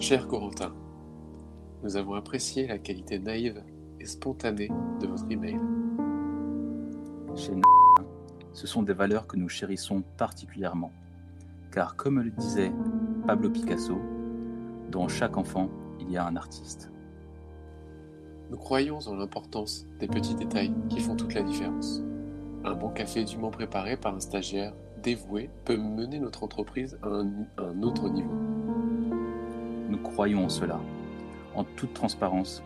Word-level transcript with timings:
Cher 0.00 0.26
Corentin, 0.28 0.72
nous 1.82 1.96
avons 1.96 2.14
apprécié 2.14 2.66
la 2.66 2.78
qualité 2.78 3.18
naïve 3.18 3.62
et 4.00 4.06
spontanée 4.06 4.70
de 5.00 5.06
votre 5.06 5.24
email. 5.30 5.58
Chez 7.34 7.52
N- 7.52 7.62
ce 8.52 8.66
sont 8.66 8.82
des 8.82 8.92
valeurs 8.92 9.26
que 9.26 9.36
nous 9.36 9.48
chérissons 9.48 10.02
particulièrement. 10.16 10.92
Car 11.72 11.96
comme 11.96 12.20
le 12.20 12.30
disait 12.30 12.72
Pablo 13.26 13.50
Picasso, 13.50 13.98
dans 14.90 15.08
chaque 15.08 15.36
enfant, 15.36 15.68
il 16.00 16.10
y 16.10 16.16
a 16.16 16.24
un 16.26 16.36
artiste. 16.36 16.90
Nous 18.50 18.56
croyons 18.56 18.98
en 19.06 19.14
l'importance 19.16 19.86
des 20.00 20.06
petits 20.08 20.34
détails 20.34 20.72
qui 20.88 21.00
font 21.00 21.16
toute 21.16 21.34
la 21.34 21.42
différence. 21.42 22.02
Un 22.64 22.74
bon 22.74 22.88
café 22.88 23.24
dûment 23.24 23.50
préparé 23.50 23.96
par 23.96 24.14
un 24.14 24.20
stagiaire 24.20 24.72
dévoué 25.02 25.50
peut 25.64 25.76
mener 25.76 26.18
notre 26.18 26.42
entreprise 26.42 26.98
à 27.02 27.08
un, 27.08 27.28
à 27.58 27.62
un 27.62 27.82
autre 27.82 28.08
niveau. 28.08 28.32
Nous 29.98 30.08
croyons 30.10 30.44
en 30.44 30.48
cela. 30.48 30.80
En 31.54 31.64
toute 31.64 31.92
transparence, 31.92 32.62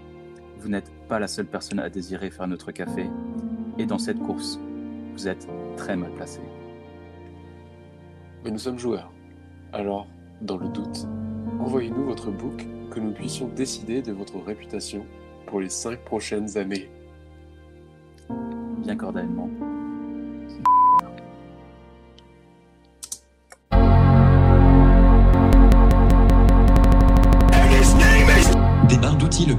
vous 0.58 0.68
n'êtes 0.68 0.92
pas 1.08 1.18
la 1.18 1.28
seule 1.28 1.46
personne 1.46 1.80
à 1.80 1.88
désirer 1.88 2.30
faire 2.30 2.46
notre 2.46 2.72
café. 2.72 3.06
Et 3.78 3.86
dans 3.86 3.98
cette 3.98 4.18
course, 4.18 4.60
vous 5.14 5.28
êtes 5.28 5.48
très 5.76 5.96
mal 5.96 6.12
placé. 6.12 6.40
Mais 8.44 8.50
nous 8.50 8.58
sommes 8.58 8.78
joueurs. 8.78 9.10
Alors, 9.72 10.06
dans 10.42 10.58
le 10.58 10.68
doute, 10.68 11.06
envoyez-nous 11.60 12.04
votre 12.04 12.30
book 12.30 12.66
que 12.90 13.00
nous 13.00 13.12
puissions 13.12 13.48
décider 13.48 14.02
de 14.02 14.12
votre 14.12 14.38
réputation 14.38 15.06
pour 15.46 15.60
les 15.60 15.70
cinq 15.70 16.04
prochaines 16.04 16.58
années. 16.58 16.90
Bien 18.78 18.96
cordialement. 18.96 19.48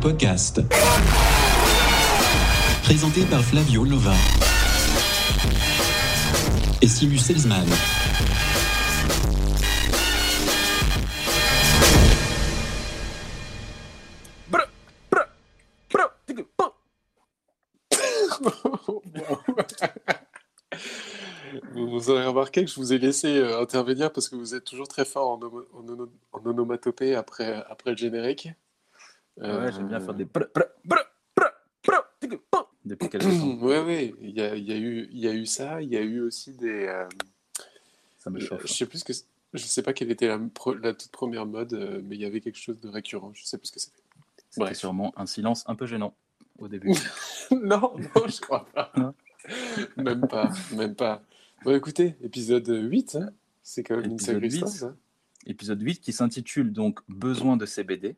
Podcast. 0.03 0.61
Présenté 2.83 3.23
par 3.23 3.41
Flavio 3.41 3.85
Lova. 3.85 4.13
Et 6.81 6.87
Simus 6.87 7.19
Salzman. 7.19 7.61
vous, 21.71 21.87
vous 21.87 22.09
aurez 22.09 22.25
remarqué 22.25 22.65
que 22.65 22.69
je 22.69 22.75
vous 22.75 22.91
ai 22.91 22.97
laissé 22.97 23.37
euh, 23.37 23.61
intervenir 23.61 24.11
parce 24.11 24.27
que 24.27 24.35
vous 24.35 24.53
êtes 24.53 24.65
toujours 24.65 24.89
très 24.89 25.05
fort 25.05 25.29
en, 25.29 25.39
en 26.33 26.45
onomatopée 26.45 27.15
après, 27.15 27.63
après 27.69 27.91
le 27.91 27.97
générique. 27.97 28.49
Ouais, 29.37 29.71
j'aime 29.71 29.87
bien 29.87 29.97
Euh, 30.01 30.05
faire 30.05 30.13
des 30.13 30.25
brr. 30.25 30.45
depuis 32.85 33.09
quelques 33.09 33.23
temps. 33.23 33.57
Ouais, 33.61 33.81
ouais, 33.81 34.13
il 34.21 34.31
y 34.31 34.41
a, 34.41 34.55
y, 34.55 34.71
a 34.71 34.75
y 34.77 35.27
a 35.27 35.33
eu 35.33 35.45
ça, 35.45 35.81
il 35.81 35.89
y 35.89 35.97
a 35.97 36.01
eu 36.01 36.19
aussi 36.21 36.53
des. 36.53 36.85
euh, 36.87 37.07
Ça 38.17 38.29
me 38.29 38.39
chauffe. 38.39 38.61
je 38.65 38.73
sais 38.73 38.85
plus 38.85 39.03
que. 39.03 39.13
Je 39.53 39.59
sais 39.63 39.83
pas 39.83 39.93
quelle 39.93 40.09
était 40.11 40.27
la, 40.27 40.39
toute 40.93 41.11
première 41.11 41.45
mode, 41.45 41.73
euh, 41.73 42.01
mais 42.03 42.15
il 42.15 42.21
y 42.21 42.25
avait 42.25 42.41
quelque 42.41 42.57
chose 42.57 42.79
de 42.79 42.89
récurrent. 42.89 43.31
Je 43.35 43.43
sais 43.45 43.57
plus 43.57 43.67
ce 43.67 43.71
que 43.73 43.79
c'était. 43.79 44.01
C'était 44.49 44.73
sûrement 44.73 45.13
un 45.17 45.25
silence 45.27 45.63
un 45.67 45.75
peu 45.75 45.85
gênant 45.85 46.15
au 46.59 46.67
début. 46.67 46.89
non, 47.51 47.93
non, 47.97 48.27
je 48.27 48.39
crois 48.41 48.65
pas. 48.73 48.91
Même 49.97 50.25
pas, 50.27 50.49
même 50.71 50.95
pas. 50.95 51.21
Bon, 51.65 51.75
écoutez, 51.75 52.15
épisode 52.21 52.65
8, 52.69 53.15
hein, 53.17 53.29
c'est 53.61 53.83
quand 53.83 53.97
même 53.97 54.05
une 54.05 54.11
Épisode 54.13 54.35
sacrée 54.35 54.47
8. 54.47 54.53
histoire, 54.53 54.71
ça. 54.71 54.95
Épisode 55.45 55.81
8 55.81 55.99
qui 55.99 56.13
s'intitule 56.13 56.71
donc 56.71 57.01
Besoin 57.09 57.57
de 57.57 57.65
CBD. 57.65 58.15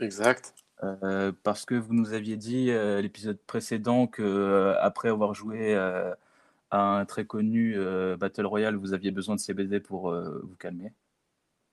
Exact. 0.00 0.54
Euh, 0.82 1.32
parce 1.42 1.64
que 1.64 1.74
vous 1.74 1.94
nous 1.94 2.12
aviez 2.12 2.36
dit 2.36 2.70
euh, 2.70 3.00
l'épisode 3.00 3.38
précédent 3.46 4.06
que 4.06 4.22
euh, 4.22 4.78
après 4.80 5.08
avoir 5.08 5.32
joué 5.32 5.74
à 5.74 6.16
un 6.70 7.04
très 7.06 7.24
connu 7.24 7.76
Battle 8.18 8.46
Royale, 8.46 8.76
vous 8.76 8.92
aviez 8.92 9.10
besoin 9.10 9.36
de 9.36 9.40
CBD 9.40 9.80
pour 9.80 10.10
vous 10.12 10.56
calmer. 10.58 10.92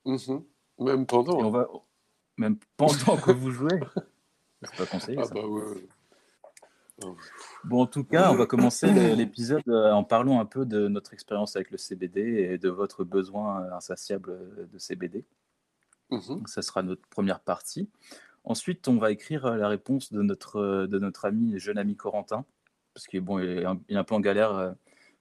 Mhm. 0.05 0.43
Même 0.79 1.05
pendant. 1.05 1.39
Et 1.39 1.43
on 1.43 1.51
va 1.51 1.67
même 2.37 2.57
pendant 2.77 3.17
que 3.17 3.31
vous 3.31 3.51
jouez. 3.51 3.79
C'est 4.63 4.77
pas 4.77 4.85
conseillé 4.85 5.17
Ah 5.21 5.25
ça. 5.25 5.33
bah 5.33 5.45
ouais. 5.45 5.87
Oh. 7.03 7.17
Bon, 7.63 7.81
en 7.81 7.87
tout 7.87 8.03
cas, 8.03 8.31
on 8.31 8.35
va 8.35 8.45
commencer 8.45 8.87
l'épisode 9.15 9.67
en 9.67 10.03
parlant 10.03 10.39
un 10.39 10.45
peu 10.45 10.65
de 10.65 10.87
notre 10.87 11.13
expérience 11.13 11.55
avec 11.55 11.71
le 11.71 11.77
CBD 11.77 12.21
et 12.21 12.57
de 12.57 12.69
votre 12.69 13.03
besoin 13.03 13.71
insatiable 13.73 14.37
de 14.71 14.77
CBD. 14.77 15.25
Mhm. 16.09 16.43
Ça 16.47 16.61
sera 16.61 16.83
notre 16.83 17.05
première 17.09 17.39
partie. 17.39 17.89
Ensuite, 18.43 18.87
on 18.87 18.97
va 18.97 19.11
écrire 19.11 19.45
euh, 19.45 19.55
la 19.57 19.67
réponse 19.67 20.11
de 20.11 20.21
notre, 20.21 20.57
euh, 20.57 20.87
de 20.87 20.99
notre 20.99 21.25
ami, 21.25 21.57
jeune 21.59 21.77
ami 21.77 21.95
Corentin, 21.95 22.45
parce 22.93 23.07
qu'il 23.07 23.21
bon, 23.21 23.39
il 23.39 23.49
est, 23.49 23.65
un, 23.65 23.79
il 23.89 23.95
est 23.95 23.99
un 23.99 24.03
peu 24.03 24.15
en 24.15 24.19
galère. 24.19 24.53
euh, 24.55 24.71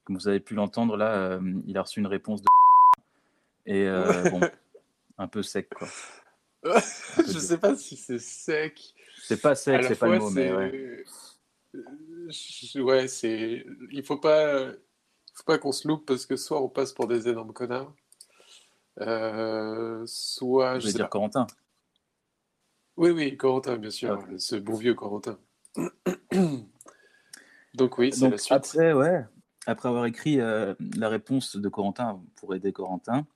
Comme 0.04 0.16
vous 0.16 0.28
avez 0.28 0.40
pu 0.40 0.54
l'entendre, 0.54 0.96
là, 0.96 1.38
il 1.66 1.78
a 1.78 1.82
reçu 1.82 2.00
une 2.00 2.06
réponse 2.08 2.42
de 2.42 2.46
et 3.66 3.86
euh, 3.86 4.28
bon, 4.30 4.40
un 5.18 5.28
peu 5.28 5.42
sec, 5.42 5.68
quoi. 5.72 5.88
je 6.64 7.38
sais 7.38 7.58
pas 7.58 7.74
si 7.76 7.96
c'est 7.96 8.18
sec. 8.18 8.94
C'est 9.22 9.40
pas 9.40 9.54
sec, 9.54 9.82
c'est 9.84 9.96
pas 9.98 10.08
le 10.08 10.18
mot, 10.18 10.30
mais 10.30 10.52
ouais. 10.52 11.04
Je- 11.74 12.80
Ouais, 12.80 13.08
c'est. 13.08 13.64
Il 13.90 14.04
faut 14.04 14.18
pas. 14.18 14.70
faut 15.34 15.44
pas 15.44 15.58
qu'on 15.58 15.72
se 15.72 15.88
loupe 15.88 16.06
parce 16.06 16.26
que 16.26 16.36
soit 16.36 16.62
on 16.62 16.68
passe 16.68 16.92
pour 16.92 17.06
des 17.08 17.28
énormes 17.28 17.52
connards, 17.52 17.94
euh, 19.00 20.02
soit. 20.06 20.78
Je 20.78 20.80
Je 20.80 20.86
vais 20.88 20.92
dire 20.94 21.04
pas. 21.06 21.10
Corentin. 21.10 21.46
Oui, 22.96 23.10
oui, 23.10 23.36
Corentin, 23.36 23.76
bien 23.78 23.90
sûr, 23.90 24.18
Ah, 24.22 24.34
ce 24.38 24.56
bon 24.56 24.74
vieux 24.74 24.94
Corentin. 24.94 25.38
Donc 27.74 27.98
oui, 27.98 28.12
c'est 28.12 28.28
la 28.28 28.38
suite. 28.38 28.52
après, 28.52 28.92
ouais, 28.92 29.24
après 29.66 29.88
avoir 29.88 30.04
écrit 30.06 30.40
euh, 30.40 30.74
la 30.96 31.08
réponse 31.08 31.56
de 31.56 31.68
Corentin 31.68 32.22
pour 32.36 32.54
aider 32.54 32.72
Corentin, 32.72 33.26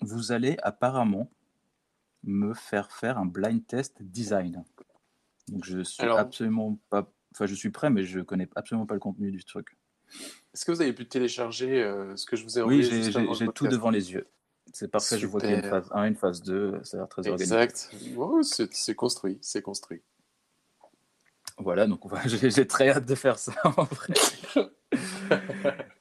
vous 0.00 0.32
allez 0.32 0.56
apparemment 0.62 1.30
me 2.24 2.52
faire 2.54 2.90
faire 2.90 3.18
un 3.18 3.26
blind 3.26 3.64
test 3.66 4.02
design. 4.02 4.64
Donc 5.48 5.64
je 5.64 5.80
suis 5.84 6.02
Alors- 6.02 6.18
absolument 6.18 6.76
pas, 6.90 7.08
enfin 7.32 7.46
je 7.46 7.54
suis 7.54 7.70
prêt, 7.70 7.90
mais 7.90 8.02
je 8.02 8.18
connais 8.20 8.48
absolument 8.56 8.86
pas 8.86 8.94
le 8.94 9.00
contenu 9.00 9.30
du 9.30 9.44
truc. 9.44 9.76
Est-ce 10.52 10.64
que 10.64 10.72
vous 10.72 10.82
avez 10.82 10.92
pu 10.92 11.06
télécharger 11.06 11.82
euh, 11.82 12.16
ce 12.16 12.26
que 12.26 12.34
je 12.36 12.42
vous 12.44 12.58
ai 12.58 12.62
Oui, 12.62 12.74
envoyé 12.78 12.82
j'ai 12.82 13.02
juste 13.04 13.18
j'ai- 13.38 13.48
tout 13.52 13.68
devant 13.68 13.90
les 13.90 14.12
yeux. 14.12 14.26
C'est 14.78 14.88
parfait, 14.88 15.18
je 15.18 15.26
vois 15.26 15.40
qu'il 15.40 15.48
y 15.48 15.54
a 15.54 15.56
une 15.56 15.62
Super. 15.62 15.84
phase 15.84 15.90
1, 15.94 16.04
une 16.04 16.16
phase 16.16 16.42
2, 16.42 16.80
ça 16.82 16.98
a 16.98 17.00
l'air 17.00 17.08
très 17.08 17.26
organisé. 17.26 17.54
Exact. 17.54 17.90
Oh, 18.14 18.42
c'est 18.42 18.70
c'est 18.74 18.94
construit, 18.94 19.38
c'est 19.40 19.62
construit. 19.62 20.02
Voilà, 21.56 21.86
donc 21.86 22.02
j'ai 22.26 22.66
très 22.66 22.90
hâte 22.90 23.06
de 23.06 23.14
faire 23.14 23.38
ça 23.38 23.54
en 23.64 23.84
vrai. 23.84 24.12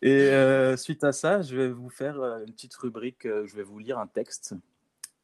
Et 0.02 0.28
euh, 0.28 0.76
suite 0.76 1.06
à 1.06 1.14
ça, 1.14 1.42
je 1.42 1.56
vais 1.56 1.70
vous 1.70 1.88
faire 1.88 2.20
euh, 2.20 2.44
une 2.46 2.52
petite 2.52 2.76
rubrique, 2.76 3.26
euh, 3.26 3.48
je 3.48 3.56
vais 3.56 3.64
vous 3.64 3.80
lire 3.80 3.98
un 3.98 4.08
texte 4.08 4.56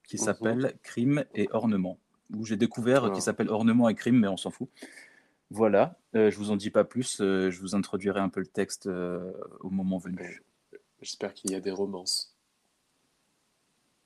qui 0.08 0.18
s'appelle 0.18 0.74
Crime 0.82 1.26
et 1.36 1.50
ornement, 1.52 2.00
où 2.34 2.46
j'ai 2.46 2.56
découvert 2.56 3.12
qui 3.12 3.22
s'appelle 3.22 3.50
Ornement 3.50 3.90
et 3.90 3.96
crime, 3.96 4.18
mais 4.18 4.30
on 4.30 4.38
s'en 4.38 4.52
fout. 4.52 4.70
Voilà, 5.50 6.00
euh, 6.16 6.32
je 6.32 6.38
vous 6.38 6.52
en 6.52 6.56
dis 6.56 6.70
pas 6.70 6.86
plus, 6.86 7.20
euh, 7.20 7.52
je 7.52 7.60
vous 7.60 7.76
introduirai 7.76 8.22
un 8.22 8.30
peu 8.30 8.40
le 8.40 8.48
texte 8.48 8.88
au 8.88 9.70
moment 9.70 9.98
venu. 9.98 10.42
J'espère 11.02 11.34
qu'il 11.34 11.52
y 11.52 11.56
a 11.56 11.60
des 11.60 11.72
romances. 11.72 12.32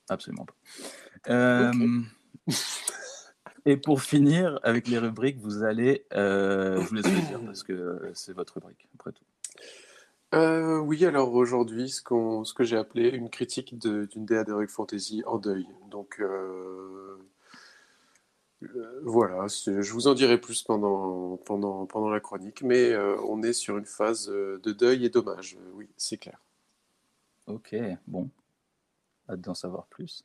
Absolument 0.08 0.46
pas. 0.46 0.54
Euh, 1.28 1.72
et 3.64 3.76
pour 3.76 4.02
finir 4.02 4.60
avec 4.62 4.88
les 4.88 4.98
rubriques, 4.98 5.38
vous 5.38 5.64
allez, 5.64 6.06
euh, 6.12 6.80
je 6.80 6.86
vous 6.86 6.94
laisse 6.94 7.06
choisir 7.06 7.40
parce 7.44 7.62
que 7.62 7.72
euh, 7.72 8.10
c'est 8.14 8.32
votre 8.32 8.54
rubrique 8.54 8.88
après 8.94 9.12
tout. 9.12 9.24
Euh, 10.34 10.78
oui, 10.78 11.04
alors 11.04 11.32
aujourd'hui, 11.32 11.88
ce 11.88 12.02
que 12.02 12.64
j'ai 12.64 12.76
appelé 12.76 13.08
une 13.08 13.30
critique 13.30 13.78
d'une 13.78 14.26
DA 14.26 14.44
d'Heroic 14.44 14.68
Fantasy 14.68 15.22
en 15.26 15.38
deuil. 15.38 15.66
Donc 15.90 16.18
euh, 16.20 17.16
euh, 18.62 19.00
voilà, 19.04 19.46
je 19.48 19.92
vous 19.92 20.08
en 20.08 20.14
dirai 20.14 20.38
plus 20.38 20.62
pendant, 20.62 21.36
pendant, 21.38 21.86
pendant 21.86 22.08
la 22.08 22.20
chronique, 22.20 22.62
mais 22.62 22.90
euh, 22.92 23.16
on 23.28 23.42
est 23.42 23.52
sur 23.52 23.78
une 23.78 23.86
phase 23.86 24.30
euh, 24.30 24.60
de 24.62 24.72
deuil 24.72 25.04
et 25.04 25.10
dommage. 25.10 25.56
Euh, 25.60 25.70
Oui, 25.74 25.88
c'est 25.96 26.16
clair. 26.16 26.40
Ok, 27.46 27.76
bon. 28.06 28.28
Hâte 29.28 29.40
d'en 29.40 29.54
savoir 29.54 29.86
plus. 29.86 30.24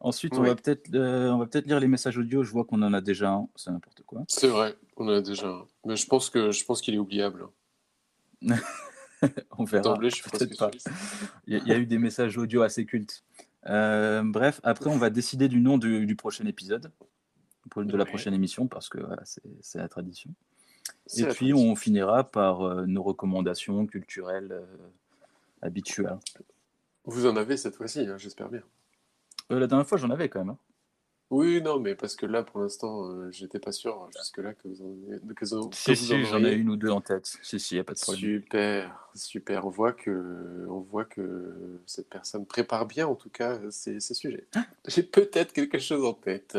Ensuite, 0.00 0.34
on 0.38 0.42
va 0.42 0.54
peut-être 0.54 0.94
euh, 0.94 1.30
on 1.30 1.38
va 1.38 1.46
peut-être 1.46 1.66
lire 1.66 1.80
les 1.80 1.88
messages 1.88 2.16
audio. 2.18 2.44
Je 2.44 2.52
vois 2.52 2.64
qu'on 2.64 2.80
en 2.82 2.92
a 2.94 3.00
déjà 3.00 3.30
un, 3.32 3.48
c'est 3.56 3.70
n'importe 3.72 4.02
quoi. 4.06 4.22
C'est 4.28 4.46
vrai, 4.46 4.76
on 4.96 5.08
en 5.08 5.12
a 5.14 5.20
déjà 5.20 5.48
un. 5.48 5.66
Mais 5.84 5.96
je 5.96 6.06
pense 6.06 6.30
que, 6.30 6.52
je 6.52 6.64
pense 6.64 6.80
qu'il 6.80 6.94
est 6.94 6.98
oubliable. 6.98 7.46
On 9.58 9.64
verra. 9.64 9.82
D'emblée, 9.82 10.10
je 10.10 10.16
suis 10.16 10.30
peut-être 10.30 10.56
pas. 10.56 10.70
Il 11.48 11.54
y, 11.54 11.56
a- 11.56 11.60
il 11.60 11.66
y 11.68 11.72
a 11.72 11.78
eu 11.78 11.86
des 11.86 11.98
messages 11.98 12.38
audio 12.38 12.62
assez 12.62 12.86
cultes. 12.86 13.24
Euh, 13.66 14.22
bref, 14.24 14.60
après, 14.62 14.88
on 14.88 14.96
va 14.96 15.10
décider 15.10 15.48
du 15.48 15.60
nom 15.60 15.76
du, 15.78 16.06
du 16.06 16.14
prochain 16.14 16.46
épisode, 16.46 16.92
de 17.76 17.96
la 17.96 18.04
prochaine 18.06 18.32
émission, 18.34 18.68
parce 18.68 18.88
que 18.88 18.98
voilà, 19.00 19.22
c'est 19.24 19.78
la 19.78 19.88
tradition. 19.88 20.30
Et 21.16 21.22
la 21.22 21.34
puis, 21.34 21.48
tradition. 21.50 21.72
on 21.72 21.74
finira 21.74 22.22
par 22.22 22.62
euh, 22.62 22.86
nos 22.86 23.02
recommandations 23.02 23.84
culturelles 23.86 24.62
habituelles. 25.60 26.16
Vous 27.08 27.24
en 27.26 27.36
avez 27.36 27.56
cette 27.56 27.74
fois-ci, 27.74 28.00
hein, 28.00 28.18
j'espère 28.18 28.50
bien. 28.50 28.62
Euh, 29.50 29.58
la 29.58 29.66
dernière 29.66 29.86
fois, 29.88 29.96
j'en 29.96 30.10
avais 30.10 30.28
quand 30.28 30.40
même. 30.40 30.50
hein. 30.50 30.58
Oui, 31.30 31.60
non, 31.62 31.80
mais 31.80 31.94
parce 31.94 32.16
que 32.16 32.26
là, 32.26 32.42
pour 32.42 32.60
l'instant, 32.60 33.08
euh, 33.10 33.30
j'étais 33.30 33.58
pas 33.58 33.72
sûr 33.72 34.08
jusque-là 34.16 34.52
que 34.52 34.68
vous 34.68 34.82
en, 34.82 34.90
ayez- 34.90 35.18
que 35.34 35.44
vous- 35.46 35.68
que 35.70 35.74
Si, 35.74 35.90
vous 35.90 35.96
si, 35.96 36.24
j'en 36.24 36.44
ai 36.44 36.52
une 36.52 36.68
ou 36.68 36.76
deux 36.76 36.90
en 36.90 37.00
tête. 37.00 37.38
Si, 37.42 37.58
si, 37.58 37.76
y 37.76 37.78
a 37.78 37.84
pas 37.84 37.94
de 37.94 37.98
problème. 37.98 38.20
Super, 38.20 39.10
super. 39.14 39.66
On 39.66 39.70
voit 39.70 39.92
que, 39.94 40.66
on 40.68 40.80
voit 40.80 41.06
que 41.06 41.80
cette 41.86 42.10
personne 42.10 42.44
prépare 42.46 42.84
bien, 42.86 43.06
en 43.06 43.14
tout 43.14 43.30
cas, 43.30 43.58
ces, 43.70 44.00
ces 44.00 44.14
sujets. 44.14 44.46
J'ai 44.86 45.02
peut-être 45.02 45.52
quelque 45.54 45.78
chose 45.78 46.04
en 46.04 46.14
tête. 46.14 46.58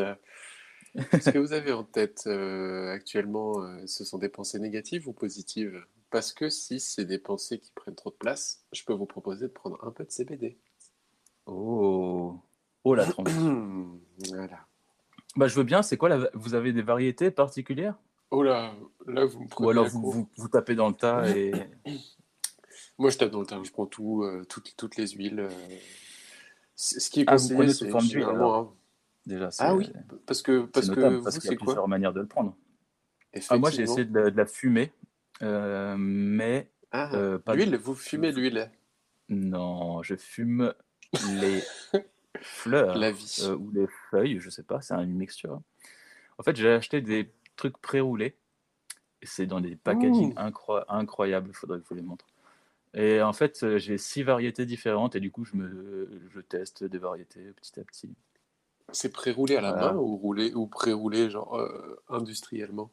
Ce 0.96 1.30
que 1.30 1.38
vous 1.38 1.52
avez 1.52 1.72
en 1.72 1.84
tête 1.84 2.24
euh, 2.26 2.90
actuellement, 2.92 3.62
euh, 3.62 3.86
ce 3.86 4.04
sont 4.04 4.18
des 4.18 4.28
pensées 4.28 4.58
négatives 4.58 5.06
ou 5.08 5.12
positives? 5.12 5.84
Parce 6.10 6.32
que 6.32 6.48
si 6.48 6.80
c'est 6.80 7.04
des 7.04 7.18
pensées 7.18 7.58
qui 7.58 7.70
prennent 7.72 7.94
trop 7.94 8.10
de 8.10 8.16
place, 8.16 8.64
je 8.72 8.82
peux 8.84 8.92
vous 8.92 9.06
proposer 9.06 9.46
de 9.46 9.52
prendre 9.52 9.78
un 9.84 9.90
peu 9.92 10.04
de 10.04 10.10
CBD. 10.10 10.58
Oh, 11.46 12.38
oh 12.84 12.94
la 12.94 13.06
transition. 13.06 14.00
Voilà. 14.28 14.66
Bah, 15.36 15.46
je 15.48 15.54
veux 15.54 15.62
bien. 15.64 15.82
C'est 15.82 15.96
quoi 15.96 16.08
la... 16.08 16.28
Vous 16.34 16.54
avez 16.54 16.72
des 16.72 16.82
variétés 16.82 17.30
particulières? 17.30 17.94
Oh 18.32 18.42
là, 18.42 18.74
là, 19.06 19.24
vous 19.24 19.40
me 19.42 19.48
prenez 19.48 19.66
Ou 19.66 19.70
alors 19.70 19.86
vous, 19.88 20.10
vous, 20.10 20.28
vous 20.36 20.48
tapez 20.48 20.74
dans 20.74 20.88
le 20.88 20.94
tas 20.94 21.28
et. 21.30 21.52
Moi, 22.98 23.10
je 23.10 23.16
tape 23.16 23.30
dans 23.30 23.40
le 23.40 23.46
tas, 23.46 23.58
je 23.62 23.70
prends 23.70 23.86
tout, 23.86 24.24
euh, 24.24 24.44
toutes, 24.48 24.74
toutes 24.76 24.96
les 24.96 25.08
huiles. 25.08 25.40
euh. 25.40 25.50
Ce 26.74 27.08
qui 27.10 27.20
est 27.22 27.24
Ah, 27.26 27.36
vous 27.36 27.48
conseillé, 27.48 27.72
sous 27.72 27.84
c'est 27.84 27.90
forme 27.90 28.06
d'huile, 28.06 28.24
hein. 28.24 28.68
Déjà, 29.26 29.50
c'est 29.50 29.62
Ah 29.62 29.74
oui, 29.74 29.90
parce 30.26 30.42
que, 30.42 30.62
c'est 30.66 30.70
parce 30.72 30.88
que 30.90 30.94
notable 30.96 31.16
vous, 31.16 31.24
parce 31.24 31.38
qu'il 31.38 31.50
y 31.50 31.54
a 31.54 31.56
quoi? 31.56 31.66
plusieurs 31.66 31.88
manières 31.88 32.12
de 32.12 32.20
le 32.20 32.26
prendre. 32.26 32.54
Ah, 33.48 33.56
moi, 33.58 33.70
j'ai 33.70 33.82
essayé 33.82 34.04
de 34.04 34.18
la, 34.18 34.30
de 34.30 34.36
la 34.36 34.46
fumer, 34.46 34.92
euh, 35.42 35.96
mais 35.98 36.70
Ah, 36.92 37.10
euh, 37.14 37.38
pas 37.38 37.54
l'huile, 37.54 37.76
vous 37.76 37.94
fumez 37.94 38.32
l'huile, 38.32 38.70
non, 39.28 40.02
je 40.02 40.16
fume 40.16 40.74
les 41.38 41.62
fleurs 42.42 42.96
la 42.98 43.10
vie. 43.10 43.36
euh, 43.42 43.56
ou 43.56 43.70
les 43.70 43.86
feuilles, 44.10 44.40
je 44.40 44.50
sais 44.50 44.62
pas, 44.62 44.80
c'est 44.80 44.94
une 44.94 45.14
mixture. 45.14 45.60
En 46.38 46.42
fait, 46.42 46.56
j'ai 46.56 46.70
acheté 46.70 47.00
des 47.00 47.32
trucs 47.56 47.78
pré-roulés 47.78 48.36
c'est 49.22 49.46
dans 49.46 49.60
des 49.60 49.76
packaging 49.76 50.32
Ouh. 50.32 50.34
incro- 50.36 50.84
incroyables, 50.88 51.50
il 51.50 51.54
faudrait 51.54 51.78
que 51.78 51.84
je 51.84 51.88
vous 51.90 51.94
les 51.96 52.02
montre. 52.02 52.26
Et 52.94 53.22
en 53.22 53.32
fait, 53.32 53.76
j'ai 53.78 53.98
six 53.98 54.22
variétés 54.22 54.66
différentes 54.66 55.16
et 55.16 55.20
du 55.20 55.30
coup, 55.30 55.44
je 55.44 55.56
me, 55.56 56.22
je 56.32 56.40
teste 56.40 56.84
des 56.84 56.98
variétés 56.98 57.52
petit 57.52 57.80
à 57.80 57.84
petit. 57.84 58.14
C'est 58.92 59.12
pré-roulé 59.12 59.56
à 59.56 59.60
la 59.60 59.72
Voilà. 59.72 59.92
main 59.92 59.96
ou 59.98 60.16
roulé 60.16 60.54
ou 60.54 60.66
pré-roulé 60.66 61.30
genre 61.30 61.56
euh, 61.58 62.02
industriellement? 62.08 62.90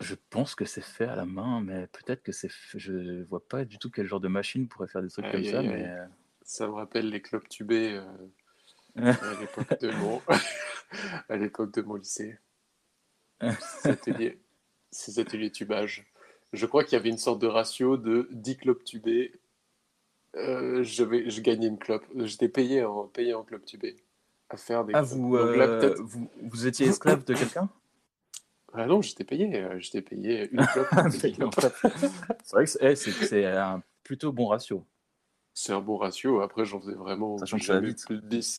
Je 0.00 0.14
pense 0.30 0.54
que 0.54 0.64
c'est 0.64 0.80
fait 0.84 1.04
à 1.06 1.14
la 1.14 1.24
main, 1.24 1.60
mais 1.60 1.86
peut-être 1.86 2.22
que 2.22 2.32
c'est. 2.32 2.50
fait- 2.50 2.78
Je 2.78 3.22
vois 3.24 3.46
pas 3.46 3.64
du 3.64 3.78
tout 3.78 3.90
quel 3.90 4.06
genre 4.06 4.20
de 4.20 4.28
machine 4.28 4.66
pourrait 4.68 4.88
faire 4.88 5.02
des 5.02 5.08
trucs 5.08 5.30
comme 5.30 5.44
ça, 5.44 5.62
mais 5.62 5.88
euh, 5.88 6.06
Ça 6.42 6.66
me 6.66 6.72
rappelle 6.72 7.08
les 7.10 7.22
clubs 7.22 7.46
tubés 7.48 7.92
euh, 7.92 8.04
à 8.96 9.34
l'époque 9.40 9.80
de 9.80 9.90
mon 9.98 10.20
à 11.28 11.36
l'époque 11.36 11.72
de 11.74 11.82
mon 11.82 11.94
lycée. 11.96 12.38
Ces 13.60 13.88
ateliers, 13.90 14.38
ces 14.90 15.18
ateliers 15.20 15.50
tubage. 15.50 16.04
Je 16.52 16.66
crois 16.66 16.84
qu'il 16.84 16.94
y 16.94 17.00
avait 17.00 17.10
une 17.10 17.18
sorte 17.18 17.40
de 17.40 17.46
ratio 17.46 17.96
de 17.96 18.28
10 18.32 18.56
clubs 18.56 18.82
tubés. 18.84 19.32
Euh, 20.36 20.82
je 20.82 21.04
vais, 21.04 21.30
je 21.30 21.40
gagnais 21.40 21.66
une 21.68 21.78
clope. 21.78 22.04
J'étais 22.16 22.48
payé 22.48 22.84
en, 22.84 23.06
payé 23.06 23.34
en 23.34 23.44
club 23.44 23.64
tubé 23.64 23.96
à 24.48 24.56
faire 24.56 24.84
des 24.84 24.94
Ah, 24.94 25.02
là, 25.02 25.94
vous, 26.00 26.28
vous 26.42 26.66
étiez 26.66 26.86
esclave 26.86 27.24
de 27.24 27.34
quelqu'un? 27.34 27.68
Ah 28.74 28.86
non, 28.86 29.00
j'étais 29.02 29.24
payé. 29.24 29.54
euh, 29.62 29.78
J'étais 29.78 30.02
payé 30.02 30.48
une 30.50 30.66
clope. 30.66 30.88
fait. 31.54 31.72
C'est 32.44 32.52
vrai 32.56 32.64
que 32.64 32.70
c'est 32.70 32.78
eh, 32.82 32.96
c'est- 32.96 33.46
un 33.46 33.82
plutôt 34.02 34.32
bon 34.32 34.46
ratio. 34.48 34.84
C'est 35.54 35.72
un 35.72 35.80
bon 35.80 35.96
ratio. 35.96 36.40
Après, 36.40 36.64
j'en 36.64 36.80
faisais 36.80 36.94
vraiment 36.94 37.38
Sachant 37.38 37.58
que 37.58 37.64
ça 37.64 37.74
va 37.74 37.78
jamais 37.80 37.88
vite. 37.92 38.04
plus 38.06 38.20
de 38.20 38.26
10. 38.26 38.56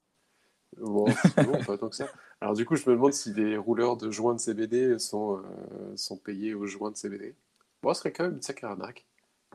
Bon, 0.78 1.06
bon, 1.38 1.62
pas 1.64 1.78
tant 1.78 1.90
que 1.90 1.96
ça. 1.96 2.10
Alors 2.42 2.54
du 2.54 2.66
coup, 2.66 2.76
je 2.76 2.90
me 2.90 2.96
demande 2.96 3.14
si 3.14 3.34
les 3.34 3.56
rouleurs 3.58 3.96
de 3.98 4.12
joints 4.12 4.34
de 4.34 4.40
CBD 4.40 5.00
sont, 5.00 5.38
euh, 5.38 5.96
sont 5.96 6.18
payés 6.18 6.54
aux 6.54 6.66
joints 6.66 6.92
de 6.92 6.98
CBD. 6.98 7.34
Bon, 7.82 7.94
ce 7.94 8.00
serait 8.00 8.12
quand 8.12 8.24
même 8.26 8.34
une 8.36 8.42
sacrée 8.42 8.68
arnaque. 8.68 9.06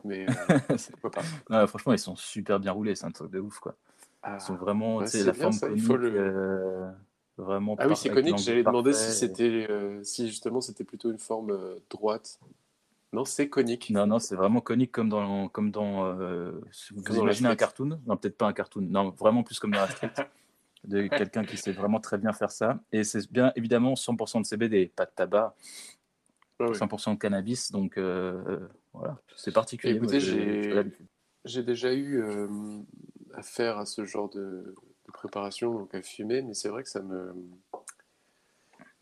Mais 0.03 0.25
euh, 0.27 0.33
pourquoi 0.91 1.11
pas. 1.11 1.23
Non, 1.49 1.67
franchement, 1.67 1.93
ils 1.93 1.99
sont 1.99 2.15
super 2.15 2.59
bien 2.59 2.71
roulés, 2.71 2.95
c'est 2.95 3.05
un 3.05 3.11
truc 3.11 3.29
de 3.31 3.39
ouf, 3.39 3.59
quoi. 3.59 3.75
Ah, 4.23 4.37
Ils 4.39 4.41
sont 4.41 4.55
vraiment, 4.55 4.99
bah, 4.99 5.05
c'est 5.07 5.23
la 5.23 5.31
bien 5.31 5.41
forme 5.43 5.53
ça, 5.53 5.67
il 5.67 5.71
conique, 5.73 5.85
faut 5.85 5.97
le- 5.97 6.13
euh, 6.19 6.89
vraiment 7.37 7.75
Ah 7.79 7.87
oui, 7.87 7.95
c'est 7.95 8.09
conique. 8.09 8.37
J'allais 8.37 8.63
demander 8.63 8.93
si 8.93 9.11
c'était, 9.11 9.67
euh, 9.69 10.03
si 10.03 10.27
justement 10.27 10.61
c'était 10.61 10.83
plutôt 10.83 11.11
une 11.11 11.17
forme 11.17 11.51
euh, 11.51 11.75
droite. 11.89 12.39
Non, 13.13 13.25
c'est 13.25 13.49
conique. 13.49 13.89
Non, 13.89 14.07
non, 14.07 14.19
c'est 14.19 14.35
vraiment 14.35 14.61
conique 14.61 14.91
comme 14.91 15.09
dans, 15.09 15.49
comme 15.49 15.69
dans, 15.71 16.05
euh, 16.05 16.51
vous 16.95 17.17
imaginez 17.17 17.49
un 17.49 17.55
cartoon. 17.55 17.99
Non, 18.05 18.15
peut-être 18.15 18.37
pas 18.37 18.47
un 18.47 18.53
cartoon. 18.53 18.81
Non, 18.81 19.09
vraiment 19.09 19.43
plus 19.43 19.59
comme 19.59 19.71
dans 19.71 19.81
la 19.81 19.87
street. 19.89 20.13
de 20.85 21.07
quelqu'un 21.07 21.43
qui 21.43 21.57
sait 21.57 21.73
vraiment 21.73 21.99
très 21.99 22.17
bien 22.17 22.31
faire 22.33 22.51
ça. 22.51 22.79
Et 22.91 23.03
c'est 23.03 23.29
bien 23.31 23.51
évidemment 23.55 23.93
100% 23.95 24.41
de 24.41 24.45
CBD, 24.45 24.87
pas 24.95 25.05
de 25.05 25.11
tabac, 25.13 25.55
Ah 26.59 26.67
ouais. 26.69 26.71
100% 26.77 27.13
de 27.13 27.19
cannabis. 27.19 27.71
Donc 27.71 27.97
voilà, 27.97 29.17
c'est 29.35 29.51
particulier. 29.53 29.95
Écoutez, 29.95 30.19
j'ai- 30.19 31.63
déjà 31.63 31.93
eu 31.93 32.23
affaire 33.33 33.77
à 33.77 33.85
ce 33.85 34.05
genre 34.05 34.29
de, 34.29 34.73
de 35.11 35.17
préparation, 35.17 35.73
donc 35.73 35.93
à 35.93 36.01
fumer, 36.01 36.41
mais 36.41 36.53
c'est 36.53 36.69
vrai 36.69 36.83
que 36.83 36.89
ça 36.89 37.01
me. 37.01 37.33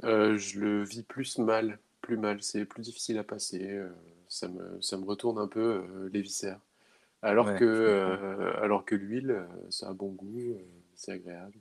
euh, 0.03 0.37
je 0.37 0.59
le 0.59 0.83
vis 0.83 1.03
plus 1.03 1.37
mal, 1.37 1.79
plus 2.01 2.17
mal. 2.17 2.41
C'est 2.41 2.65
plus 2.65 2.81
difficile 2.81 3.17
à 3.17 3.23
passer. 3.23 3.69
euh, 3.69 3.89
ça 4.27 4.47
me, 4.47 4.79
ça 4.81 4.97
me 4.97 5.05
retourne 5.05 5.39
un 5.39 5.47
peu 5.47 5.59
euh, 5.89 6.09
les 6.13 6.21
viscères. 6.21 6.59
Alors 7.21 7.47
Ouais, 7.47 7.57
que, 7.57 8.53
alors 8.61 8.85
que 8.85 8.95
l'huile, 8.95 9.45
ça 9.69 9.89
a 9.89 9.93
bon 9.93 10.09
goût, 10.11 10.57
c'est 10.95 11.11
agréable. 11.11 11.59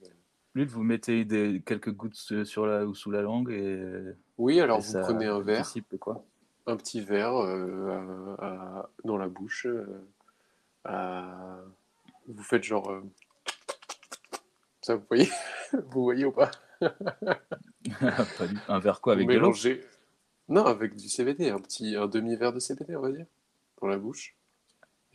L'huile, 0.55 0.69
vous 0.69 0.83
mettez 0.85 1.25
des, 1.25 1.62
quelques 1.67 1.93
gouttes 1.93 2.15
sur 2.44 2.67
la, 2.67 2.87
ou 2.87 2.94
sous 2.94 3.11
la 3.11 3.23
langue 3.23 3.51
et, 3.51 4.15
Oui, 4.39 4.61
alors 4.61 4.79
et 4.79 4.83
vous 4.83 5.01
prenez 5.01 5.27
un 5.27 5.41
verre, 5.41 5.73
quoi. 5.99 6.25
un 6.67 6.77
petit 6.77 7.01
verre 7.01 7.35
à- 7.35 8.37
à- 8.39 8.91
dans 9.05 9.17
la 9.17 9.29
bouche. 9.29 9.67
à- 10.85 11.59
Vous 12.29 12.43
faites 12.44 12.62
genre. 12.62 13.03
Ça, 14.81 14.97
vous 14.97 15.05
voyez? 15.09 15.29
Vous 15.91 16.03
voyez 16.05 16.25
ou 16.25 16.33
pas? 16.33 16.51
Pas 16.81 18.47
du- 18.47 18.57
un 18.69 18.79
verre 18.79 19.01
quoi 19.01 19.15
avec 19.15 19.27
de 19.29 19.35
l'eau. 19.39 19.53
Non, 20.49 20.65
avec 20.65 20.95
du 20.97 21.09
CBD, 21.09 21.51
un 21.51 21.59
petit, 21.59 21.95
un 21.97 22.07
demi-verre 22.07 22.53
de 22.53 22.59
CBD, 22.61 22.97
on 22.97 23.03
va 23.03 23.13
dire, 23.13 23.27
dans 23.83 23.89
la 23.89 23.99
bouche. 23.99 24.35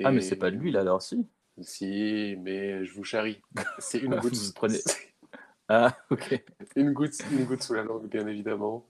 Ah, 0.04 0.12
mais 0.12 0.22
c'est 0.22 0.36
pas 0.36 0.52
de 0.52 0.58
l'huile 0.58 0.78
alors, 0.78 1.02
si. 1.02 1.26
Si, 1.62 2.36
mais 2.40 2.84
je 2.86 2.94
vous 2.94 3.04
charrie. 3.04 3.42
C'est 3.80 4.00
une 4.00 4.16
goutte. 4.16 4.36
Vous 4.36 4.54
prenez- 4.54 4.80
Ah, 5.70 5.96
ok. 6.10 6.44
Une 6.76 6.92
goutte, 6.94 7.16
une 7.32 7.46
goutte 7.46 7.64
sous 7.64 7.74
la 7.74 7.84
langue, 7.84 8.08
bien 8.10 8.28
évidemment. 8.28 8.86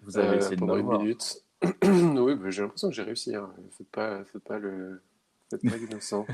Vous 0.00 0.18
avez 0.18 0.28
euh, 0.28 0.38
essayé 0.38 0.56
de 0.56 0.60
pendant 0.60 0.76
une 0.76 0.82
m'avoir. 0.86 1.00
minute. 1.02 1.42
oui, 1.62 2.34
bah, 2.34 2.50
j'ai 2.50 2.62
l'impression 2.62 2.88
que 2.88 2.94
j'ai 2.94 3.02
réussi. 3.02 3.34
Hein. 3.34 3.50
Faites 3.76 3.88
pas, 3.90 4.24
faites 4.24 4.42
pas 4.44 4.58
le, 4.58 5.02
faites 5.50 5.62
pas 5.62 5.76
l'innocent. 5.76 6.26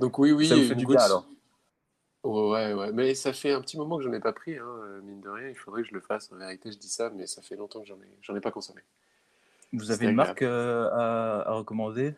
Donc 0.00 0.18
oui, 0.18 0.32
oui, 0.32 0.46
ça 0.48 0.54
vous 0.54 0.62
une 0.62 0.68
fait 0.68 0.74
du 0.74 0.84
goutte. 0.86 0.96
bien 0.96 1.04
alors. 1.06 1.26
Ouais, 2.26 2.72
ouais, 2.72 2.92
mais 2.92 3.14
ça 3.14 3.32
fait 3.32 3.52
un 3.52 3.60
petit 3.60 3.76
moment 3.76 3.98
que 3.98 4.04
j'en 4.04 4.12
ai 4.12 4.20
pas 4.20 4.32
pris, 4.32 4.56
hein, 4.58 4.64
euh, 4.66 5.00
mine 5.02 5.20
de 5.20 5.28
rien. 5.28 5.48
Il 5.48 5.54
faudrait 5.54 5.82
que 5.82 5.88
je 5.88 5.94
le 5.94 6.00
fasse. 6.00 6.32
En 6.32 6.36
vérité, 6.36 6.72
je 6.72 6.78
dis 6.78 6.88
ça, 6.88 7.10
mais 7.10 7.26
ça 7.26 7.40
fait 7.42 7.56
longtemps 7.56 7.80
que 7.82 7.86
j'en 7.86 7.96
ai, 8.00 8.08
j'en 8.22 8.34
ai 8.34 8.40
pas 8.40 8.50
consommé. 8.50 8.80
Vous 9.72 9.90
avez 9.90 10.06
une 10.06 10.14
marque 10.14 10.42
euh, 10.42 10.88
à, 10.92 11.48
à 11.48 11.52
recommander? 11.52 12.14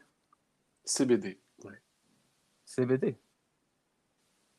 CBD. 0.84 1.38
Ouais. 1.64 1.80
CBD. 2.64 3.16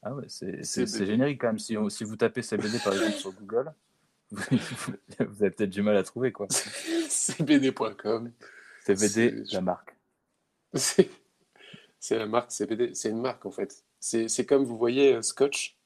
Ah 0.02 0.14
ouais, 0.16 0.26
c'est 0.28 0.64
c'est- 0.64 1.06
générique 1.06 1.42
quand 1.42 1.48
même. 1.48 1.60
Si, 1.60 1.78
on- 1.78 1.90
si 1.90 2.04
vous 2.04 2.16
tapez 2.16 2.42
CBD 2.42 2.80
par 2.84 2.94
exemple 2.94 3.12
sur 3.18 3.32
Google, 3.34 3.74
vous, 4.32 4.44
vous 5.20 5.44
avez 5.44 5.52
peut-être 5.52 5.70
du 5.70 5.82
mal 5.82 5.98
à 5.98 6.04
trouver 6.04 6.32
quoi. 6.32 6.48
CBD.com. 7.10 8.32
CBD, 8.86 9.08
C'est- 9.46 9.54
la 9.54 9.62
marque. 9.62 9.96
C'est 10.74 11.10
c'est 12.00 12.18
la 12.18 12.28
marque 12.28 12.52
CBD. 12.52 12.94
C'est 12.94 13.10
une 13.10 13.20
marque 13.22 13.46
en 13.46 13.52
fait. 13.52 13.84
C'est 14.00 14.46
comme 14.46 14.64
vous 14.64 14.78
voyez 14.78 15.16
euh, 15.16 15.22
Scotch. 15.22 15.78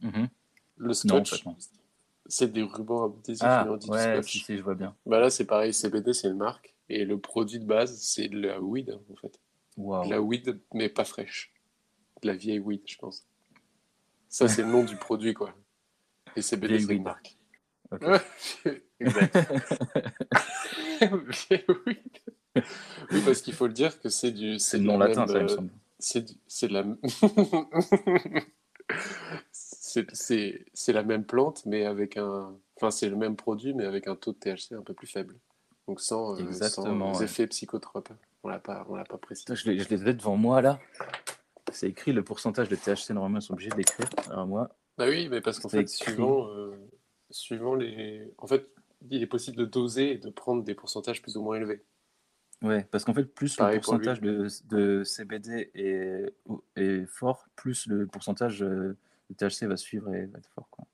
Mhm. 0.00 0.28
Le 0.76 0.92
Scotch, 0.92 1.44
c'est 2.26 2.52
des 2.52 2.62
rubans 2.62 3.04
adhésifs 3.04 3.42
Ah, 3.44 3.64
et 3.66 3.70
on 3.70 3.76
dit 3.76 3.86
du 3.86 3.92
ouais, 3.92 4.14
Scotch. 4.14 4.32
si, 4.32 4.38
si, 4.40 4.56
je 4.56 4.62
vois 4.62 4.74
bien. 4.74 4.94
Bah 5.06 5.20
là, 5.20 5.30
c'est 5.30 5.46
pareil. 5.46 5.72
CBD, 5.72 6.12
c'est 6.12 6.28
une 6.28 6.36
marque. 6.36 6.74
Et 6.88 7.04
le 7.04 7.18
produit 7.18 7.58
de 7.58 7.64
base, 7.64 7.98
c'est 8.00 8.28
de 8.28 8.38
la 8.38 8.60
weed 8.60 8.90
hein, 8.90 9.00
en 9.10 9.16
fait. 9.16 9.40
De 9.76 10.10
la 10.10 10.20
weed, 10.20 10.60
mais 10.72 10.88
pas 10.88 11.04
fraîche. 11.04 11.52
De 12.22 12.28
la 12.28 12.34
vieille 12.34 12.58
weed, 12.58 12.82
je 12.86 12.96
pense. 12.96 13.26
Ça, 14.28 14.48
c'est 14.48 14.62
le 14.62 14.68
nom 14.68 14.84
du 14.84 14.96
produit, 14.96 15.34
quoi. 15.34 15.54
Et 16.34 16.42
CBD, 16.42 16.80
c'est 16.80 16.94
une 16.94 17.02
marque. 17.02 17.36
Ok. 17.90 18.02
Ouais, 18.02 18.20
exact. 19.00 19.36
Vieille 21.00 21.64
weed. 21.86 22.62
Oui, 23.12 23.20
parce 23.24 23.42
qu'il 23.42 23.54
faut 23.54 23.66
le 23.66 23.72
dire 23.72 24.00
que 24.00 24.08
c'est 24.08 24.32
du. 24.32 24.58
C'est 24.58 24.78
le 24.78 24.84
nom 24.84 24.98
la 24.98 25.08
latin, 25.08 25.26
ça, 25.26 25.38
il 25.38 25.44
me 25.44 25.44
euh, 25.44 25.54
semble. 25.54 25.70
C'est 26.06 26.68
de 26.68 26.72
la. 26.72 26.84
c'est 29.52 30.92
la 30.92 31.02
même 31.02 31.24
plante, 31.24 31.66
mais 31.66 31.84
avec 31.84 32.16
un. 32.16 32.56
Enfin, 32.76 32.92
c'est 32.92 33.08
le 33.08 33.16
même 33.16 33.34
produit, 33.34 33.74
mais 33.74 33.84
avec 33.84 34.06
un 34.06 34.14
taux 34.14 34.32
de 34.32 34.38
THC 34.38 34.72
un 34.74 34.82
peu 34.82 34.94
plus 34.94 35.08
faible. 35.08 35.36
Donc 35.88 36.00
sans, 36.00 36.34
euh, 36.34 36.46
Exactement, 36.46 37.14
sans 37.14 37.20
ouais. 37.20 37.24
effets 37.24 37.48
psychotropes. 37.48 38.10
On 38.44 38.48
l'a 38.48 38.60
pas, 38.60 38.86
on 38.88 38.94
l'a 38.94 39.04
pas 39.04 39.18
précisé. 39.18 39.56
Je 39.56 39.68
les, 39.70 40.08
ai 40.08 40.14
devant 40.14 40.36
moi 40.36 40.62
là. 40.62 40.78
C'est 41.72 41.88
écrit 41.88 42.12
le 42.12 42.22
pourcentage 42.22 42.68
de 42.68 42.76
THC. 42.76 43.10
Normalement, 43.10 43.38
ils 43.38 43.42
sont 43.42 43.54
obligés 43.54 43.70
d'écrire. 43.70 44.08
Alors 44.30 44.46
moi, 44.46 44.70
Bah 44.98 45.06
oui, 45.08 45.28
mais 45.28 45.40
parce 45.40 45.58
qu'en 45.58 45.68
fait, 45.68 45.80
écrit. 45.80 45.92
suivant, 45.92 46.46
euh, 46.50 46.76
suivant 47.30 47.74
les... 47.74 48.32
En 48.38 48.46
fait, 48.46 48.68
il 49.10 49.22
est 49.22 49.26
possible 49.26 49.56
de 49.56 49.64
doser 49.64 50.12
et 50.12 50.18
de 50.18 50.30
prendre 50.30 50.62
des 50.62 50.74
pourcentages 50.74 51.20
plus 51.20 51.36
ou 51.36 51.42
moins 51.42 51.56
élevés. 51.56 51.82
Ouais, 52.62 52.84
parce 52.90 53.04
qu'en 53.04 53.12
fait, 53.14 53.24
plus 53.24 53.52
le 53.52 53.58
Pareil 53.58 53.80
pour 53.80 53.94
lui. 53.94 54.06
pourcentage 54.06 54.20
de, 54.22 54.48
de 54.68 55.04
CBD 55.04 55.70
est, 55.74 56.32
est 56.76 57.04
fort, 57.06 57.46
plus 57.54 57.86
le 57.86 58.06
pourcentage 58.06 58.62
euh, 58.62 58.96
de 59.30 59.34
THC 59.34 59.64
va 59.66 59.76
suivre 59.76 60.12
et 60.14 60.26
va 60.26 60.38
être 60.38 60.48
fort. 60.54 60.68
Quoi. 60.70 60.86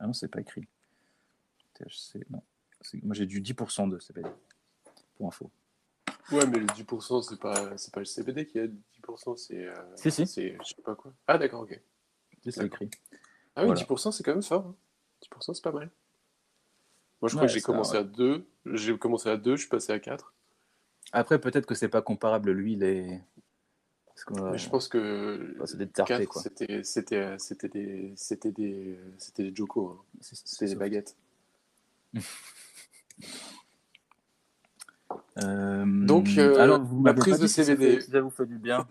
Ah 0.00 0.06
non, 0.06 0.12
c'est 0.12 0.28
pas 0.28 0.40
écrit. 0.40 0.66
THC, 1.74 2.24
non. 2.30 2.42
C'est- 2.80 3.02
Moi, 3.02 3.14
j'ai 3.14 3.26
du 3.26 3.40
10% 3.40 3.88
de 3.88 3.98
CBD, 3.98 4.28
pour 5.16 5.28
info. 5.28 5.50
Ouais, 6.32 6.46
mais 6.46 6.58
le 6.58 6.66
10%, 6.66 7.22
c'est 7.22 7.38
pas, 7.38 7.76
c'est 7.78 7.92
pas 7.92 8.00
le 8.00 8.06
CBD 8.06 8.46
qui 8.46 8.58
a 8.58 8.66
10%, 8.66 9.36
c'est... 9.36 9.66
euh, 9.66 9.74
Si, 9.96 10.10
si. 10.10 10.26
C'est, 10.26 10.56
je 10.62 10.74
sais 10.74 10.82
pas 10.82 10.94
quoi. 10.94 11.12
Ah 11.26 11.38
d'accord, 11.38 11.62
ok. 11.62 11.78
C'est 12.42 12.56
D'accord. 12.58 12.82
écrit. 12.82 12.90
Ah 13.56 13.62
oui, 13.62 13.66
Voilà. 13.68 13.80
10%, 13.82 14.10
c'est 14.10 14.22
quand 14.24 14.32
même 14.32 14.42
fort. 14.42 14.66
hein. 14.66 14.74
10%, 15.22 15.54
c'est 15.54 15.62
pas 15.62 15.72
mal. 15.72 15.90
Moi, 17.20 17.28
je 17.28 17.34
crois 17.34 17.42
Ouais, 17.42 17.46
que 17.46 17.52
j'ai 17.52 17.60
ça, 17.60 17.66
commencé 17.66 17.92
ouais. 17.92 17.98
à 17.98 18.04
2. 18.04 18.46
J'ai 18.72 18.98
commencé 18.98 19.28
à 19.28 19.36
2, 19.36 19.56
je 19.56 19.60
suis 19.62 19.68
passé 19.70 19.92
à 19.92 19.98
4. 20.00 20.34
Après, 21.14 21.38
peut-être 21.40 21.64
que 21.66 21.74
c'est 21.74 21.88
pas 21.88 22.02
comparable, 22.02 22.50
l'huile 22.50 22.82
et. 22.82 23.20
Parce 24.06 24.24
que, 24.24 24.50
Mais 24.50 24.58
je 24.58 24.68
pense 24.68 24.88
que 24.88 25.54
enfin, 25.56 25.66
c'est 25.66 25.76
des 25.78 25.88
tartés, 25.88 26.18
4, 26.18 26.28
quoi. 26.28 26.42
c'était, 26.42 26.82
c'était, 26.84 27.38
c'était 27.38 27.68
des, 27.68 28.12
c'était 28.16 28.50
des, 28.52 28.98
c'était 29.18 29.44
des 29.44 29.54
jokos. 29.54 29.90
hein. 29.90 30.04
C'est- 30.20 30.46
C'était 30.46 30.66
des 30.66 30.74
baguettes. 30.76 31.16
Euh, 35.42 35.84
Donc, 35.86 36.28
euh, 36.38 36.60
alors, 36.60 36.82
vous 36.82 37.04
la 37.04 37.12
prise 37.14 37.38
de 37.38 37.46
CBD. 37.46 38.00
ça 38.00 38.20
vous 38.20 38.30
fait 38.30 38.46
du 38.46 38.58
bien. 38.58 38.86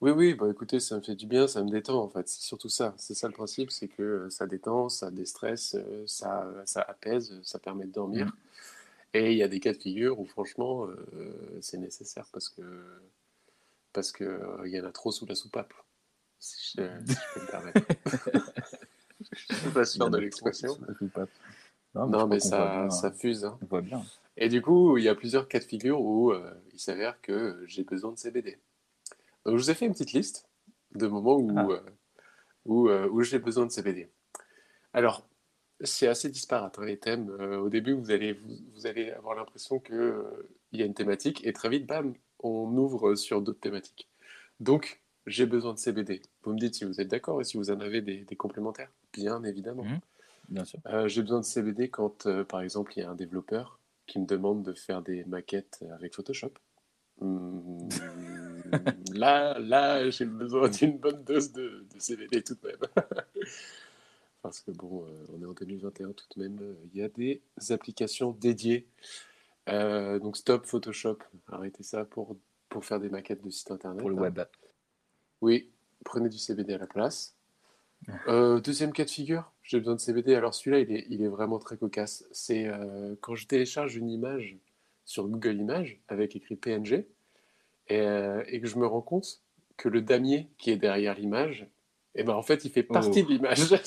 Oui, 0.00 0.10
oui, 0.10 0.34
bah 0.34 0.46
écoutez, 0.50 0.80
ça 0.80 0.96
me 0.96 1.00
fait 1.00 1.14
du 1.16 1.26
bien, 1.26 1.46
ça 1.48 1.62
me 1.64 1.70
détend 1.70 2.02
en 2.02 2.08
fait. 2.08 2.28
C'est 2.28 2.42
surtout 2.42 2.68
ça. 2.68 2.94
C'est 2.98 3.14
ça 3.14 3.26
le 3.26 3.32
principe, 3.32 3.70
c'est 3.70 3.88
que 3.88 4.02
euh, 4.02 4.30
ça 4.30 4.46
détend, 4.46 4.88
ça 4.88 5.10
déstresse, 5.10 5.74
euh, 5.76 6.04
ça, 6.06 6.46
ça 6.66 6.82
apaise, 6.82 7.40
ça 7.42 7.58
permet 7.58 7.86
de 7.86 7.92
dormir. 7.92 8.26
Mhm. 8.26 8.32
Et 9.14 9.30
il 9.32 9.38
y 9.38 9.42
a 9.42 9.48
des 9.48 9.60
cas 9.60 9.72
de 9.72 9.78
figure 9.78 10.18
où 10.18 10.26
franchement, 10.26 10.86
euh, 10.86 11.58
c'est 11.60 11.78
nécessaire 11.78 12.26
parce 12.32 12.48
que 12.48 12.62
parce 13.92 14.10
que 14.10 14.24
euh, 14.24 14.62
il 14.66 14.72
y 14.74 14.80
en 14.80 14.84
a 14.84 14.90
trop 14.92 15.12
sous 15.12 15.24
la 15.26 15.34
soupape. 15.36 15.72
Si 16.40 16.76
je, 16.76 16.82
si 17.06 17.14
je 17.14 17.34
peux 17.34 17.40
me 17.40 17.46
permettre. 17.50 17.80
je 19.32 19.54
suis 19.54 19.70
pas 19.70 19.84
sûr 19.84 20.10
de 20.10 20.18
l'expression. 20.18 20.76
Non, 21.94 22.06
Non, 22.08 22.26
mais 22.26 22.40
ça, 22.40 22.90
ça 22.90 23.12
fuse. 23.12 23.44
hein. 23.44 23.56
On 23.62 23.66
voit 23.66 23.82
bien. 23.82 24.02
Et 24.36 24.48
du 24.48 24.60
coup, 24.60 24.98
il 24.98 25.04
y 25.04 25.08
a 25.08 25.14
plusieurs 25.14 25.46
cas 25.46 25.60
de 25.60 25.64
figure 25.64 26.00
où 26.00 26.32
euh, 26.32 26.52
il 26.72 26.80
s'avère 26.80 27.20
que 27.20 27.62
j'ai 27.68 27.84
besoin 27.84 28.10
de 28.10 28.18
CBD. 28.18 28.58
Donc, 29.46 29.56
je 29.58 29.62
vous 29.62 29.70
ai 29.70 29.74
fait 29.74 29.86
une 29.86 29.92
petite 29.92 30.12
liste 30.12 30.48
de 30.96 31.06
moments 31.06 31.36
où, 31.36 31.56
Ah. 31.56 31.68
où, 32.64 32.88
où 32.90 33.22
j'ai 33.22 33.38
besoin 33.38 33.64
de 33.66 33.70
CBD. 33.70 34.10
Alors, 34.92 35.24
c'est 35.80 36.06
assez 36.06 36.28
disparate, 36.28 36.78
hein, 36.78 36.84
les 36.84 36.98
thèmes. 36.98 37.30
Euh, 37.40 37.58
au 37.58 37.68
début, 37.68 37.92
vous 37.92 38.10
allez, 38.10 38.32
vous, 38.32 38.56
vous 38.74 38.86
allez 38.86 39.10
avoir 39.10 39.34
l'impression 39.34 39.78
qu'il 39.80 40.14
y 40.72 40.82
a 40.82 40.86
une 40.86 40.94
thématique, 40.94 41.44
et 41.46 41.52
très 41.52 41.68
vite, 41.68 41.86
bam, 41.86 42.14
on 42.40 42.76
ouvre 42.76 43.14
sur 43.14 43.40
d'autres 43.42 43.60
thématiques. 43.60 44.08
Donc, 44.60 45.00
j'ai 45.26 45.46
besoin 45.46 45.72
de 45.72 45.78
CBD. 45.78 46.22
Vous 46.42 46.52
me 46.52 46.58
dites 46.58 46.74
si 46.74 46.84
vous 46.84 47.00
êtes 47.00 47.08
d'accord 47.08 47.40
et 47.40 47.44
si 47.44 47.56
vous 47.56 47.70
en 47.70 47.80
avez 47.80 48.02
des, 48.02 48.18
des 48.24 48.36
complémentaires. 48.36 48.90
Bien 49.12 49.42
évidemment. 49.44 49.84
Mhm. 49.84 50.00
Bien 50.50 50.64
sûr. 50.64 50.78
Euh, 50.86 51.08
j'ai 51.08 51.22
besoin 51.22 51.40
de 51.40 51.44
CBD 51.44 51.88
quand, 51.88 52.26
euh, 52.26 52.44
par 52.44 52.60
exemple, 52.60 52.92
il 52.96 53.00
y 53.00 53.02
a 53.02 53.10
un 53.10 53.14
développeur 53.14 53.78
qui 54.06 54.18
me 54.18 54.26
demande 54.26 54.62
de 54.62 54.74
faire 54.74 55.00
des 55.00 55.24
maquettes 55.24 55.82
avec 55.94 56.14
Photoshop. 56.14 56.52
Hmm, 57.20 57.88
là, 59.14 59.58
là, 59.58 60.10
j'ai 60.10 60.26
besoin 60.26 60.68
d'une 60.68 60.98
bonne 60.98 61.24
dose 61.24 61.52
de, 61.52 61.86
de 61.94 61.98
CBD 61.98 62.42
tout 62.42 62.54
de 62.54 62.66
même. 62.66 62.76
Parce 64.44 64.60
que 64.60 64.72
bon, 64.72 65.06
euh, 65.06 65.24
on 65.32 65.40
est 65.40 65.46
en 65.46 65.54
2021 65.54 66.12
tout 66.12 66.26
de 66.36 66.42
même, 66.42 66.58
euh, 66.60 66.74
il 66.92 67.00
y 67.00 67.02
a 67.02 67.08
des 67.08 67.40
applications 67.70 68.32
dédiées. 68.32 68.86
Euh, 69.70 70.18
donc 70.18 70.36
stop 70.36 70.66
Photoshop, 70.66 71.16
arrêtez 71.50 71.82
ça 71.82 72.04
pour, 72.04 72.36
pour 72.68 72.84
faire 72.84 73.00
des 73.00 73.08
maquettes 73.08 73.42
de 73.42 73.48
sites 73.48 73.70
internet. 73.70 74.00
Pour 74.00 74.10
le 74.10 74.18
hein. 74.18 74.20
web. 74.20 74.40
Oui, 75.40 75.70
prenez 76.04 76.28
du 76.28 76.36
CBD 76.36 76.74
à 76.74 76.78
la 76.78 76.86
place. 76.86 77.34
Euh, 78.28 78.60
deuxième 78.60 78.92
cas 78.92 79.06
de 79.06 79.10
figure, 79.10 79.50
j'ai 79.62 79.78
besoin 79.78 79.94
de 79.94 80.00
CBD. 80.00 80.34
Alors 80.34 80.52
celui-là, 80.52 80.80
il 80.80 80.92
est, 80.92 81.06
il 81.08 81.22
est 81.22 81.28
vraiment 81.28 81.58
très 81.58 81.78
cocasse. 81.78 82.26
C'est 82.32 82.66
euh, 82.66 83.14
quand 83.22 83.34
je 83.34 83.46
télécharge 83.46 83.96
une 83.96 84.10
image 84.10 84.58
sur 85.06 85.26
Google 85.26 85.56
Images 85.56 86.02
avec 86.08 86.36
écrit 86.36 86.56
PNG 86.56 87.06
et, 87.88 88.06
et 88.48 88.60
que 88.60 88.66
je 88.66 88.78
me 88.78 88.86
rends 88.86 89.00
compte 89.00 89.40
que 89.78 89.88
le 89.88 90.02
damier 90.02 90.50
qui 90.58 90.70
est 90.70 90.76
derrière 90.76 91.14
l'image, 91.14 91.66
eh 92.14 92.22
ben, 92.22 92.34
en 92.34 92.42
fait, 92.42 92.64
il 92.64 92.70
fait 92.70 92.82
partie 92.82 93.20
Oh. 93.22 93.24
de 93.24 93.28
l'image. 93.28 93.74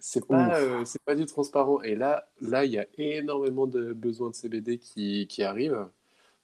c'est 0.00 0.26
pas, 0.26 0.58
euh, 0.60 0.84
c'est 0.84 1.02
pas 1.02 1.14
du 1.14 1.26
transparent. 1.26 1.82
Et 1.82 1.94
là, 1.94 2.28
là, 2.40 2.64
il 2.64 2.72
y 2.72 2.78
a 2.78 2.86
énormément 2.98 3.66
de 3.66 3.92
besoins 3.92 4.30
de 4.30 4.34
CBD 4.34 4.78
qui, 4.78 5.26
qui 5.26 5.42
arrivent. 5.42 5.86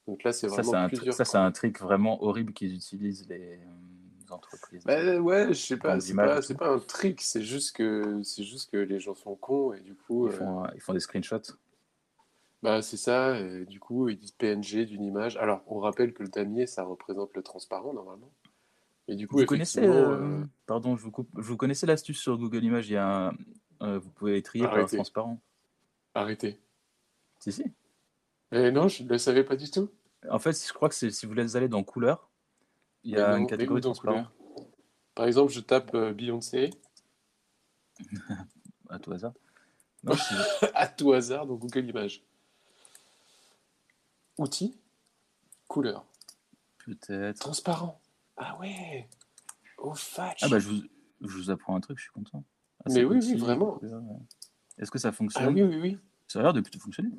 Donc 0.06 0.22
là, 0.24 0.32
c'est 0.32 0.48
Ça, 0.48 0.62
vraiment 0.62 0.72
tr- 0.72 0.88
plusieurs 0.88 1.14
ça, 1.14 1.24
c'est 1.24 1.36
un 1.38 1.52
trick 1.52 1.78
vraiment 1.80 2.22
horrible 2.24 2.52
qu'ils 2.52 2.74
utilisent 2.74 3.28
les 3.28 3.58
euh, 3.58 4.32
entreprises. 4.34 4.82
Bah, 4.84 5.16
ouais, 5.20 5.48
je 5.48 5.52
sais 5.54 5.76
pas, 5.76 6.00
c'est 6.00 6.14
pas, 6.14 6.40
et 6.48 6.54
pas 6.54 6.68
un 6.70 6.78
trick, 6.78 7.20
c'est 7.20 7.42
juste 7.42 7.76
que 7.76 8.22
c'est 8.22 8.44
juste 8.44 8.70
que 8.70 8.78
les 8.78 9.00
gens 9.00 9.14
sont 9.14 9.34
cons 9.36 9.72
et 9.74 9.80
du 9.80 9.94
coup, 9.94 10.26
Ils 10.26 10.32
euh, 10.32 10.36
font, 10.36 10.62
ils 10.74 10.80
font 10.80 10.94
des 10.94 11.00
screenshots. 11.00 11.52
bah 12.62 12.80
c'est 12.82 12.96
ça, 12.96 13.38
et 13.38 13.64
du 13.66 13.78
coup 13.80 14.08
ils 14.08 14.16
disent 14.18 14.32
PNG 14.32 14.84
d'une 14.86 15.04
image. 15.04 15.36
Alors 15.36 15.62
on 15.66 15.78
rappelle 15.78 16.12
que 16.14 16.22
le 16.22 16.28
damier 16.30 16.66
ça 16.66 16.84
représente 16.84 17.34
le 17.34 17.42
transparent 17.42 17.92
normalement. 17.92 18.30
Et 19.08 19.16
du 19.16 19.26
coup 19.26 19.38
Vous 19.38 19.46
connaissez, 19.46 19.86
euh, 19.86 20.40
euh, 20.40 20.44
pardon, 20.66 20.96
je 20.96 21.02
vous 21.02 21.10
coupe. 21.10 21.30
Vous 21.32 21.56
connaissez 21.56 21.86
l'astuce 21.86 22.20
sur 22.20 22.36
Google 22.36 22.62
Images 22.62 22.88
Il 22.88 22.92
y 22.92 22.96
a 22.96 23.32
euh, 23.82 23.98
vous 23.98 24.10
pouvez 24.10 24.42
trier 24.42 24.64
par 24.64 24.86
transparent. 24.86 25.40
arrêtez. 26.14 26.60
Si 27.38 27.52
si. 27.52 27.64
Eh 28.50 28.70
non, 28.70 28.88
je 28.88 29.02
ne 29.04 29.08
le 29.08 29.18
savais 29.18 29.44
pas 29.44 29.56
du 29.56 29.70
tout. 29.70 29.90
En 30.30 30.38
fait, 30.38 30.52
je 30.66 30.72
crois 30.72 30.88
que 30.88 30.94
si 30.94 31.26
vous 31.26 31.34
les 31.34 31.56
allez 31.56 31.68
dans 31.68 31.84
couleur, 31.84 32.28
il 33.04 33.12
y 33.12 33.16
a 33.16 33.32
non, 33.32 33.38
une 33.38 33.46
catégorie 33.46 33.80
dans 33.80 33.92
transparent 33.92 34.24
couleur 34.24 34.66
Par 35.14 35.26
exemple, 35.26 35.52
je 35.52 35.60
tape 35.60 35.94
euh, 35.94 36.12
Beyoncé 36.12 36.70
à 38.88 38.98
tout 38.98 39.12
hasard. 39.12 39.32
Non, 40.02 40.14
à 40.74 40.88
tout 40.88 41.12
hasard 41.12 41.46
dans 41.46 41.54
Google 41.54 41.88
Images. 41.88 42.22
Outils, 44.38 44.76
couleur, 45.68 46.04
peut-être. 46.84 47.38
transparent. 47.38 48.00
Ah 48.38 48.56
ouais, 48.60 49.08
oh 49.78 49.94
fatch. 49.94 50.40
Ah 50.42 50.48
bah 50.48 50.58
je 50.58 50.68
vous, 50.68 50.82
je 51.20 51.36
vous 51.36 51.50
apprends 51.50 51.76
un 51.76 51.80
truc, 51.80 51.98
je 51.98 52.04
suis 52.04 52.12
content. 52.12 52.44
Ah, 52.84 52.90
Mais 52.90 53.04
oui, 53.04 53.18
oui, 53.20 53.36
vraiment. 53.36 53.80
Est-ce 54.78 54.90
que 54.90 54.98
ça 54.98 55.08
Ah 55.08 55.12
fonctionne 55.12 55.54
oui, 55.54 55.62
oui, 55.62 55.80
oui. 55.80 55.98
Ça 56.28 56.38
a 56.38 56.42
l'air 56.42 56.52
de 56.52 56.60
plutôt 56.60 56.78
fonctionner. 56.78 57.10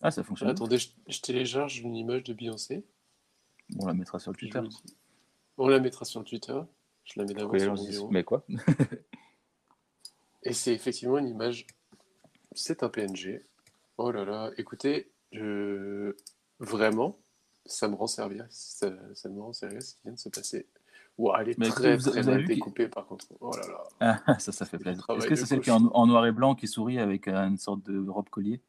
Ah, 0.00 0.10
ça 0.10 0.22
fonctionne. 0.22 0.48
Attendez, 0.48 0.78
je, 0.78 0.88
je 1.08 1.20
télécharge 1.20 1.78
une 1.80 1.94
image 1.96 2.24
de 2.24 2.32
Beyoncé. 2.32 2.84
On 3.78 3.86
la 3.86 3.94
mettra 3.94 4.18
sur 4.18 4.32
le 4.32 4.36
Twitter. 4.36 4.60
On 5.58 5.68
la 5.68 5.80
mettra 5.80 6.04
sur 6.04 6.24
Twitter. 6.24 6.58
Je 7.04 7.20
la 7.20 7.26
mets 7.26 7.34
d'abord 7.34 7.58
sur 7.58 7.74
mon 7.74 7.88
bureau. 7.88 8.10
Mais 8.10 8.24
quoi 8.24 8.46
Et 10.42 10.52
c'est 10.52 10.72
effectivement 10.74 11.18
une 11.18 11.28
image. 11.28 11.66
C'est 12.52 12.82
un 12.82 12.88
PNG. 12.88 13.44
Oh 13.96 14.10
là 14.10 14.24
là, 14.24 14.50
écoutez, 14.56 15.10
je... 15.32 16.14
vraiment, 16.58 17.18
ça 17.66 17.88
me 17.88 17.94
rend 17.94 18.06
service. 18.06 18.44
Ça, 18.50 18.90
ça 19.14 19.28
me 19.28 19.40
rend 19.40 19.52
sérieux 19.52 19.80
ce 19.80 19.94
qui 19.94 20.00
vient 20.04 20.12
de 20.12 20.18
se 20.18 20.28
passer. 20.28 20.66
Ouah, 21.16 21.38
elle 21.42 21.50
est 21.50 21.58
Mais 21.58 21.68
très 21.68 21.96
vous- 21.96 22.10
très 22.10 22.22
vous 22.22 22.30
mal 22.30 22.44
découpée 22.44 22.88
par 22.88 23.06
contre. 23.06 23.26
Oh 23.40 23.54
là 23.56 23.66
là. 24.00 24.20
Ah, 24.26 24.38
ça, 24.38 24.50
ça 24.52 24.66
fait 24.66 24.78
plaisir. 24.78 25.04
Est-ce 25.10 25.26
que 25.26 25.36
c'est 25.36 25.46
celle 25.46 25.60
qui 25.60 25.70
est 25.70 25.72
en, 25.72 25.86
en 25.86 26.06
noir 26.06 26.26
et 26.26 26.32
blanc 26.32 26.54
qui 26.56 26.66
sourit 26.66 26.98
avec 26.98 27.28
euh, 27.28 27.46
une 27.46 27.56
sorte 27.58 27.82
de 27.84 28.08
robe 28.08 28.28
collier? 28.30 28.60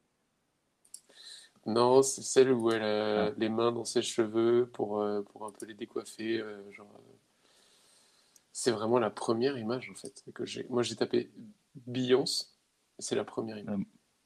Non, 1.66 2.04
c'est 2.04 2.22
celle 2.22 2.52
où 2.52 2.72
elle 2.72 2.84
a 2.84 3.26
Ah. 3.26 3.32
les 3.38 3.50
mains 3.50 3.72
dans 3.72 3.86
ses 3.86 4.04
cheveux 4.04 4.70
pour, 4.72 5.02
euh, 5.02 5.24
pour 5.24 5.46
un 5.48 5.52
peu 5.52 5.66
les 5.66 5.74
décoiffer. 5.74 6.40
euh, 6.40 6.72
genre, 6.72 6.92
euh, 6.96 7.48
C'est 8.52 8.72
vraiment 8.72 9.00
la 9.00 9.10
première 9.10 9.58
image 9.58 9.90
en 9.90 9.96
fait 9.96 10.24
que 10.34 10.46
j'ai. 10.46 10.66
Moi 10.70 10.84
j'ai 10.84 10.96
tapé 10.96 11.32
Beyoncé, 11.88 12.46
c'est 13.00 13.16
la 13.16 13.24
première 13.26 13.58
image. 13.58 13.80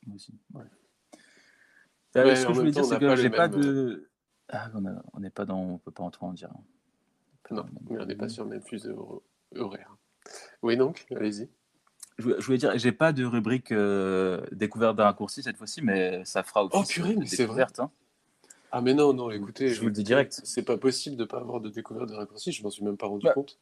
Moi 0.06 0.16
aussi. 0.16 0.34
Ouais. 0.54 0.64
Euh, 2.18 2.26
Ouais, 2.26 2.36
ce 2.36 2.46
que 2.46 2.54
je 2.54 2.60
voulais 2.60 2.72
dire, 2.72 2.84
c'est 2.86 3.00
que 3.00 3.16
j'ai 3.16 3.30
pas 3.30 3.48
de. 3.48 4.10
Ah, 4.50 4.70
on 5.14 5.20
n'est 5.20 5.30
pas 5.30 5.46
dans. 5.46 5.60
On 5.62 5.78
peut 5.78 5.92
pas 5.92 6.04
entrer 6.04 6.26
en 6.26 6.34
dire. 6.34 6.50
Non, 7.52 7.66
mais 7.90 7.98
on 8.00 8.06
n'est 8.06 8.16
pas 8.16 8.30
sur 8.30 8.44
le 8.44 8.52
même 8.52 8.62
fuseau 8.62 9.24
horaire. 9.56 9.96
Oui 10.62 10.78
donc, 10.78 11.06
allez-y. 11.16 11.50
Je, 12.20 12.30
je 12.40 12.46
voulais 12.46 12.58
dire, 12.58 12.78
j'ai 12.78 12.92
pas 12.92 13.14
de 13.14 13.24
rubrique 13.26 13.72
euh, 13.72 14.46
découverte 14.52 14.96
d'un 14.98 15.06
raccourci 15.06 15.42
cette 15.42 15.58
fois-ci, 15.58 15.82
mais 15.82 16.24
ça 16.26 16.44
fera 16.44 16.66
office 16.66 16.80
Oh, 16.82 16.84
purée, 16.88 17.16
mais 17.16 17.26
c'est 17.26 17.46
vrai. 17.46 17.66
hein. 17.80 17.90
Ah 18.72 18.82
mais 18.82 18.94
non, 18.94 19.14
non, 19.14 19.32
écoutez, 19.32 19.70
Je 19.70 19.80
vous 19.80 19.88
le 19.88 19.94
dis 19.94 20.04
direct. 20.04 20.42
C'est 20.44 20.62
pas 20.64 20.78
possible 20.78 21.16
de 21.16 21.24
pas 21.26 21.40
avoir 21.40 21.60
de 21.62 21.70
découverte 21.70 22.10
de 22.10 22.14
raccourci, 22.16 22.52
je 22.52 22.62
m'en 22.62 22.70
suis 22.70 22.84
même 22.84 22.98
pas 22.98 23.08
rendu 23.08 23.24
Bah, 23.26 23.34
compte. 23.34 23.58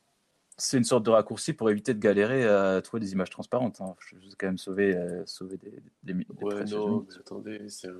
C'est 0.59 0.77
une 0.77 0.83
sorte 0.83 1.03
de 1.03 1.11
raccourci 1.11 1.53
pour 1.53 1.69
éviter 1.69 1.93
de 1.93 1.99
galérer 1.99 2.45
à 2.45 2.81
trouver 2.81 2.99
des 2.99 3.11
images 3.11 3.29
transparentes. 3.29 3.79
hein. 3.79 3.95
Je 3.99 4.15
veux 4.15 4.21
quand 4.39 4.47
même 4.47 4.57
sauver, 4.57 4.95
euh, 4.95 5.23
sauver 5.27 5.57
des, 5.57 5.71
des, 6.03 6.13
des, 6.15 6.25
Ouais, 6.41 6.65
non, 6.65 7.05
mais 7.07 7.15
attendez, 7.19 7.69
c'est 7.69 7.89
un 7.89 7.93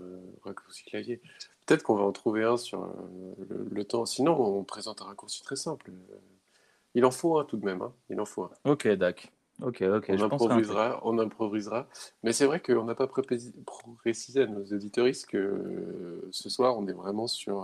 raccourci 0.44 0.84
clavier. 0.86 1.22
Peut-être 1.66 1.84
qu'on 1.84 1.96
va 1.96 2.04
en 2.04 2.12
trouver 2.12 2.44
un 2.44 2.58
sur 2.58 2.84
euh, 2.84 3.36
le, 3.48 3.68
le 3.70 3.84
temps. 3.84 4.06
Sinon, 4.08 4.40
on 4.42 4.64
présente 4.64 5.02
un 5.04 5.06
raccourci 5.06 5.44
très 5.44 5.56
simple. 5.56 5.92
Il 6.96 7.06
en 7.06 7.12
faut 7.12 7.38
un 7.38 7.46
tout 7.46 7.58
de 7.58 7.66
même, 7.66 7.84
hein. 7.84 7.94
Il 8.10 8.20
en 8.20 8.26
faut 8.26 8.44
un. 8.44 8.52
Ok, 8.66 8.88
Dac. 8.88 9.32
Ok, 9.62 9.82
ok, 9.82 10.06
On 10.10 10.18
je 10.18 10.24
improvisera, 10.24 11.00
on 11.04 11.18
improvisera. 11.18 11.88
Mais 12.24 12.32
c'est 12.32 12.46
vrai 12.46 12.60
qu'on 12.60 12.84
n'a 12.86 12.94
pas 12.96 13.08
précisé 13.08 14.42
à 14.44 14.46
nos 14.48 14.64
auditoristes 14.66 15.26
que 15.28 15.38
euh, 15.38 16.28
ce 16.32 16.50
soir, 16.50 16.78
on 16.78 16.88
est 16.88 16.94
vraiment 16.94 17.26
sur, 17.28 17.64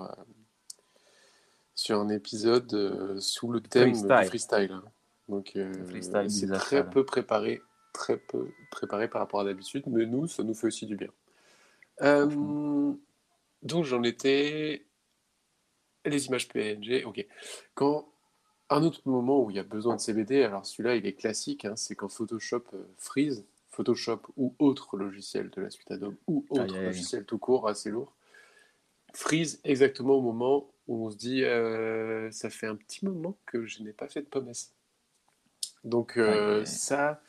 sur 1.76 2.00
un 2.00 2.10
épisode 2.10 2.74
euh, 2.74 3.20
sous 3.20 3.52
le 3.52 3.62
thème 3.62 3.96
freestyle. 3.96 4.28
freestyle. 4.28 4.72
hein. 4.72 4.84
Donc, 5.30 5.54
euh, 5.56 5.74
freestyle 5.86 6.30
c'est 6.30 6.48
très 6.52 6.90
peu 6.90 7.06
préparé, 7.06 7.62
très 7.94 8.18
peu 8.18 8.50
préparé 8.72 9.08
par 9.08 9.22
rapport 9.22 9.40
à 9.40 9.46
d'habitude, 9.46 9.84
mais 9.88 10.06
nous, 10.06 10.28
ça 10.28 10.44
nous 10.44 10.54
fait 10.54 10.68
aussi 10.68 10.86
du 10.86 10.96
bien. 10.96 11.10
Euh, 12.02 12.94
donc, 13.62 13.86
j'en 13.86 14.04
étais. 14.04 14.86
Les 16.06 16.28
images 16.28 16.50
PNG, 16.50 17.06
ok. 17.06 17.26
Quand 17.76 18.10
un 18.70 18.84
autre 18.84 19.02
moment 19.06 19.42
où 19.42 19.50
il 19.50 19.56
y 19.56 19.60
a 19.60 19.64
besoin 19.64 19.96
de 19.96 20.02
CBD, 20.02 20.44
alors 20.44 20.66
celui-là, 20.66 20.96
il 20.96 21.06
est 21.06 21.14
classique, 21.14 21.64
hein, 21.64 21.76
c'est 21.78 21.96
quand 21.96 22.10
Photoshop 22.10 22.64
euh, 22.74 22.84
freeze, 22.98 23.46
Photoshop 23.70 24.20
ou 24.36 24.54
autre 24.60 24.98
logiciel 24.98 25.50
de 25.50 25.62
la 25.62 25.70
suite 25.70 25.90
Adobe 25.92 26.16
ou 26.28 26.46
autre 26.50 26.78
logiciel 26.78 27.24
tout 27.24 27.38
court 27.38 27.70
assez 27.70 27.90
lourd, 27.90 28.14
freeze 29.14 29.62
exactement 29.64 30.16
au 30.16 30.22
moment 30.22 30.73
où 30.88 31.06
on 31.06 31.10
se 31.10 31.18
dit 31.18 31.44
euh, 31.44 32.30
ça 32.32 32.50
fait 32.50 32.68
un 32.68 32.76
petit 32.76 33.06
moment 33.06 33.38
que 33.46 33.66
je 33.66 33.84
n'ai 33.84 33.94
pas 33.94 34.08
fait 34.08 34.22
de 34.22 34.28
pommes. 34.28 34.52
Donc 35.84 36.18
euh, 36.18 36.60
aïe. 36.60 36.68
ça, 36.68 37.22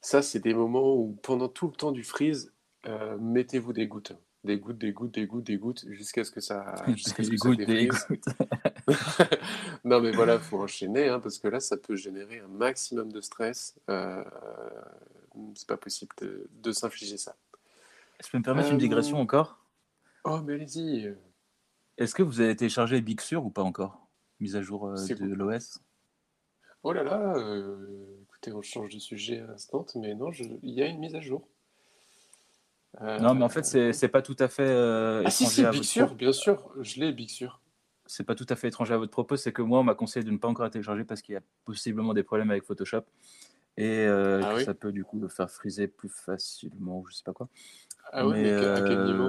ça 0.00 0.22
c'est 0.22 0.40
des 0.40 0.54
moments 0.54 0.94
où 0.94 1.18
pendant 1.22 1.48
tout 1.48 1.66
le 1.66 1.74
temps 1.74 1.92
du 1.92 2.04
freeze, 2.04 2.52
euh, 2.86 3.16
mettez-vous 3.18 3.72
des 3.72 3.86
gouttes. 3.86 4.12
Des 4.44 4.58
gouttes, 4.58 4.78
des 4.78 4.92
gouttes, 4.92 5.12
des 5.12 5.26
gouttes, 5.26 5.44
des 5.44 5.56
gouttes, 5.56 5.84
jusqu'à 5.88 6.24
ce 6.24 6.30
que 6.30 6.40
ça, 6.40 6.74
jusqu'à 6.88 7.24
ce 7.24 7.30
que 7.30 7.36
ça 7.36 7.54
défrise. 7.54 8.06
gouttes. 8.08 8.24
non, 9.84 10.00
mais 10.00 10.12
voilà, 10.12 10.38
faut 10.38 10.60
enchaîner, 10.60 11.08
hein, 11.08 11.20
parce 11.20 11.38
que 11.38 11.48
là, 11.48 11.60
ça 11.60 11.76
peut 11.76 11.96
générer 11.96 12.38
un 12.38 12.48
maximum 12.48 13.12
de 13.12 13.20
stress. 13.20 13.74
Euh, 13.90 14.24
c'est 15.54 15.66
pas 15.66 15.76
possible 15.76 16.14
de, 16.20 16.48
de 16.62 16.72
s'infliger 16.72 17.18
ça. 17.18 17.36
Je 18.24 18.30
peux 18.30 18.38
me 18.38 18.42
permettre 18.42 18.70
une 18.70 18.78
digression 18.78 19.20
encore? 19.20 19.58
Oh, 20.24 20.40
mais 20.40 20.54
allez-y. 20.54 21.14
Est-ce 21.98 22.14
que 22.14 22.22
vous 22.22 22.40
avez 22.40 22.54
téléchargé 22.56 23.00
Big 23.00 23.20
Sur 23.20 23.44
ou 23.44 23.50
pas 23.50 23.62
encore? 23.62 24.00
Mise 24.40 24.54
à 24.56 24.62
jour 24.62 24.86
euh, 24.88 24.96
C'est 24.96 25.18
de 25.18 25.34
l'OS 25.34 25.80
Oh 26.84 26.92
là 26.92 27.02
là, 27.02 27.34
euh, 27.36 28.20
écoutez, 28.22 28.52
on 28.52 28.62
change 28.62 28.94
de 28.94 29.00
sujet 29.00 29.40
à 29.40 29.46
l'instant, 29.48 29.84
mais 29.96 30.14
non, 30.14 30.30
je- 30.30 30.44
il 30.62 30.74
y 30.74 30.80
a 30.82 30.86
une 30.86 31.00
mise 31.00 31.16
à 31.16 31.20
jour. 31.20 31.48
Euh, 33.00 33.18
Non, 33.18 33.34
mais 33.34 33.42
en 33.44 33.48
fait, 33.48 33.64
c'est 33.64 33.92
c'est 33.92 34.08
pas 34.08 34.22
tout 34.22 34.36
à 34.38 34.46
fait 34.48 34.70
Ah 35.26 35.28
si, 35.30 35.42
étranger 35.44 35.54
si, 35.54 35.64
à 35.64 35.70
Big 35.72 35.78
votre 35.80 35.88
Sur, 35.88 36.04
propos. 36.06 36.14
bien 36.18 36.32
sûr, 36.32 36.72
je 36.80 37.00
l'ai, 37.00 37.12
Big 37.12 37.28
Sur. 37.30 37.60
C'est 38.06 38.22
pas 38.24 38.36
tout 38.36 38.46
à 38.48 38.54
fait 38.54 38.68
étranger 38.68 38.94
à 38.94 38.96
votre 38.96 39.10
propos, 39.10 39.36
c'est 39.36 39.52
que 39.52 39.60
moi, 39.60 39.80
on 39.80 39.82
m'a 39.82 39.96
conseillé 39.96 40.24
de 40.24 40.30
ne 40.30 40.38
pas 40.38 40.46
encore 40.48 40.64
la 40.64 40.70
télécharger 40.70 41.04
parce 41.04 41.20
qu'il 41.20 41.34
y 41.34 41.36
a 41.36 41.42
possiblement 41.64 42.14
des 42.14 42.22
problèmes 42.22 42.50
avec 42.50 42.62
Photoshop 42.64 43.02
et 43.76 44.06
euh, 44.06 44.40
Ah 44.44 44.54
oui 44.56 44.64
ça 44.64 44.72
peut 44.72 44.92
du 44.92 45.04
coup 45.04 45.20
le 45.20 45.28
faire 45.28 45.50
friser 45.50 45.86
plus 45.88 46.08
facilement 46.08 47.04
je 47.08 47.14
sais 47.14 47.22
pas 47.24 47.32
quoi. 47.32 47.48
Ah 48.12 48.26
ouais, 48.26 48.40
mais, 48.42 48.66
à 48.66 48.80
quel 48.82 49.02
niveau? 49.02 49.28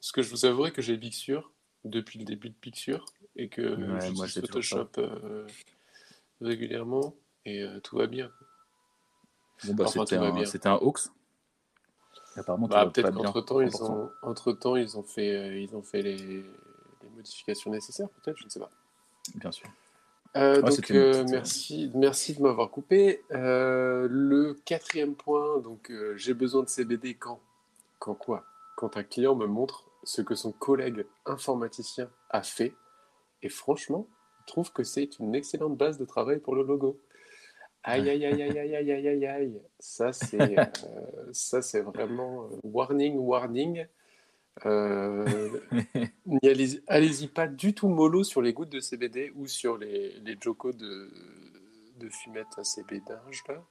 Parce 0.00 0.10
que 0.10 0.22
je 0.22 0.30
vous 0.30 0.46
avouerai 0.46 0.72
que 0.72 0.82
j'ai 0.82 0.96
Big 0.96 1.12
Sur 1.12 1.52
depuis 1.88 2.18
le 2.18 2.24
début 2.24 2.50
de 2.50 2.54
Sur 2.74 3.04
et 3.36 3.48
que 3.48 3.62
Ouais, 3.62 4.10
moi, 4.12 4.26
Photoshop 4.26 4.88
euh, 4.98 5.46
régulièrement 6.40 7.14
et 7.44 7.62
euh, 7.62 7.80
tout 7.80 7.96
va 7.96 8.06
bien. 8.06 8.30
bon, 9.64 9.74
bah, 9.74 9.84
Enfin, 9.86 10.04
c'était 10.44 10.66
un, 10.68 10.76
hoax. 10.76 11.10
Apparemment, 12.36 12.68
Bah, 12.68 12.86
peut-être 12.86 13.06
pas 13.06 13.10
bien. 13.10 13.24
qu'entre-temps, 13.24 13.60
ils 13.60 13.68
100%. 13.68 13.90
ont, 13.90 14.10
entre-temps, 14.22 14.76
ils 14.76 14.96
ont 14.96 15.02
fait, 15.02 15.34
euh, 15.34 15.58
ils 15.58 15.74
ont 15.74 15.82
fait 15.82 16.02
les, 16.02 16.16
les 16.16 17.08
modifications 17.16 17.70
nécessaires, 17.70 18.08
peut-être, 18.10 18.36
je 18.38 18.44
ne 18.44 18.50
sais 18.50 18.60
pas. 18.60 18.70
Bien 19.34 19.50
sûr. 19.50 19.68
Euh, 20.36 20.62
Ouais, 20.62 20.70
donc, 20.70 20.90
euh, 20.90 21.14
euh, 21.14 21.24
merci, 21.30 21.90
merci 21.94 22.34
de 22.34 22.42
m'avoir 22.42 22.70
coupé. 22.70 23.24
Euh, 23.32 24.06
le 24.10 24.54
quatrième 24.64 25.14
point, 25.14 25.58
donc, 25.60 25.90
euh, 25.90 26.16
j'ai 26.16 26.34
besoin 26.34 26.62
de 26.62 26.68
CBD 26.68 27.14
quand? 27.14 27.40
Quand 27.98 28.14
quoi? 28.14 28.44
Quand 28.76 28.96
un 28.96 29.02
client 29.02 29.34
me 29.34 29.46
montre 29.46 29.84
ce 30.02 30.22
que 30.22 30.34
son 30.34 30.52
collègue 30.52 31.06
informaticien 31.26 32.10
a 32.30 32.42
fait. 32.42 32.74
Et 33.42 33.48
franchement, 33.48 34.06
je 34.40 34.46
trouve 34.46 34.72
que 34.72 34.82
c'est 34.82 35.18
une 35.18 35.34
excellente 35.34 35.76
base 35.76 35.98
de 35.98 36.04
travail 36.04 36.38
pour 36.38 36.54
le 36.54 36.62
logo. 36.62 37.00
Aïe, 37.84 38.08
aïe, 38.10 38.24
aïe, 38.24 38.42
aïe, 38.42 38.58
aïe, 38.58 38.74
aïe, 38.74 39.08
aïe, 39.08 39.26
aïe. 39.26 39.62
Ça, 39.78 40.12
c'est, 40.12 40.58
euh, 40.58 40.64
ça, 41.32 41.62
c'est 41.62 41.80
vraiment 41.80 42.44
euh, 42.44 42.56
warning, 42.64 43.16
warning. 43.16 43.86
Euh, 44.66 45.60
allez-y, 46.88 47.28
pas 47.28 47.46
du 47.46 47.74
tout 47.74 47.88
mollo 47.88 48.24
sur 48.24 48.42
les 48.42 48.52
gouttes 48.52 48.70
de 48.70 48.80
CBD 48.80 49.32
ou 49.36 49.46
sur 49.46 49.78
les, 49.78 50.18
les 50.20 50.36
jocos 50.40 50.72
de, 50.72 51.10
de 51.98 52.08
fumette 52.08 52.46
à 52.56 52.64
CBDinge. 52.64 53.44
Hein, 53.48 53.52
Là. 53.52 53.64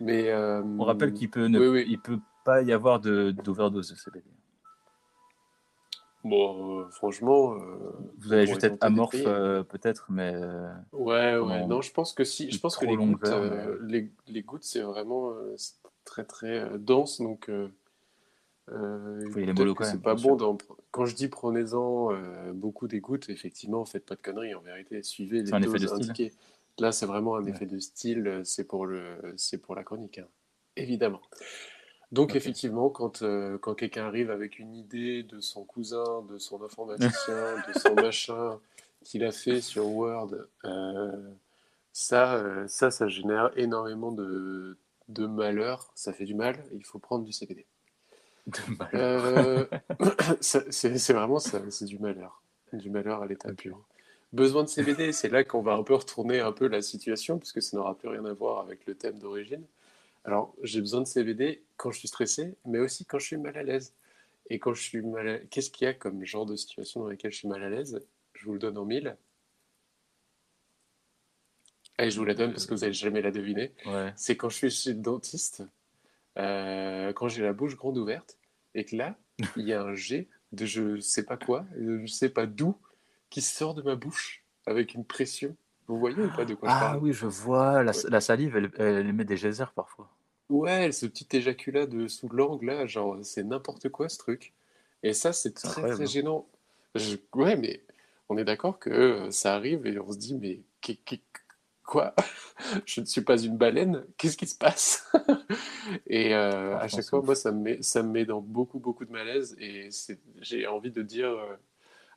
Mais, 0.00 0.30
euh, 0.30 0.62
On 0.62 0.84
rappelle 0.84 1.12
qu'il 1.12 1.30
peut 1.30 1.46
ne, 1.46 1.58
oui, 1.58 1.68
oui. 1.68 1.86
il 1.88 2.00
peut 2.00 2.18
pas 2.44 2.62
y 2.62 2.72
avoir 2.72 3.00
de, 3.00 3.30
d'overdose 3.30 3.90
de 3.90 3.96
CBD. 3.96 4.24
Bon, 6.24 6.80
euh, 6.80 6.88
franchement. 6.90 7.54
euh, 7.54 7.92
Vous 8.18 8.32
allez 8.32 8.46
juste 8.46 8.64
être 8.64 8.82
amorphe 8.82 9.14
euh, 9.26 9.62
peut-être, 9.62 10.06
mais 10.10 10.34
Ouais, 10.92 11.36
ouais, 11.36 11.66
non, 11.66 11.82
je 11.82 11.92
pense 11.92 12.12
que 12.12 12.24
si, 12.24 12.50
je 12.50 12.58
pense 12.60 12.76
que 12.76 12.86
les 12.86 12.96
gouttes, 12.96 13.34
les, 13.82 14.10
les 14.28 14.42
gouttes, 14.42 14.64
c'est 14.64 14.80
vraiment 14.80 15.32
très 16.04 16.24
très 16.24 16.78
dense, 16.78 17.20
donc 17.20 17.50
c'est 19.80 20.02
pas 20.02 20.14
bon 20.14 20.36
pre- 20.36 20.58
Quand 20.90 21.04
je 21.04 21.14
dis 21.14 21.28
prenez-en 21.28 22.10
beaucoup 22.54 22.88
des 22.88 23.00
gouttes, 23.00 23.28
effectivement, 23.28 23.84
faites 23.84 24.06
pas 24.06 24.14
de 24.14 24.22
conneries, 24.22 24.54
en 24.54 24.60
vérité, 24.60 25.02
suivez 25.02 25.42
les 25.42 25.52
doses 25.52 25.86
style. 25.86 25.92
indiquées. 25.94 26.32
Là, 26.78 26.90
c'est 26.90 27.06
vraiment 27.06 27.36
un 27.36 27.44
Ouais. 27.44 27.50
effet 27.50 27.66
de 27.66 27.78
style, 27.78 28.40
c'est 28.44 28.64
pour 28.66 28.86
le, 28.86 29.36
pour 29.62 29.74
la 29.74 29.84
chronique, 29.84 30.18
hein, 30.18 30.26
évidemment. 30.76 31.20
Donc 32.14 32.36
effectivement, 32.36 32.90
quand, 32.90 33.22
euh, 33.22 33.58
quand 33.58 33.74
quelqu'un 33.74 34.04
arrive 34.04 34.30
avec 34.30 34.60
une 34.60 34.76
idée 34.76 35.24
de 35.24 35.40
son 35.40 35.64
cousin, 35.64 36.22
de 36.30 36.38
son 36.38 36.62
informaticien, 36.62 37.56
de 37.66 37.76
son 37.76 37.94
machin 37.96 38.60
qu'il 39.02 39.24
a 39.24 39.32
fait 39.32 39.60
sur 39.60 39.88
Word, 39.88 40.30
euh, 40.64 41.32
ça, 41.92 42.36
euh, 42.36 42.68
ça, 42.68 42.92
ça 42.92 43.08
génère 43.08 43.50
énormément 43.56 44.12
de, 44.12 44.78
de 45.08 45.26
malheur, 45.26 45.90
ça 45.96 46.12
fait 46.12 46.24
du 46.24 46.36
mal, 46.36 46.56
il 46.72 46.84
faut 46.84 47.00
prendre 47.00 47.24
du 47.24 47.32
CBD. 47.32 47.66
de 48.46 49.68
c'est 50.40 51.12
vraiment 51.12 51.40
ça, 51.40 51.60
c'est 51.68 51.86
du 51.86 51.98
malheur, 51.98 52.44
du 52.72 52.90
malheur 52.90 53.22
à 53.22 53.26
l'état 53.26 53.52
pur. 53.52 53.84
Besoin 54.32 54.62
de 54.62 54.68
CBD, 54.68 55.10
c'est 55.10 55.30
là 55.30 55.42
qu'on 55.42 55.62
va 55.62 55.72
un 55.72 55.82
peu 55.82 55.94
retourner 55.94 56.38
un 56.38 56.52
peu 56.52 56.68
la 56.68 56.80
situation, 56.80 57.40
puisque 57.40 57.60
ça 57.60 57.76
n'aura 57.76 57.96
plus 57.96 58.08
rien 58.08 58.24
à 58.24 58.32
voir 58.32 58.60
avec 58.60 58.86
le 58.86 58.94
thème 58.94 59.18
d'origine. 59.18 59.64
Alors, 60.24 60.54
j'ai 60.62 60.80
besoin 60.80 61.02
de 61.02 61.06
CBD 61.06 61.62
quand 61.76 61.90
je 61.90 61.98
suis 61.98 62.08
stressé, 62.08 62.56
mais 62.64 62.78
aussi 62.78 63.04
quand 63.04 63.18
je 63.18 63.26
suis 63.26 63.36
mal 63.36 63.56
à 63.56 63.62
l'aise. 63.62 63.94
Et 64.50 64.58
quand 64.58 64.74
je 64.74 64.82
suis 64.82 65.02
mal 65.02 65.28
à... 65.28 65.38
Qu'est-ce 65.38 65.70
qu'il 65.70 65.86
y 65.86 65.88
a 65.88 65.94
comme 65.94 66.24
genre 66.24 66.46
de 66.46 66.56
situation 66.56 67.00
dans 67.00 67.08
laquelle 67.08 67.32
je 67.32 67.38
suis 67.38 67.48
mal 67.48 67.62
à 67.62 67.70
l'aise? 67.70 68.00
Je 68.34 68.44
vous 68.46 68.54
le 68.54 68.58
donne 68.58 68.78
en 68.78 68.84
mille. 68.84 69.16
Allez, 71.96 72.10
je 72.10 72.18
vous 72.18 72.24
la 72.24 72.34
donne 72.34 72.52
parce 72.52 72.66
que 72.66 72.74
vous 72.74 72.80
n'allez 72.80 72.92
jamais 72.92 73.22
la 73.22 73.30
deviner. 73.30 73.72
Ouais. 73.86 74.12
C'est 74.16 74.36
quand 74.36 74.48
je 74.48 74.56
suis 74.56 74.70
chez 74.70 74.94
le 74.94 75.00
dentiste, 75.00 75.62
euh, 76.38 77.12
quand 77.12 77.28
j'ai 77.28 77.42
la 77.42 77.52
bouche 77.52 77.76
grande 77.76 77.96
ouverte, 77.98 78.38
et 78.74 78.84
que 78.84 78.96
là, 78.96 79.16
il 79.56 79.66
y 79.66 79.72
a 79.72 79.82
un 79.82 79.94
jet 79.94 80.28
de 80.52 80.66
je 80.66 80.98
sais 81.00 81.24
pas 81.24 81.36
quoi, 81.36 81.66
de 81.76 82.00
je 82.00 82.12
sais 82.12 82.28
pas 82.28 82.46
d'où, 82.46 82.76
qui 83.30 83.40
sort 83.40 83.74
de 83.74 83.82
ma 83.82 83.94
bouche 83.94 84.44
avec 84.66 84.94
une 84.94 85.04
pression. 85.04 85.56
Vous 85.86 85.98
voyez 85.98 86.22
ou 86.22 86.30
pas 86.30 86.44
de 86.44 86.54
quoi 86.54 86.68
je 86.68 86.76
Ah 86.76 86.76
parle? 86.76 87.00
oui, 87.00 87.12
je 87.14 87.26
vois. 87.26 87.82
La, 87.82 87.92
Ouais. 87.92 88.04
la 88.08 88.20
salive, 88.20 88.56
elle, 88.56 88.70
elle 88.78 89.06
émet 89.08 89.24
des 89.24 89.36
geysers 89.36 89.72
parfois. 89.74 90.10
Ouais, 90.48 90.92
ce 90.92 91.06
petit 91.06 91.26
éjaculat 91.36 91.86
de 91.86 92.06
sous 92.08 92.28
l'angle 92.28 92.66
là, 92.66 92.86
genre 92.86 93.18
c'est 93.24 93.42
n'importe 93.44 93.88
quoi 93.90 94.08
ce 94.08 94.18
truc. 94.18 94.52
Et 95.02 95.12
ça, 95.14 95.32
c'est 95.32 95.52
très 95.54 95.84
incroyable. 95.84 95.86
très 95.86 96.06
gênant. 96.06 96.48
Je- 96.94 97.16
Ouais, 97.34 97.56
mais 97.56 97.82
on 98.28 98.36
est 98.38 98.44
d'accord 98.44 98.78
que 98.78 98.90
euh, 98.90 99.30
ça 99.30 99.54
arrive 99.54 99.86
et 99.86 99.98
on 99.98 100.12
se 100.12 100.18
dit, 100.18 100.34
mais 100.34 100.62
quoi? 101.82 102.14
Je 102.86 103.00
ne 103.00 103.06
suis 103.06 103.20
pas 103.22 103.38
une 103.38 103.56
baleine, 103.56 104.06
qu'est-ce 104.16 104.36
qui 104.36 104.46
se 104.46 104.56
passe? 104.56 105.06
Et 106.06 106.34
euh, 106.34 106.78
à 106.78 106.88
Franchement, 106.88 106.88
chaque 106.88 107.08
fois, 107.08 107.22
moi, 107.22 107.34
ça 107.34 107.52
me 107.52 107.60
met, 107.60 107.82
ça 107.82 108.02
me 108.02 108.10
met 108.10 108.24
dans 108.24 108.40
beaucoup 108.40 108.78
beaucoup 108.80 109.04
de 109.04 109.12
malaise 109.12 109.56
et 109.60 109.88
j'ai 110.40 110.66
envie 110.66 110.90
de 110.90 111.02
dire 111.02 111.28
euh, 111.28 111.56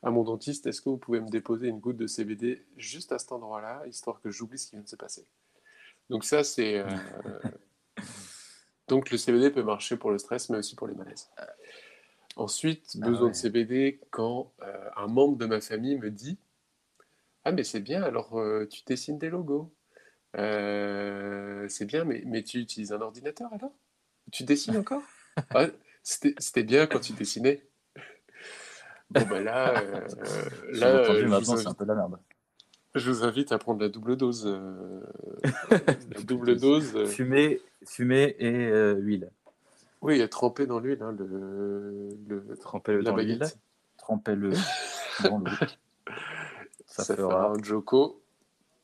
à 0.02 0.10
mon 0.10 0.24
dentiste, 0.24 0.66
est-ce 0.66 0.82
que 0.82 0.90
vous 0.90 0.98
pouvez 0.98 1.20
me 1.20 1.30
déposer 1.30 1.68
une 1.68 1.80
goutte 1.80 1.96
de 1.96 2.06
CBD 2.06 2.64
juste 2.76 3.12
à 3.12 3.18
cet 3.18 3.32
endroit-là, 3.32 3.82
histoire 3.86 4.20
que 4.20 4.30
j'oublie 4.30 4.58
ce 4.58 4.66
qui 4.68 4.76
vient 4.76 4.82
de 4.82 4.88
se 4.88 4.96
passer? 4.96 5.26
Donc 6.10 6.24
ça, 6.24 6.44
c'est... 6.44 6.78
euh, 6.78 6.86
Donc 8.88 9.10
le 9.10 9.18
CBD 9.18 9.50
peut 9.50 9.62
marcher 9.62 9.96
pour 9.96 10.10
le 10.10 10.18
stress, 10.18 10.48
mais 10.50 10.58
aussi 10.58 10.74
pour 10.74 10.86
les 10.86 10.94
malaises. 10.94 11.28
Ensuite, 12.36 12.96
Ah 13.00 13.06
besoin 13.06 13.26
ouais. 13.26 13.30
de 13.30 13.36
CBD 13.36 14.00
quand 14.10 14.52
euh, 14.62 14.90
un 14.96 15.08
membre 15.08 15.36
de 15.36 15.46
ma 15.46 15.60
famille 15.60 15.98
me 15.98 16.10
dit 16.10 16.38
Ah, 17.44 17.52
mais 17.52 17.64
c'est 17.64 17.80
bien, 17.80 18.02
alors 18.02 18.38
euh, 18.38 18.66
tu 18.66 18.82
dessines 18.86 19.18
des 19.18 19.28
logos. 19.30 19.72
Euh, 20.36 21.68
c'est 21.68 21.86
bien, 21.86 22.04
mais, 22.04 22.22
mais 22.26 22.42
tu 22.44 22.58
utilises 22.60 22.92
un 22.92 23.00
ordinateur 23.00 23.52
alors? 23.52 23.72
Tu 24.32 24.44
dessines 24.44 24.76
encore? 24.78 25.02
Ah, 25.54 25.66
C'était 26.02 26.34
c'était 26.38 26.64
bien 26.64 26.86
quand 26.86 27.00
tu 27.00 27.12
dessinais. 27.12 27.62
Bon, 29.10 29.22
ben 29.26 29.42
là, 29.42 29.78
euh, 29.80 30.08
là 30.72 30.86
euh, 30.88 31.04
je, 31.20 31.24
vous 31.24 31.30
maintenant, 31.30 31.56
c'est 31.56 31.66
invite, 31.66 31.66
un 31.68 31.74
peu 31.74 31.84
de 31.84 31.88
la 31.88 31.94
merde. 31.94 32.18
je 32.94 33.10
vous 33.10 33.24
invite 33.24 33.52
à 33.52 33.58
prendre 33.58 33.80
la 33.80 33.88
double 33.88 34.16
dose. 34.16 34.44
euh, 34.46 35.00
la 35.70 36.22
double 36.22 36.56
dose. 36.58 36.94
euh, 36.96 37.06
Fumer 37.06 37.62
fumée 37.86 38.36
et 38.38 38.66
euh, 38.66 38.94
huile. 38.96 39.30
Oui, 40.02 40.20
et 40.20 40.28
trempé 40.28 40.66
dans 40.66 40.78
l'huile, 40.78 41.02
hein, 41.02 41.16
le, 41.18 42.08
le, 42.28 42.56
Trempez-le 42.58 43.00
la 43.00 43.10
dans 43.10 43.16
l'huile, 43.16 43.38
baguette. 43.38 43.58
trempez-le 43.96 44.50
dans 45.24 45.38
l'eau. 45.38 45.46
Ça, 46.86 47.04
Ça, 47.04 47.16
fera 47.16 47.30
fera 47.30 47.46
un 47.50 47.62
Joko 47.62 48.20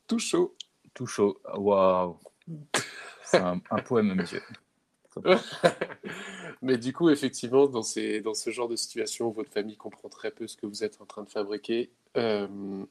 tout 0.07 0.19
chaud. 0.19 0.55
tout 0.93 1.05
chaud. 1.07 1.39
Waouh 1.55 2.17
C'est 3.23 3.37
un, 3.37 3.59
un 3.71 3.77
poème, 3.79 4.13
monsieur. 4.15 4.41
Mais 6.61 6.77
du 6.77 6.93
coup, 6.93 7.09
effectivement, 7.09 7.67
dans, 7.67 7.83
ces, 7.83 8.21
dans 8.21 8.33
ce 8.33 8.49
genre 8.49 8.67
de 8.67 8.75
situation, 8.75 9.29
votre 9.31 9.51
famille 9.51 9.77
comprend 9.77 10.09
très 10.09 10.31
peu 10.31 10.47
ce 10.47 10.57
que 10.57 10.65
vous 10.65 10.83
êtes 10.83 10.99
en 11.01 11.05
train 11.05 11.23
de 11.23 11.29
fabriquer. 11.29 11.91
Euh, 12.17 12.85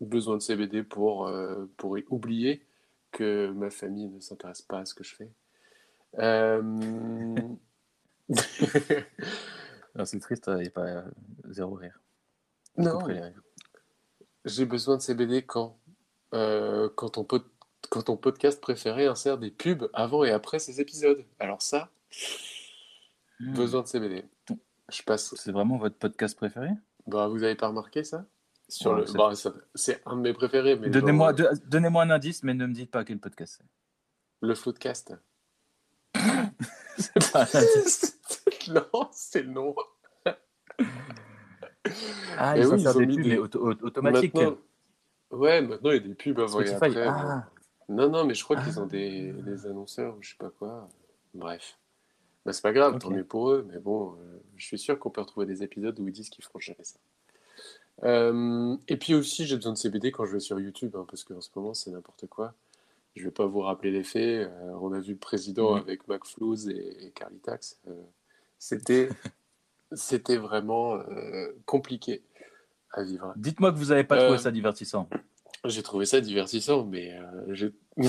besoin 0.00 0.36
de 0.36 0.42
CBD 0.42 0.82
pour, 0.82 1.26
euh, 1.26 1.66
pour 1.76 1.98
y- 1.98 2.04
oublier 2.10 2.62
que 3.10 3.50
ma 3.50 3.70
famille 3.70 4.08
ne 4.08 4.20
s'intéresse 4.20 4.62
pas 4.62 4.80
à 4.80 4.84
ce 4.84 4.94
que 4.94 5.02
je 5.04 5.14
fais. 5.14 5.30
Euh, 6.18 6.62
C'est 10.04 10.20
triste, 10.20 10.44
il 10.54 10.60
n'y 10.62 10.66
a 10.68 10.70
pas 10.70 11.04
zéro 11.50 11.74
rire. 11.74 11.98
non, 12.76 13.00
j'ai 14.44 14.64
besoin 14.64 14.96
de 14.96 15.02
CBD 15.02 15.42
quand, 15.42 15.78
euh, 16.34 16.88
quand, 16.94 17.10
ton 17.10 17.24
pod- 17.24 17.48
quand 17.90 18.02
ton 18.02 18.16
podcast 18.16 18.60
préféré 18.60 19.06
insère 19.06 19.38
des 19.38 19.50
pubs 19.50 19.88
avant 19.92 20.24
et 20.24 20.30
après 20.30 20.58
ces 20.58 20.80
épisodes. 20.80 21.24
Alors 21.40 21.60
ça, 21.62 21.90
Hmm. 23.40 23.52
besoin 23.54 23.82
de 23.82 23.86
CBD. 23.86 24.24
Je 24.90 25.02
passe 25.02 25.34
C'est 25.36 25.52
vraiment 25.52 25.76
votre 25.76 25.96
podcast 25.96 26.36
préféré? 26.36 26.70
Bah, 27.06 27.28
vous 27.28 27.42
avez 27.42 27.54
pas 27.54 27.68
remarqué 27.68 28.02
ça? 28.04 28.24
Sur 28.68 28.92
Ouais, 28.92 29.00
le... 29.00 29.06
c'est- 29.06 29.16
bah, 29.16 29.32
c'est 29.74 30.02
un 30.06 30.16
de 30.16 30.20
mes 30.22 30.32
préférés, 30.34 30.76
mais 30.76 30.90
Donnez-moi 30.90 31.34
genre, 31.36 31.52
de- 31.52 31.60
donnez-moi 31.66 32.02
un 32.04 32.10
indice, 32.10 32.42
mais 32.42 32.52
ne 32.54 32.66
me 32.66 32.72
dites 32.74 32.90
pas 32.90 33.04
quel 33.04 33.18
podcast 33.18 33.62
le 34.40 34.54
Floodcast. 34.54 35.14
c'est. 36.14 36.20
C'est 36.98 37.32
pas 37.32 37.42
un 37.42 37.58
indice. 37.58 38.18
non, 38.68 39.08
c'est 39.12 39.42
le 39.42 39.50
nom. 39.52 39.74
Ah, 42.36 42.56
ils 42.58 42.66
oui, 42.66 42.80
ils 42.80 42.88
ont 42.88 42.94
des 42.98 43.06
mis 43.06 43.16
pubs, 43.16 43.24
des- 43.24 43.38
auto- 43.38 43.60
auto- 43.68 43.86
automatiques. 43.86 44.34
Maintenant... 44.34 44.56
Ouais, 45.30 45.60
maintenant 45.60 45.90
il 45.90 45.94
y 45.94 45.98
a 45.98 46.00
des 46.08 46.14
pubs 46.14 46.38
avant 46.40 46.60
et 46.60 46.70
après. 46.72 47.06
Ah, 47.06 47.46
Non, 47.88 48.08
non, 48.10 48.24
mais 48.24 48.34
je 48.34 48.44
crois 48.44 48.56
qu'ils 48.62 48.74
Ah. 48.78 48.82
ont 48.82 48.86
des, 48.86 49.32
des 49.32 49.66
annonceurs 49.66 50.16
ou 50.16 50.22
je 50.22 50.30
sais 50.30 50.36
pas 50.38 50.50
quoi. 50.50 50.88
Bref. 51.34 51.78
Bah, 52.48 52.54
c'est 52.54 52.62
pas 52.62 52.72
grave, 52.72 52.94
Ok. 52.94 53.02
tant 53.02 53.10
mieux 53.10 53.26
pour 53.26 53.50
eux, 53.50 53.66
mais 53.70 53.78
bon, 53.78 54.14
euh, 54.14 54.38
je 54.56 54.64
suis 54.64 54.78
sûr 54.78 54.98
qu'on 54.98 55.10
peut 55.10 55.20
retrouver 55.20 55.44
des 55.44 55.62
épisodes 55.62 56.00
où 56.00 56.08
ils 56.08 56.14
disent 56.14 56.30
qu'ils 56.30 56.42
feront 56.42 56.58
jamais 56.58 56.82
ça. 56.82 56.98
Euh, 58.04 58.74
et 58.88 58.96
puis 58.96 59.14
aussi, 59.14 59.44
j'ai 59.44 59.54
besoin 59.54 59.74
de 59.74 59.76
CBD 59.76 60.10
quand 60.12 60.24
je 60.24 60.32
vais 60.32 60.40
sur 60.40 60.58
YouTube, 60.58 60.96
hein, 60.96 61.04
parce 61.10 61.24
qu'en 61.24 61.42
ce 61.42 61.50
moment, 61.54 61.74
c'est 61.74 61.90
n'importe 61.90 62.26
quoi. 62.26 62.54
Je 63.16 63.24
vais 63.24 63.30
pas 63.30 63.44
vous 63.44 63.60
rappeler 63.60 63.90
les 63.90 64.02
faits. 64.02 64.48
euh, 64.48 64.70
on 64.80 64.94
a 64.94 64.98
vu 65.00 65.12
le 65.12 65.18
président 65.18 65.74
Mhm. 65.74 65.82
avec 65.82 66.08
McFlouz 66.08 66.70
et, 66.70 67.04
et 67.04 67.10
Carly 67.10 67.38
Tax. 67.40 67.78
c'était, 68.58 69.10
c'était 69.92 70.38
vraiment 70.38 70.98
compliqué 71.66 72.22
à 72.92 73.02
vivre. 73.04 73.34
Dites-moi 73.36 73.72
que 73.72 73.76
vous 73.76 73.90
n'avez 73.90 74.04
pas 74.04 74.16
trouvé 74.16 74.38
ça 74.38 74.50
divertissant. 74.50 75.06
J'ai 75.66 75.82
trouvé 75.82 76.06
ça 76.06 76.22
divertissant, 76.22 76.86
mais 76.86 77.14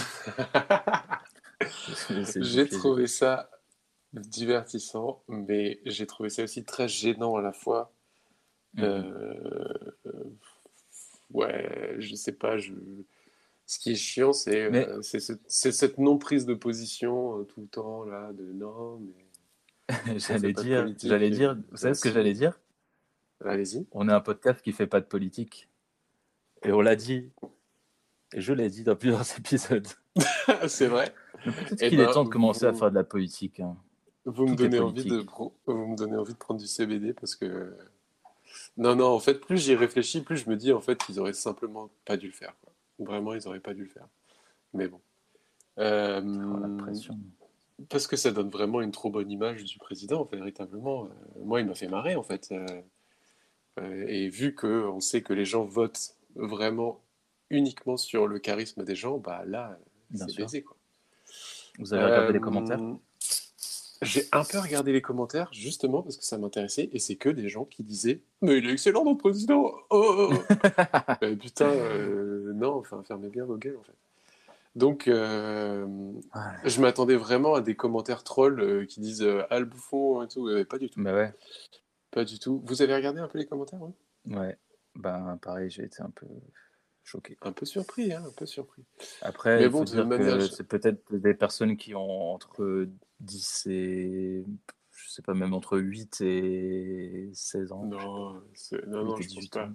j'ai 2.39 2.69
trouvé 2.69 3.07
ça 3.07 3.49
divertissant, 4.13 5.23
mais 5.27 5.79
j'ai 5.85 6.07
trouvé 6.07 6.29
ça 6.29 6.43
aussi 6.43 6.63
très 6.65 6.87
gênant 6.87 7.35
à 7.35 7.41
la 7.41 7.51
fois. 7.53 7.91
Mhm. 8.75 8.83
Euh, 8.83 9.91
euh, 10.07 10.23
ouais, 11.31 11.95
je 11.99 12.15
sais 12.15 12.31
pas. 12.33 12.57
Je... 12.57 12.73
Ce 13.65 13.77
qui 13.77 13.91
est 13.91 13.95
chiant, 13.95 14.33
c'est 14.33 14.63
euh, 14.65 14.69
Mais- 14.71 14.87
ce- 15.03 15.33
c'est 15.47 15.71
cette 15.71 15.97
non-prise 15.99 16.45
de 16.45 16.55
position 16.55 17.39
euh, 17.39 17.43
tout 17.43 17.61
le 17.61 17.67
temps 17.67 18.03
là, 18.03 18.33
de 18.33 18.51
non, 18.51 18.99
mais 18.99 20.19
j'allais 20.19 20.53
dire, 20.53 20.91
j'allais 21.03 21.29
dire, 21.29 21.57
vous 21.71 21.77
savez 21.77 21.93
ce 21.93 22.01
que 22.01 22.11
j'allais 22.11 22.33
dire? 22.33 22.59
Allez-y. 23.45 23.87
On 23.91 24.09
est 24.09 24.11
un 24.13 24.19
podcast 24.21 24.61
qui 24.61 24.71
fait 24.71 24.87
pas 24.87 24.99
de 24.99 25.05
politique. 25.05 25.69
Et 26.63 26.71
on 26.73 26.81
l'a 26.81 26.95
dit. 26.95 27.31
Et 28.33 28.41
je 28.41 28.53
l'ai 28.53 28.69
dit 28.69 28.83
dans 28.83 28.95
plusieurs 28.95 29.23
épisodes. 29.37 29.87
c'est 30.67 30.87
vrai. 30.87 31.13
Peut-être 31.43 31.81
Eh 31.81 31.89
qu'il 31.89 31.97
ben, 31.99 32.09
est 32.09 32.13
temps 32.13 32.25
de 32.25 32.29
commencer 32.29 32.65
à 32.65 32.73
faire 32.73 32.89
de 32.91 32.95
la 32.95 33.03
politique. 33.05 33.59
hein. 33.61 33.77
Vous 34.25 34.47
me 34.47 34.55
donnez 34.55 34.79
envie 34.79 35.03
de 35.03 35.09
politique. 35.09 35.29
pro- 35.29 35.53
vous 35.65 35.87
me 35.87 35.95
donnez 35.95 36.15
envie 36.17 36.33
de 36.33 36.37
prendre 36.37 36.59
du 36.59 36.67
CBD 36.67 37.13
parce 37.13 37.35
que 37.35 37.75
non 38.77 38.95
non 38.95 39.07
en 39.07 39.19
fait 39.19 39.35
plus 39.35 39.57
j'y 39.57 39.75
réfléchis 39.75 40.21
plus 40.21 40.37
je 40.37 40.49
me 40.49 40.55
dis 40.55 40.71
en 40.73 40.81
fait 40.81 40.97
qu'ils 41.03 41.19
auraient 41.19 41.33
simplement 41.33 41.89
pas 42.05 42.17
dû 42.17 42.27
le 42.27 42.33
faire 42.33 42.53
quoi. 42.61 42.73
Vraiment 42.99 43.33
ils 43.33 43.47
auraient 43.47 43.59
pas 43.59 43.73
dû 43.73 43.83
le 43.83 43.89
faire. 43.89 44.07
Mais 44.73 44.87
bon. 44.87 44.99
Euh, 45.79 46.21
la 46.21 46.83
pression? 46.83 47.17
parce 47.87 48.07
que 48.07 48.17
ça 48.17 48.31
donne 48.31 48.49
vraiment 48.49 48.81
une 48.81 48.91
trop 48.91 49.09
bonne 49.09 49.31
image 49.31 49.63
du 49.63 49.77
président 49.77 50.25
véritablement. 50.25 51.05
Euh, 51.05 51.09
moi 51.45 51.61
il 51.61 51.65
m'a 51.67 51.75
fait 51.75 51.87
marrer 51.87 52.15
en 52.15 52.23
fait. 52.23 52.51
Euh, 52.51 52.81
et 54.07 54.27
vu 54.29 54.53
que 54.53 54.87
on 54.89 54.99
sait 54.99 55.21
que 55.21 55.31
les 55.31 55.45
gens 55.45 55.63
votent 55.63 56.15
vraiment 56.35 57.01
uniquement 57.49 57.95
sur 57.95 58.27
le 58.27 58.37
charisme 58.39 58.83
des 58.83 58.95
gens, 58.95 59.17
bah 59.17 59.43
là 59.45 59.79
c'est 60.13 60.25
baisé 60.43 60.61
quoi. 60.63 60.75
Vous 61.79 61.93
avez 61.93 62.03
regardé 62.03 62.33
les 62.33 62.39
commentaires? 62.41 62.79
J'ai 64.01 64.23
un 64.31 64.43
peu 64.45 64.59
regardé 64.59 64.93
les 64.93 65.01
commentaires, 65.01 65.49
justement, 65.51 66.01
parce 66.01 66.17
que 66.17 66.23
ça 66.23 66.37
m'intéressait, 66.37 66.89
et 66.93 66.99
c'est 66.99 67.17
que 67.17 67.29
des 67.29 67.49
gens 67.49 67.65
qui 67.65 67.83
disaient 67.83 68.21
Mais 68.41 68.57
il 68.59 68.69
est 68.69 68.73
excellent, 68.73 69.03
notre 69.03 69.19
président 69.19 69.73
Oh, 69.89 70.29
oh, 70.29 70.33
oh. 70.33 70.53
Euh, 71.23 71.35
Putain, 71.35 71.69
euh, 71.69 72.53
non, 72.53 72.75
enfin, 72.75 73.03
fermez 73.05 73.29
bien 73.29 73.43
vos 73.43 73.57
gueules, 73.57 73.77
en 73.77 73.83
fait. 73.83 73.95
Donc, 74.75 75.07
euh, 75.07 75.85
je 76.63 76.79
m'attendais 76.79 77.17
vraiment 77.17 77.55
à 77.55 77.61
des 77.61 77.75
commentaires 77.75 78.23
trolls 78.23 78.85
qui 78.87 79.01
disent 79.01 79.27
Ah, 79.49 79.59
le 79.59 79.65
bouffon 79.65 80.23
et 80.23 80.27
tout. 80.27 80.47
Pas 80.69 80.77
du 80.77 80.89
tout. 80.89 81.01
Bah 81.01 81.13
ouais. 81.13 81.33
Pas 82.11 82.23
du 82.23 82.39
tout. 82.39 82.61
Vous 82.65 82.81
avez 82.81 82.95
regardé 82.95 83.19
un 83.19 83.27
peu 83.27 83.39
les 83.39 83.45
commentaires 83.45 83.81
ouais 83.81 83.91
Ouais. 84.27 84.57
Ben 84.95 85.37
pareil, 85.41 85.69
j'ai 85.69 85.83
été 85.83 86.01
un 86.01 86.11
peu 86.11 86.27
choqué. 87.09 87.37
Un 87.41 87.51
peu 87.51 87.65
surpris, 87.65 88.13
hein, 88.13 88.23
un 88.27 88.31
peu 88.31 88.45
surpris. 88.45 88.83
Après, 89.21 89.67
bon, 89.69 89.85
c'est 89.85 90.67
peut-être 90.67 91.15
des 91.15 91.33
personnes 91.33 91.75
qui 91.77 91.95
ont 91.95 92.33
entre 92.33 92.87
10 93.19 93.67
et 93.69 94.45
je 94.91 95.09
sais 95.09 95.21
pas 95.21 95.33
même 95.33 95.53
entre 95.53 95.77
8 95.79 96.21
et 96.21 97.29
16 97.33 97.71
ans. 97.71 97.85
Non, 97.85 98.33
non, 98.87 99.03
non, 99.05 99.15
8 99.17 99.23
et 99.23 99.27
je 99.29 99.33
pense 99.35 99.37
18 99.39 99.53
pas. 99.53 99.69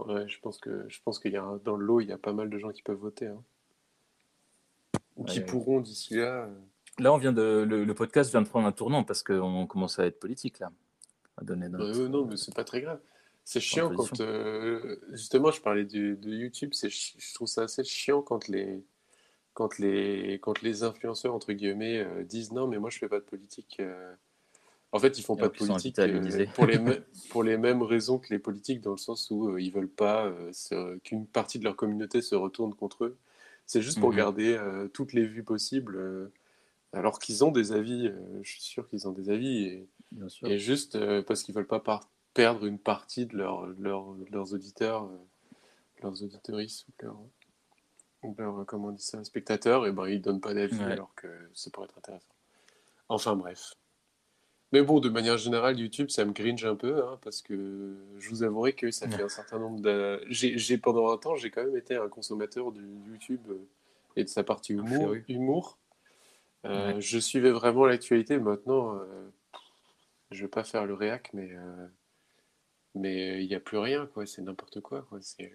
Ouais, 0.00 0.28
je 0.28 0.40
pense 0.40 0.58
que 0.58 0.86
je 0.88 0.98
pense 1.04 1.18
qu'il 1.18 1.32
y 1.32 1.36
a 1.36 1.58
dans 1.64 1.76
le 1.76 1.84
lot, 1.84 2.00
il 2.00 2.08
y 2.08 2.12
a 2.12 2.18
pas 2.18 2.32
mal 2.32 2.48
de 2.50 2.58
gens 2.58 2.70
qui 2.70 2.82
peuvent 2.82 2.96
voter, 2.98 3.26
hein. 3.26 3.42
Ou 5.16 5.24
qui 5.24 5.40
Ouais. 5.40 5.44
pourront 5.44 5.80
d'ici 5.80 6.14
là. 6.14 6.44
euh, 6.46 6.54
Là, 6.98 7.12
on 7.12 7.18
vient 7.18 7.32
de 7.32 7.64
le, 7.68 7.84
le 7.84 7.94
podcast 7.94 8.30
vient 8.30 8.40
de 8.42 8.48
prendre 8.48 8.66
un 8.66 8.72
tournant 8.72 9.04
parce 9.04 9.22
qu'on 9.22 9.66
commence 9.66 9.98
à 9.98 10.06
être 10.06 10.18
politique 10.18 10.58
là. 10.58 10.72
À 11.36 11.44
donner 11.44 11.68
notre... 11.68 11.98
Euh, 12.00 12.08
non, 12.08 12.24
mais 12.26 12.36
c'est 12.36 12.54
pas 12.54 12.64
très 12.64 12.80
grave. 12.80 13.00
C'est 13.44 13.60
chiant 13.60 13.90
quand. 13.94 14.20
euh, 14.20 14.96
justement, 15.10 15.50
je 15.50 15.60
parlais 15.60 15.84
du- 15.84 16.16
de 16.16 16.30
YouTube, 16.30 16.72
je 16.74 17.34
trouve 17.34 17.48
ça 17.48 17.62
assez 17.62 17.82
chiant 17.84 18.22
quand 18.22 18.46
les, 18.48 18.84
quand 19.54 19.78
les, 19.78 20.38
quand 20.40 20.62
les 20.62 20.82
influenceurs, 20.84 21.34
entre 21.34 21.52
guillemets, 21.52 21.98
euh, 21.98 22.22
disent 22.24 22.52
non, 22.52 22.66
mais 22.68 22.78
moi 22.78 22.90
je 22.90 22.98
fais 22.98 23.08
pas 23.08 23.18
de 23.18 23.24
politique. 23.24 23.78
euh. 23.80 24.14
En 24.92 24.98
fait, 24.98 25.18
ils 25.18 25.22
font 25.22 25.36
Et 25.36 25.40
pas 25.40 25.48
de 25.48 25.52
politique 25.52 25.96
pour, 26.54 26.66
les 26.66 26.78
pour 27.30 27.44
les 27.44 27.56
mêmes 27.56 27.82
raisons 27.82 28.18
que 28.18 28.28
les 28.30 28.38
politiques, 28.40 28.80
dans 28.80 28.90
le 28.92 28.96
sens 28.98 29.30
où 29.30 29.56
ils 29.58 29.70
veulent 29.72 29.88
pas 29.88 30.32
qu'une 31.04 31.26
partie 31.26 31.58
de 31.60 31.64
leur 31.64 31.76
communauté 31.76 32.22
se 32.22 32.34
retourne 32.34 32.74
contre 32.74 33.04
eux. 33.04 33.16
C'est 33.66 33.82
juste 33.82 34.00
pour 34.00 34.10
Mhm. 34.10 34.16
garder 34.16 34.58
toutes 34.92 35.12
les 35.12 35.24
vues 35.26 35.44
possibles. 35.44 36.30
alors 36.92 37.20
qu'ils 37.20 37.44
ont 37.44 37.52
des 37.52 37.70
avis, 37.70 38.08
euh, 38.08 38.18
je 38.42 38.50
suis 38.50 38.62
sûr 38.62 38.88
qu'ils 38.88 39.06
ont 39.06 39.12
des 39.12 39.30
avis. 39.30 39.86
Et, 40.44 40.58
juste 40.58 40.96
euh, 40.96 41.22
parce 41.22 41.44
qu'ils 41.44 41.54
veulent 41.54 41.66
pas 41.68 41.78
par- 41.78 42.10
perdre 42.34 42.64
une 42.66 42.78
partie 42.78 43.26
de, 43.26 43.36
leur, 43.36 43.66
de 43.66 43.82
leur- 43.82 44.14
de 44.14 44.26
leurs 44.32 44.52
auditeurs, 44.54 45.04
euh, 45.04 45.18
leurs 46.02 46.22
auditeuristes 46.22 46.86
ou 46.88 46.92
leurs, 47.02 47.20
ou 48.22 48.34
leurs, 48.38 48.66
comment 48.66 48.88
on 48.88 48.92
dit 48.92 49.02
ça, 49.04 49.22
spectateurs, 49.24 49.86
et 49.86 49.92
ben 49.92 50.06
ils 50.08 50.20
donnent 50.22 50.40
pas 50.40 50.54
d'avis 50.54 50.78
Ouais. 50.78 50.92
alors 50.92 51.14
que 51.14 51.26
ça 51.54 51.70
pourrait 51.70 51.86
être 51.86 51.98
intéressant. 51.98 52.28
Enfin 53.08 53.34
bref. 53.36 53.74
Mais 54.72 54.82
bon, 54.82 55.00
de 55.00 55.08
manière 55.08 55.36
générale, 55.36 55.80
YouTube, 55.80 56.10
ça 56.10 56.24
me 56.24 56.30
gringe 56.32 56.64
un 56.64 56.76
peu, 56.76 57.04
hein, 57.04 57.18
parce 57.22 57.42
que 57.42 57.96
je 58.18 58.30
vous 58.30 58.44
avouerai 58.44 58.72
que 58.72 58.92
ça 58.92 59.08
fait 59.08 59.20
un 59.24 59.28
certain 59.28 59.58
nombre 59.58 59.80
de... 59.80 60.22
J'ai, 60.28 60.78
pendant 60.78 61.10
un 61.10 61.16
temps, 61.16 61.34
j'ai 61.34 61.50
quand 61.50 61.64
même 61.64 61.76
été 61.76 61.96
un 61.96 62.08
consommateur 62.08 62.70
du 62.70 62.86
YouTube 63.08 63.40
euh, 63.48 63.66
et 64.14 64.22
de 64.22 64.28
sa 64.28 64.44
partie 64.44 64.74
humour. 64.74 65.16
Humour. 65.28 65.76
Euh, 66.66 66.94
Ouais. 66.94 67.00
Je 67.00 67.18
suivais 67.18 67.50
vraiment 67.50 67.84
l'actualité. 67.84 68.38
Maintenant, 68.38 68.94
euh, 68.94 69.28
je 70.30 70.42
vais 70.42 70.48
pas 70.48 70.62
faire 70.62 70.86
le 70.86 70.94
réac, 70.94 71.30
mais 71.32 71.50
euh, 71.50 71.86
mais 72.94 73.42
il 73.42 73.48
n'y 73.48 73.54
a 73.54 73.60
plus 73.60 73.78
rien, 73.78 74.06
quoi. 74.06 74.26
C'est 74.26 74.42
n'importe 74.42 74.80
quoi, 74.80 75.02
quoi. 75.02 75.18
C'est 75.22 75.52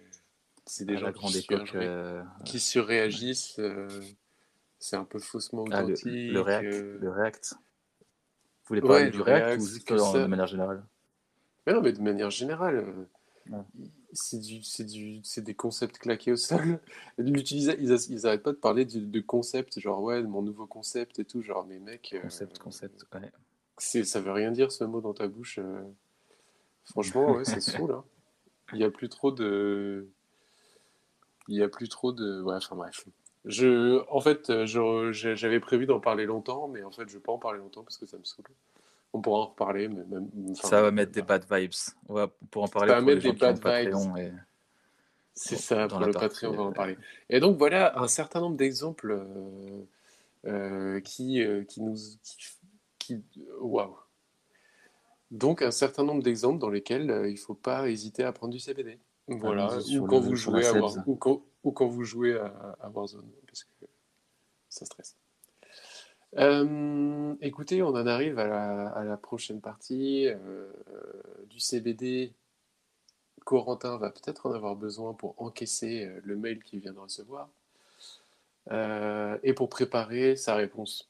c'est 0.68 0.84
des 0.84 0.98
gens 0.98 1.12
qui, 1.12 1.38
époque. 1.38 1.74
euh, 1.76 2.22
qui 2.44 2.58
surréagissent. 2.58 3.58
euh, 3.60 3.88
c'est 4.78 4.96
un 4.96 5.04
peu 5.04 5.18
faussement 5.20 5.64
ah, 5.70 5.82
le, 5.82 5.86
authentique. 5.92 6.32
le 6.32 6.40
React. 6.40 6.74
euh. 6.74 6.98
Le 7.00 7.10
React. 7.10 7.54
Vous 7.54 8.68
voulez 8.68 8.80
parler 8.80 9.04
Ouais, 9.04 9.10
du 9.10 9.16
le 9.18 9.22
React, 9.22 9.46
React, 9.46 9.62
ou 9.62 9.66
juste 9.66 9.92
en- 9.92 10.12
de 10.14 10.26
manière 10.26 10.46
générale? 10.48 10.84
Mais 11.66 11.72
non, 11.72 11.80
mais 11.82 11.92
de 11.92 12.00
manière 12.02 12.30
générale, 12.30 12.76
euh, 13.50 13.62
c'est 14.12 14.38
du, 14.40 14.60
du, 14.84 15.20
des 15.42 15.54
concepts 15.54 15.98
claqués 15.98 16.32
au 16.32 16.36
sol. 16.36 16.80
Ils, 17.18 17.38
ils, 17.52 18.10
ils 18.10 18.26
arrêtent 18.26 18.42
pas 18.42 18.52
de 18.52 18.56
parler 18.56 18.84
de, 18.84 18.98
de 19.00 19.20
concepts, 19.20 19.78
genre 19.78 20.02
ouais, 20.02 20.22
mon 20.22 20.42
nouveau 20.42 20.66
concept 20.66 21.18
et 21.20 21.24
tout, 21.24 21.42
genre 21.42 21.64
mais 21.66 21.78
mec. 21.78 22.12
euh, 22.14 22.22
Concept, 22.22 22.58
concept. 22.58 23.04
Ouais. 23.14 23.30
ça 24.04 24.20
veut 24.20 24.32
rien 24.32 24.50
dire 24.50 24.72
ce 24.72 24.82
mot 24.84 25.00
dans 25.00 25.14
ta 25.14 25.28
bouche. 25.28 25.58
euh. 25.60 25.80
Franchement, 26.86 27.32
ouais, 27.32 27.44
c'est 27.44 27.60
saoul. 27.60 27.92
Hein. 27.92 28.04
Il 28.72 28.78
y 28.80 28.84
a 28.84 28.90
plus 28.90 29.08
trop 29.08 29.30
de, 29.30 30.08
il 31.48 31.56
y 31.56 31.62
a 31.62 31.68
plus 31.68 31.88
trop 31.88 32.12
de, 32.12 32.42
ouais, 32.42 32.56
enfin 32.56 32.74
bref. 32.76 33.04
Je, 33.44 34.02
en 34.10 34.20
fait, 34.20 34.64
j'avais 34.64 35.60
prévu 35.60 35.86
d'en 35.86 36.00
parler 36.00 36.26
longtemps, 36.26 36.66
mais 36.66 36.82
en 36.82 36.90
fait, 36.90 37.08
je 37.08 37.14
vais 37.14 37.20
pas 37.22 37.32
en 37.32 37.38
parler 37.38 37.58
longtemps 37.60 37.84
parce 37.84 37.96
que 37.98 38.06
ça 38.06 38.18
me 38.18 38.24
saoule. 38.24 38.44
On 39.12 39.20
pourra 39.20 39.40
en 39.40 39.46
reparler, 39.46 39.88
mais 39.88 40.02
même. 40.04 40.28
enfin, 40.50 40.68
ça 40.68 40.82
va 40.82 40.90
mettre 40.90 41.12
des 41.12 41.22
bad 41.22 41.44
vibes. 41.50 41.72
On 42.08 42.14
va 42.14 42.28
pour 42.50 42.64
en 42.64 42.68
parler 42.68 42.88
va 42.92 42.98
pour 43.00 43.08
les 43.08 43.14
mettre 43.16 43.28
des 43.32 43.60
bad 43.60 43.84
vibes. 43.86 43.94
Et- 44.18 44.32
C'est 45.38 45.56
ça, 45.56 45.86
pour 45.86 46.00
le 46.00 46.12
Patreon, 46.12 46.50
on 46.50 46.56
va 46.56 46.62
en 46.64 46.70
euh, 46.70 46.72
parler. 46.72 46.98
Et 47.30 47.40
donc 47.40 47.56
voilà 47.58 47.98
un 48.00 48.08
certain 48.08 48.40
nombre 48.40 48.56
d'exemples 48.56 49.12
euh, 49.12 49.84
euh, 50.46 51.00
qui, 51.00 51.42
euh, 51.42 51.62
qui 51.64 51.82
nous... 51.82 51.94
qui- 52.98 53.22
qui- 53.22 53.46
Waouh! 53.60 53.96
Donc 55.30 55.62
un 55.62 55.70
certain 55.70 56.04
nombre 56.04 56.22
d'exemples 56.22 56.58
dans 56.60 56.70
lesquels 56.70 57.10
euh, 57.10 57.28
il 57.28 57.32
ne 57.34 57.38
faut 57.38 57.54
pas 57.54 57.88
hésiter 57.88 58.22
à 58.24 58.32
prendre 58.32 58.52
du 58.52 58.60
CBD. 58.60 58.98
Voilà, 59.28 59.66
Allons-y 59.68 59.98
ou 59.98 60.06
quand, 60.06 60.20
le- 60.20 60.36
jouez 60.36 60.66
à 60.66 60.72
War- 60.74 61.08
ou, 61.08 61.16
quand, 61.16 61.42
ou 61.64 61.72
quand 61.72 61.86
vous 61.88 62.04
jouez 62.04 62.38
à, 62.38 62.76
à 62.80 62.88
Warzone, 62.90 63.28
parce 63.46 63.64
que 63.64 63.70
ça 64.68 64.84
stresse. 64.84 65.16
Euh, 66.38 67.34
écoutez, 67.40 67.82
on 67.82 67.88
en 67.88 68.06
arrive 68.06 68.38
à 68.38 68.46
la, 68.46 68.88
à 68.90 69.04
la 69.04 69.16
prochaine 69.16 69.60
partie 69.60 70.26
euh, 70.28 70.70
du 71.48 71.58
CBD. 71.60 72.32
Corentin 73.44 73.96
va 73.96 74.10
peut-être 74.10 74.46
en 74.46 74.52
avoir 74.52 74.74
besoin 74.76 75.14
pour 75.14 75.40
encaisser 75.40 76.10
le 76.24 76.36
mail 76.36 76.62
qu'il 76.64 76.80
vient 76.80 76.92
de 76.92 76.98
recevoir 76.98 77.48
et 79.44 79.52
pour 79.54 79.68
préparer 79.68 80.34
sa 80.34 80.56
réponse. 80.56 81.08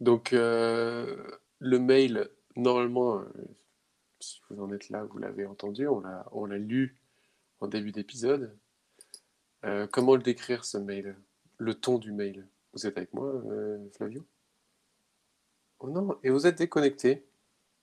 Donc, 0.00 0.32
le 0.32 1.38
mail, 1.60 2.28
normalement, 2.56 3.18
euh, 3.20 3.24
si 4.20 4.40
vous 4.50 4.62
en 4.62 4.72
êtes 4.72 4.88
là, 4.90 5.04
vous 5.04 5.18
l'avez 5.18 5.46
entendu, 5.46 5.86
on 5.88 6.00
l'a, 6.00 6.26
on 6.32 6.46
l'a 6.46 6.58
lu 6.58 6.96
en 7.60 7.68
début 7.68 7.92
d'épisode. 7.92 8.56
Euh, 9.64 9.86
comment 9.86 10.16
le 10.16 10.22
décrire 10.22 10.64
ce 10.64 10.78
mail? 10.78 11.16
Le 11.58 11.74
ton 11.74 11.98
du 11.98 12.12
mail? 12.12 12.46
Vous 12.72 12.86
êtes 12.86 12.96
avec 12.96 13.12
moi, 13.12 13.26
euh, 13.26 13.78
Flavio? 13.96 14.24
Oh 15.80 15.90
non, 15.90 16.16
et 16.22 16.30
vous 16.30 16.46
êtes 16.46 16.58
déconnecté. 16.58 17.24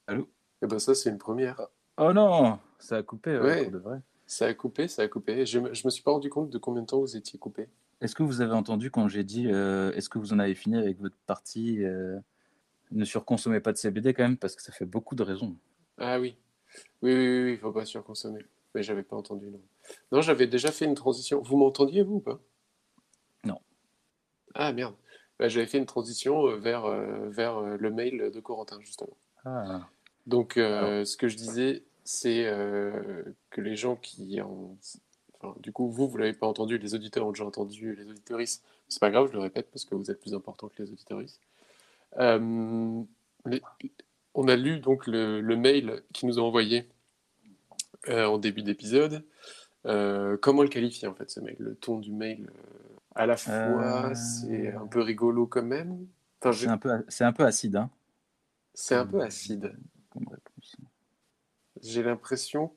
Allô? 0.07 0.29
Eh 0.61 0.67
ben 0.67 0.79
ça, 0.79 0.95
c'est 0.95 1.09
une 1.09 1.17
première. 1.17 1.61
Oh 1.97 2.13
non, 2.13 2.59
ça 2.79 2.97
a 2.97 3.03
coupé 3.03 3.37
ouais, 3.37 3.41
Ouais. 3.43 3.63
pour 3.63 3.71
de 3.73 3.77
vrai. 3.79 4.01
Ça 4.25 4.45
a 4.47 4.53
coupé, 4.53 4.87
ça 4.87 5.03
a 5.03 5.07
coupé. 5.07 5.45
Je, 5.45 5.59
me- 5.59 5.73
je 5.73 5.85
me 5.85 5.89
suis 5.89 6.03
pas 6.03 6.11
rendu 6.11 6.29
compte 6.29 6.49
de 6.49 6.57
combien 6.57 6.81
de 6.81 6.87
temps 6.87 6.99
vous 6.99 7.15
étiez 7.15 7.39
coupé. 7.39 7.69
Est-ce 8.01 8.13
que 8.15 8.23
vous 8.23 8.41
avez 8.41 8.53
entendu 8.53 8.91
quand 8.91 9.07
j'ai 9.07 9.23
dit 9.23 9.47
est-ce 9.47 10.09
que 10.09 10.19
vous 10.19 10.33
en 10.33 10.39
avez 10.39 10.53
fini 10.53 10.77
avec 10.77 10.99
votre 10.99 11.15
partie 11.25 11.83
Ne 12.91 13.05
surconsommez 13.05 13.59
pas 13.59 13.73
de 13.73 13.77
CBD 13.77 14.13
quand 14.13 14.23
même 14.23 14.37
parce 14.37 14.55
que 14.55 14.61
ça 14.61 14.71
fait 14.71 14.85
beaucoup 14.85 15.15
de 15.15 15.23
raisons. 15.23 15.55
Ah 15.97 16.19
oui. 16.19 16.35
Oui, 17.01 17.13
oui, 17.13 17.43
oui, 17.43 17.51
il 17.53 17.57
faut 17.57 17.71
pas 17.71 17.85
surconsommer. 17.85 18.45
Mais 18.75 18.83
j'avais 18.83 19.03
pas 19.03 19.15
entendu, 19.15 19.49
non. 19.49 19.61
Non, 20.11 20.21
j'avais 20.21 20.47
déjà 20.47 20.71
fait 20.71 20.85
une 20.85 20.95
transition. 20.95 21.41
Vous 21.41 21.57
m'entendiez, 21.57 22.03
vous, 22.03 22.15
ou 22.15 22.19
pas? 22.19 22.39
Non. 23.43 23.59
Ah, 24.53 24.71
merde. 24.73 24.95
Bah, 25.39 25.47
j'avais 25.49 25.67
fait 25.67 25.77
une 25.77 25.85
transition 25.85 26.47
euh, 26.47 26.57
vers, 26.57 26.85
euh, 26.85 27.29
vers 27.29 27.57
euh, 27.57 27.77
le 27.77 27.91
mail 27.91 28.31
de 28.31 28.39
Corentin, 28.39 28.79
justement. 28.81 29.15
Ah, 29.45 29.87
Donc, 30.25 30.57
euh, 30.57 31.05
ce 31.05 31.17
que 31.17 31.27
je 31.27 31.35
disais, 31.35 31.83
c'est 32.03 32.45
euh, 32.45 33.23
que 33.49 33.61
les 33.61 33.75
gens 33.75 33.95
qui 33.95 34.39
ont... 34.41 34.77
Enfin, 35.39 35.55
du 35.59 35.71
coup, 35.71 35.89
vous, 35.89 36.07
vous 36.07 36.17
l'avez 36.17 36.33
pas 36.33 36.47
entendu, 36.47 36.77
les 36.77 36.95
auditeurs 36.95 37.25
ont 37.27 37.31
déjà 37.31 37.45
entendu, 37.45 37.95
les 37.95 38.09
auditeuristes. 38.09 38.63
C'est 38.87 38.99
pas 38.99 39.11
grave, 39.11 39.27
je 39.27 39.33
le 39.33 39.39
répète, 39.39 39.69
parce 39.71 39.85
que 39.85 39.93
vous 39.93 40.09
êtes 40.09 40.19
plus 40.19 40.33
important 40.33 40.69
que 40.69 40.81
les 40.81 40.91
auditeuristes. 40.91 41.39
Euh, 42.17 43.03
les- 43.45 43.61
on 44.33 44.47
a 44.47 44.55
lu 44.55 44.79
donc 44.79 45.07
le, 45.07 45.41
le 45.41 45.55
mail 45.55 46.03
qu'ils 46.13 46.27
nous 46.29 46.39
ont 46.39 46.45
envoyé 46.45 46.87
euh, 48.07 48.25
en 48.25 48.37
début 48.37 48.63
d'épisode. 48.63 49.23
Euh, 49.85 50.37
comment 50.37 50.63
le 50.63 50.69
qualifier, 50.69 51.07
en 51.07 51.13
fait, 51.13 51.29
ce 51.29 51.39
mail? 51.39 51.55
Le 51.59 51.75
ton 51.75 51.99
du 51.99 52.11
mail, 52.11 52.49
à 53.15 53.25
la 53.25 53.37
fois, 53.37 54.13
c'est 54.15 54.71
un 54.73 54.87
peu 54.87 55.01
rigolo 55.01 55.47
quand 55.47 55.63
même? 55.63 56.07
Enfin, 56.41 56.51
c'est 56.53 56.67
un 56.67 56.77
peu 56.77 57.05
c'est 57.07 57.23
un 57.23 57.33
peu 57.33 57.45
acide 57.45 57.75
hein, 57.77 57.89
c'est 58.73 58.95
un 58.95 59.05
peu 59.07 59.21
acide. 59.21 59.75
J'ai 61.81 62.03
l'impression, 62.03 62.73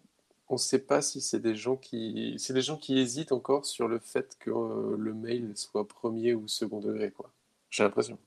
on 0.49 0.55
ne 0.55 0.59
sait 0.59 0.79
pas 0.79 1.03
si 1.03 1.21
c'est 1.21 1.41
des 1.41 1.55
gens 1.55 1.77
qui, 1.77 2.37
c'est 2.39 2.53
des 2.55 2.63
gens 2.63 2.77
qui 2.77 2.99
hésitent 2.99 3.33
encore 3.33 3.67
sur 3.67 3.89
le 3.89 3.99
fait 3.99 4.37
que 4.39 4.51
euh, 4.51 4.97
le 4.99 5.15
mail 5.15 5.53
soit 5.57 5.87
premier 5.89 6.35
ou 6.35 6.49
second 6.49 6.81
degré, 6.81 7.11
quoi. 7.11 7.33
J'ai 7.71 7.83
l'impression. 7.83 8.19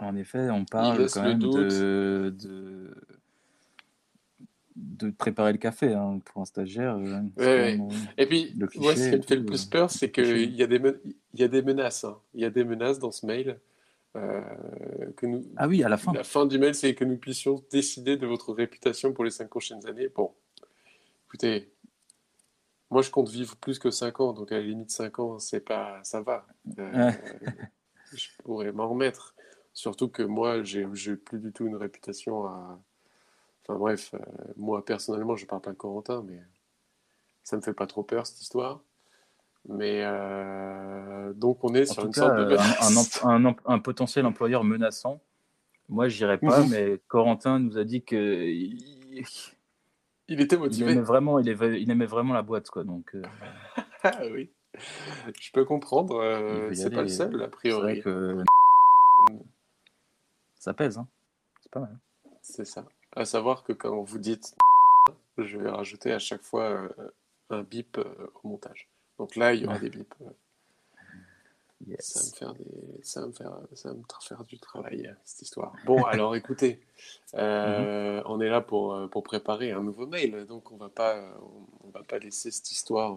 En 0.00 0.16
effet, 0.16 0.50
on 0.50 0.64
parle 0.64 1.08
quand 1.10 1.22
même 1.22 1.38
de, 1.38 2.34
de 2.38 2.94
de 4.76 5.10
préparer 5.10 5.52
le 5.52 5.58
café 5.58 5.92
hein, 5.92 6.20
pour 6.24 6.40
un 6.40 6.44
stagiaire. 6.46 6.96
euh, 6.96 7.20
Ouais, 7.36 7.78
euh, 7.78 7.88
Et 8.16 8.26
puis, 8.26 8.54
Le 8.58 8.68
moi, 8.76 8.96
ce 8.96 9.10
qui 9.10 9.16
me 9.16 9.22
fait 9.22 9.36
le 9.36 9.44
plus 9.44 9.64
peur, 9.66 9.90
c'est 9.90 10.10
qu'il 10.10 10.54
y 10.54 10.62
a 10.62 10.66
des, 10.66 10.80
y 11.34 11.42
a 11.42 11.48
des 11.48 11.62
menaces. 11.62 12.04
hein. 12.04 12.18
Il 12.34 12.40
y 12.40 12.44
a 12.44 12.50
des 12.50 12.64
menaces 12.64 12.98
dans 12.98 13.10
ce 13.10 13.26
mail. 13.26 13.58
euh, 14.16 14.40
que 15.16 15.26
nous, 15.26 15.44
Ah 15.56 15.68
oui, 15.68 15.82
à 15.84 15.88
la 15.88 15.96
fin. 15.96 16.12
La 16.12 16.24
fin 16.24 16.46
du 16.46 16.58
mail, 16.58 16.74
c'est 16.74 16.94
que 16.94 17.04
nous 17.04 17.16
puissions 17.18 17.62
décider 17.70 18.16
de 18.16 18.26
votre 18.26 18.52
réputation 18.52 19.12
pour 19.12 19.24
les 19.24 19.30
cinq 19.30 19.48
prochaines 19.50 19.86
années. 19.86 20.08
Bon, 20.08 20.32
écoutez, 21.26 21.70
moi 22.90 23.02
je 23.02 23.10
compte 23.10 23.28
vivre 23.28 23.54
plus 23.56 23.78
que 23.78 23.90
cinq 23.90 24.18
ans, 24.20 24.32
donc 24.32 24.50
à 24.50 24.56
la 24.56 24.62
limite 24.62 24.90
cinq 24.90 25.18
ans, 25.20 25.38
c'est 25.38 25.60
pas, 25.60 26.00
ça 26.02 26.22
va. 26.22 26.46
Euh, 26.78 27.12
je 28.14 28.26
pourrais 28.42 28.72
m'en 28.72 28.88
remettre. 28.88 29.34
Surtout 29.72 30.08
que 30.08 30.22
moi, 30.22 30.62
j'ai, 30.62 30.84
plus 31.16 31.38
du 31.38 31.52
tout 31.52 31.66
une 31.66 31.76
réputation 31.76 32.44
à. 32.46 32.78
Enfin 33.62 33.78
bref, 33.78 34.14
euh, 34.14 34.18
moi 34.56 34.84
personnellement, 34.84 35.36
je 35.36 35.46
parle 35.46 35.62
pas 35.62 35.70
de 35.70 35.76
Corentin, 35.76 36.24
mais 36.26 36.40
ça 37.44 37.56
me 37.56 37.62
fait 37.62 37.72
pas 37.74 37.86
trop 37.86 38.02
peur 38.02 38.26
cette 38.26 38.40
histoire. 38.40 38.80
Mais 39.68 40.02
euh, 40.04 41.32
donc 41.34 41.62
on 41.62 41.74
est 41.74 41.88
En 41.90 41.92
sur 41.92 42.02
tout 42.02 42.08
une 42.08 42.14
cas, 42.14 42.20
sorte 42.22 42.36
de 42.36 42.56
euh, 43.44 43.52
un, 43.66 43.78
potentiel 43.78 44.26
employeur 44.26 44.64
menaçant. 44.64 45.20
Moi, 45.88 46.08
j'irais 46.08 46.38
pas, 46.38 46.62
Mhm. 46.62 46.70
mais 46.70 47.00
Corentin 47.08 47.58
nous 47.58 47.76
a 47.76 47.84
dit 47.84 48.02
que 48.02 48.16
il, 48.44 49.24
Il 50.28 50.40
était 50.40 50.56
il 50.56 50.60
motivé. 50.60 50.92
aimait 50.92 51.00
vraiment, 51.02 51.38
il 51.38 51.48
aimait, 51.48 51.80
il 51.82 51.90
aimait 51.90 52.06
vraiment 52.06 52.32
la 52.32 52.42
boîte, 52.42 52.70
quoi. 52.70 52.84
Donc, 52.84 53.14
euh, 53.14 53.22
Ah 54.02 54.22
oui, 54.32 54.50
je 55.40 55.52
peux 55.52 55.64
comprendre. 55.64 56.68
Il 56.70 56.76
c'est 56.76 56.90
pas 56.90 57.02
le 57.02 57.08
seul, 57.08 57.40
a 57.42 57.48
priori. 57.48 58.02
Ça 60.60 60.72
pèse. 60.74 60.98
Hein. 60.98 61.08
C'est 61.62 61.72
pas 61.72 61.80
mal. 61.80 61.98
C'est 62.42 62.64
ça. 62.64 62.84
À 63.16 63.24
savoir 63.24 63.64
que 63.64 63.72
quand 63.72 64.00
vous 64.02 64.18
dites, 64.18 64.54
je 65.38 65.58
vais 65.58 65.70
rajouter 65.70 66.12
à 66.12 66.18
chaque 66.20 66.42
fois 66.42 66.62
euh, 66.70 66.88
un 67.50 67.62
bip 67.62 67.98
euh, 67.98 68.30
au 68.42 68.48
montage. 68.48 68.88
Donc 69.18 69.34
là, 69.36 69.52
il 69.52 69.62
y 69.62 69.66
aura 69.66 69.78
des 69.80 69.90
bips. 69.90 70.14
euh, 70.22 70.30
Yes. 71.86 72.12
Ça 72.12 72.20
va 72.20 72.26
me 72.26 72.34
faire 72.36 72.54
des... 72.54 73.02
ça 73.02 73.20
va 73.22 73.26
me 73.28 73.32
faire... 73.32 73.58
ça 73.72 73.88
va 73.88 73.94
me 73.94 74.02
faire 74.20 74.44
du 74.44 74.58
travail, 74.58 75.14
cette 75.24 75.40
histoire. 75.40 75.72
Bon, 75.86 76.04
alors 76.04 76.36
écoutez, 76.36 76.78
euh, 77.34 78.22
on 78.26 78.38
est 78.42 78.50
là 78.50 78.60
pour, 78.60 79.08
pour 79.08 79.22
préparer 79.22 79.72
un 79.72 79.82
nouveau 79.82 80.06
mail, 80.06 80.44
donc 80.44 80.70
on 80.72 80.76
va 80.76 80.90
pas, 80.90 81.18
on, 81.82 81.88
va 81.88 82.02
pas 82.02 82.18
laisser 82.18 82.50
cette 82.50 82.70
histoire 82.70 83.16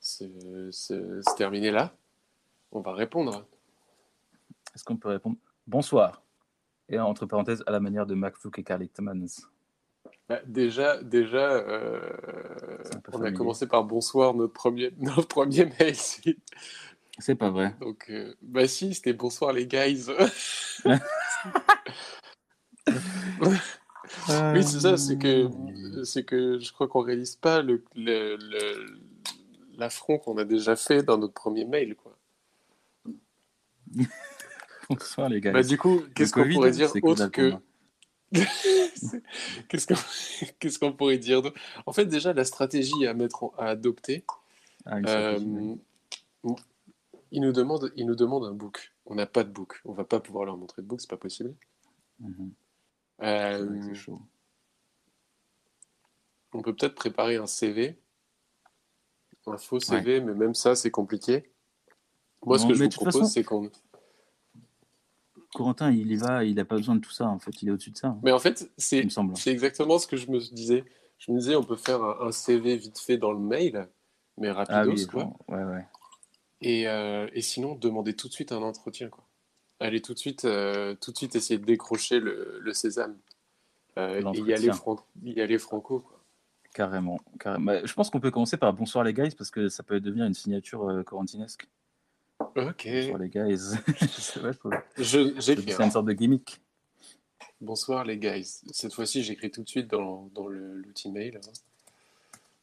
se, 0.00 0.70
se- 0.70 1.20
se 1.22 1.34
terminer 1.36 1.72
là. 1.72 1.92
On 2.70 2.80
va 2.82 2.92
répondre. 2.92 3.44
Est-ce 4.72 4.84
qu'on 4.84 4.96
peut 4.96 5.08
répondre? 5.08 5.36
Bonsoir. 5.66 6.22
Et 6.88 6.98
entre 6.98 7.26
parenthèses, 7.26 7.62
à 7.66 7.72
la 7.72 7.80
manière 7.80 8.06
de 8.06 8.14
McFlook 8.14 8.58
et 8.58 8.62
Carly. 8.62 8.90
Bah, 10.28 10.40
déjà, 10.46 11.02
déjà 11.02 11.52
euh, 11.52 12.00
on 13.12 13.22
a 13.22 13.30
commencé 13.32 13.66
par 13.66 13.84
bonsoir, 13.84 14.34
notre 14.34 14.52
premier, 14.52 14.92
notre 14.98 15.26
premier 15.28 15.66
mail. 15.80 15.94
C'est 17.18 17.34
pas 17.34 17.50
vrai. 17.50 17.74
Donc, 17.80 18.06
euh, 18.10 18.34
bah 18.42 18.66
si, 18.68 18.94
c'était 18.94 19.12
bonsoir 19.12 19.52
les 19.52 19.66
guys. 19.66 20.06
Oui, 24.28 24.62
c'est 24.62 24.80
ça, 24.80 24.96
c'est 24.96 25.18
que, 25.18 25.50
c'est 26.04 26.24
que 26.24 26.58
je 26.60 26.72
crois 26.72 26.86
qu'on 26.88 27.00
réalise 27.00 27.34
pas 27.36 27.60
le, 27.62 27.82
le- 27.96 28.36
le- 28.36 29.00
l'affront 29.76 30.18
qu'on 30.18 30.38
a 30.38 30.44
déjà 30.44 30.76
fait 30.76 31.02
dans 31.02 31.18
notre 31.18 31.34
premier 31.34 31.64
mail, 31.64 31.96
quoi. 31.96 32.16
Bonsoir 34.90 35.28
les 35.28 35.40
gars. 35.40 35.52
Bah, 35.52 35.62
du 35.62 35.78
coup, 35.78 36.02
qu'est-ce 36.14 36.32
qu'on 36.32 36.48
pourrait 36.48 36.70
dire 36.70 36.90
autre 37.02 37.26
que. 37.28 37.54
Qu'est-ce 39.68 39.86
qu'on 39.86 39.94
qu'est-ce 40.58 40.78
qu'on 40.78 40.92
pourrait 40.92 41.18
dire 41.18 41.42
En 41.86 41.92
fait, 41.92 42.06
déjà, 42.06 42.32
la 42.32 42.44
stratégie 42.44 43.06
à 43.06 43.14
mettre 43.14 43.44
en- 43.44 43.54
à 43.58 43.66
adopter, 43.66 44.24
Ah, 44.84 44.96
euh, 45.06 45.38
ils 47.30 47.40
nous 47.40 47.52
demandent, 47.52 47.92
ils 47.94 48.06
nous 48.06 48.14
demandent 48.16 48.44
un 48.46 48.52
book. 48.54 48.92
On 49.04 49.14
n'a 49.14 49.26
pas 49.26 49.44
de 49.44 49.50
book. 49.50 49.80
On 49.84 49.92
va 49.92 50.04
pas 50.04 50.18
pouvoir 50.18 50.44
leur 50.44 50.56
montrer 50.56 50.82
de 50.82 50.86
book, 50.86 51.00
c'est 51.00 51.10
pas 51.10 51.16
possible. 51.16 51.54
Mhm. 52.20 52.52
Euh, 53.22 53.94
chaud. 53.94 54.20
on 56.52 56.62
peut 56.62 56.74
peut-être 56.74 56.94
préparer 56.94 57.36
un 57.36 57.46
CV, 57.46 57.98
un 59.46 59.56
faux 59.58 59.78
CV, 59.78 60.20
mais 60.20 60.34
même 60.34 60.54
ça, 60.54 60.74
c'est 60.74 60.90
compliqué. 60.90 61.50
Moi, 62.44 62.58
ce 62.58 62.66
que 62.66 62.74
je 62.74 62.84
vous 62.84 62.88
propose, 62.90 63.30
c'est 63.32 63.44
qu'on. 63.44 63.70
Corentin, 65.54 65.90
il 65.90 66.10
y 66.10 66.16
va, 66.16 66.44
il 66.44 66.54
n'a 66.56 66.64
pas 66.64 66.76
besoin 66.76 66.94
de 66.96 67.00
tout 67.00 67.10
ça, 67.12 67.26
en 67.28 67.38
fait, 67.38 67.62
il 67.62 67.68
est 67.68 67.72
au-dessus 67.72 67.90
de 67.90 67.96
ça, 67.96 68.08
hein, 68.08 68.20
Mais 68.22 68.32
en 68.32 68.38
fait, 68.38 68.70
c'est 68.76 69.06
exactement 69.46 69.98
ce 69.98 70.06
que 70.06 70.16
je 70.16 70.30
me 70.30 70.38
disais. 70.38 70.84
Je 71.18 71.32
me 71.32 71.38
disais, 71.38 71.56
on 71.56 71.62
peut 71.64 71.76
faire 71.76 72.02
un, 72.02 72.30
CV 72.30 72.76
vite 72.76 72.98
fait 72.98 73.16
dans 73.16 73.32
le 73.32 73.38
mail, 73.38 73.88
mais 74.36 74.50
rapidos, 74.50 74.78
Ah 74.78 74.86
oui, 74.86 75.06
quoi. 75.06 75.24
bon, 75.24 75.36
ouais, 75.48 75.64
ouais. 75.64 75.86
Et, 76.60 76.88
euh, 76.88 77.28
et 77.32 77.40
sinon, 77.42 77.74
demander 77.74 78.14
tout 78.14 78.28
de 78.28 78.32
suite 78.32 78.52
un 78.52 78.62
entretien, 78.62 79.08
quoi. 79.08 79.24
Aller 79.80 80.00
tout 80.00 80.14
de 80.14 80.18
suite, 80.18 80.44
euh, 80.46 80.94
tout 80.94 81.12
de 81.12 81.16
suite 81.16 81.36
essayer 81.36 81.58
de 81.58 81.64
décrocher 81.64 82.18
le, 82.20 82.58
le 82.60 82.72
sésame. 82.72 83.16
Euh, 83.98 84.22
et 84.34 84.40
y 84.40 84.52
aller, 84.52 84.72
fran- 84.72 84.96
y 85.22 85.40
aller 85.40 85.58
franco, 85.58 86.00
quoi. 86.00 86.20
Carrément, 86.74 87.18
carrément. 87.40 87.72
Je 87.84 87.92
pense 87.94 88.10
qu'on 88.10 88.20
peut 88.20 88.30
commencer 88.30 88.58
par 88.58 88.72
bonsoir 88.74 89.02
les 89.04 89.14
guys 89.14 89.34
parce 89.36 89.50
que 89.50 89.70
ça 89.70 89.82
peut 89.82 89.98
devenir 90.00 90.26
une 90.26 90.34
signature 90.34 90.86
euh, 90.88 91.02
corentinesque. 91.02 91.66
Ok. 92.40 92.88
Bonsoir 92.88 93.18
les 93.18 93.28
guys. 93.28 93.58
C'est 95.40 95.84
une 95.84 95.90
sorte 95.90 96.06
de 96.06 96.12
gimmick. 96.12 96.60
Bonsoir 97.60 98.04
les 98.04 98.18
guys. 98.18 98.60
Cette 98.72 98.92
fois-ci, 98.94 99.22
j'écris 99.22 99.50
tout 99.50 99.62
de 99.62 99.68
suite 99.68 99.88
dans, 99.88 100.26
dans 100.34 100.46
l'outil 100.48 101.10
mail. 101.10 101.36
hein. 101.38 101.52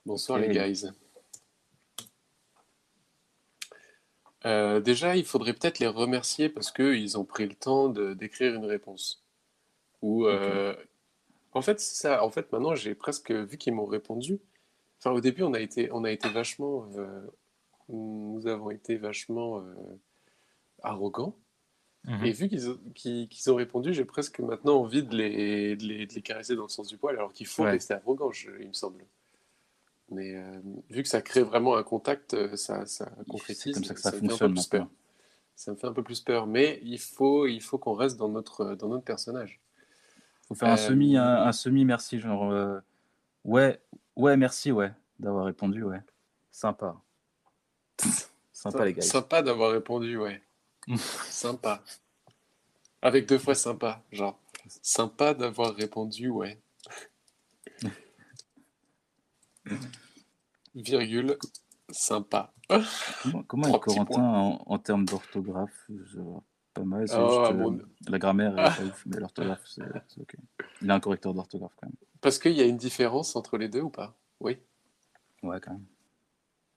Bonsoir 0.05 0.38
les 0.39 0.49
guys. 0.49 0.89
Euh, 4.45 4.81
déjà, 4.81 5.15
il 5.15 5.25
faudrait 5.25 5.53
peut-être 5.53 5.79
les 5.79 5.88
remercier 5.88 6.49
parce 6.49 6.69
qu'ils 6.71 7.17
ont 7.17 7.23
pris 7.23 7.47
le 7.47 7.55
temps 7.55 7.88
d'écrire 7.89 8.53
une 8.55 8.65
réponse. 8.65 9.23
Ou, 10.01 10.27
euh, 10.27 10.75
En 11.53 11.62
fait, 11.62 11.79
ça. 11.79 12.23
En 12.23 12.29
fait, 12.29 12.51
maintenant, 12.51 12.75
j'ai 12.75 12.93
presque 12.93 13.31
vu 13.31 13.57
qu'ils 13.57 13.73
m'ont 13.73 13.86
répondu. 13.86 14.39
Enfin, 14.99 15.12
au 15.12 15.21
début, 15.21 15.43
on 15.43 15.53
a 15.53 15.59
été, 15.59 15.89
on 15.91 16.03
a 16.03 16.12
été 16.12 16.29
vachement. 16.29 16.89
euh, 16.97 17.21
nous 17.93 18.47
avons 18.47 18.69
été 18.71 18.97
vachement 18.97 19.60
euh, 19.60 19.73
arrogants. 20.82 21.38
Mhm. 22.06 22.25
Et 22.25 22.32
vu 22.32 22.49
qu'ils 22.49 23.49
ont, 23.51 23.56
répondu, 23.56 23.93
j'ai 23.93 24.03
presque 24.03 24.39
maintenant 24.41 24.75
envie 24.82 25.03
de 25.03 25.15
les, 25.15 25.75
de 25.77 25.84
les, 25.86 26.06
de 26.06 26.13
les 26.13 26.21
caresser 26.21 26.56
dans 26.56 26.63
le 26.63 26.69
sens 26.69 26.88
du 26.88 26.97
poil, 26.97 27.15
alors 27.15 27.32
qu'il 27.32 27.47
faut 27.47 27.63
Ouais. 27.63 27.71
rester 27.71 27.93
arrogant, 27.93 28.32
je- 28.32 28.51
il 28.60 28.67
me 28.67 28.73
semble. 28.73 29.06
Mais 30.10 30.36
euh, 30.36 30.60
vu 30.89 31.01
que 31.01 31.08
ça 31.08 31.21
crée 31.21 31.43
vraiment 31.43 31.77
un 31.77 31.84
contact, 31.84 32.34
euh, 32.34 32.58
ça, 32.58 32.86
ça 32.86 33.10
concrétise. 33.29 33.63
C'est 33.63 33.73
comme 33.73 33.84
ça 33.86 33.93
que 33.93 34.01
ça 34.01 34.12
me 34.12 34.17
fait 34.17 34.17
un 34.17 34.27
peu 34.27 34.27
fonctionne 34.29 34.53
plus 34.53 34.67
peur. 34.67 34.88
Ça 35.56 35.71
me 35.71 35.77
fait 35.77 35.88
un 35.88 35.93
peu 35.93 36.03
plus 36.03 36.19
peur. 36.19 36.45
Mais 36.45 36.79
il 36.84 36.99
faut, 36.99 37.47
il 37.47 37.62
faut 37.62 37.77
qu'on 37.77 37.93
reste 37.93 38.17
dans 38.17 38.27
notre, 38.29 38.75
dans 38.75 38.89
notre 38.89 39.06
personnage. 39.06 39.62
Faut 40.47 40.56
faire 40.56 40.69
un 40.69 40.77
semi, 40.77 41.15
un, 41.15 41.43
un 41.43 41.51
semi 41.53 41.86
merci, 41.86 42.19
genre 42.19 42.51
euh, 42.51 42.79
ouais, 43.45 43.79
ouais, 44.17 44.36
merci, 44.36 44.73
ouais, 44.73 44.91
d'avoir 45.19 45.45
répondu, 45.45 45.84
ouais. 45.84 46.01
Sympa. 46.51 47.01
Sympa 48.51 48.86
les 48.86 48.93
gars. 48.93 49.01
Sympa 49.01 49.41
d'avoir 49.41 49.71
répondu, 49.71 50.17
ouais. 50.17 50.41
sympa. 51.29 51.84
Avec 53.01 53.27
deux 53.27 53.38
fois 53.38 53.56
sympa, 53.56 54.01
genre. 54.12 54.39
Sympa 54.82 55.34
d'avoir 55.34 55.75
répondu, 55.75 56.29
ouais. 56.29 56.58
Virgule, 60.75 61.38
sympa. 61.89 62.51
Comment, 63.47 63.67
est 63.67 63.79
Corentin 63.79 64.23
en, 64.23 64.63
en 64.65 64.79
termes 64.79 65.06
d'orthographe? 65.06 65.88
Pas 66.73 66.84
mal, 66.84 67.08
c'est 67.08 67.15
Oh, 67.19 67.27
juste, 67.29 67.62
euh, 67.62 67.86
la 68.10 68.17
grammaire 68.19 68.58
est 68.58 68.62
Ah. 68.62 68.84
ouf, 68.84 69.03
mais 69.06 69.19
l'orthographe 69.19 69.62
c'est 69.67 69.84
c'est 70.08 70.21
ok. 70.21 70.36
Il 70.82 70.89
a 70.89 70.95
un 70.95 70.99
correcteur 70.99 71.34
d'orthographe 71.36 71.73
quand 71.79 71.88
même. 71.88 71.95
Parce 72.21 72.39
qu'il 72.39 72.53
y 72.53 72.62
a 72.62 72.65
une 72.65 72.77
différence 72.77 73.36
entre 73.36 73.58
les 73.58 73.67
deux 73.69 73.82
ou 73.82 73.89
pas? 73.91 74.15
Oui. 74.39 74.58
Ouais, 75.43 75.60
quand 75.62 75.73
même. 75.73 75.86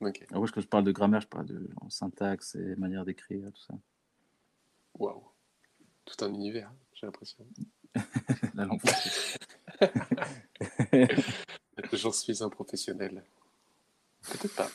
Ok. 0.00 0.24
Alors, 0.30 0.50
quand 0.52 0.61
je 0.61 0.66
parle 0.66 0.85
de 0.85 0.92
grammaire, 0.92 1.20
je 1.22 1.26
parle 1.26 1.46
de 1.46 1.68
syntaxe 1.88 2.54
et 2.54 2.76
manière 2.76 3.04
d'écrire, 3.04 3.50
tout 3.52 3.62
ça. 3.62 3.74
Waouh. 4.98 5.22
Tout 6.04 6.24
un 6.24 6.28
univers, 6.32 6.70
j'ai 6.94 7.06
l'impression. 7.06 7.44
La 8.54 8.64
langue. 8.66 8.80
J'en 11.92 12.12
suis 12.12 12.42
un 12.42 12.48
professionnel. 12.48 13.22
Peut-être 14.22 14.54
pas. 14.54 14.68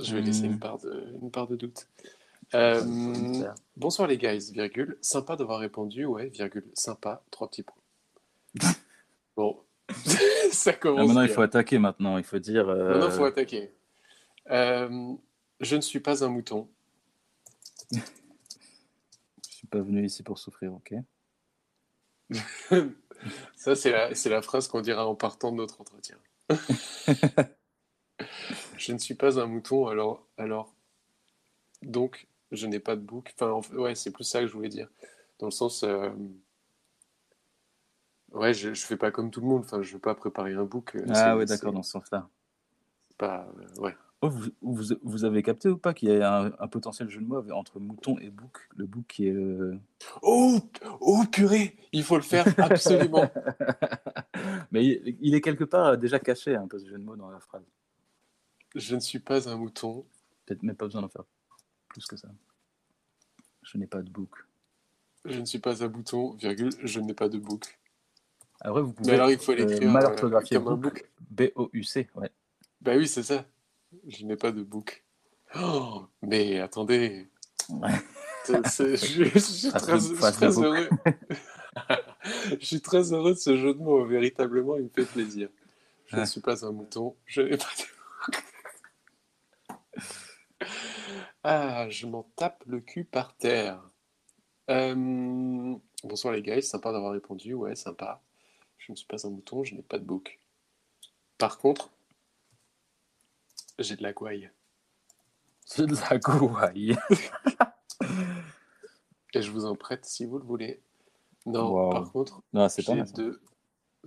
Je 0.00 0.14
vais 0.14 0.22
laisser 0.22 0.48
Hmm. 0.48 0.52
une 0.52 0.58
part 0.58 0.78
de, 0.78 1.14
une 1.20 1.30
part 1.30 1.46
de 1.46 1.56
doute. 1.56 1.86
Euh, 2.54 2.80
Super. 2.80 3.54
bonsoir 3.76 4.08
les 4.08 4.18
guys, 4.18 4.50
virgule. 4.52 4.98
Sympa 5.00 5.36
d'avoir 5.36 5.60
répondu, 5.60 6.04
ouais, 6.04 6.28
virgule. 6.28 6.64
Sympa, 6.74 7.22
trois 7.30 7.48
petits 7.48 7.62
points. 7.62 7.76
Bon, 9.36 9.58
ça 10.50 10.72
Ah, 10.74 10.76
commence 10.76 11.06
maintenant, 11.06 11.22
il 11.22 11.28
faut 11.30 11.40
attaquer 11.40 11.78
maintenant. 11.78 12.18
Il 12.18 12.24
faut 12.24 12.38
dire. 12.38 12.68
euh, 12.68 12.90
Maintenant, 12.90 13.06
il 13.06 13.12
faut 13.16 13.24
attaquer. 13.24 13.72
Euh, 14.50 15.14
je 15.60 15.76
ne 15.76 15.80
suis 15.80 16.00
pas 16.00 16.24
un 16.24 16.28
mouton. 16.28 16.68
Je 19.48 19.54
suis 19.66 19.66
pas 19.66 19.80
venu 19.80 20.06
ici 20.06 20.22
pour 20.22 20.38
souffrir, 20.38 20.72
ok 20.72 20.94
Ça, 23.56 23.76
c'est 23.76 23.90
la, 24.30 24.40
phrase 24.42 24.68
qu'on 24.68 24.80
dira 24.80 25.06
en 25.06 25.14
partant 25.14 25.52
de 25.52 25.56
notre 25.56 25.82
entretien. 25.82 26.16
je 28.78 28.92
ne 28.92 28.98
suis 28.98 29.14
pas 29.14 29.38
un 29.38 29.44
mouton, 29.46 29.88
alors, 29.88 30.26
alors 30.38 30.72
donc, 31.82 32.26
je 32.52 32.66
n'ai 32.66 32.80
pas 32.80 32.96
de 32.96 33.00
bouc. 33.00 33.32
Enfin, 33.34 33.50
en 33.50 33.62
fait, 33.62 33.76
ouais, 33.76 33.94
c'est 33.94 34.10
plus 34.10 34.24
ça 34.24 34.40
que 34.40 34.46
je 34.46 34.52
voulais 34.52 34.68
dire. 34.68 34.88
Dans 35.38 35.46
le 35.46 35.52
sens, 35.52 35.82
euh, 35.82 36.10
ouais, 38.32 38.52
je, 38.54 38.74
je 38.74 38.86
fais 38.86 38.96
pas 38.96 39.10
comme 39.10 39.30
tout 39.30 39.40
le 39.40 39.46
monde. 39.46 39.62
Enfin, 39.64 39.82
je 39.82 39.92
veux 39.92 40.00
pas 40.00 40.14
préparer 40.14 40.54
un 40.54 40.64
bouc. 40.64 40.96
euh, 40.96 41.04
Ah 41.14 41.36
ouais, 41.36 41.46
d'accord, 41.46 41.72
dans 41.72 41.82
ce 41.82 41.92
sens-là. 41.92 42.28
Pas, 43.18 43.46
euh, 43.58 43.80
ouais. 43.80 43.96
Oh, 44.22 44.28
vous, 44.28 44.50
vous, 44.60 44.94
vous 45.02 45.24
avez 45.24 45.42
capté 45.42 45.68
ou 45.70 45.78
pas 45.78 45.94
qu'il 45.94 46.10
y 46.10 46.20
a 46.20 46.42
un, 46.42 46.52
un 46.58 46.68
potentiel 46.68 47.08
jeu 47.08 47.20
de 47.20 47.26
mots 47.26 47.42
entre 47.52 47.80
mouton 47.80 48.18
et 48.18 48.28
bouc? 48.28 48.68
Le 48.76 48.86
bouc 48.86 49.06
qui 49.06 49.28
est 49.28 49.32
le. 49.32 49.78
Oh, 50.20 50.58
oh 51.00 51.24
purée, 51.32 51.76
il 51.92 52.02
faut 52.02 52.16
le 52.16 52.22
faire 52.22 52.46
absolument. 52.58 53.30
Mais 54.72 54.84
il, 54.84 55.16
il 55.20 55.34
est 55.34 55.40
quelque 55.40 55.64
part 55.64 55.96
déjà 55.96 56.18
caché, 56.18 56.54
un 56.54 56.68
peu 56.68 56.78
ce 56.78 56.86
jeu 56.86 56.98
de 56.98 57.02
mots 57.02 57.16
dans 57.16 57.30
la 57.30 57.40
phrase. 57.40 57.64
je 58.74 58.94
ne 58.94 59.00
suis 59.00 59.20
pas 59.20 59.48
un 59.48 59.56
mouton. 59.56 60.04
Peut-être 60.44 60.62
même 60.62 60.76
pas 60.76 60.86
besoin 60.86 61.00
d'en 61.00 61.08
faire 61.08 61.24
plus 61.88 62.04
que 62.06 62.16
ça. 62.16 62.28
Je 63.62 63.78
n'ai 63.78 63.86
pas 63.86 64.02
de 64.02 64.10
bouc. 64.10 64.30
Je 65.24 65.38
ne 65.38 65.44
suis 65.44 65.58
pas 65.58 65.82
un 65.84 65.88
mouton, 65.88 66.32
virgule, 66.34 66.72
je 66.82 67.00
n'ai 67.00 67.14
pas 67.14 67.28
de 67.28 67.38
bouc. 67.38 67.78
Après, 68.60 68.82
vous 68.82 68.92
pouvez 68.92 69.10
Mais 69.10 69.14
alors, 69.16 69.30
il 69.30 69.38
faut 69.38 69.52
euh, 69.52 69.56
l'écrire 69.56 69.90
mal 69.90 70.04
euh, 70.04 70.08
orthographier 70.08 70.58
comme 70.58 70.68
un 70.68 70.76
bouc. 70.76 71.08
bouc. 71.30 71.50
B-O-U-C, 71.52 72.08
ouais. 72.16 72.30
Bah 72.80 72.96
oui, 72.96 73.06
c'est 73.06 73.22
ça. 73.22 73.44
Je 74.06 74.24
n'ai 74.24 74.36
pas 74.36 74.52
de 74.52 74.62
bouc. 74.62 75.04
Oh, 75.56 76.06
mais 76.22 76.60
attendez. 76.60 77.28
Ouais. 77.68 77.90
Je, 78.48 79.24
je 79.24 79.38
suis 79.38 79.68
très, 79.70 80.00
je 80.00 80.60
heureux. 80.60 80.88
je 82.58 82.64
suis 82.64 82.80
très 82.80 83.12
heureux 83.12 83.34
de 83.34 83.38
ce 83.38 83.56
jeu 83.56 83.74
de 83.74 83.78
mots. 83.78 84.04
Véritablement, 84.04 84.76
il 84.76 84.84
me 84.84 84.88
fait 84.88 85.04
plaisir. 85.04 85.50
Je 86.06 86.16
ne 86.16 86.24
suis 86.24 86.40
pas 86.40 86.64
un 86.64 86.72
mouton. 86.72 87.14
Je 87.26 87.42
n'ai 87.42 87.56
pas 87.56 87.68
de 87.76 87.82
bouc. 87.82 88.44
Ah, 91.42 91.88
je 91.88 92.06
m'en 92.06 92.24
tape 92.36 92.62
le 92.66 92.80
cul 92.80 93.04
par 93.04 93.34
terre. 93.36 93.82
Euh, 94.68 95.74
Bonsoir 96.02 96.32
les 96.32 96.42
gars, 96.42 96.60
sympa 96.62 96.92
d'avoir 96.92 97.12
répondu. 97.12 97.54
Ouais, 97.54 97.74
sympa. 97.76 98.22
Je 98.78 98.92
ne 98.92 98.96
suis 98.96 99.06
pas 99.06 99.26
un 99.26 99.30
mouton, 99.30 99.64
je 99.64 99.74
n'ai 99.74 99.82
pas 99.82 99.98
de 99.98 100.04
bouc. 100.04 100.38
Par 101.38 101.58
contre, 101.58 101.90
j'ai 103.82 103.96
de 103.96 104.02
la 104.02 104.12
gouaille. 104.12 104.50
C'est 105.64 105.86
de 105.86 105.94
la 105.94 106.18
gouaille. 106.18 106.96
Et 109.34 109.42
je 109.42 109.50
vous 109.52 109.64
en 109.64 109.76
prête 109.76 110.04
si 110.04 110.24
vous 110.26 110.38
le 110.38 110.44
voulez. 110.44 110.82
Non, 111.46 111.70
Wow. 111.70 111.90
par 111.90 112.12
contre, 112.12 112.42
Non, 112.52 112.68
c'est 112.68 112.84
pas 112.84 112.96
j'ai 113.04 113.12
de 113.12 113.40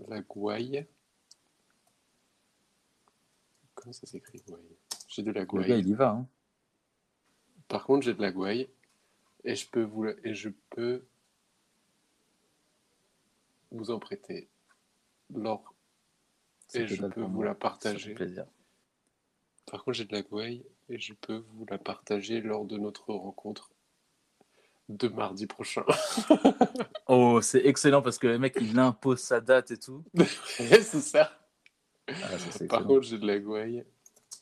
la 0.07 0.21
gouaille. 0.21 0.85
Comment 3.73 3.93
ça 3.93 4.05
s'écrit, 4.05 4.41
gouaille? 4.47 4.77
J'ai 5.07 5.23
de 5.23 5.31
la 5.31 5.41
Le 5.41 5.45
gouaille. 5.45 5.67
gars, 5.69 5.77
il 5.77 5.87
y 5.87 5.93
va. 5.93 6.09
Hein. 6.11 6.27
Par 7.67 7.85
contre, 7.85 8.05
j'ai 8.05 8.13
de 8.13 8.21
la 8.21 8.31
gouaille. 8.31 8.69
Et 9.45 9.55
je 9.55 9.69
peux 9.69 9.83
vous, 9.83 10.03
la- 10.03 10.13
et 10.23 10.33
je 10.33 10.49
peux 10.69 11.05
vous 13.71 13.91
en 13.91 13.99
prêter. 13.99 14.47
C'est 16.67 16.81
Et 16.81 16.87
je 16.87 17.05
peux 17.05 17.21
vous 17.23 17.43
la 17.43 17.51
Ça 17.51 17.55
fait 17.55 17.59
partager. 17.59 18.13
plaisir. 18.13 18.45
Par 19.73 19.83
contre, 19.83 19.97
j'ai 19.97 20.05
de 20.05 20.13
la 20.13 20.21
gouaille 20.21 20.63
et 20.87 20.99
je 20.99 21.15
peux 21.15 21.43
vous 21.55 21.65
la 21.67 21.79
partager 21.79 22.41
lors 22.41 22.63
de 22.63 22.77
notre 22.77 23.11
rencontre 23.11 23.71
de 24.87 25.07
mardi 25.07 25.47
prochain. 25.47 25.83
Oh, 27.07 27.41
c'est 27.41 27.65
excellent 27.65 28.03
parce 28.03 28.19
que 28.19 28.27
le 28.27 28.37
mec, 28.37 28.55
il 28.61 28.77
impose 28.77 29.19
sa 29.19 29.41
date 29.41 29.71
et 29.71 29.77
tout. 29.77 30.03
c'est 30.45 30.83
ça. 30.83 31.37
Ah, 32.07 32.37
ça, 32.37 32.65
Par 32.67 32.85
contre, 32.85 33.01
j'ai 33.01 33.17
de 33.17 33.25
la 33.25 33.39
gouaille 33.39 33.83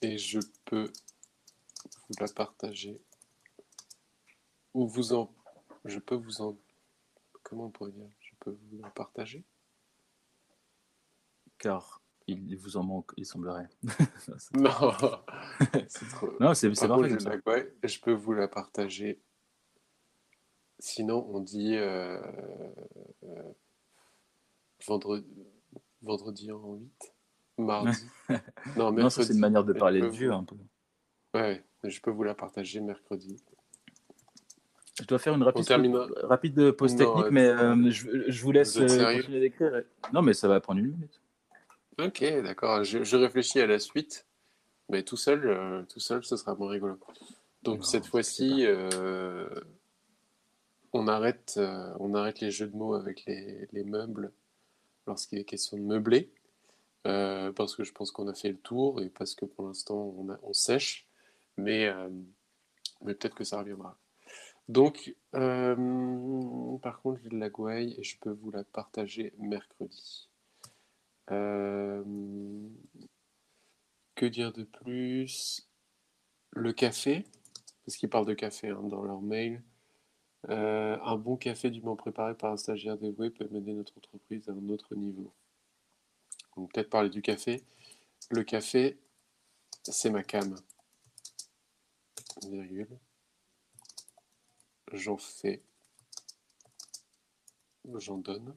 et 0.02 0.18
je 0.18 0.40
peux 0.66 0.92
vous 2.10 2.16
la 2.20 2.28
partager. 2.28 3.00
Ou 4.74 4.86
vous 4.86 5.14
en. 5.14 5.34
Je 5.86 6.00
peux 6.00 6.16
vous 6.16 6.42
en. 6.42 6.58
Comment 7.42 7.68
on 7.68 7.70
pourrait 7.72 7.92
dire? 7.92 8.10
Je 8.20 8.32
peux 8.42 8.52
vous 8.52 8.82
la 8.82 8.90
partager? 8.90 9.46
Car 11.58 12.02
Il 12.32 12.58
vous 12.58 12.78
en 12.78 12.84
manque, 12.84 13.12
il 13.18 13.26
semblerait. 13.26 13.70
Non, 14.54 14.72
c'est 15.88 16.08
trop. 16.10 16.30
non, 16.40 16.54
c'est 16.54 16.70
contre, 16.70 17.20
ça. 17.20 17.32
je 17.84 18.00
peux 18.00 18.14
vous 18.14 18.34
la 18.34 18.48
partager. 18.48 19.22
Sinon, 20.80 21.28
on 21.30 21.40
dit 21.40 21.76
euh, 21.76 22.20
euh, 23.24 23.44
vendredi, 24.88 25.28
vendredi 26.02 26.52
en 26.52 26.74
8, 26.76 27.14
mardi. 27.60 28.06
Non, 28.78 28.92
Non, 28.92 29.10
c'est 29.10 29.30
une 29.32 29.40
manière 29.40 29.64
de 29.64 29.74
parler 29.74 30.02
de 30.02 30.08
vieux 30.08 30.30
vous- 30.30 30.36
un 30.36 30.44
peu. 30.44 30.56
Ouais, 31.34 31.64
je 31.84 32.00
peux 32.02 32.12
vous 32.12 32.24
la 32.24 32.34
partager 32.36 32.82
mercredi. 32.82 33.44
Je 35.00 35.06
dois 35.06 35.20
faire 35.20 35.34
une 35.34 35.44
rapide, 35.44 36.72
pause 36.74 36.96
technique, 36.96 37.26
euh, 37.26 37.30
mais 37.32 37.48
euh, 37.48 37.90
je, 37.90 38.30
je 38.30 38.44
vous 38.44 38.52
laisse 38.52 38.74
continuer 38.78 39.40
d'écrire. 39.40 39.84
Non, 40.14 40.22
mais 40.22 40.34
ça 40.34 40.48
va 40.48 40.60
prendre 40.60 40.80
une 40.80 40.92
minute. 40.92 41.21
Ok, 42.00 42.24
d'accord. 42.44 42.84
Je, 42.84 43.04
je 43.04 43.18
réfléchis 43.18 43.60
à 43.60 43.68
la 43.68 43.80
suite, 43.80 44.26
mais 44.90 45.04
tout 45.04 45.18
seul, 45.18 45.46
euh, 45.48 45.84
tout 45.84 46.00
seul, 46.00 46.24
ce 46.24 46.36
sera 46.36 46.56
moins 46.56 46.70
rigolo. 46.70 47.00
Donc 47.64 47.80
Non, 47.80 47.84
cette 47.84 48.06
fois-ci, 48.06 48.66
euh, 48.66 49.48
on 50.94 51.08
arrête, 51.08 51.56
euh, 51.58 51.94
on 52.00 52.14
arrête 52.14 52.40
les 52.40 52.52
jeux 52.52 52.68
de 52.68 52.76
mots 52.76 52.96
avec 52.96 53.26
les, 53.26 53.68
les 53.72 53.84
meubles 53.84 54.32
lorsqu'il 55.08 55.40
est 55.40 55.46
question 55.46 55.78
de 55.78 55.84
meubler, 55.84 56.32
parce 57.04 57.76
que 57.76 57.84
je 57.84 57.92
pense 57.92 58.12
qu'on 58.12 58.28
a 58.28 58.34
fait 58.34 58.50
le 58.50 58.58
tour 58.58 59.02
et 59.02 59.10
parce 59.10 59.34
que 59.34 59.46
pour 59.46 59.66
l'instant 59.66 60.14
on, 60.44 60.54
sèche, 60.54 61.08
mais, 61.58 61.92
mais 63.02 63.16
peut-être 63.16 63.34
que 63.34 63.44
ça 63.44 63.60
reviendra. 63.60 63.98
Donc, 64.70 65.16
par 65.32 67.02
contre, 67.02 67.20
j'ai 67.24 67.30
de 67.30 67.38
la 67.40 67.50
gouaille 67.50 67.96
et 67.98 68.04
je 68.04 68.20
peux 68.20 68.30
vous 68.30 68.52
la 68.52 68.64
partager 68.64 69.34
mercredi. 69.40 70.30
Euh, 71.32 72.04
que 74.16 74.26
dire 74.26 74.52
de 74.52 74.64
plus? 74.64 75.68
Le 76.52 76.74
café, 76.74 77.26
parce 77.86 77.98
qu'ils 77.98 78.10
parlent 78.10 78.26
de 78.26 78.34
café 78.34 78.70
hein, 78.70 78.84
dans 78.84 79.04
leur 79.04 79.22
mail. 79.22 79.64
Euh, 80.50 80.98
un 81.04 81.16
bon 81.18 81.38
café 81.38 81.70
dûment 81.70 81.96
préparé 81.96 82.36
par 82.36 82.52
un 82.52 82.58
stagiaire 82.58 82.98
dévoué 82.98 83.30
peut 83.30 83.48
mener 83.52 83.74
notre 83.74 83.98
entreprise 83.98 84.50
à 84.50 84.54
un 84.54 84.70
autre 84.70 84.96
niveau. 84.96 85.32
Donc 86.58 86.74
peut-être 86.74 86.90
parler 86.90 87.10
du 87.10 87.22
café. 87.22 87.64
Le 88.30 88.44
café, 88.44 88.98
c'est 89.84 90.10
ma 90.10 90.24
cam. 90.24 90.56
Virgule. 92.44 93.00
J'en 94.94 95.18
fais. 95.18 95.62
J'en 97.98 98.18
donne. 98.18 98.56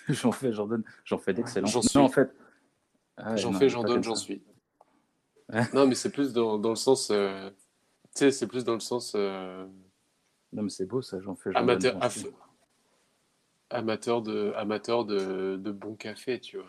J'en 0.08 0.32
fais, 0.32 0.52
j'en 0.52 0.66
donne, 0.66 0.84
j'en 1.04 1.18
fais 1.18 1.32
d'excellents. 1.34 1.66
J'en 1.66 1.80
Non, 1.80 1.88
suis. 1.88 1.98
en 1.98 2.08
fait. 2.08 2.34
Ah 3.16 3.36
J'en 3.36 3.52
fais, 3.52 3.68
j'en 3.68 3.82
donne, 3.84 4.02
j'en 4.02 4.14
suis. 4.16 4.42
Non, 5.74 5.86
mais 5.86 5.94
c'est 5.96 6.10
plus 6.10 6.32
dans, 6.32 6.58
dans 6.58 6.70
le 6.70 6.76
sens. 6.76 7.10
euh, 7.10 7.50
tu 8.14 8.20
sais, 8.20 8.30
c'est 8.30 8.46
plus 8.46 8.64
dans 8.64 8.74
le 8.74 8.80
sens 8.80 9.14
euh, 9.16 9.66
Non, 10.52 10.62
mais 10.62 10.68
c'est 10.70 10.86
beau 10.86 11.02
ça, 11.02 11.20
j'en 11.20 11.34
fais, 11.34 11.52
j'en 11.52 11.58
amateur, 11.60 11.94
donne. 11.94 12.32
amateur, 13.70 14.22
de, 14.22 14.52
amateur 14.56 15.04
de, 15.04 15.56
de 15.56 15.70
bon 15.72 15.96
café, 15.96 16.40
tu 16.40 16.56
vois. 16.58 16.66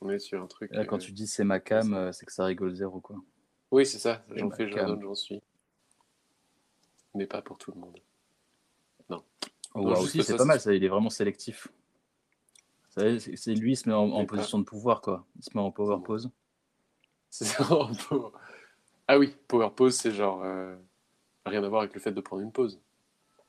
On 0.00 0.08
est 0.10 0.18
sur 0.18 0.42
un 0.42 0.46
truc. 0.46 0.72
Là, 0.72 0.84
quand 0.84 0.96
euh, 0.96 0.98
tu 0.98 1.12
dis 1.12 1.26
c'est 1.26 1.44
ma 1.44 1.60
cam, 1.60 2.10
c'est- 2.12 2.24
que 2.26 2.32
ça 2.32 2.44
rigole 2.46 2.74
zéro, 2.74 3.00
quoi. 3.00 3.16
Oui, 3.70 3.86
c'est 3.86 3.98
ça. 3.98 4.24
J'en 4.34 4.50
fais, 4.50 4.68
j'en 4.68 4.86
donne, 4.86 5.02
j'en 5.02 5.14
suis. 5.14 5.40
Mais 7.14 7.26
pas 7.26 7.42
pour 7.42 7.58
tout 7.58 7.72
le 7.72 7.80
monde. 7.80 7.98
Oh, 9.74 9.80
Non, 9.84 9.94
juste 9.94 10.16
aussi, 10.16 10.22
c'est 10.22 10.36
pas 10.36 10.44
mal, 10.44 10.60
ça, 10.60 10.74
il 10.74 10.84
est 10.84 10.88
vraiment 10.88 11.08
sélectif. 11.08 11.68
C'est 12.96 13.54
lui, 13.54 13.72
il 13.72 13.76
se 13.76 13.88
met 13.88 13.94
en, 13.94 14.24
position 14.26 14.58
de 14.58 14.64
pouvoir, 14.64 15.00
quoi. 15.00 15.24
Il 15.36 15.44
se 15.44 15.50
met 15.54 15.62
en 15.62 15.70
power 15.70 15.98
pose. 16.04 16.30
C'est 17.30 17.46
Ah 19.08 19.18
oui, 19.18 19.34
power 19.48 19.70
pause, 19.74 19.94
c'est 19.94 20.12
genre. 20.12 20.42
euh, 20.44 20.76
rien 21.46 21.64
à 21.64 21.68
voir 21.68 21.82
avec 21.82 21.94
le 21.94 22.00
fait 22.00 22.12
de 22.12 22.20
prendre 22.20 22.42
une 22.42 22.52
pause. 22.52 22.80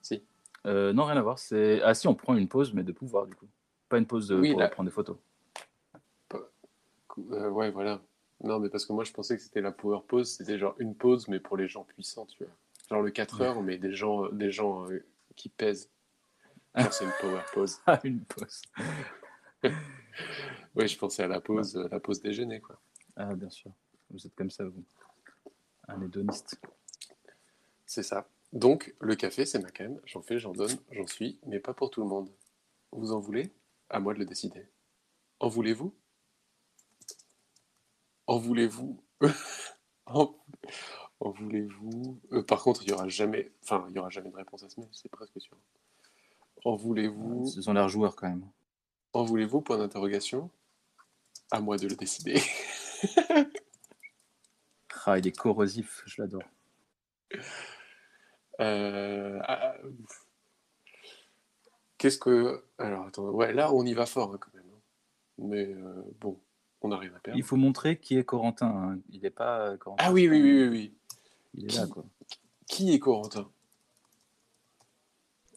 Si. 0.01 0.23
Euh, 0.65 0.93
non, 0.93 1.05
rien 1.05 1.17
à 1.17 1.21
voir. 1.21 1.39
C'est... 1.39 1.81
Ah 1.83 1.93
si, 1.93 2.07
on 2.07 2.15
prend 2.15 2.35
une 2.35 2.47
pause, 2.47 2.73
mais 2.73 2.83
de 2.83 2.91
pouvoir, 2.91 3.27
du 3.27 3.35
coup. 3.35 3.47
Pas 3.89 3.97
une 3.97 4.07
pause 4.07 4.29
de- 4.29 4.39
Oui, 4.39 4.53
pour 4.53 4.69
prendre 4.69 4.89
des 4.89 4.93
photos. 4.93 5.17
Euh, 7.31 7.49
ouais, 7.49 7.69
voilà. 7.69 8.01
Non, 8.43 8.59
mais 8.59 8.69
parce 8.69 8.85
que 8.85 8.93
moi, 8.93 9.03
je 9.03 9.11
pensais 9.11 9.35
que 9.35 9.43
c'était 9.43 9.61
la 9.61 9.71
power 9.71 9.99
pause, 10.07 10.31
c'était 10.31 10.57
genre 10.57 10.75
une 10.79 10.95
pause, 10.95 11.27
mais 11.27 11.39
pour 11.39 11.57
les 11.57 11.67
gens 11.67 11.83
puissants, 11.83 12.25
tu 12.25 12.43
vois. 12.43 12.53
Genre 12.89 13.01
le 13.01 13.11
4 13.11 13.41
heures, 13.41 13.61
mais 13.61 13.77
des 13.77 13.93
gens, 13.93 14.27
des 14.29 14.51
gens 14.51 14.89
euh, 14.89 15.05
qui 15.35 15.49
pèsent. 15.49 15.89
C'est 16.91 17.05
une 17.05 17.13
power 17.21 17.41
pause. 17.53 17.77
Ah, 17.85 17.99
une 18.03 18.21
pause. 18.21 18.61
Oui, 20.75 20.87
je 20.87 20.97
pensais 20.97 21.23
à 21.23 21.27
la 21.27 21.39
pause, 21.39 21.75
euh, 21.77 21.87
la 21.91 21.99
pause 21.99 22.21
déjeuner, 22.21 22.59
quoi. 22.59 22.79
Ah, 23.15 23.35
bien 23.35 23.49
sûr. 23.49 23.71
Vous 24.09 24.25
êtes 24.25 24.33
comme 24.35 24.49
ça, 24.49 24.63
vous. 24.65 24.83
Un 25.87 26.01
hédoniste. 26.01 26.59
C'est 27.85 28.03
ça. 28.03 28.27
Donc, 28.53 28.95
le 28.99 29.15
café, 29.15 29.45
c'est 29.45 29.59
ma 29.59 29.69
cam. 29.69 29.99
J'en 30.05 30.21
fais, 30.21 30.39
j'en 30.39 30.53
donne, 30.53 30.75
j'en 30.91 31.05
suis, 31.07 31.39
mais 31.45 31.59
pas 31.59 31.73
pour 31.73 31.91
tout 31.91 32.01
le 32.01 32.07
monde. 32.07 32.29
Vous 32.91 33.11
en 33.11 33.19
voulez? 33.19 33.51
À 33.89 33.99
moi 33.99 34.13
de 34.13 34.19
le 34.19 34.25
décider. 34.25 34.67
En 35.39 35.47
voulez-vous? 35.47 35.93
En 38.27 38.37
voulez-vous? 38.37 39.01
En... 40.05 40.35
en 41.21 41.29
voulez-vous? 41.31 42.19
Euh, 42.33 42.43
Par 42.43 42.61
contre, 42.61 42.83
il 42.83 42.89
y 42.89 42.93
aura 42.93 43.07
jamais, 43.07 43.53
enfin, 43.63 43.85
il 43.89 43.95
y 43.95 43.99
aura 43.99 44.09
jamais 44.09 44.29
de 44.29 44.35
réponse 44.35 44.63
à 44.63 44.69
ce 44.69 44.79
mail, 44.81 44.89
c'est 44.91 45.09
presque 45.09 45.39
sûr. 45.39 45.55
En 46.65 46.75
voulez-vous? 46.75 47.53
Ils 47.55 47.69
ont 47.69 47.73
l'air 47.73 47.87
joueurs, 47.87 48.15
quand 48.17 48.27
même. 48.27 48.45
En 49.13 49.23
voulez-vous? 49.23 49.61
Point 49.61 49.77
d'interrogation. 49.77 50.49
À 51.51 51.59
moi 51.61 51.77
de 51.77 51.87
le 51.87 51.95
décider. 51.95 52.41
Ah, 55.05 55.17
il 55.19 55.27
est 55.27 55.35
corrosif, 55.35 56.01
je 56.05 56.21
l'adore. 56.21 56.43
Euh, 58.61 59.37
ah, 59.43 59.73
ouf. 59.83 60.25
Qu'est-ce 61.97 62.17
que. 62.17 62.63
Alors, 62.77 63.07
attends. 63.07 63.23
Ouais, 63.31 63.51
là, 63.51 63.73
on 63.73 63.85
y 63.85 63.93
va 63.93 64.05
fort, 64.05 64.33
hein, 64.33 64.37
quand 64.39 64.53
même. 64.53 64.63
hein. 64.73 64.79
Mais 65.39 65.65
euh, 65.73 66.03
bon, 66.21 66.39
on 66.81 66.87
n'a 66.87 66.97
rien 66.97 67.13
à 67.13 67.19
perdre. 67.19 67.37
Il 67.37 67.43
faut 67.43 67.57
montrer 67.57 67.99
qui 67.99 68.17
est 68.17 68.23
Corentin. 68.23 68.67
hein. 68.67 68.99
Il 69.09 69.23
n'est 69.23 69.29
pas 69.29 69.71
euh, 69.71 69.77
Corentin. 69.77 70.05
Ah 70.07 70.13
oui, 70.13 70.29
oui, 70.29 70.41
oui, 70.41 70.61
oui, 70.63 70.69
oui. 70.69 70.93
Il 71.55 71.65
est 71.65 71.75
là, 71.77 71.87
quoi. 71.87 72.05
Qui 72.65 72.93
est 72.93 72.99
Corentin? 72.99 73.51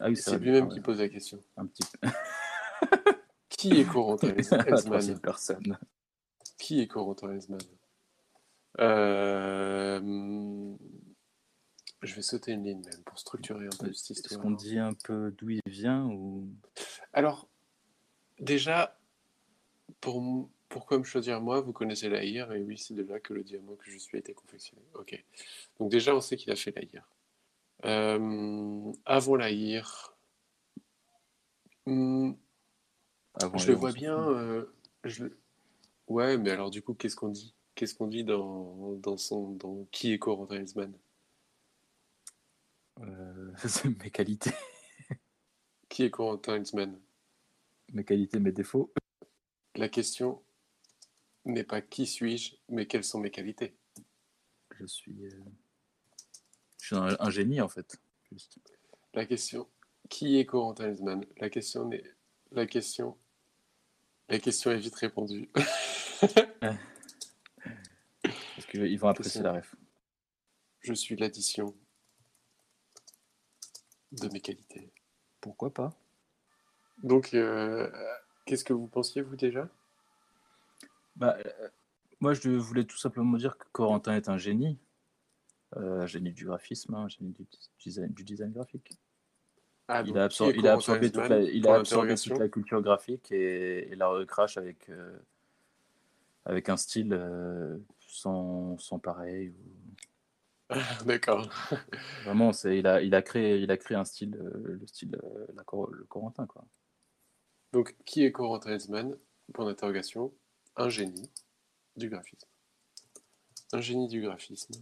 Ah 0.01 0.09
oui, 0.09 0.17
C'est 0.17 0.39
lui-même 0.39 0.67
ah 0.69 0.75
qui 0.75 0.81
pose 0.81 0.99
la 0.99 1.09
question. 1.09 1.39
Un 1.57 1.67
petit 1.67 1.85
peu. 2.01 2.09
Qui 3.71 3.81
est 3.81 3.85
Corentin 3.85 4.29
La 4.37 4.43
troisième 4.43 4.95
Helsman 4.95 5.21
personne. 5.21 5.79
Qui 6.59 6.81
est 6.81 6.87
Corentin 6.87 7.37
Euh, 8.79 10.01
Je 12.03 12.15
vais 12.15 12.23
sauter 12.23 12.53
une 12.53 12.65
ligne 12.65 12.83
même 12.85 13.03
pour 13.05 13.19
structurer 13.19 13.67
un 13.67 13.71
peu 13.79 13.93
cette 13.93 14.17
Est-ce 14.17 14.21
histoire. 14.21 14.43
qu'on 14.43 14.51
dit 14.53 14.79
un 14.79 14.95
peu 15.05 15.33
d'où 15.37 15.51
il 15.51 15.61
vient 15.67 16.07
ou? 16.07 16.49
Alors, 17.13 17.49
déjà, 18.39 18.99
pour, 20.01 20.49
pourquoi 20.69 20.99
me 20.99 21.05
choisir 21.05 21.41
moi 21.41 21.61
Vous 21.61 21.73
connaissez 21.73 22.09
l'Aïr, 22.09 22.53
et 22.53 22.63
oui, 22.63 22.79
c'est 22.79 22.95
de 22.95 23.03
là 23.03 23.19
que 23.21 23.35
le 23.35 23.43
diamant 23.43 23.75
que 23.77 23.91
je 23.91 23.99
suis 23.99 24.17
a 24.17 24.21
été 24.21 24.35
confectionné. 24.35 24.83
Ok. 24.95 25.23
Donc 25.81 25.91
déjà, 25.91 26.15
on 26.15 26.21
sait 26.21 26.37
qu'il 26.37 26.53
a 26.53 26.57
fait 26.57 26.75
l'Aïr. 26.77 27.09
Euh, 27.85 28.93
avant 29.05 29.37
l'Aïr, 29.37 30.15
hmm, 31.87 32.33
avant 33.43 33.59
je 33.59 33.69
le 33.69 33.75
vois 33.75 33.93
bien. 33.93 34.17
euh, 34.19 34.65
je 35.05 35.25
Ouais, 36.09 36.39
mais 36.39 36.51
alors 36.51 36.71
du 36.71 36.83
coup, 36.83 36.95
qu'est-ce 36.95 37.17
qu'on 37.17 37.29
dit? 37.29 37.55
Qu'est-ce 37.75 37.95
qu'on 37.95 38.07
dit 38.07 38.25
dans, 38.25 38.93
dans 38.95 39.17
son 39.17 39.51
dans 39.53 39.87
qui 39.91 40.13
est 40.13 40.19
Corentin 40.19 40.57
Helsman 40.57 40.93
Euh, 43.01 43.53
mes 44.03 44.11
qualités, 44.11 44.53
Qui 45.89 46.05
est 46.05 46.11
Corentin 46.11 46.57
Helsman 46.57 46.99
mes 47.93 48.03
qualités, 48.05 48.41
mes 48.41 48.51
défauts. 48.51 48.93
La 49.77 49.89
question 49.89 50.43
n'est 51.45 51.63
pas 51.63 51.81
qui 51.81 52.05
suis-je, 52.07 52.57
mais 52.69 52.87
quelles 52.87 53.05
sont 53.05 53.21
mes 53.21 53.31
qualités. 53.31 53.77
Je 54.81 54.87
suis, 54.87 55.25
euh, 55.27 55.41
je 56.81 56.87
suis 56.87 56.97
un, 56.97 57.17
un 57.21 57.31
génie 57.31 57.61
en 57.61 57.69
fait. 57.69 58.01
Juste. 58.33 58.59
La 59.15 59.25
question, 59.25 59.69
qui 60.09 60.39
est 60.39 60.47
Corentin 60.47 60.87
Helsman 60.89 61.25
La 61.37 61.49
question 61.49 61.85
n'est, 61.89 62.03
la 62.51 62.67
question, 62.67 63.17
la 64.29 64.39
question 64.39 64.71
est 64.71 64.79
vite 64.79 64.95
répondue. 64.97 65.49
Parce 68.23 68.67
qu'ils 68.71 68.99
vont 68.99 69.09
apprécier 69.09 69.43
la 69.43 69.53
ref. 69.53 69.75
Je 70.81 70.93
suis 70.95 71.17
l'addition 71.17 71.75
de 74.13 74.29
mes 74.29 74.41
qualités. 74.41 74.93
Pourquoi 75.41 75.73
pas? 75.73 75.93
Donc, 77.03 77.35
euh, 77.35 77.91
qu'est-ce 78.45 78.65
que 78.65 78.73
vous 78.73 78.87
pensiez 78.87 79.23
vous 79.23 79.37
déjà? 79.37 79.69
Bah, 81.17 81.37
euh, 81.45 81.69
Moi, 82.21 82.35
je 82.35 82.51
voulais 82.51 82.85
tout 82.85 82.97
simplement 82.97 83.37
dire 83.37 83.59
que 83.59 83.67
Corentin 83.73 84.15
est 84.17 84.29
un 84.29 84.39
génie. 84.39 84.79
Euh, 85.77 86.03
un 86.03 86.07
génie 86.07 86.33
du 86.33 86.47
graphisme, 86.47 86.95
hein, 86.95 87.03
un 87.05 87.09
génie 87.09 87.33
du 87.33 87.47
design, 87.81 88.13
du 88.13 88.25
design 88.25 88.53
graphique. 88.53 88.99
Ah, 89.89 90.03
il, 90.05 90.19
a 90.19 90.27
absor- 90.29 90.53
il 90.57 90.67
absorbé, 90.67 91.13
toute 91.13 91.29
la, 91.29 91.41
il 91.43 91.63
Point 91.63 91.75
a 91.75 91.79
absorbé 91.79 92.09
d'interrogation. 92.09 92.35
toute 92.35 92.41
la 92.41 92.49
culture 92.49 92.83
graphique 92.83 93.31
et, 93.31 93.89
et 93.93 93.95
la 93.95 94.09
recrache 94.09 94.57
avec, 94.57 94.89
euh, 94.89 95.17
avec 96.45 96.69
un 96.69 96.77
style 96.77 97.13
euh, 97.13 97.79
sans, 98.01 98.77
sans 98.79 98.99
pareil. 98.99 99.51
ou- 99.51 100.75
D'accord. 101.05 101.49
Vraiment, 102.25 102.51
il, 102.65 102.87
a, 102.89 103.01
il, 103.01 103.15
a 103.15 103.23
créé, 103.23 103.59
il 103.61 103.71
a 103.71 103.77
créé 103.77 103.97
un 103.97 104.05
style, 104.05 104.35
euh, 104.35 104.79
le 104.81 104.87
style 104.89 105.17
la 105.55 105.63
le 105.93 106.05
Corentin. 106.09 106.47
Quoi. 106.47 106.65
Donc, 107.73 107.95
qui 108.05 108.25
est 108.25 108.33
Corentin 108.33 108.75
Hensman 108.75 109.17
Point 109.55 109.67
d'interrogation. 109.67 110.33
Un 110.75 110.89
génie 110.89 111.31
du 111.97 112.09
graphisme. 112.09 112.49
Un 113.73 113.81
génie 113.81 114.09
du 114.09 114.21
graphisme 114.21 114.75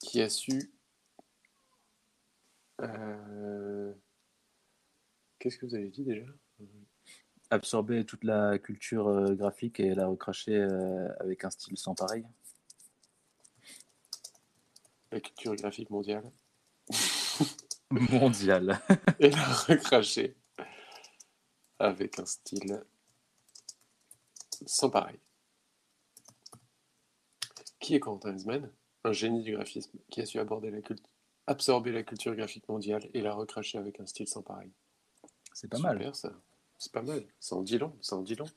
qui 0.00 0.20
a 0.20 0.28
su. 0.28 0.70
Euh, 2.80 3.92
Qu'est-ce 5.38 5.58
que 5.58 5.66
vous 5.66 5.74
avez 5.74 5.88
dit 5.90 6.04
déjà? 6.04 6.26
Absorber 7.50 8.04
toute 8.04 8.24
la 8.24 8.58
culture 8.58 9.08
euh, 9.08 9.34
graphique 9.34 9.80
et 9.80 9.94
la 9.94 10.06
recracher 10.06 10.56
euh, 10.56 11.08
avec 11.20 11.44
un 11.44 11.50
style 11.50 11.78
sans 11.78 11.94
pareil. 11.94 12.24
La 15.12 15.20
culture 15.20 15.54
graphique 15.56 15.90
mondiale. 15.90 16.30
Mondial. 17.90 18.78
Et 19.18 19.30
la 19.30 19.44
recracher 19.44 20.36
avec 21.78 22.18
un 22.18 22.26
style 22.26 22.84
sans 24.66 24.90
pareil. 24.90 25.18
Qui 27.80 27.94
est 27.94 28.00
Corentin 28.00 28.34
Hensman 28.34 28.70
Un 29.04 29.12
génie 29.12 29.42
du 29.42 29.52
graphisme 29.54 29.98
qui 30.10 30.20
a 30.20 30.26
su 30.26 30.38
aborder 30.38 30.70
la 30.70 30.80
cult- 30.80 31.02
absorber 31.48 31.92
la 31.92 32.02
culture 32.02 32.36
graphique 32.36 32.68
mondiale 32.68 33.08
et 33.14 33.22
la 33.22 33.32
recracher 33.32 33.78
avec 33.78 33.98
un 34.00 34.06
style 34.06 34.28
sans 34.28 34.42
pareil. 34.42 34.70
C'est 35.54 35.68
pas 35.68 35.78
mal. 35.78 36.14
Ça. 36.14 36.32
C'est 36.78 36.92
pas 36.92 37.02
mal. 37.02 37.24
Ça 37.40 37.56
en 37.56 37.62
dit 37.62 37.78
long. 37.78 37.96
Ça 38.00 38.16
en 38.16 38.22
dit 38.22 38.36
long. 38.36 38.48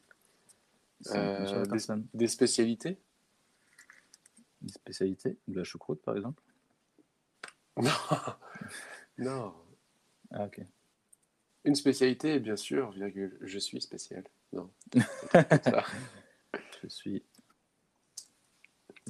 Euh, 1.08 1.64
des, 1.64 1.70
personne. 1.70 2.08
des 2.14 2.28
spécialités? 2.28 3.00
De 4.62 5.56
la 5.56 5.64
choucroute 5.64 6.02
par 6.04 6.16
exemple? 6.16 6.44
Non. 7.78 7.90
non. 9.18 9.54
Ah, 10.30 10.46
ok. 10.46 10.62
Une 11.64 11.76
spécialité, 11.76 12.40
bien 12.40 12.56
sûr, 12.56 12.92
virgule, 12.92 13.38
je 13.42 13.58
suis 13.58 13.82
spécial. 13.82 14.24
Non. 14.52 14.70
Je 16.84 16.88
suis. 16.88 17.24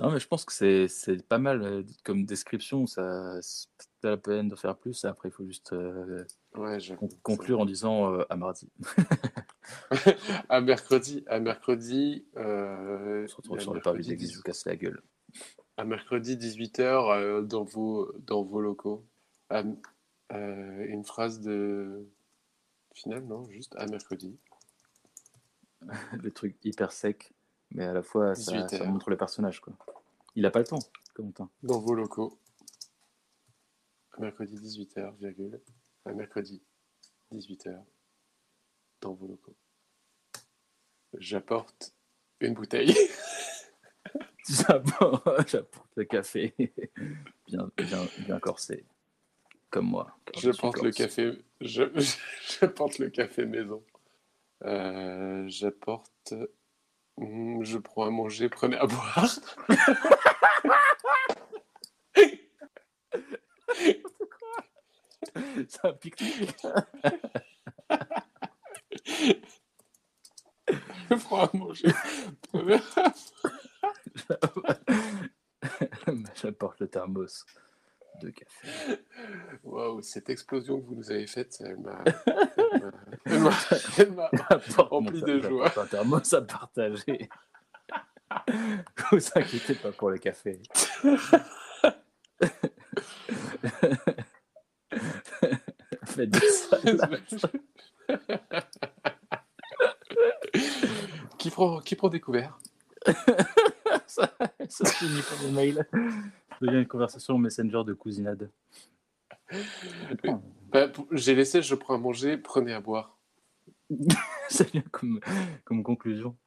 Non, 0.01 0.09
mais 0.11 0.19
je 0.19 0.27
pense 0.27 0.45
que 0.45 0.51
c'est, 0.51 0.87
c'est 0.87 1.25
pas 1.27 1.37
mal 1.37 1.61
euh, 1.61 1.83
comme 2.03 2.25
description. 2.25 2.87
Ça, 2.87 3.37
c'est 3.41 3.67
pas 4.01 4.09
la 4.09 4.17
peine 4.17 4.49
de 4.49 4.55
faire 4.55 4.75
plus. 4.75 5.05
Après, 5.05 5.29
il 5.29 5.31
faut 5.31 5.45
juste 5.45 5.73
euh, 5.73 6.25
Ouais, 6.55 6.79
j'avoue. 6.79 7.07
con- 7.07 7.17
conclure 7.21 7.59
en 7.59 7.65
disant 7.65 8.11
euh, 8.13 8.23
à 8.29 8.35
mardi. 8.35 8.69
à 10.49 10.59
mercredi, 10.61 11.23
à 11.27 11.39
mercredi, 11.39 12.25
euh, 12.35 13.23
On 13.23 13.27
se 13.27 13.35
retrouve 13.35 13.59
sur 13.59 13.73
le 13.73 13.79
parvis 13.79 13.97
mercredi, 13.99 14.09
d'église, 14.09 14.31
je 14.31 14.37
vous 14.37 14.43
casse 14.43 14.65
la 14.65 14.75
gueule. 14.75 15.01
à 15.77 15.85
mercredi 15.85 16.35
18h 16.35 17.45
dans, 17.45 17.63
vos, 17.63 18.11
dans 18.25 18.43
vos 18.43 18.59
locaux. 18.61 19.05
À- 19.49 19.63
une 20.33 21.03
phrase 21.05 21.41
de 21.41 22.07
finale, 22.95 23.25
non 23.25 23.47
Juste 23.49 23.75
à 23.77 23.85
mercredi. 23.85 24.37
Le 26.23 26.31
truc 26.31 26.55
hyper 26.63 26.91
sec, 26.91 27.33
mais 27.71 27.85
à 27.85 27.93
la 27.93 28.01
fois 28.03 28.35
ça, 28.35 28.51
18 28.53 28.69
ça 28.69 28.75
heures. 28.77 28.87
montre 28.87 29.09
le 29.09 29.17
personnage. 29.17 29.59
Quoi. 29.59 29.73
Il 30.35 30.45
a 30.45 30.51
pas 30.51 30.59
le 30.59 30.65
temps, 30.65 30.79
Corentin. 31.13 31.49
Dans 31.63 31.79
vos 31.79 31.93
locaux. 31.93 32.37
Mercredi 34.19 34.55
18h, 34.55 35.15
virgule. 35.17 35.61
À 36.05 36.13
mercredi 36.13 36.61
18h. 37.33 37.81
Dans 39.01 39.13
vos 39.13 39.27
locaux. 39.27 39.55
J'apporte 41.17 41.93
une 42.39 42.53
bouteille. 42.53 42.95
J'apporte 45.47 45.95
le 45.95 46.03
café, 46.03 46.53
bien, 47.47 47.71
bien, 47.77 48.07
bien 48.25 48.39
corsé, 48.39 48.85
comme 49.69 49.85
moi. 49.85 50.17
Je 50.37 50.49
porte 50.51 50.81
le 50.81 50.91
café. 50.91 51.31
Je, 51.61 51.83
je 51.95 52.65
porte 52.65 52.97
le 52.99 53.09
café 53.09 53.45
maison. 53.45 53.83
Euh, 54.63 55.45
J'apporte. 55.47 56.33
Hmm, 57.17 57.63
Je 57.63 57.77
prends 57.77 58.05
à 58.05 58.09
manger, 58.09 58.49
prenez 58.49 58.77
à 58.77 58.85
boire. 58.85 59.25
C'est 65.35 65.85
un 65.85 65.93
pique-nique. 65.93 66.55
Je 71.09 71.15
prends 71.15 71.45
à 71.45 71.49
manger. 71.57 71.87
Prenez 72.51 72.75
à- 72.95 73.13
J'apporte 76.35 76.79
le 76.79 76.87
thermos 76.87 77.45
de 78.21 78.29
café. 78.29 78.67
Waouh, 79.63 80.01
cette 80.01 80.29
explosion 80.29 80.79
que 80.79 80.85
vous 80.85 80.95
nous 80.95 81.11
avez 81.11 81.27
faite, 81.27 81.57
elle 81.59 81.77
m'a. 81.77 82.03
Rempli 84.77 85.21
de 85.21 85.41
joie. 85.41 85.71
un 85.77 86.37
à 86.37 86.41
partager. 86.41 87.29
vous 89.11 89.19
inquiétez 89.35 89.75
pas 89.75 89.91
pour 89.91 90.09
le 90.09 90.17
café. 90.17 90.61
Faites 96.05 96.29
des 96.29 96.39
qui, 101.37 101.49
prend, 101.49 101.79
qui 101.79 101.95
prend 101.95 102.09
des 102.09 102.19
couverts? 102.19 102.59
Ça, 104.07 104.29
ça 104.67 104.85
finit 104.89 105.21
par 105.21 105.41
les 105.43 105.51
mails. 105.51 105.87
Devient 106.61 106.77
une 106.77 106.87
conversation 106.87 107.37
Messenger 107.37 107.83
de 107.85 107.93
cousinade. 107.93 108.49
Bah, 110.71 110.91
J'ai 111.11 111.35
laissé, 111.35 111.61
je 111.61 111.75
prends 111.75 111.95
à 111.95 111.97
manger, 111.97 112.37
prenez 112.37 112.73
à 112.73 112.79
boire. 112.79 113.17
Ça 114.49 114.63
vient 114.65 114.83
comme, 114.91 115.19
comme 115.65 115.83
conclusion. 115.83 116.37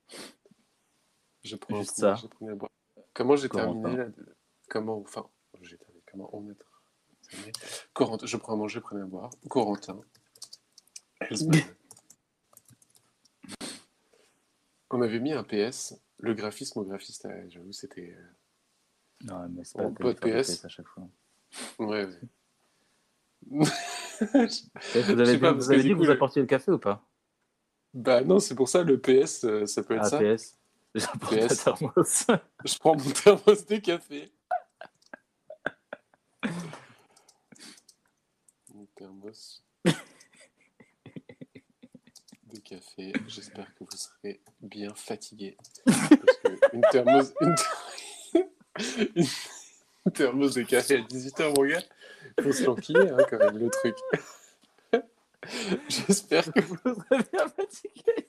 Je 1.42 1.56
prends 1.56 1.80
Juste 1.80 1.96
ça. 1.96 2.14
à 2.14 2.54
boire. 2.54 2.70
Comment 3.12 3.36
j'ai 3.36 3.48
terminé 3.50 3.96
là 3.96 4.06
Comment, 4.70 4.98
enfin, 5.00 5.28
j'ai 5.60 5.76
terminé. 5.76 6.02
Comment 6.10 6.30
on 6.32 6.48
est 6.50 6.56
Corentin, 7.92 8.26
je 8.26 8.36
prends 8.36 8.54
à 8.54 8.56
manger, 8.56 8.80
prenez 8.80 9.02
à 9.02 9.06
boire. 9.06 9.30
Corentin. 9.48 10.00
On 14.90 15.02
avait 15.02 15.18
mis 15.18 15.32
un 15.32 15.42
PS, 15.42 16.00
le 16.18 16.34
graphisme 16.34 16.78
au 16.78 16.84
graphiste, 16.84 17.26
euh, 17.26 17.44
j'avoue, 17.48 17.72
c'était. 17.72 18.16
Non, 19.24 19.48
mais 19.50 19.64
c'est 19.64 19.76
pas 19.78 19.90
des 19.90 20.14
PS. 20.14 20.64
à 20.64 20.68
chaque 20.68 20.86
fois. 20.88 21.06
Ouais, 21.78 22.04
ouais. 22.06 22.20
Vous 23.50 23.66
avez, 25.10 25.34
dit, 25.34 25.38
pas, 25.38 25.52
vous 25.52 25.58
parce 25.58 25.68
avez 25.70 25.78
que 25.78 25.82
dit 25.82 25.92
vous 25.92 26.04
le- 26.04 26.12
apportiez 26.12 26.40
le 26.42 26.46
café 26.46 26.70
ou 26.72 26.78
pas? 26.78 27.04
Bah 27.92 28.22
non, 28.22 28.40
c'est 28.40 28.54
pour 28.54 28.68
ça 28.68 28.82
le 28.82 29.00
PS, 29.00 29.44
euh, 29.44 29.66
ça 29.66 29.82
peut 29.82 29.94
être 29.94 30.04
Ah, 30.04 30.10
ça. 30.10 30.18
PS. 30.18 30.58
PS. 30.94 31.64
thermos. 31.64 32.26
Je 32.64 32.78
prends 32.78 32.96
mon 32.96 33.10
thermos 33.10 33.66
de 33.66 33.76
café. 33.76 34.32
Mon 38.74 38.86
thermos 38.96 39.62
de 42.44 42.58
café. 42.60 43.12
J'espère 43.28 43.72
que 43.74 43.84
vous 43.84 43.96
serez 43.96 44.40
bien 44.60 44.94
fatigué. 44.94 45.56
Parce 45.84 46.08
que 46.08 46.76
une 46.76 46.82
thermos, 46.92 47.32
une, 47.40 47.54
une 49.16 49.26
thermos 50.12 50.54
de 50.54 50.62
café 50.62 50.96
à 50.96 51.00
18h, 51.00 51.54
mon 51.56 51.66
gars, 51.66 51.82
faut 52.42 52.52
se 52.52 52.64
l'enquiller 52.64 53.10
hein, 53.10 53.26
quand 53.28 53.38
même, 53.38 53.58
le 53.58 53.70
truc. 53.70 53.96
J'espère 55.88 56.52
que 56.52 56.60
vous 56.60 56.76
serez 56.84 57.22
bien 57.32 57.48
fatigué. 57.48 58.28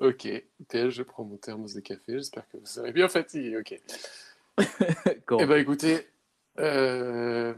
Ok, 0.00 0.26
PS, 0.68 0.88
je 0.88 1.02
prends 1.02 1.24
mon 1.24 1.36
thermos 1.36 1.74
de 1.74 1.80
café. 1.80 2.14
J'espère 2.18 2.48
que 2.48 2.56
vous 2.56 2.66
serez 2.66 2.92
bien 2.92 3.08
fatigué. 3.08 3.56
Ok. 3.58 3.80
Eh 5.38 5.46
ben 5.46 5.56
écoutez, 5.56 6.06
euh, 6.58 7.54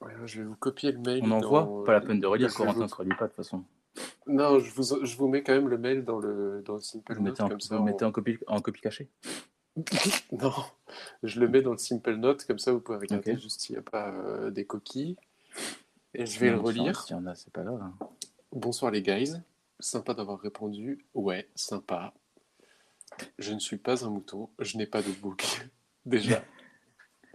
ouais, 0.00 0.12
je 0.26 0.38
vais 0.40 0.44
vous 0.46 0.56
copier 0.56 0.92
le 0.92 0.98
mail. 0.98 1.20
On 1.24 1.28
dans- 1.28 1.36
envoie 1.60 1.84
Pas 1.84 1.92
la 1.92 2.00
peine 2.00 2.20
de 2.20 2.26
relire, 2.26 2.48
je 2.48 2.54
Corentin 2.54 2.76
vous- 2.78 2.82
ne 2.84 2.88
se 2.88 2.94
relit 2.94 3.14
pas 3.18 3.24
de 3.24 3.28
toute 3.30 3.36
façon. 3.36 3.64
Non, 4.26 4.58
je 4.58 4.70
vous, 4.74 5.04
je 5.04 5.16
vous 5.16 5.28
mets 5.28 5.42
quand 5.42 5.52
même 5.52 5.68
le 5.68 5.78
mail 5.78 6.04
dans 6.04 6.18
le, 6.18 6.62
dans 6.64 6.74
le 6.74 6.80
Simple 6.80 7.14
Vous 7.14 7.22
Note 7.22 7.40
en, 7.40 7.48
comme 7.48 7.60
ça. 7.60 7.76
vous 7.76 7.82
on- 7.82 7.84
mettez 7.84 8.04
en 8.04 8.10
copie, 8.12 8.38
en 8.46 8.60
copie 8.60 8.80
cachée 8.80 9.08
Non, 10.32 10.52
je 11.22 11.40
le 11.40 11.48
mets 11.48 11.62
dans 11.62 11.72
le 11.72 11.78
Simple 11.78 12.14
Note 12.16 12.44
comme 12.44 12.58
ça 12.58 12.72
vous 12.72 12.80
pouvez 12.80 12.98
regarder 12.98 13.36
juste 13.38 13.60
s'il 13.60 13.74
n'y 13.74 13.78
a 13.80 13.82
pas 13.82 14.10
euh, 14.10 14.50
des 14.50 14.64
coquilles. 14.64 15.16
Et 16.14 16.26
je 16.26 16.38
vais 16.40 16.50
le 16.50 16.56
Non, 16.56 16.62
relire. 16.62 17.02
Si 17.02 17.12
y 17.12 17.16
en 17.16 17.26
a, 17.26 17.34
c'est 17.34 17.52
pas 17.52 17.62
grave. 17.62 17.80
hein. 17.82 17.94
Bonsoir 18.52 18.90
les 18.92 19.02
guys. 19.02 19.32
Sympa 19.80 20.14
d'avoir 20.14 20.38
répondu. 20.38 21.04
Ouais, 21.14 21.48
sympa. 21.56 22.14
je 23.38 23.52
ne 23.52 23.58
suis 23.58 23.76
pas 23.76 24.04
un 24.04 24.10
mouton, 24.10 24.48
je 24.60 24.76
n'ai 24.78 24.86
pas 24.86 25.02
de 25.02 25.10
bouc, 25.10 25.42
déjà. 26.06 26.42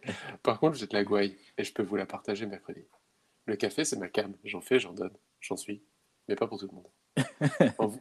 Par 0.43 0.60
contre, 0.60 0.78
j'ai 0.78 0.88
de 0.88 0.93
la 0.93 1.03
gouaille 1.03 1.36
et 1.57 1.64
je 1.64 1.74
peux 1.74 1.84
vous 1.84 1.95
la 1.95 2.05
partager 2.05 2.45
mercredi. 2.45 2.84
Le 3.45 3.55
café, 3.55 3.84
c'est 3.86 3.97
ma 3.97 4.07
cam. 4.10 4.34
J'en 4.43 4.62
fais, 4.62 4.80
j'en 4.80 4.93
donne, 4.93 5.14
j'en 5.41 5.57
suis, 5.57 5.82
mais 6.28 6.36
pas 6.36 6.47
pour 6.47 6.60
tout 6.60 6.68
le 6.68 6.76
monde. 6.76 7.74
en, 7.80 7.91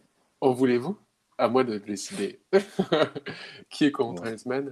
en 0.41 0.53
voulez-vous? 0.53 0.99
À 1.39 1.49
moi 1.49 1.65
de 1.65 1.79
décider. 1.79 2.41
qui 3.71 3.85
est 3.87 3.93
Corentin 3.93 4.35
Ouais. 4.45 4.65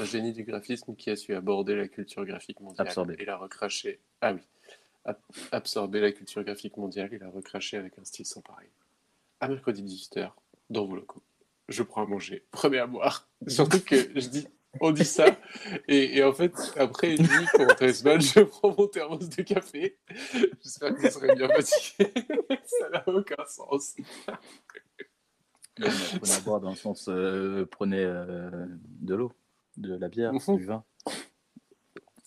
Un 0.00 0.04
génie 0.04 0.32
du 0.32 0.44
graphisme 0.44 0.94
qui 0.94 1.10
a 1.10 1.16
su 1.16 1.34
aborder 1.34 1.74
la 1.74 1.88
culture 1.88 2.24
graphique 2.24 2.60
mondiale 2.60 2.88
et 3.18 3.24
la 3.24 3.36
recracher. 3.36 4.00
Ah 4.20 4.32
oui. 4.32 4.40
Ab- 5.04 5.18
Absorber 5.50 6.00
la 6.00 6.12
culture 6.12 6.44
graphique 6.44 6.76
mondiale 6.76 7.12
et 7.12 7.18
la 7.18 7.28
recracher 7.28 7.76
avec 7.78 7.98
un 7.98 8.04
style 8.04 8.24
sans 8.26 8.40
pareil. 8.40 8.68
À 9.40 9.48
mercredi 9.48 9.82
18h, 9.82 10.30
dans 10.70 10.84
vos 10.86 10.94
locaux. 10.96 11.22
Je 11.68 11.82
prends 11.82 12.04
à 12.04 12.06
manger, 12.06 12.44
prenez 12.52 12.78
à 12.78 12.86
boire. 12.86 13.28
Surtout 13.46 13.80
que 13.80 13.96
je 14.18 14.28
dis, 14.28 14.46
on 14.80 14.90
dit 14.92 15.04
ça, 15.04 15.26
et, 15.88 16.18
et 16.18 16.24
en 16.24 16.32
fait, 16.32 16.52
après 16.76 17.16
une 17.16 17.22
nuit, 17.22 17.46
pour 17.54 17.66
rentrer 17.66 17.92
semaine, 17.92 18.20
je 18.20 18.40
prends 18.40 18.74
mon 18.76 18.86
thermos 18.86 19.28
de 19.28 19.42
café. 19.42 19.98
J'espère 20.62 20.94
que 20.94 21.00
vous 21.02 21.10
serez 21.10 21.34
bien 21.34 21.48
fatigué. 21.48 22.12
ça 22.64 22.90
n'a 22.90 23.08
aucun 23.08 23.44
sens. 23.46 23.96
Prenez 25.76 26.32
à 26.34 26.40
boire 26.40 26.60
dans 26.60 26.70
le 26.70 26.76
sens, 26.76 27.06
euh, 27.08 27.64
prenez 27.70 28.02
euh, 28.02 28.66
de 29.00 29.14
l'eau, 29.14 29.32
de 29.76 29.94
la 29.96 30.08
bière, 30.08 30.32
Mhm. 30.32 30.56
du 30.56 30.64
vin. 30.64 30.84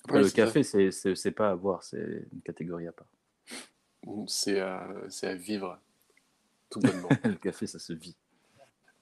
Après, 0.06 0.18
Ouais, 0.18 0.24
le 0.24 0.30
café, 0.30 0.64
c'est- 0.64 1.32
pas 1.32 1.52
à 1.52 1.56
boire, 1.56 1.84
c'est 1.84 2.28
une 2.34 2.41
catégorie 2.41 2.88
à 2.88 2.91
part. 2.91 3.08
C'est 4.28 4.60
à, 4.60 4.88
à 5.24 5.34
vivre, 5.36 5.78
tout 6.70 6.80
bonnement. 6.80 7.10
le 7.26 7.36
café, 7.36 7.68
ça 7.68 7.78
se 7.78 7.93
vit. 7.93 8.16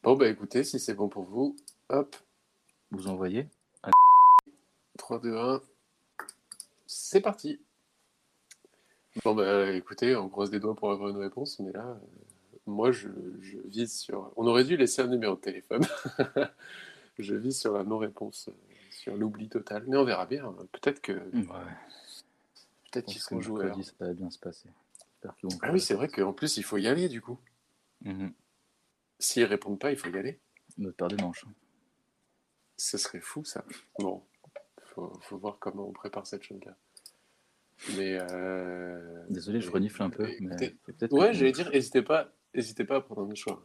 Bon, 0.04 0.16
bah 0.16 0.28
écoutez, 0.28 0.64
si 0.64 0.80
c'est 0.80 0.94
bon 0.94 1.10
pour 1.10 1.24
vous, 1.24 1.56
hop, 1.90 2.16
Vous 2.92 3.08
envoyez 3.08 3.48
3, 4.98 5.20
2, 5.20 5.38
1, 5.38 5.62
c'est 6.86 7.22
parti. 7.22 7.60
Bon, 9.24 9.34
bah 9.34 9.72
écoutez, 9.72 10.16
on 10.16 10.30
croise 10.30 10.50
des 10.52 10.60
doigts 10.60 10.76
pour 10.76 10.92
avoir 10.92 11.10
une 11.10 11.18
réponse, 11.18 11.60
mais 11.60 11.72
là, 11.72 11.86
euh, 11.88 12.58
moi, 12.68 12.92
je, 12.92 13.08
je 13.42 13.58
vise 13.66 13.98
sur. 13.98 14.32
On 14.36 14.46
aurait 14.46 14.66
dû 14.66 14.78
laisser 14.78 15.02
un 15.02 15.08
numéro 15.08 15.36
de 15.36 15.40
téléphone. 15.40 15.84
je 17.20 17.36
vise 17.36 17.60
sur 17.60 17.74
la 17.74 17.84
non-réponse, 17.84 18.50
euh, 18.50 18.54
sur 18.92 19.16
l'oubli 19.16 19.50
total, 19.50 19.84
mais 19.88 19.98
on 19.98 20.04
verra 20.04 20.26
bien. 20.26 20.54
Peut-être 20.72 21.02
que 21.02 21.14
Ouais. 21.14 21.74
peut-être 22.92 23.06
qu'ils 23.06 23.22
seront 23.22 23.42
joueurs. 23.42 23.64
mercredi, 23.66 23.86
ça 23.86 23.94
va 24.06 24.14
bien 24.14 24.30
se 24.30 24.40
passer. 24.40 24.70
Ah 25.62 25.72
oui, 25.72 25.82
c'est 25.82 25.96
vrai 25.96 26.08
qu'en 26.08 26.34
plus, 26.34 26.58
il 26.58 26.64
faut 26.64 26.78
y 26.78 26.88
aller, 26.88 27.10
du 27.10 27.22
coup. 27.22 27.40
Mhm. 28.02 28.32
S'ils 29.20 29.44
répondent 29.46 29.80
pas, 29.80 29.92
il 29.92 29.98
faut 29.98 30.10
y 30.10 30.18
aller. 30.18 30.40
Notre 30.78 30.96
paire 30.96 31.08
de 31.08 31.22
manches. 31.22 31.46
Ce 32.80 32.98
serait 32.98 33.20
fou, 33.20 33.44
ça. 33.44 33.66
Bon, 34.00 34.24
faut, 34.86 35.12
faut 35.22 35.38
voir 35.38 35.58
comment 35.60 35.86
on 35.88 35.92
prépare 35.92 36.26
cette 36.26 36.44
chose-là. 36.44 36.76
Mais. 37.98 38.18
euh, 38.32 39.24
Désolé, 39.30 39.60
je 39.60 39.70
renifle 39.70 40.02
un 40.02 40.10
peu. 40.10 40.28
Mais 40.40 40.76
Ouais, 41.12 41.34
j'allais 41.34 41.52
dire, 41.52 41.70
n'hésitez 41.72 42.02
pas, 42.02 42.32
n'hésitez 42.56 42.86
pas 42.86 42.96
à 42.98 43.02
prendre 43.02 43.22
un 43.22 43.26
mouchoir. 43.26 43.62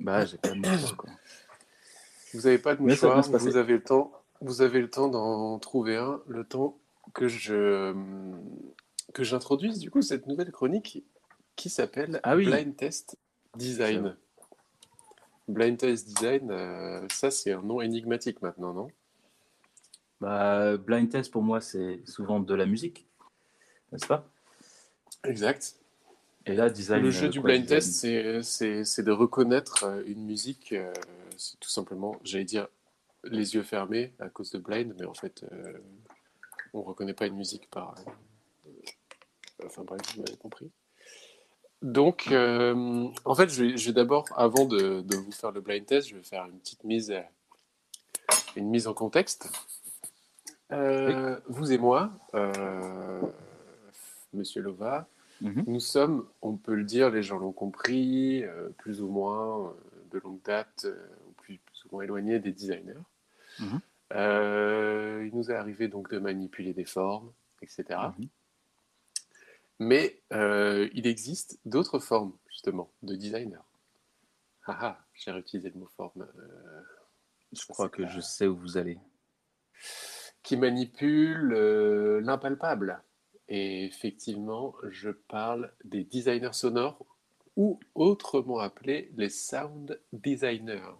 Bah, 0.00 0.26
j'ai 0.26 0.36
pas 0.36 0.50
de 0.50 0.56
mouchoir, 0.58 0.96
quoi. 0.96 1.10
Vous 2.34 2.42
n'avez 2.42 2.58
pas 2.58 2.74
de 2.74 2.82
mouchoir, 2.82 3.22
vous 3.22 3.56
avez 3.56 3.72
le 3.72 3.82
temps, 3.82 4.12
vous 4.42 4.60
avez 4.60 4.80
le 4.82 4.90
temps 4.90 5.08
d'en 5.08 5.58
trouver 5.58 5.96
un, 5.96 6.20
le 6.26 6.44
temps 6.44 6.78
que 7.14 7.28
je 7.28 7.94
que 9.14 9.24
j'introduise 9.24 9.78
du 9.78 9.90
coup 9.90 10.02
cette 10.02 10.26
nouvelle 10.26 10.50
chronique 10.52 11.02
qui 11.54 11.70
s'appelle 11.70 12.20
Ah 12.24 12.36
oui. 12.36 12.44
Blind 12.44 12.76
Test 12.76 13.16
Design. 13.56 14.18
Blind 15.48 15.78
Test 15.78 16.06
Design, 16.08 16.50
euh, 16.50 17.06
ça 17.10 17.30
c'est 17.30 17.52
un 17.52 17.62
nom 17.62 17.80
énigmatique 17.80 18.42
maintenant, 18.42 18.72
non? 18.72 18.88
Bah, 20.20 20.76
blind 20.78 21.10
test, 21.10 21.30
pour 21.30 21.42
moi, 21.42 21.60
c'est 21.60 22.00
souvent 22.06 22.40
de 22.40 22.54
la 22.54 22.64
musique. 22.64 23.06
N'est-ce 23.92 24.06
pas? 24.06 24.26
Exact. 25.24 25.76
Et 26.46 26.54
là, 26.54 26.70
design. 26.70 27.02
Le 27.02 27.10
jeu 27.10 27.26
euh, 27.26 27.28
du 27.28 27.40
quoi, 27.40 27.50
blind 27.50 27.66
design? 27.66 28.42
test, 28.42 28.84
c'est- 28.84 29.02
de 29.02 29.12
reconnaître 29.12 29.84
euh, 29.84 30.02
une 30.06 30.24
musique, 30.24 30.72
euh, 30.72 30.92
c'est 31.36 31.60
tout 31.60 31.68
simplement, 31.68 32.16
j'allais 32.24 32.44
dire, 32.44 32.68
les 33.24 33.54
yeux 33.54 33.62
fermés 33.62 34.14
à 34.20 34.28
cause 34.30 34.50
de 34.50 34.58
blind, 34.58 34.94
mais 34.98 35.04
en 35.04 35.14
fait, 35.14 35.44
euh, 35.52 35.78
on 36.72 36.80
ne 36.80 36.84
reconnaît 36.84 37.14
pas 37.14 37.26
une 37.26 37.36
musique 37.36 37.68
par... 37.70 37.94
enfin 39.64 39.84
bref, 39.84 40.00
vous 40.14 40.22
m'avez 40.22 40.36
compris. 40.36 40.70
Donc, 41.82 42.28
euh, 42.32 43.08
en 43.24 43.34
fait, 43.34 43.48
je 43.48 43.62
vais, 43.64 43.76
je 43.76 43.86
vais 43.86 43.92
d'abord, 43.92 44.24
avant 44.36 44.64
de, 44.64 45.02
de 45.02 45.16
vous 45.16 45.32
faire 45.32 45.52
le 45.52 45.60
blind 45.60 45.84
test, 45.86 46.08
je 46.08 46.16
vais 46.16 46.22
faire 46.22 46.44
une 46.46 46.58
petite 46.58 46.84
mise, 46.84 47.10
euh, 47.10 47.20
une 48.56 48.68
mise 48.68 48.86
en 48.88 48.94
contexte. 48.94 49.50
Euh, 50.72 51.38
Vous 51.46 51.70
et 51.72 51.78
moi, 51.78 52.10
euh, 52.34 53.20
Monsieur 54.32 54.62
Lova, 54.62 55.06
Mhm. 55.42 55.64
nous 55.66 55.80
sommes, 55.80 56.26
on 56.40 56.56
peut 56.56 56.74
le 56.74 56.84
dire, 56.84 57.10
les 57.10 57.22
gens 57.22 57.36
l'ont 57.36 57.52
compris, 57.52 58.42
plus 58.78 59.02
ou 59.02 59.08
moins 59.08 59.74
de 60.10 60.18
longue 60.18 60.40
date, 60.46 60.86
ou 61.28 61.32
plus, 61.32 61.58
plus 61.58 61.84
ou 61.84 61.88
moins 61.92 62.04
éloignés 62.04 62.38
des 62.38 62.52
designers. 62.52 62.94
Mhm. 63.60 63.80
Il 64.14 65.30
nous 65.34 65.50
est 65.50 65.54
arrivé 65.54 65.88
donc 65.88 66.10
de 66.10 66.18
manipuler 66.18 66.72
des 66.72 66.86
formes, 66.86 67.30
etc. 67.60 67.84
Mais 69.78 70.20
euh, 70.32 70.88
il 70.94 71.06
existe 71.06 71.58
d'autres 71.64 71.98
formes, 71.98 72.32
justement, 72.48 72.90
de 73.02 73.14
designers. 73.14 73.58
Ah 74.66 74.78
ah, 74.80 74.98
j'ai 75.14 75.30
réutilisé 75.30 75.70
le 75.70 75.78
mot 75.80 75.86
forme. 75.96 76.22
euh, 76.38 76.80
Je 77.52 77.64
crois 77.66 77.88
que 77.88 78.06
je 78.06 78.20
sais 78.20 78.46
où 78.46 78.56
vous 78.56 78.76
allez. 78.78 78.98
qui 80.42 80.56
manipulent 80.56 81.52
euh, 81.54 82.20
l'impalpable. 82.20 83.00
Et 83.48 83.84
effectivement, 83.84 84.74
je 84.90 85.10
parle 85.10 85.72
des 85.84 86.02
designers 86.04 86.52
sonores 86.52 87.04
ou 87.56 87.78
autrement 87.94 88.58
appelés 88.58 89.12
les 89.16 89.28
sound 89.30 90.00
designers. 90.12 90.94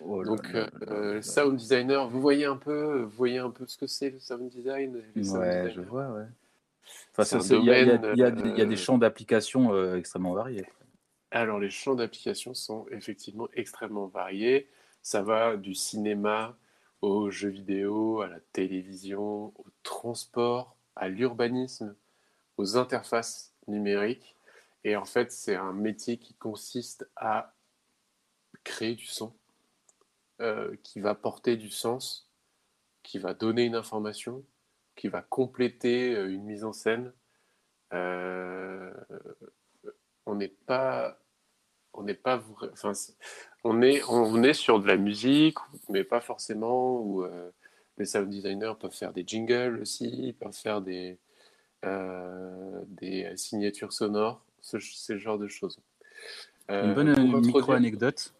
Oh 0.00 0.22
Donc, 0.24 0.52
là 0.52 0.68
là 0.80 1.14
là. 1.14 1.22
sound 1.22 1.56
designer, 1.56 2.08
vous 2.10 2.20
voyez 2.20 2.44
un 2.44 2.56
peu, 2.56 3.02
vous 3.02 3.16
voyez 3.16 3.38
un 3.38 3.50
peu 3.50 3.66
ce 3.66 3.76
que 3.78 3.86
c'est 3.86 4.10
le 4.10 4.18
sound 4.18 4.50
design 4.50 5.02
les 5.14 5.24
sound 5.24 5.70
je 5.74 5.80
vois, 5.80 6.08
ouais. 6.12 6.26
Enfin, 7.16 7.38
y, 7.38 7.52
y 7.52 7.56
y 7.56 7.60
il 7.60 8.18
y 8.18 8.22
a 8.24 8.30
des 8.30 8.74
euh, 8.74 8.76
champs 8.76 8.98
d'application 8.98 9.74
euh, 9.74 9.96
extrêmement 9.96 10.34
variés. 10.34 10.66
Alors, 11.30 11.58
les 11.58 11.70
champs 11.70 11.94
d'application 11.94 12.54
sont 12.54 12.86
effectivement 12.90 13.48
extrêmement 13.54 14.06
variés. 14.06 14.68
Ça 15.02 15.22
va 15.22 15.56
du 15.56 15.74
cinéma 15.74 16.56
aux 17.00 17.30
jeux 17.30 17.48
vidéo, 17.48 18.20
à 18.20 18.28
la 18.28 18.40
télévision, 18.52 19.52
au 19.56 19.66
transport, 19.82 20.76
à 20.94 21.08
l'urbanisme, 21.08 21.96
aux 22.56 22.76
interfaces 22.76 23.54
numériques. 23.66 24.36
Et 24.84 24.96
en 24.96 25.04
fait, 25.04 25.32
c'est 25.32 25.56
un 25.56 25.72
métier 25.72 26.16
qui 26.18 26.34
consiste 26.34 27.08
à 27.16 27.54
créer 28.64 28.94
du 28.94 29.06
son, 29.06 29.34
euh, 30.40 30.76
qui 30.82 31.00
va 31.00 31.14
porter 31.14 31.56
du 31.56 31.70
sens, 31.70 32.30
qui 33.02 33.18
va 33.18 33.34
donner 33.34 33.64
une 33.64 33.74
information, 33.74 34.44
qui 34.96 35.08
va 35.08 35.22
compléter 35.22 36.14
euh, 36.14 36.28
une 36.32 36.44
mise 36.44 36.64
en 36.64 36.72
scène. 36.72 37.12
Euh, 37.92 38.92
on 40.26 40.34
n'est 40.34 40.48
pas 40.66 41.18
on 41.92 42.04
n'est 42.04 42.14
pas 42.14 42.42
enfin 42.72 42.92
on 43.64 43.82
est 43.82 44.02
on 44.08 44.42
est 44.42 44.54
sur 44.54 44.80
de 44.80 44.86
la 44.86 44.96
musique 44.96 45.58
mais 45.90 46.04
pas 46.04 46.20
forcément 46.22 46.98
où 47.00 47.22
euh, 47.22 47.50
les 47.98 48.06
sound 48.06 48.30
designers 48.30 48.72
peuvent 48.80 48.94
faire 48.94 49.12
des 49.12 49.24
jingles 49.26 49.78
aussi 49.82 50.08
ils 50.28 50.34
peuvent 50.34 50.56
faire 50.56 50.80
des 50.80 51.18
euh, 51.84 52.80
des 52.86 53.36
signatures 53.36 53.92
sonores 53.92 54.42
ce, 54.62 54.78
ce 54.78 55.18
genre 55.18 55.38
de 55.38 55.48
choses 55.48 55.78
Une 56.70 56.94
bonne 56.94 57.08
introduire- 57.08 57.40
micro-anecdote, 57.42 58.32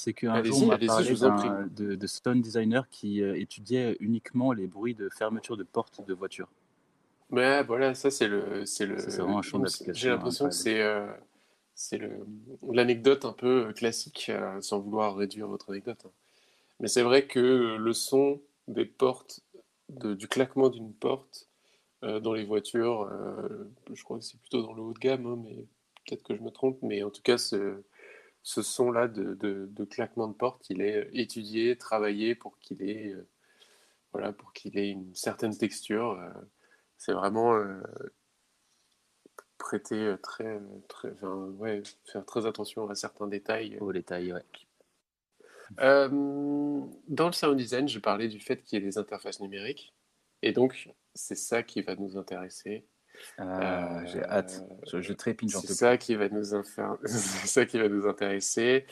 c'est 0.00 0.14
qu'un 0.14 0.42
jour, 0.42 0.62
on 0.62 0.66
m'a 0.66 0.78
parlé 0.78 1.14
de, 1.14 1.94
de 1.94 2.06
sound 2.06 2.40
designer 2.42 2.88
qui 2.88 3.22
euh, 3.22 3.38
étudiait 3.38 3.96
uniquement 4.00 4.52
les 4.52 4.66
bruits 4.66 4.94
de 4.94 5.10
fermeture 5.10 5.58
de 5.58 5.62
portes 5.64 6.06
de 6.06 6.14
voiture. 6.14 6.48
Ouais, 7.30 7.62
voilà, 7.64 7.94
ça 7.94 8.10
c'est 8.10 8.26
le, 8.28 8.64
c'est 8.66 8.86
le. 8.86 8.96
C'est 8.98 9.18
vraiment 9.18 9.38
un 9.38 9.42
champ 9.42 9.58
d'application 9.58 10.00
J'ai 10.00 10.08
l'impression 10.08 10.48
que 10.48 10.54
c'est, 10.54 10.80
euh, 10.80 11.06
c'est 11.74 11.98
le, 11.98 12.26
l'anecdote 12.72 13.24
un 13.24 13.32
peu 13.32 13.72
classique, 13.74 14.26
euh, 14.30 14.60
sans 14.62 14.80
vouloir 14.80 15.16
réduire 15.16 15.46
votre 15.46 15.70
anecdote. 15.70 16.00
hein. 16.06 16.10
Mais 16.80 16.88
c'est 16.88 17.02
vrai 17.02 17.26
que 17.26 17.76
le 17.78 17.92
son 17.92 18.40
des 18.68 18.86
portes, 18.86 19.40
de- 19.90 20.14
du 20.14 20.28
claquement 20.28 20.70
d'une 20.70 20.94
porte 20.94 21.48
dans 22.02 22.32
les 22.34 22.44
voitures, 22.44 23.10
je 23.92 24.02
crois 24.04 24.18
que 24.18 24.24
c'est 24.24 24.38
plutôt 24.40 24.62
dans 24.62 24.72
le 24.74 24.82
haut 24.82 24.92
de 24.94 24.98
gamme, 24.98 25.26
hein, 25.26 25.38
mais 25.44 25.66
peut-être 26.06 26.22
que 26.22 26.36
je 26.36 26.42
me 26.42 26.50
trompe, 26.50 26.78
mais 26.82 27.02
en 27.02 27.10
tout 27.10 27.22
cas, 27.22 27.38
ce, 27.38 27.82
ce 28.42 28.62
son-là 28.62 29.08
de, 29.08 29.34
de, 29.34 29.68
de 29.70 29.84
claquement 29.84 30.28
de 30.28 30.34
porte, 30.34 30.68
il 30.70 30.80
est 30.82 31.10
étudié, 31.12 31.76
travaillé 31.76 32.34
pour 32.34 32.58
qu'il 32.58 32.82
ait, 32.82 33.12
euh, 33.12 33.28
voilà, 34.12 34.32
pour 34.32 34.52
qu'il 34.52 34.78
ait 34.78 34.90
une 34.90 35.14
certaine 35.14 35.56
texture. 35.56 36.12
euh, 36.12 36.30
c'est 36.96 37.12
vraiment 37.12 37.54
euh, 37.54 37.80
prêter 39.58 39.94
euh, 39.96 40.16
très, 40.16 40.60
très, 40.88 41.12
enfin, 41.12 41.46
ouais, 41.58 41.82
faire 42.04 42.24
très 42.24 42.46
attention 42.46 42.88
à 42.88 42.94
certains 42.94 43.26
détails. 43.26 43.78
Au 43.78 43.92
détail, 43.92 44.32
ouais. 44.32 44.44
Euh, 45.78 46.08
dans 46.10 47.26
le 47.26 47.32
sound 47.32 47.56
design, 47.56 47.88
je 47.88 48.00
parlais 48.00 48.28
du 48.28 48.40
fait 48.40 48.62
qu'il 48.62 48.78
y 48.78 48.82
ait 48.82 48.84
des 48.84 48.98
interfaces 48.98 49.40
numériques. 49.40 49.94
Et 50.42 50.52
donc, 50.52 50.90
c'est 51.14 51.36
ça 51.36 51.62
qui 51.62 51.82
va 51.82 51.94
nous 51.96 52.16
intéresser. 52.16 52.86
Ah, 53.38 54.04
J'ai 54.06 54.22
hâte. 54.22 54.64
Je, 54.86 55.00
je 55.00 55.12
trépigne, 55.12 55.48
C'est 55.48 55.74
ça 55.74 55.96
qui 55.96 56.14
va 56.14 56.28
nous 56.28 56.44
ça 57.04 57.66
qui 57.66 57.78
va 57.78 57.88
nous 57.88 58.06
intéresser. 58.06 58.86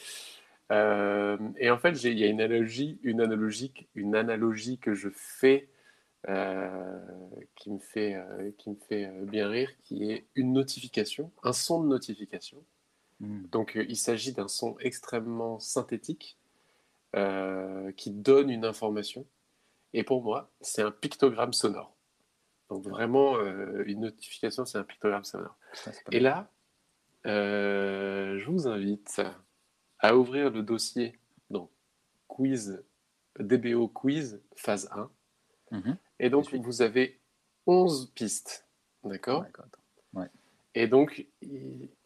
Euh, 0.70 1.38
et 1.56 1.70
en 1.70 1.78
fait, 1.78 1.92
il 2.04 2.18
y 2.18 2.24
a 2.24 2.26
une 2.26 2.40
analogie, 2.40 2.98
une 3.02 3.20
analogie, 3.20 3.72
une 3.94 4.14
analogie 4.14 4.78
que 4.78 4.94
je 4.94 5.08
fais, 5.14 5.70
euh, 6.28 6.98
qui 7.56 7.70
me 7.70 7.78
fait, 7.78 8.14
euh, 8.14 8.50
qui 8.58 8.70
me 8.70 8.76
fait 8.76 9.06
euh, 9.06 9.24
bien 9.24 9.48
rire, 9.48 9.70
qui 9.84 10.10
est 10.10 10.26
une 10.34 10.52
notification, 10.52 11.30
un 11.42 11.52
son 11.52 11.82
de 11.82 11.88
notification. 11.88 12.62
Hmm. 13.20 13.46
Donc, 13.50 13.76
euh, 13.76 13.84
il 13.88 13.96
s'agit 13.96 14.32
d'un 14.32 14.48
son 14.48 14.76
extrêmement 14.80 15.58
synthétique 15.58 16.38
euh, 17.16 17.92
qui 17.92 18.10
donne 18.10 18.50
une 18.50 18.64
information. 18.64 19.26
Et 19.94 20.02
pour 20.02 20.22
moi, 20.22 20.50
c'est 20.60 20.82
un 20.82 20.90
pictogramme 20.90 21.52
sonore. 21.52 21.96
Donc, 22.70 22.86
vraiment, 22.86 23.36
euh, 23.36 23.82
une 23.86 24.00
notification, 24.00 24.64
c'est 24.66 24.78
un 24.78 24.84
pictogramme 24.84 25.24
sonore. 25.24 25.56
Et 26.12 26.20
là, 26.20 26.50
euh, 27.26 28.38
je 28.38 28.50
vous 28.50 28.68
invite 28.68 29.20
à 29.98 30.16
ouvrir 30.16 30.50
le 30.50 30.62
dossier 30.62 31.18
donc 31.50 31.70
quiz 32.28 32.82
DBO 33.38 33.88
quiz 33.88 34.40
phase 34.54 34.88
1. 34.92 35.10
Mhm. 35.70 35.96
Et 36.20 36.30
donc 36.30 36.46
suis. 36.46 36.58
vous 36.58 36.82
avez 36.82 37.20
11 37.66 38.10
pistes, 38.14 38.66
d'accord? 39.04 39.44
Et 40.74 40.86
donc 40.86 41.26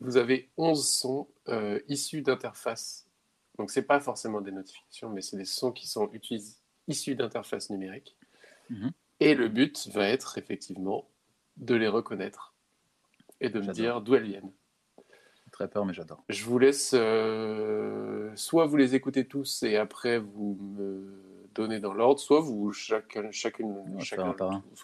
vous 0.01 0.17
avez 0.17 0.51
11 0.57 0.87
sons 0.89 1.29
euh, 1.49 1.81
issus 1.89 2.23
d'interfaces. 2.23 3.07
Donc 3.59 3.71
c'est 3.71 3.83
pas 3.83 4.01
forcément 4.01 4.41
des 4.41 4.53
notifications, 4.53 5.11
mais 5.11 5.21
c'est 5.21 5.37
des 5.37 5.45
sons 5.45 5.73
qui 5.73 5.87
sont 5.87 6.07
utilis- 6.09 6.59
issus 6.89 7.15
d'interfaces 7.15 7.69
numériques. 7.71 8.17
Mhm. 8.71 8.93
Et 9.23 9.35
le 9.37 9.49
but 9.49 9.89
va 9.93 10.09
être 10.09 10.37
effectivement 10.37 11.09
de 11.57 11.77
les 11.77 11.87
reconnaître 11.87 12.55
et 13.41 13.51
de 13.51 13.61
me 13.61 13.73
dire 13.73 14.01
d'où 14.01 14.17
elles 14.17 14.25
viennent. 14.25 14.51
Très 15.53 15.69
peur, 15.69 15.85
mais 15.85 15.95
j'adore. 15.95 16.25
Je 16.29 16.45
vous 16.45 16.59
laisse, 16.59 16.93
euh, 16.93 18.35
soit 18.35 18.67
vous 18.67 18.77
les 18.77 18.97
écoutez 18.97 19.29
tous 19.29 19.63
et 19.63 19.77
après 19.77 20.19
vous 20.19 20.59
me 20.61 21.47
donnez 21.55 21.79
dans 21.79 21.93
l'ordre, 21.93 22.19
soit 22.19 22.41
vous 22.41 22.73
chacun, 22.73 23.31
chacune, 23.31 24.01
chacun 24.01 24.35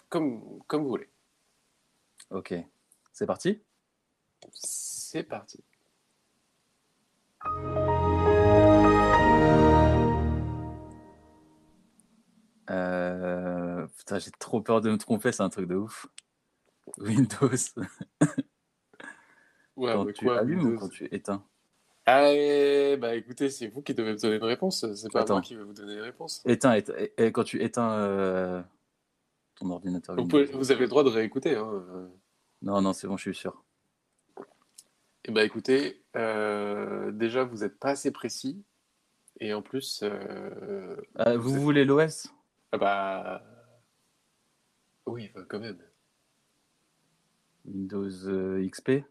comme 0.07 0.63
vous 0.71 0.87
voulez. 0.87 1.09
Ok. 2.29 2.53
C'est 3.11 3.25
parti? 3.25 3.59
C'est 4.53 5.23
parti. 5.23 5.61
Putain, 14.09 14.17
j'ai 14.17 14.31
trop 14.39 14.59
peur 14.59 14.81
de 14.81 14.89
me 14.89 14.97
tromper, 14.97 15.31
c'est 15.31 15.43
un 15.43 15.49
truc 15.49 15.67
de 15.67 15.75
ouf. 15.75 16.07
Windows, 16.97 17.47
Ouais, 19.77 19.93
quand 19.93 20.03
mais 20.05 20.13
tu 20.13 20.25
quoi, 20.25 20.39
allumes 20.39 20.65
ou 20.65 20.79
quand 20.79 20.89
tu 20.89 21.05
éteins? 21.13 21.45
Ah, 22.07 22.23
bah 22.99 23.13
écoutez, 23.15 23.51
c'est 23.51 23.67
vous 23.67 23.83
qui 23.83 23.93
devez 23.93 24.13
me 24.13 24.17
donner 24.17 24.37
une 24.37 24.43
réponse, 24.43 24.83
c'est 24.95 25.11
pas 25.11 25.21
Attends. 25.21 25.35
moi 25.35 25.41
qui 25.43 25.55
vais 25.55 25.61
vous 25.63 25.73
donner 25.73 25.93
une 25.93 26.01
réponse. 26.01 26.41
Éteins, 26.45 26.73
éteins- 26.75 26.95
et, 26.97 27.13
et 27.27 27.31
quand 27.31 27.43
tu 27.43 27.61
éteins 27.61 27.91
euh, 27.91 28.63
ton 29.53 29.69
ordinateur 29.69 30.15
Vous, 30.15 30.23
Windows. 30.23 30.43
pouvez- 30.43 30.57
vous 30.57 30.71
avez 30.71 30.81
le 30.81 30.87
droit 30.87 31.03
de 31.03 31.09
réécouter. 31.09 31.55
Hein. 31.55 32.09
Non, 32.63 32.81
non, 32.81 32.93
c'est 32.93 33.05
bon, 33.07 33.15
je 33.15 33.21
suis 33.29 33.35
sûr. 33.35 33.63
Et 35.25 35.31
bah 35.31 35.43
écoutez, 35.43 36.01
euh, 36.15 37.11
déjà 37.11 37.43
vous 37.43 37.57
n'êtes 37.57 37.77
pas 37.77 37.89
assez 37.91 38.09
précis 38.09 38.63
et 39.39 39.53
en 39.53 39.61
plus, 39.61 39.99
euh, 40.01 40.95
Vous 41.35 41.41
vous 41.41 41.55
êtes- 41.55 41.61
voulez 41.61 41.85
l'OS 41.85 42.27
ah 42.71 42.77
bah 42.79 43.43
oui, 45.09 45.29
enfin, 45.33 45.45
quand 45.47 45.59
même. 45.59 45.77
Windows 47.65 48.09
euh, 48.27 48.67
XP 48.69 49.03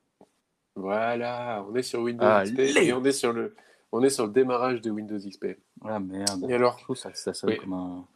Voilà, 0.74 1.64
on 1.68 1.74
est 1.74 1.82
sur 1.82 2.00
Windows 2.00 2.26
Ah, 2.26 2.44
XP 2.44 2.58
et 2.60 2.92
on 2.92 3.04
est 3.04 3.12
sur 3.12 3.32
le, 3.32 3.54
on 3.92 4.02
est 4.02 4.10
sur 4.10 4.26
le 4.26 4.32
démarrage 4.32 4.80
de 4.80 4.90
Windows 4.90 5.18
XP. 5.18 5.58
Ah 5.84 6.00
merde. 6.00 6.44
Et 6.48 6.54
alors, 6.54 6.78
Je 6.88 6.94
ça, 6.94 7.12
ça 7.14 7.34
sonne 7.34 7.50
Oui. 7.50 7.58
comme 7.58 7.72
un. 7.74 8.06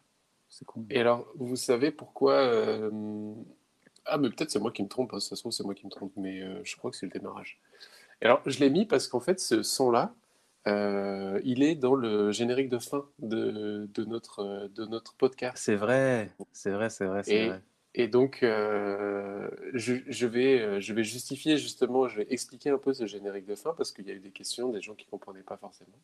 C'est 0.48 0.64
con. 0.66 0.84
et 0.90 1.00
alors, 1.00 1.26
vous 1.36 1.56
savez 1.56 1.90
pourquoi 1.90 2.32
euh, 2.34 2.90
Ah, 4.04 4.18
mais 4.18 4.28
peut-être 4.30 4.50
c'est 4.50 4.58
moi 4.60 4.70
qui 4.72 4.82
me 4.82 4.88
trompe. 4.88 5.12
hein, 5.12 5.16
De 5.16 5.20
toute 5.20 5.30
façon, 5.30 5.50
c'est 5.50 5.64
moi 5.64 5.74
qui 5.74 5.86
me 5.86 5.90
trompe, 5.90 6.12
mais 6.16 6.42
euh, 6.42 6.60
je 6.64 6.76
crois 6.76 6.90
que 6.90 6.96
c'est 6.96 7.06
le 7.06 7.12
démarrage. 7.12 7.58
Et 8.20 8.26
alors, 8.26 8.42
je 8.46 8.58
l'ai 8.60 8.68
mis 8.70 8.84
parce 8.86 9.08
qu'en 9.08 9.20
fait, 9.20 9.40
ce 9.40 9.62
son-là, 9.62 10.14
euh, 10.68 11.40
il 11.44 11.62
est 11.62 11.74
dans 11.74 11.94
le 11.94 12.30
générique 12.32 12.68
de 12.68 12.78
fin 12.78 13.04
de, 13.18 13.88
de 13.92 14.04
notre, 14.04 14.68
de 14.74 14.84
notre 14.86 15.14
podcast. 15.14 15.56
C'est 15.56 15.74
vrai, 15.76 16.30
c'est 16.52 16.70
vrai, 16.70 16.90
c'est 16.90 17.06
vrai, 17.06 17.22
c'est 17.24 17.46
vrai. 17.48 17.62
Et 17.94 18.08
donc, 18.08 18.42
euh, 18.42 19.50
je, 19.74 19.94
je 20.06 20.26
vais, 20.26 20.60
euh, 20.60 20.80
je 20.80 20.94
vais 20.94 21.04
justifier 21.04 21.58
justement, 21.58 22.08
je 22.08 22.16
vais 22.16 22.26
expliquer 22.30 22.70
un 22.70 22.78
peu 22.78 22.94
ce 22.94 23.06
générique 23.06 23.44
de 23.44 23.54
fin 23.54 23.74
parce 23.74 23.92
qu'il 23.92 24.06
y 24.06 24.10
a 24.10 24.14
eu 24.14 24.20
des 24.20 24.30
questions, 24.30 24.70
des 24.70 24.80
gens 24.80 24.94
qui 24.94 25.04
ne 25.06 25.10
comprenaient 25.10 25.42
pas 25.42 25.58
forcément. 25.58 25.98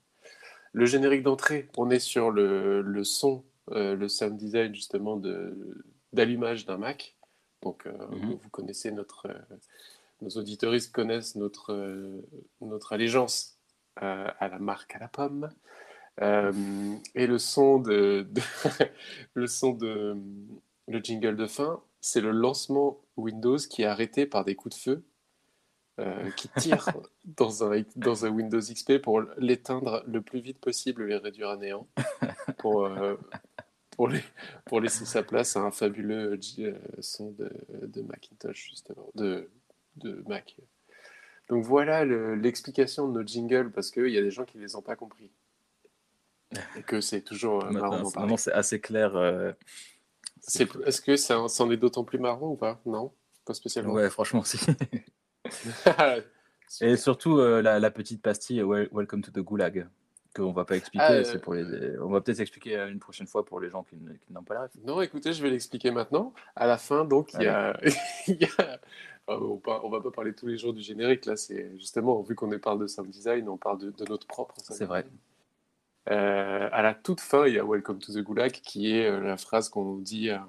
Le 0.72 0.84
générique 0.84 1.22
d'entrée, 1.22 1.68
on 1.78 1.88
est 1.88 1.98
sur 1.98 2.30
le, 2.30 2.82
le 2.82 3.04
son, 3.04 3.42
euh, 3.70 3.94
le 3.96 4.06
sound 4.08 4.36
design 4.36 4.74
justement 4.74 5.16
de- 5.16 5.82
d'allumage 6.12 6.66
d'un 6.66 6.76
Mac. 6.76 7.16
Donc, 7.62 7.86
euh, 7.86 7.92
Mhm. 8.10 8.34
vous 8.42 8.50
connaissez 8.50 8.90
notre, 8.92 9.26
nos 10.20 10.28
auditeuristes 10.30 10.92
connaissent 10.92 11.36
notre, 11.36 11.74
notre 12.60 12.92
allégeance 12.92 13.58
à 13.96 14.48
la 14.48 14.58
marque 14.58 14.94
à 14.94 14.98
la 14.98 15.08
pomme. 15.08 15.48
Et 16.20 17.26
le 17.26 17.38
son 17.38 17.78
de, 17.78 18.26
de- 18.30 18.40
le 19.34 19.46
son 19.46 19.72
de 19.72 20.16
le 20.88 20.98
jingle 20.98 21.36
de 21.36 21.46
fin, 21.46 21.80
c'est 22.00 22.20
le 22.20 22.30
lancement 22.30 22.98
Windows 23.16 23.58
qui 23.58 23.82
est 23.82 23.86
arrêté 23.86 24.26
par 24.26 24.44
des 24.44 24.54
coups 24.54 24.76
de 24.76 24.80
feu 24.80 25.02
euh, 26.00 26.30
qui 26.32 26.48
tirent 26.58 26.88
dans 27.24 27.64
un, 27.70 27.82
dans 27.96 28.24
un 28.24 28.30
Windows 28.30 28.60
XP 28.60 28.98
pour 28.98 29.22
l'éteindre 29.36 30.02
le 30.06 30.22
plus 30.22 30.40
vite 30.40 30.58
possible, 30.60 31.04
le 31.04 31.16
réduire 31.16 31.50
à 31.50 31.56
néant, 31.56 31.88
pour, 32.58 32.84
euh, 32.86 33.16
pour, 33.90 34.08
les- 34.08 34.22
pour 34.66 34.80
laisser 34.80 35.04
sa 35.04 35.22
place 35.22 35.56
à 35.56 35.60
un 35.60 35.70
fabuleux 35.70 36.38
euh, 36.60 36.78
son 37.00 37.30
de, 37.32 37.50
de 37.82 38.02
Macintosh, 38.02 38.68
justement, 38.70 39.10
de, 39.14 39.50
de 39.96 40.22
Mac. 40.28 40.56
Donc 41.48 41.64
voilà 41.64 42.04
le- 42.04 42.34
l'explication 42.36 43.08
de 43.08 43.20
nos 43.20 43.26
jingles, 43.26 43.70
parce 43.72 43.90
qu'il 43.90 44.08
y 44.08 44.18
a 44.18 44.22
des 44.22 44.30
gens 44.30 44.44
qui 44.44 44.56
ne 44.58 44.62
les 44.62 44.76
ont 44.76 44.82
pas 44.82 44.96
compris. 44.96 45.30
Et 46.76 46.82
que 46.82 47.00
c'est 47.00 47.20
toujours 47.22 47.64
euh, 47.64 47.70
marrant 47.80 47.96
maintenant, 48.20 48.36
c'est 48.38 48.52
assez 48.52 48.80
clair. 48.80 49.16
Est-ce 50.46 51.00
que 51.00 51.16
ça, 51.16 51.46
c'en 51.48 51.70
est 51.70 51.76
d'autant 51.76 52.04
plus 52.04 52.18
marrant 52.18 52.50
ou 52.50 52.56
pas? 52.56 52.80
Non? 52.86 53.12
Pas 53.44 53.54
spécialement. 53.54 53.92
Ouais, 53.94 54.10
franchement, 54.10 54.42
si. 54.44 54.58
Et 56.82 56.96
surtout, 56.96 57.38
euh, 57.38 57.62
la, 57.62 57.80
la 57.80 57.90
petite 57.90 58.20
pastille 58.20 58.60
Wel- 58.62 58.88
Welcome 58.92 59.22
to 59.22 59.30
the 59.30 59.38
Gulag, 59.38 59.88
qu'on 60.36 60.52
va 60.52 60.66
pas 60.66 60.76
expliquer. 60.76 61.04
Ah, 61.08 61.12
euh, 61.12 61.24
c'est 61.24 61.38
pour 61.40 61.54
les... 61.54 61.98
On 62.00 62.10
va 62.10 62.20
peut-être 62.20 62.40
expliquer 62.40 62.76
euh, 62.76 62.90
une 62.90 62.98
prochaine 62.98 63.26
fois 63.26 63.44
pour 63.44 63.58
les 63.58 63.70
gens 63.70 63.84
qui, 63.84 63.96
n'ont 64.30 64.42
pas 64.42 64.54
la 64.54 64.62
ref. 64.64 64.70
Non, 64.84 65.00
écoutez, 65.00 65.32
je 65.32 65.42
vais 65.42 65.48
l'expliquer 65.48 65.90
maintenant. 65.90 66.34
À 66.54 66.66
la 66.66 66.76
fin, 66.76 67.06
donc, 67.06 67.32
il 67.34 67.42
y 67.42 67.46
a. 67.46 67.78
il 68.28 68.36
y 68.42 68.44
a- 68.58 68.78
Ah, 69.30 69.38
on, 69.38 69.60
va 69.90 70.00
pas 70.00 70.10
parler 70.10 70.32
tous 70.34 70.46
les 70.46 70.56
jours 70.56 70.72
du 70.72 70.80
générique, 70.80 71.26
là, 71.26 71.36
c'est 71.36 71.70
justement, 71.78 72.22
vu 72.22 72.34
qu'on 72.34 72.48
parle 72.58 72.78
de 72.80 72.86
sound 72.86 73.10
design, 73.10 73.46
on 73.50 73.58
parle 73.58 73.78
de, 73.78 73.90
de 73.90 74.04
notre 74.08 74.26
propre 74.26 74.54
sound 74.58 74.78
C'est 74.78 74.86
vrai. 74.86 75.04
Euh, 76.10 76.68
à 76.72 76.82
la 76.82 76.94
toute 76.94 77.20
fin, 77.20 77.46
il 77.46 77.54
y 77.54 77.58
a 77.58 77.64
Welcome 77.64 77.98
to 77.98 78.12
the 78.12 78.18
Gulag, 78.22 78.52
qui 78.52 78.92
est 78.96 79.06
euh, 79.06 79.20
la 79.20 79.36
phrase 79.36 79.68
qu'on 79.68 79.96
dit 79.98 80.30
à, 80.30 80.46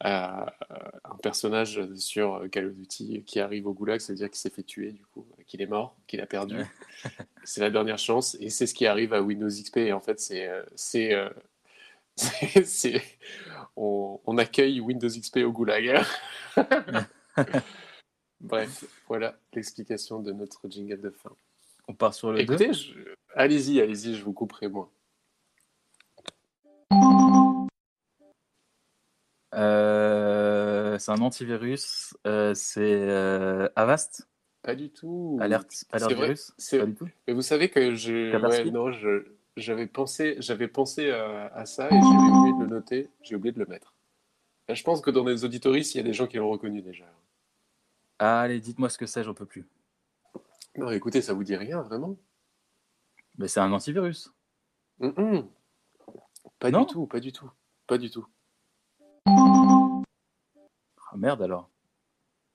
à- 0.00 0.52
à 0.68 1.12
un 1.12 1.16
personnage 1.18 1.80
sur 1.94 2.42
Call 2.50 2.66
of 2.66 2.74
Duty 2.74 3.22
qui 3.24 3.38
arrive 3.40 3.66
au 3.68 3.72
Gulag, 3.72 4.00
c'est-à-dire 4.00 4.28
qu'il 4.30 4.38
s'est 4.38 4.50
fait 4.50 4.62
tuer, 4.64 4.90
du 4.92 5.04
coup, 5.06 5.26
qu'il 5.46 5.62
est 5.62 5.66
mort, 5.66 5.96
qu'il 6.08 6.20
a 6.20 6.26
perdu. 6.26 6.56
C'est 7.44 7.60
la 7.60 7.70
dernière 7.70 7.98
chance, 7.98 8.36
et 8.40 8.48
c'est 8.50 8.66
ce 8.66 8.72
qui 8.74 8.86
arrive 8.86 9.12
à 9.12 9.20
Windows 9.22 9.48
XP. 9.48 9.76
Et 9.78 9.92
en 9.92 10.00
fait, 10.00 10.18
c'est. 10.18 10.48
euh, 10.48 10.64
euh, 10.96 11.30
on, 13.76 14.20
on 14.24 14.38
accueille 14.38 14.80
Windows 14.80 15.08
XP 15.08 15.38
au 15.44 15.52
Goulag. 15.52 16.00
Bref, 18.40 18.84
voilà 19.08 19.38
l'explication 19.52 20.20
de 20.20 20.32
notre 20.32 20.68
jingle 20.68 21.00
de 21.00 21.10
fin. 21.10 21.30
On 21.88 21.94
part 21.94 22.14
sur 22.14 22.32
le 22.32 22.38
2. 22.44 22.54
Écoutez, 22.54 22.72
je- 22.72 22.92
allez-y, 23.34 23.80
allez-y, 23.80 24.14
je 24.14 24.24
vous 24.24 24.32
couperai 24.32 24.68
moi. 24.68 24.90
Euh, 29.54 30.98
c'est 30.98 31.10
un 31.12 31.20
antivirus. 31.20 32.16
euh, 32.26 32.54
c'est 32.54 32.80
euh, 32.82 33.68
Avast, 33.76 34.28
Pas 34.62 34.74
du 34.74 34.90
tout. 34.90 35.38
alerte, 35.40 35.84
alerte 35.92 36.12
virus. 36.12 36.52
c'est- 36.58 36.78
Pas 36.78 36.86
du 36.86 36.94
tout? 36.94 37.08
Mais 37.28 37.34
vous 37.34 37.42
savez 37.42 37.68
que 37.70 37.94
je, 37.94 38.36
ouais, 38.36 38.70
non, 38.70 38.90
j'avais 39.56 39.86
pensé, 39.86 40.36
j'avais 40.40 40.68
pensé 40.68 41.10
à, 41.10 41.46
à 41.54 41.66
ça 41.66 41.86
et 41.88 41.90
j'avais 41.90 42.30
oublié 42.30 42.54
de 42.58 42.64
le 42.64 42.66
noter, 42.66 43.08
j'ai 43.22 43.36
oublié 43.36 43.52
de 43.52 43.60
le 43.60 43.66
mettre. 43.66 43.94
Et 44.68 44.74
je 44.74 44.82
pense 44.82 45.00
que 45.00 45.10
dans 45.10 45.24
les 45.24 45.44
auditoristes, 45.44 45.94
il 45.94 45.98
y 45.98 46.00
a 46.00 46.04
des 46.04 46.14
gens 46.14 46.26
qui 46.26 46.38
l'ont 46.38 46.50
reconnu 46.50 46.82
déjà. 46.82 47.04
Allez, 48.18 48.60
dites-moi 48.60 48.88
ce 48.88 48.98
que 48.98 49.06
c'est, 49.06 49.22
j'en 49.22 49.34
peux 49.34 49.46
plus. 49.46 49.66
Non, 50.76 50.90
écoutez, 50.90 51.20
ça 51.22 51.34
vous 51.34 51.44
dit 51.44 51.54
rien, 51.56 51.80
vraiment? 51.82 52.16
Mais 53.38 53.48
c'est 53.48 53.60
un 53.60 53.72
antivirus. 53.72 54.32
Mm, 54.98 55.08
mm. 55.08 55.48
Pas 56.58 56.70
Non 56.70 56.80
du 56.82 56.86
tout, 56.86 57.06
pas 57.06 57.20
du 57.20 57.32
tout, 57.32 57.50
pas 57.86 57.98
du 57.98 58.10
tout. 58.10 58.26
Ah, 61.06 61.16
merde 61.16 61.42
alors. 61.42 61.70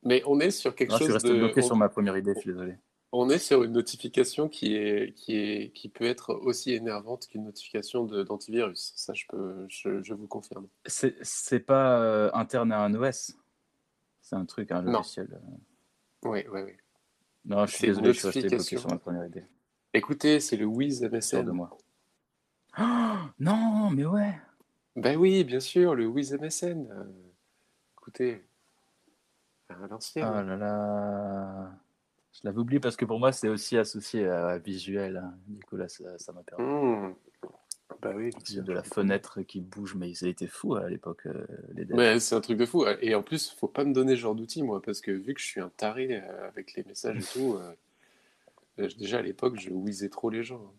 Mais 0.03 0.23
on 0.25 0.39
est 0.39 0.51
sur 0.51 0.75
quelque 0.75 0.91
Ah, 0.91 0.97
je 0.97 1.03
suis 1.03 1.05
chose 1.07 1.13
resté 1.15 1.29
de. 1.29 1.37
bloqué 1.39 1.61
on- 1.61 1.67
sur 1.67 1.75
ma 1.75 1.89
première 1.89 2.17
idée, 2.17 2.33
je 2.35 2.39
suis 2.39 2.51
désolé. 2.51 2.77
On 3.11 3.29
est 3.31 3.39
sur 3.39 3.63
une 3.63 3.71
notification 3.71 4.47
qui 4.49 4.75
est, 4.75 5.13
qui 5.15 5.35
est, 5.35 5.71
qui 5.73 5.89
peut 5.89 6.05
être 6.05 6.35
aussi 6.35 6.73
énervante 6.73 7.25
qu'une 7.27 7.43
notification 7.45 8.05
d'antivirus. 8.05 8.93
Ça, 8.95 9.13
je 9.15 9.25
peux, 9.27 9.65
je, 9.67 10.03
je 10.03 10.13
vous 10.13 10.27
confirme. 10.27 10.67
C'est 10.85 11.59
pas 11.59 11.99
euh, 12.01 12.29
interne 12.33 12.71
à 12.71 12.81
un 12.83 12.93
OS. 12.93 13.35
C'est 14.21 14.35
un 14.35 14.45
truc, 14.45 14.71
un 14.71 14.83
Non. 14.83 14.99
logiciel. 14.99 15.27
euh. 15.33 16.29
Oui, 16.29 16.43
oui, 16.51 16.61
oui. 16.61 16.73
Non, 17.45 17.65
je 17.65 17.75
suis 17.77 17.87
désolé, 17.87 18.13
je 18.13 18.19
suis 18.19 18.27
resté 18.27 18.47
bloqué 18.47 18.77
sur 18.77 18.87
ma 18.91 18.97
première 18.99 19.25
idée. 19.25 19.43
Écoutez, 19.93 20.39
c'est 20.39 20.57
le 20.57 20.65
Wiz 20.65 20.99
Sûr 20.99 21.09
de 21.09 21.15
MSN. 21.15 21.51
moi. 21.51 21.77
Oh, 22.79 23.29
non, 23.39 23.89
mais 23.89 24.05
ouais. 24.05 24.35
Ben 24.95 25.17
oui, 25.17 25.43
bien 25.43 25.59
sûr, 25.59 25.95
le 25.95 26.05
Wiz 26.07 26.33
MSN. 26.33 26.91
Euh, 26.91 27.03
écoutez, 27.97 28.43
à 29.69 29.87
l'ancienne. 29.87 30.27
Oh 30.29 30.41
là 30.41 30.57
là. 30.57 31.71
Je 32.33 32.39
l'avais 32.43 32.59
oublié 32.59 32.79
parce 32.79 32.95
que 32.95 33.05
pour 33.05 33.19
moi, 33.19 33.31
c'est 33.31 33.49
aussi 33.49 33.77
associé 33.77 34.27
à 34.27 34.57
visuel. 34.57 35.23
Du 35.47 35.63
coup, 35.65 35.77
là, 35.77 35.87
ça 35.89 36.17
ça 36.17 36.31
m'a 36.31 36.43
perdu. 36.43 36.63
Hmm. 36.63 37.13
Bah 38.01 38.13
oui. 38.15 38.29
De 38.55 38.71
la 38.71 38.83
fenêtre 38.83 39.41
qui 39.41 39.59
bouge, 39.59 39.95
mais 39.95 40.09
ils 40.09 40.27
étaient 40.27 40.47
fous 40.47 40.75
à 40.75 40.89
l'époque, 40.89 41.25
euh, 41.25 42.19
c'est 42.19 42.35
un 42.35 42.41
truc 42.41 42.57
de 42.57 42.65
fou. 42.65 42.85
Et 43.01 43.13
en 43.13 43.23
plus, 43.23 43.49
faut 43.51 43.67
pas 43.67 43.83
me 43.83 43.93
donner 43.93 44.15
ce 44.15 44.21
genre 44.21 44.35
d'outils, 44.35 44.63
moi, 44.63 44.81
parce 44.81 45.01
que 45.01 45.11
vu 45.11 45.33
que 45.33 45.41
je 45.41 45.45
suis 45.45 45.59
un 45.59 45.69
taré 45.75 46.21
euh, 46.21 46.47
avec 46.47 46.75
les 46.75 46.83
messages 46.83 47.17
et 47.17 47.39
tout, 47.39 47.55
euh, 47.55 47.73
déjà 48.87 49.19
à 49.19 49.21
l'époque, 49.21 49.59
je 49.59 49.69
whizzais 49.71 50.09
trop 50.09 50.29
les 50.29 50.43
gens. 50.43 50.73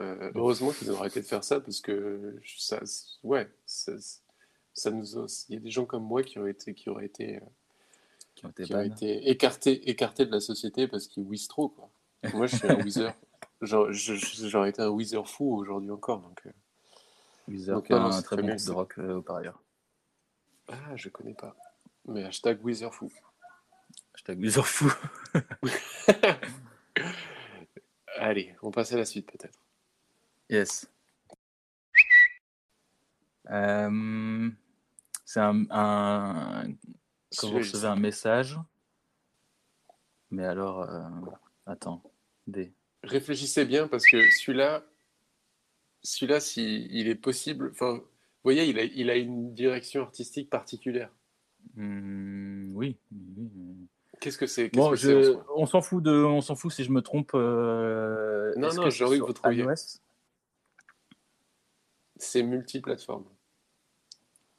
Euh, 0.00 0.30
heureusement 0.34 0.72
qu'ils 0.72 0.90
ont 0.90 0.98
arrêté 0.98 1.20
de 1.20 1.26
faire 1.26 1.44
ça, 1.44 1.60
parce 1.60 1.80
que 1.80 2.40
ça, 2.56 2.80
ouais, 3.22 3.50
ça, 3.66 3.92
ça 4.72 4.90
nous 4.90 5.18
a- 5.18 5.26
il 5.48 5.54
y 5.54 5.58
a 5.58 5.60
des 5.60 5.70
gens 5.70 5.84
comme 5.84 6.04
moi 6.04 6.22
qui 6.22 6.38
auraient 6.38 6.52
été, 6.52 6.72
qui 6.74 6.88
auraient 6.88 7.04
été, 7.06 7.36
euh, 7.36 7.40
qui 8.34 8.46
ont 8.46 8.50
été 8.50 8.64
qui 8.64 8.72
écartés, 9.28 9.90
écartés 9.90 10.24
de 10.24 10.30
la 10.30 10.40
société 10.40 10.88
parce 10.88 11.06
qu'ils 11.08 11.24
whizzent 11.24 11.48
trop, 11.48 11.68
quoi. 11.68 11.90
Moi, 12.32 12.46
je 12.46 12.56
suis 12.56 12.68
un 12.68 12.76
whizzer. 12.82 13.12
J'aurais 13.60 14.70
été 14.70 14.80
un 14.82 14.88
whizzer 14.88 15.28
fou 15.28 15.54
aujourd'hui 15.56 15.90
encore, 15.90 16.20
donc. 16.20 16.40
euh, 16.46 16.50
Donc, 17.74 17.86
qui 17.86 17.92
un 17.92 18.10
très 18.10 18.22
très 18.22 18.36
bon 18.36 18.46
bien 18.46 18.56
groupe 18.56 18.66
de 18.66 18.72
rock 18.72 18.94
euh, 18.98 19.20
par 19.20 19.36
ailleurs. 19.36 19.62
Ah, 20.68 20.96
je 20.96 21.08
connais 21.10 21.34
pas. 21.34 21.54
Mais 22.06 22.24
hashtag 22.24 22.64
whizzer 22.64 22.92
fou. 22.94 23.12
Hashtag 24.14 24.40
Weezer 24.40 24.66
fou. 24.66 24.92
Allez, 28.22 28.54
on 28.62 28.70
passe 28.70 28.92
à 28.92 28.96
la 28.96 29.04
suite 29.04 29.26
peut-être. 29.26 29.58
Yes. 30.48 30.88
Euh, 33.50 34.48
c'est 35.24 35.40
un, 35.40 35.66
un- 35.70 36.72
quand 37.36 37.48
je 37.48 37.54
recevez 37.56 37.80
sais. 37.80 37.84
un 37.86 37.96
message. 37.96 38.60
Mais 40.30 40.44
alors, 40.44 40.82
euh, 40.82 41.02
attends. 41.66 42.00
Réfléchissez 43.02 43.64
bien 43.64 43.88
parce 43.88 44.06
que 44.06 44.30
celui-là, 44.30 44.84
celui-là, 46.04 46.38
si 46.38 46.86
il 46.90 47.08
est 47.08 47.16
possible, 47.16 47.70
enfin, 47.72 47.94
vous 47.94 48.04
voyez, 48.44 48.66
il 48.66 48.78
a, 48.78 48.84
il 48.84 49.10
a 49.10 49.16
une 49.16 49.52
direction 49.52 50.02
artistique 50.02 50.48
particulière. 50.48 51.10
Oui. 51.76 52.70
oui, 52.76 52.96
oui. 53.10 53.88
Qu'est-ce 54.22 54.38
que 54.38 54.46
c'est 54.46 54.68
Bon, 54.68 54.94
je- 54.94 55.36
on 55.56 55.66
s'en 55.66 55.82
fout 55.82 56.00
de, 56.00 56.12
on 56.12 56.40
s'en 56.40 56.54
fout 56.54 56.70
si 56.70 56.84
je 56.84 56.92
me 56.92 57.02
trompe. 57.02 57.32
euh, 57.34 58.52
Non, 58.56 58.72
non, 58.72 58.82
envie 58.84 59.18
que 59.18 59.24
vous 59.24 59.32
trouviez. 59.32 59.66
C'est 62.16 62.44
multiplateforme. 62.44 63.24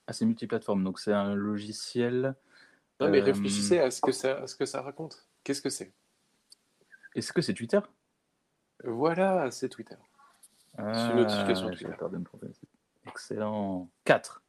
Ah, 0.05 0.11
c'est 0.11 0.25
multiplateforme, 0.25 0.83
donc 0.83 0.99
c'est 0.99 1.13
un 1.13 1.33
logiciel. 1.33 2.35
Non, 2.99 3.07
mais 3.09 3.21
Euh, 3.21 3.23
réfléchissez 3.23 3.79
à 3.79 3.89
ce 3.89 4.01
que 4.01 4.11
ça, 4.11 4.39
à 4.41 4.47
ce 4.47 4.55
que 4.57 4.65
ça 4.65 4.81
raconte. 4.81 5.25
Qu'est-ce 5.45 5.61
que 5.61 5.69
c'est? 5.69 5.93
Est-ce 7.15 7.31
que 7.31 7.41
c'est 7.41 7.53
Twitter? 7.53 7.79
Voilà, 8.83 9.49
c'est 9.49 9.69
Twitter. 9.69 9.95
Ah, 10.77 11.07
une 11.09 11.15
notification 11.19 11.69
Twitter. 11.69 11.95
Excellent. 13.07 13.89
4. 14.03 14.43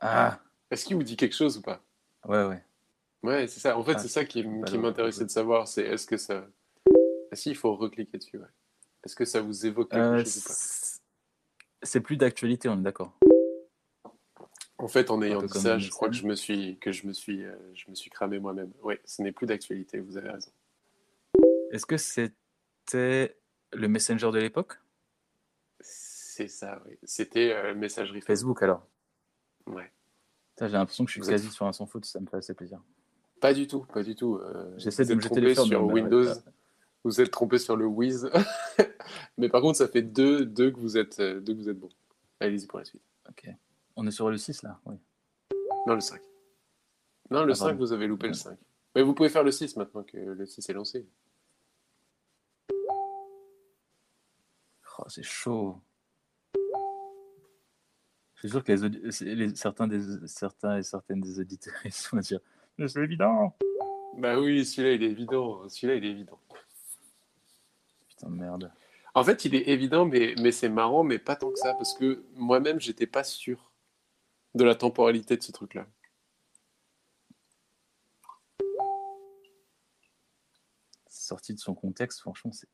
Ah, 0.00 0.40
Est-ce 0.72 0.84
qu'il 0.84 0.96
vous 0.96 1.04
dit 1.04 1.16
quelque 1.16 1.36
chose 1.36 1.58
ou 1.58 1.62
pas? 1.62 1.80
Ouais, 2.28 2.44
ouais. 2.46 2.62
Ouais, 3.24 3.46
c'est 3.48 3.60
ça. 3.60 3.76
En 3.76 3.82
fait, 3.82 3.94
Ah, 3.96 3.98
c'est 3.98 4.08
ça 4.08 4.24
qui, 4.24 4.44
m'intéressait 4.44 5.24
de 5.24 5.30
savoir. 5.30 5.66
C'est 5.66 5.82
est-ce 5.82 6.06
que 6.06 6.16
ça. 6.16 6.46
Ah 7.30 7.36
si, 7.36 7.50
il 7.50 7.56
faut 7.56 7.74
recliquer 7.74 8.18
dessus. 8.18 8.38
Ouais. 8.38 8.46
Est-ce 9.04 9.16
que 9.16 9.24
ça 9.24 9.40
vous 9.40 9.66
évoque 9.66 9.90
quelque 9.90 10.00
Euh, 10.00 10.18
chose 10.24 10.38
ou 10.38 10.48
pas? 10.48 10.54
c'est 11.82 12.00
plus 12.00 12.16
d'actualité, 12.16 12.68
on 12.68 12.78
est 12.78 12.82
d'accord. 12.82 13.16
En 14.78 14.86
fait, 14.88 15.10
en 15.10 15.20
ayant 15.22 15.42
dit 15.42 15.58
ça, 15.58 15.78
je 15.78 15.90
crois 15.90 16.08
que 16.08 16.14
je 16.14 16.26
me 16.26 16.36
suis, 16.36 16.78
que 16.78 16.92
je 16.92 17.06
me 17.06 17.12
suis, 17.12 17.44
euh, 17.44 17.56
je 17.74 17.90
me 17.90 17.94
suis 17.96 18.10
cramé 18.10 18.38
moi-même. 18.38 18.72
Oui, 18.82 18.94
ce 19.04 19.22
n'est 19.22 19.32
plus 19.32 19.46
d'actualité. 19.46 19.98
Vous 19.98 20.16
avez 20.16 20.30
raison. 20.30 20.50
Est-ce 21.72 21.84
que 21.86 21.96
c'était 21.96 23.36
le 23.72 23.88
Messenger 23.88 24.30
de 24.30 24.38
l'époque? 24.38 24.74
C'est 25.80 26.48
ça. 26.48 26.80
Oui. 26.86 26.96
C'était 27.02 27.52
euh, 27.52 27.74
messagerie 27.74 28.20
Facebook 28.20 28.62
alors 28.62 28.86
Ouais. 29.66 29.90
J'ai 30.60 30.68
l'impression 30.68 31.04
que 31.04 31.10
je 31.10 31.12
suis 31.14 31.20
Vous 31.20 31.28
êtes- 31.30 31.34
quasi 31.42 31.50
sur 31.50 31.66
un 31.66 31.72
sans 31.72 31.86
faute, 31.86 32.04
ça 32.04 32.18
me 32.20 32.26
fait 32.26 32.36
assez 32.38 32.54
plaisir. 32.54 32.80
Pas 33.40 33.54
du 33.54 33.66
tout, 33.66 33.84
pas 33.92 34.02
du 34.02 34.16
tout. 34.16 34.36
euh, 34.36 34.74
J'essaie 34.76 35.04
de 35.04 35.14
me 35.14 35.20
jeter 35.20 35.40
les 35.40 35.54
sur 35.54 35.84
Windows. 35.84 36.24
Vous 37.04 37.20
êtes 37.20 37.30
trompé 37.30 37.58
sur 37.58 37.76
le 37.76 37.86
Wiz. 37.86 38.28
Mais 39.38 39.48
par 39.48 39.60
contre, 39.62 39.78
ça 39.78 39.86
fait 39.88 40.02
deux, 40.02 40.44
deux 40.44 40.70
que 40.72 40.78
vous 40.80 40.96
êtes, 40.98 41.20
euh, 41.20 41.40
deux 41.40 41.54
que 41.54 41.58
vous 41.58 41.68
êtes 41.68 41.78
bon. 41.78 41.88
Allez-y 42.40 42.66
pour 42.66 42.80
la 42.80 42.84
suite. 42.84 43.02
Ok. 43.28 43.48
On 43.96 44.06
est 44.06 44.10
sur 44.10 44.28
le 44.30 44.36
6 44.36 44.62
là 44.62 44.80
Oui. 44.84 44.96
Non, 45.86 45.94
le 45.94 46.00
5. 46.00 46.20
Non, 47.30 47.44
le 47.44 47.52
Ah, 47.52 47.54
5, 47.54 47.64
pardon. 47.66 47.78
vous 47.78 47.92
avez 47.92 48.06
loupé 48.08 48.26
le 48.28 48.34
5. 48.34 48.58
Mais 48.96 49.02
vous 49.02 49.14
pouvez 49.14 49.28
faire 49.28 49.44
le 49.44 49.52
6 49.52 49.76
maintenant 49.76 50.02
que 50.02 50.16
le 50.16 50.46
6 50.46 50.68
est 50.68 50.72
lancé. 50.72 51.06
Oh, 54.98 55.04
c'est 55.08 55.22
chaud. 55.22 55.80
Je 58.38 58.48
suis 58.48 58.50
sûr 58.50 58.62
que 58.64 58.72
les, 58.72 59.34
les- 59.34 59.54
certains, 59.56 59.88
des, 59.88 60.26
certains 60.28 60.78
et 60.78 60.82
certaines 60.82 61.20
des 61.20 61.40
auditeurs 61.40 61.74
vont 62.12 62.18
dire 62.20 62.40
Mais 62.78 62.86
c'est 62.88 63.02
évident 63.02 63.56
Bah 64.16 64.38
oui, 64.38 64.64
celui-là, 64.64 64.94
il 64.94 65.02
est 65.02 65.10
évident. 65.10 65.68
Celui-là, 65.68 65.94
il 65.96 66.04
est 66.04 66.10
évident. 66.10 66.38
Putain 68.08 68.28
de 68.30 68.34
merde. 68.36 68.72
En 69.14 69.24
fait, 69.24 69.44
il 69.44 69.54
est 69.56 69.68
évident, 69.68 70.04
mais, 70.06 70.34
mais 70.40 70.52
c'est 70.52 70.68
marrant, 70.68 71.02
mais 71.02 71.18
pas 71.18 71.34
tant 71.34 71.50
que 71.50 71.58
ça, 71.58 71.74
parce 71.74 71.94
que 71.94 72.22
moi-même, 72.34 72.78
j'étais 72.80 73.06
pas 73.06 73.24
sûr 73.24 73.72
de 74.54 74.62
la 74.64 74.74
temporalité 74.76 75.36
de 75.36 75.42
ce 75.42 75.50
truc-là. 75.50 75.86
Sorti 81.08 81.54
de 81.54 81.58
son 81.58 81.74
contexte, 81.74 82.20
franchement, 82.20 82.52
c'est 82.52 82.68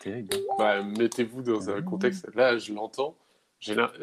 terrible. 0.00 0.34
hein. 0.34 0.54
Bah, 0.58 0.82
mettez-vous 0.82 1.42
dans 1.42 1.70
un 1.70 1.78
Ah. 1.78 1.82
contexte. 1.82 2.26
Là, 2.34 2.58
je 2.58 2.72
l'entends. 2.72 3.16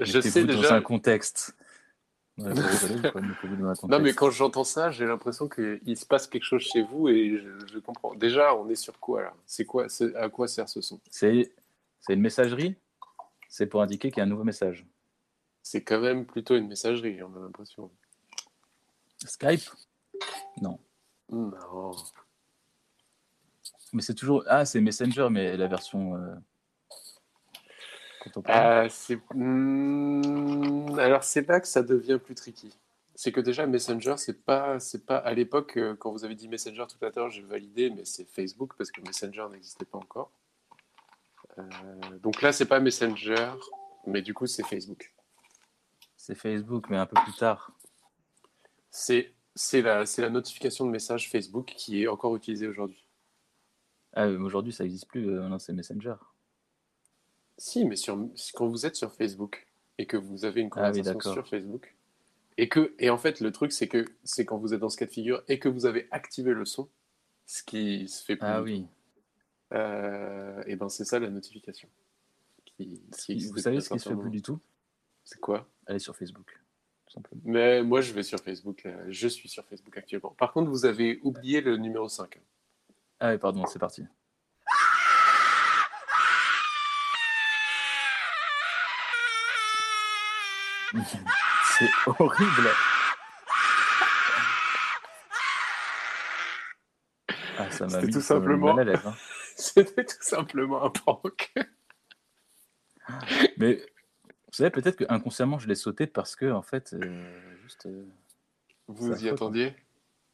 Je 0.02 0.22
sais 0.22 0.44
dans 0.44 0.56
déjà. 0.56 0.76
un 0.76 0.82
contexte. 0.82 1.56
Ouais, 2.38 2.54
dans 2.54 2.62
un 2.62 3.02
contexte. 3.12 3.84
Non, 3.84 4.00
mais 4.00 4.14
quand 4.14 4.30
j'entends 4.32 4.64
ça, 4.64 4.92
j'ai 4.92 5.06
l'impression 5.06 5.48
qu'il 5.48 5.98
se 5.98 6.06
passe 6.06 6.28
quelque 6.28 6.44
chose 6.46 6.62
chez 6.62 6.82
vous 6.82 7.08
et 7.10 7.38
je, 7.38 7.68
je 7.74 7.80
comprends. 7.80 8.16
Déjà, 8.16 8.56
on 8.56 8.70
est 8.70 8.76
sur 8.76 9.00
quoi 9.00 9.22
là? 9.22 9.34
C'est 9.46 9.66
quoi 9.66 9.88
À 10.16 10.30
quoi 10.30 10.48
sert 10.48 10.68
ce 10.70 10.82
son? 10.82 11.00
C'est 11.10 11.52
une 12.10 12.22
messagerie? 12.22 12.76
C'est 13.50 13.68
pour 13.68 13.82
indiquer 13.82 14.10
qu'il 14.10 14.18
y 14.18 14.22
a 14.22 14.24
un 14.24 14.30
nouveau 14.30 14.44
message. 14.46 14.86
C'est 15.62 15.84
quand 15.84 16.00
même 16.00 16.26
plutôt 16.26 16.56
une 16.56 16.68
messagerie, 16.68 17.22
on 17.22 17.36
a 17.36 17.40
l'impression. 17.40 17.92
Skype? 19.26 19.70
Non. 20.62 20.80
Non. 21.30 21.92
Mais 23.94 24.02
c'est 24.02 24.16
toujours. 24.16 24.44
Ah, 24.48 24.66
c'est 24.66 24.82
Messenger, 24.82 25.28
mais 25.30 25.58
la 25.58 25.68
version. 25.68 26.16
euh. 26.16 26.34
Euh. 28.50 28.88
Hmm, 29.34 31.00
Alors, 31.00 31.24
c'est 31.24 31.48
là 31.48 31.60
que 31.60 31.68
ça 31.68 31.84
devient 31.84 32.20
plus 32.24 32.36
tricky. 32.36 32.78
C'est 33.16 33.32
que 33.32 33.40
déjà, 33.42 33.66
Messenger, 33.68 34.16
c'est 34.18 34.44
pas, 34.46 34.80
c'est 34.80 35.06
pas 35.06 35.18
à 35.18 35.34
l'époque, 35.34 35.78
euh, 35.78 35.96
quand 35.96 36.12
vous 36.12 36.24
avez 36.26 36.36
dit 36.36 36.48
Messenger 36.48 36.86
tout 36.88 37.04
à 37.06 37.10
l'heure, 37.16 37.30
j'ai 37.30 37.42
validé, 37.44 37.90
mais 37.90 38.06
c'est 38.06 38.26
Facebook 38.26 38.74
parce 38.78 38.92
que 38.92 39.02
Messenger 39.02 39.48
n'existait 39.52 39.86
pas 39.86 39.98
encore. 39.98 40.32
Euh, 41.58 41.64
donc 42.22 42.42
là, 42.42 42.52
c'est 42.52 42.66
pas 42.66 42.80
Messenger, 42.80 43.52
mais 44.08 44.22
du 44.22 44.34
coup, 44.34 44.48
c'est 44.48 44.64
Facebook. 44.66 45.14
C'est 46.16 46.36
Facebook, 46.36 46.88
mais 46.90 46.98
un 46.98 47.06
peu 47.06 47.20
plus 47.24 47.34
tard. 47.36 47.72
C'est, 48.90 49.34
c'est, 49.56 49.82
la, 49.82 50.06
c'est 50.06 50.22
la 50.22 50.30
notification 50.30 50.86
de 50.86 50.92
message 50.92 51.30
Facebook 51.30 51.74
qui 51.76 52.04
est 52.04 52.08
encore 52.08 52.36
utilisée 52.36 52.68
aujourd'hui. 52.68 53.06
Ah, 54.14 54.28
aujourd'hui, 54.28 54.74
ça 54.74 54.84
n'existe 54.84 55.08
plus. 55.08 55.30
euh, 55.30 55.48
non, 55.48 55.60
c'est 55.60 55.74
Messenger. 55.74 56.16
Si, 57.62 57.86
mais 57.86 57.96
sur, 57.96 58.18
quand 58.56 58.68
vous 58.68 58.88
êtes 58.88 58.96
sur 58.96 59.14
Facebook 59.14 59.68
et 60.00 60.08
que 60.08 60.18
vous 60.18 60.46
avez 60.46 60.62
une 60.62 60.70
Ah 60.72 60.90
oui, 60.92 60.98
conversation 61.04 61.34
sur 61.34 61.48
Facebook, 61.48 61.96
et 62.58 62.68
que, 62.68 62.96
et 62.98 63.12
en 63.12 63.20
fait, 63.20 63.40
le 63.40 63.52
truc, 63.52 63.72
c'est 63.72 63.88
que 63.88 64.04
c'est 64.24 64.46
quand 64.46 64.58
vous 64.58 64.74
êtes 64.74 64.80
dans 64.80 64.90
ce 64.90 64.98
cas 64.98 65.06
de 65.06 65.12
figure 65.12 65.44
et 65.48 65.60
que 65.60 65.70
vous 65.70 65.86
avez 65.86 66.08
activé 66.10 66.54
le 66.54 66.66
son, 66.66 66.90
ce 67.46 67.62
qui 67.62 68.08
se 68.08 68.24
fait 68.24 68.36
plus. 68.36 68.48
Ah 68.48 68.64
oui. 68.64 68.88
euh, 69.74 70.64
et 70.66 70.76
ben 70.76 70.90
c'est 70.90 71.06
ça 71.06 71.20
la 71.20 71.30
notification. 71.30 71.88
Qui, 72.66 73.00
qui 73.16 73.32
existe 73.34 73.54
Vous 73.54 73.60
savez 73.60 73.80
ce 73.80 73.90
qui 73.90 74.00
se 74.00 74.10
fait 74.10 74.16
plus 74.16 74.32
du 74.32 74.42
tout? 74.42 74.60
C'est 75.24 75.40
quoi? 75.40 75.70
Allez 75.86 76.00
sur 76.00 76.16
Facebook, 76.16 76.60
tout 77.06 77.14
simplement. 77.14 77.42
Mais 77.46 77.84
moi, 77.84 78.02
je 78.02 78.12
vais 78.12 78.24
sur 78.24 78.40
Facebook. 78.40 78.84
là. 78.86 78.98
Je 79.08 79.28
suis 79.28 79.50
sur 79.50 79.64
Facebook 79.66 79.96
actuellement. 79.98 80.34
Par 80.38 80.52
contre, 80.52 80.72
vous 80.72 80.86
avez 80.86 81.20
oublié 81.22 81.62
le 81.62 81.78
numéro 81.78 82.10
5. 82.10 82.42
Ah 83.20 83.32
oui, 83.34 83.38
pardon, 83.38 83.68
c'est 83.68 83.78
parti. 83.78 84.04
C'est 91.78 91.90
horrible. 92.06 92.70
Ah, 97.58 97.70
ça 97.72 97.86
m'a 97.86 97.90
C'était 97.92 98.08
mis 98.08 98.14
tout 98.14 98.22
simplement- 98.22 98.78
hein. 98.78 99.16
C'était 99.56 100.06
tout 100.06 100.16
simplement 100.22 100.84
un 100.84 100.90
prank. 100.90 101.54
Mais 103.58 103.76
vous 103.76 104.54
savez, 104.54 104.70
peut-être 104.70 104.96
que 104.98 105.04
inconsciemment 105.10 105.60
je 105.60 105.68
l'ai 105.68 105.76
sauté 105.76 106.08
parce 106.08 106.36
que, 106.36 106.52
en 106.52 106.62
fait, 106.62 106.94
euh, 106.94 107.58
juste. 107.64 107.86
euh, 107.86 108.06
Vous 108.88 109.10
y 109.12 109.14
affreux, 109.14 109.30
attendiez? 109.34 109.76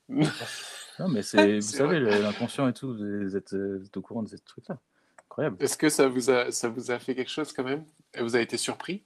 Non, 0.10 1.08
mais 1.10 1.22
c'est, 1.24 1.55
vous 1.55 1.62
savez, 1.62 1.99
l'inconscient 1.99 2.68
et 2.68 2.74
tout, 2.74 2.95
vous 2.95 3.36
êtes, 3.36 3.53
vous 3.53 3.86
êtes 3.86 3.97
au 3.97 4.01
courant 4.01 4.24
de 4.24 4.30
ces 4.30 4.39
trucs-là. 4.39 4.78
Incroyable. 5.26 5.58
Est-ce 5.60 5.78
que 5.78 5.89
ça 5.89 6.08
vous, 6.08 6.30
a, 6.30 6.51
ça 6.51 6.70
vous 6.70 6.91
a 6.91 6.99
fait 6.99 7.16
quelque 7.16 7.32
chose 7.32 7.51
quand 7.51 7.64
même? 7.64 7.84
Vous 8.18 8.36
avez 8.36 8.43
été 8.43 8.58
surpris? 8.58 9.03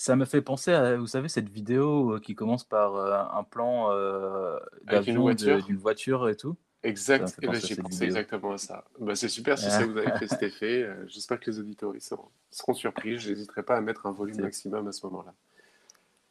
Ça 0.00 0.14
me 0.14 0.24
fait 0.24 0.42
penser 0.42 0.72
à, 0.72 0.96
vous 0.96 1.08
savez, 1.08 1.28
cette 1.28 1.48
vidéo 1.48 2.14
euh, 2.14 2.20
qui 2.20 2.36
commence 2.36 2.62
par 2.62 2.94
euh, 2.94 3.18
un 3.36 3.42
plan 3.42 3.90
euh, 3.90 4.56
d'avion 4.84 5.22
voiture 5.22 5.64
d'une 5.64 5.76
voiture 5.76 6.28
et 6.28 6.36
tout. 6.36 6.56
Exact. 6.84 7.36
Eh 7.42 7.48
ben, 7.48 7.54
J'ai 7.54 7.74
pensé 7.74 8.04
vidéo. 8.06 8.06
exactement 8.06 8.52
à 8.52 8.58
ça. 8.58 8.84
Bah, 9.00 9.16
c'est 9.16 9.28
super 9.28 9.58
si 9.58 9.68
ça 9.68 9.84
vous 9.84 9.98
avait 9.98 10.16
fait 10.16 10.28
cet 10.28 10.42
effet. 10.44 10.84
Euh, 10.84 11.04
J'espère 11.08 11.40
que 11.40 11.50
les 11.50 11.58
auditeurs 11.58 11.92
seront, 11.98 12.28
seront 12.52 12.74
surpris. 12.74 13.18
Je 13.18 13.30
n'hésiterai 13.30 13.64
pas 13.64 13.76
à 13.76 13.80
mettre 13.80 14.06
un 14.06 14.12
volume 14.12 14.40
maximum 14.40 14.86
à 14.86 14.92
ce 14.92 15.04
moment-là. 15.06 15.34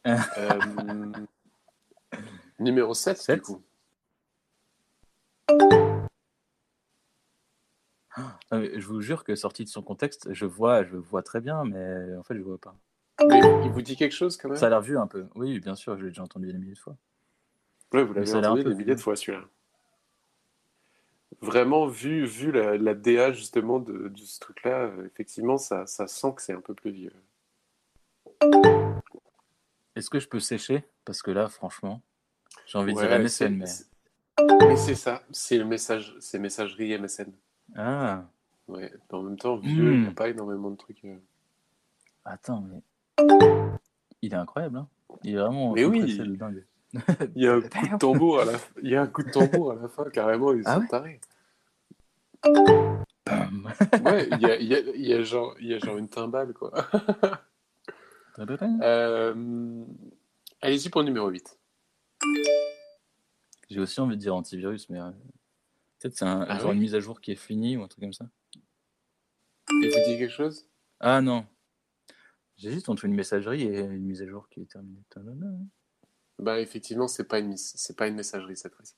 Numéro 2.58 2.94
7, 2.94 3.18
du 3.18 3.22
Sept. 3.22 3.42
coup. 3.42 3.62
Ah, 8.16 8.38
je 8.50 8.86
vous 8.86 9.02
jure 9.02 9.24
que 9.24 9.34
sorti 9.36 9.62
de 9.64 9.68
son 9.68 9.82
contexte, 9.82 10.32
je 10.32 10.46
vois, 10.46 10.84
je 10.84 10.96
vois 10.96 11.22
très 11.22 11.42
bien, 11.42 11.64
mais 11.64 12.16
en 12.16 12.22
fait, 12.22 12.34
je 12.34 12.40
vois 12.40 12.56
pas. 12.58 12.74
Mais 13.26 13.40
il 13.64 13.70
vous 13.70 13.82
dit 13.82 13.96
quelque 13.96 14.14
chose 14.14 14.36
quand 14.36 14.48
même? 14.48 14.58
Ça 14.58 14.66
a 14.66 14.68
l'air 14.70 14.80
vu 14.80 14.96
un 14.98 15.06
peu. 15.06 15.26
Oui, 15.34 15.58
bien 15.60 15.74
sûr, 15.74 15.96
je 15.98 16.02
l'ai 16.04 16.10
déjà 16.10 16.22
entendu 16.22 16.46
des 16.46 16.58
milliers 16.58 16.74
de 16.74 16.78
fois. 16.78 16.96
Ouais, 17.92 18.04
vous 18.04 18.12
l'avez 18.14 18.34
entendu 18.34 18.64
des 18.64 18.74
milliers 18.74 18.94
de 18.94 19.00
fois 19.00 19.16
celui-là. 19.16 19.44
Vraiment, 21.40 21.86
vu, 21.86 22.24
vu 22.26 22.50
la, 22.52 22.76
la 22.76 22.94
DA 22.94 23.32
justement 23.32 23.78
de, 23.78 24.08
de 24.08 24.18
ce 24.20 24.40
truc-là, 24.40 24.84
euh, 24.86 25.06
effectivement, 25.06 25.56
ça, 25.56 25.86
ça 25.86 26.06
sent 26.06 26.32
que 26.34 26.42
c'est 26.42 26.52
un 26.52 26.60
peu 26.60 26.74
plus 26.74 26.90
vieux. 26.90 27.12
Est-ce 29.94 30.10
que 30.10 30.20
je 30.20 30.28
peux 30.28 30.40
sécher? 30.40 30.84
Parce 31.04 31.22
que 31.22 31.30
là, 31.30 31.48
franchement, 31.48 32.02
j'ai 32.66 32.78
envie 32.78 32.92
de 32.92 32.98
Ouais, 32.98 33.06
dire 33.08 33.18
MSN, 33.20 33.56
mais. 33.56 33.66
c'est- 33.66 33.86
Mais 34.68 34.76
c'est 34.76 34.94
ça, 34.94 35.22
c'est 35.32 35.58
le 35.58 35.64
message, 35.64 36.14
c'est 36.20 36.38
messagerie 36.38 36.92
MSN. 36.92 37.32
Ah, 37.76 38.24
Ouais, 38.68 38.92
en 39.10 39.22
même 39.22 39.38
temps, 39.38 39.56
vieux, 39.56 39.94
il 39.94 40.00
n'y 40.00 40.06
a 40.06 40.10
Hmm. 40.10 40.14
pas 40.14 40.28
énormément 40.28 40.70
de 40.70 40.76
trucs. 40.76 41.04
euh. 41.04 41.16
attends, 42.24 42.60
mais. 42.60 42.82
Il 44.22 44.32
est 44.32 44.36
incroyable, 44.36 44.76
hein 44.78 44.88
Il 45.24 45.34
est 45.34 45.38
vraiment. 45.38 45.72
Mais 45.72 45.84
oui. 45.84 46.16
de 46.16 46.36
dingue. 46.36 46.64
Il 47.36 47.42
y 47.42 47.46
a 47.46 47.54
un 47.54 47.60
coup 47.60 47.86
de 47.86 47.98
tambour 47.98 48.40
à 48.40 48.44
la, 48.46 48.52
il 48.82 48.88
y 48.90 48.96
a 48.96 49.02
un 49.02 49.06
coup 49.06 49.22
de 49.22 49.30
tambour 49.30 49.72
à 49.72 49.74
la 49.74 49.88
fin, 49.88 50.04
carrément, 50.08 50.52
ils 50.54 50.62
Ah 50.64 50.76
sont 50.76 50.80
ouais 50.80 50.86
tarés. 50.88 51.20
Ouais, 54.02 54.26
il 54.30 54.40
y 54.40 54.48
a, 54.48 54.56
il 54.58 54.66
y 54.66 54.74
a- 54.74 54.78
il 54.94 55.06
y 55.06 55.12
a 55.12 55.22
genre, 55.22 55.54
il 55.60 55.66
y 55.68 55.74
a 55.74 55.78
genre 55.78 55.98
une 55.98 56.08
timbale, 56.08 56.54
quoi. 56.54 56.72
Euh, 58.82 59.84
Allez-y 60.62 60.88
pour 60.88 61.02
numéro 61.04 61.28
8. 61.28 61.58
J'ai 63.68 63.80
aussi 63.80 64.00
envie 64.00 64.16
de 64.16 64.20
dire 64.20 64.34
antivirus, 64.34 64.88
mais. 64.88 65.00
euh, 65.00 65.10
Peut-être 66.00 66.16
c'est 66.16 66.24
un, 66.24 66.42
Ah 66.48 66.58
genre 66.58 66.68
ouais 66.68 66.74
une 66.74 66.80
mise 66.80 66.94
à 66.94 67.00
jour 67.00 67.20
qui 67.20 67.32
est 67.32 67.36
finie 67.36 67.76
ou 67.76 67.82
un 67.82 67.88
truc 67.88 68.00
comme 68.04 68.12
ça. 68.12 68.26
Il 69.82 69.90
vous 69.90 70.04
dit 70.06 70.16
quelque 70.18 70.32
chose? 70.32 70.66
Ah 71.00 71.20
non. 71.20 71.44
J'hésite 72.58 72.88
entre 72.88 73.04
une 73.04 73.14
messagerie 73.14 73.62
et 73.62 73.80
une 73.80 74.02
mise 74.04 74.20
à 74.20 74.26
jour 74.26 74.48
qui 74.48 74.60
est 74.60 74.66
terminée. 74.66 75.00
Bah 76.38 76.60
effectivement, 76.60 77.08
c'est 77.08 77.24
pas 77.28 77.38
une 77.38 77.56
c'est 77.56 77.96
pas 77.96 78.06
une 78.08 78.14
messagerie 78.16 78.56
cette 78.56 78.74
fois-ci. 78.74 78.94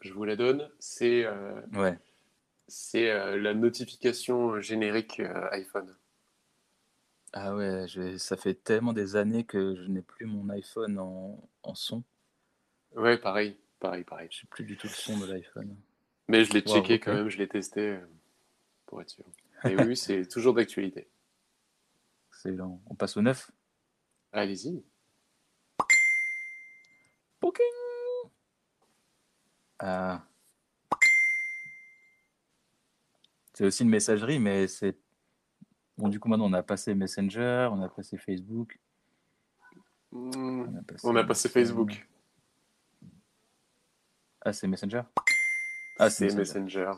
Je 0.00 0.12
vous 0.12 0.24
la 0.24 0.36
donne. 0.36 0.70
C'est 0.78 1.24
euh, 1.24 1.60
Ouais. 1.72 1.98
c'est 2.68 3.10
euh, 3.10 3.36
la 3.38 3.54
notification 3.54 4.60
générique 4.60 5.20
euh, 5.20 5.48
iPhone. 5.52 5.94
Ah 7.32 7.54
ouais, 7.54 7.86
ça 8.18 8.36
fait 8.36 8.54
tellement 8.54 8.92
des 8.94 9.16
années 9.16 9.44
que 9.44 9.74
je 9.76 9.82
n'ai 9.88 10.02
plus 10.02 10.26
mon 10.26 10.48
iPhone 10.48 10.98
en, 10.98 11.38
en 11.62 11.74
son. 11.74 12.02
Ouais, 12.96 13.18
pareil, 13.18 13.56
pareil, 13.80 14.04
pareil. 14.04 14.28
Je 14.30 14.40
sais 14.40 14.46
plus 14.46 14.64
du 14.64 14.76
tout 14.76 14.86
le 14.86 14.92
son 14.94 15.18
de 15.18 15.26
l'iPhone. 15.26 15.76
Mais 16.28 16.44
je 16.44 16.52
l'ai 16.52 16.60
Wow, 16.60 16.74
checké 16.74 16.98
quand 17.00 17.12
même, 17.14 17.28
je 17.28 17.38
l'ai 17.38 17.48
testé 17.48 17.98
pour 18.86 19.00
être 19.02 19.10
sûr. 19.10 19.24
Et 19.64 19.76
oui, 19.76 19.96
c'est 19.96 20.26
toujours 20.26 20.54
d'actualité. 20.54 21.08
C'est 22.30 22.52
lent. 22.52 22.80
On 22.86 22.94
passe 22.94 23.16
au 23.16 23.22
9. 23.22 23.50
Allez-y. 24.32 24.84
Poking 27.40 27.64
Ah. 29.80 30.24
C'est 33.54 33.64
aussi 33.64 33.82
une 33.82 33.88
messagerie, 33.88 34.38
mais 34.38 34.68
c'est. 34.68 34.96
Bon, 35.96 36.08
du 36.08 36.20
coup, 36.20 36.28
maintenant, 36.28 36.46
on 36.46 36.52
a 36.52 36.62
passé 36.62 36.94
Messenger, 36.94 37.68
on 37.72 37.82
a 37.82 37.88
passé 37.88 38.16
Facebook. 38.16 38.78
Hmm, 40.12 40.60
On 40.68 40.76
a 40.78 40.82
passé, 40.82 41.06
On 41.08 41.16
a 41.16 41.24
passé 41.24 41.48
Facebook. 41.48 42.08
Ah, 44.40 44.52
c'est 44.52 44.68
Messenger? 44.68 45.02
Ah, 45.98 46.08
c'est 46.08 46.30
c'est 46.30 46.36
Messenger. 46.36 46.92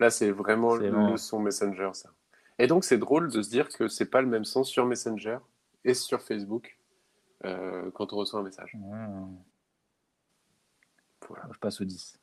Là, 0.00 0.10
c'est 0.10 0.30
vraiment 0.30 0.74
le 0.74 1.16
son 1.16 1.38
Messenger, 1.40 1.90
ça. 1.92 2.10
Et 2.58 2.66
donc, 2.66 2.84
c'est 2.84 2.98
drôle 2.98 3.30
de 3.30 3.42
se 3.42 3.50
dire 3.50 3.68
que 3.68 3.86
c'est 3.86 4.10
pas 4.10 4.22
le 4.22 4.28
même 4.28 4.44
son 4.44 4.64
sur 4.64 4.86
Messenger 4.86 5.38
et 5.84 5.94
sur 5.94 6.20
Facebook 6.22 6.78
euh, 7.44 7.90
quand 7.92 8.12
on 8.12 8.16
reçoit 8.16 8.40
un 8.40 8.42
message. 8.42 8.76
Ah. 8.92 9.06
Voilà, 11.28 11.44
Je 11.52 11.58
passe 11.58 11.80
au 11.80 11.84
10. 11.84 12.18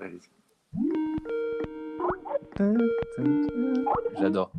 allez-y. 0.00 0.30
J'adore. 4.18 4.52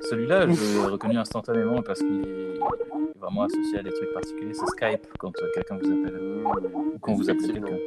Celui-là, 0.00 0.48
je 0.48 0.78
l'ai 0.80 0.86
reconnu 0.86 1.16
instantanément 1.18 1.82
parce 1.82 2.00
qu'il 2.00 2.26
est 2.26 2.58
vraiment 3.18 3.44
associé 3.44 3.78
à 3.78 3.82
des 3.82 3.92
trucs 3.92 4.12
particuliers. 4.12 4.54
C'est 4.54 4.66
Skype 4.66 5.06
quand 5.18 5.32
quelqu'un 5.54 5.76
vous 5.76 5.90
appelle. 5.90 6.42
Ou 6.44 6.98
quand 7.00 7.14
vous 7.14 7.30
appelez 7.30 7.52
quelqu'un. 7.52 7.78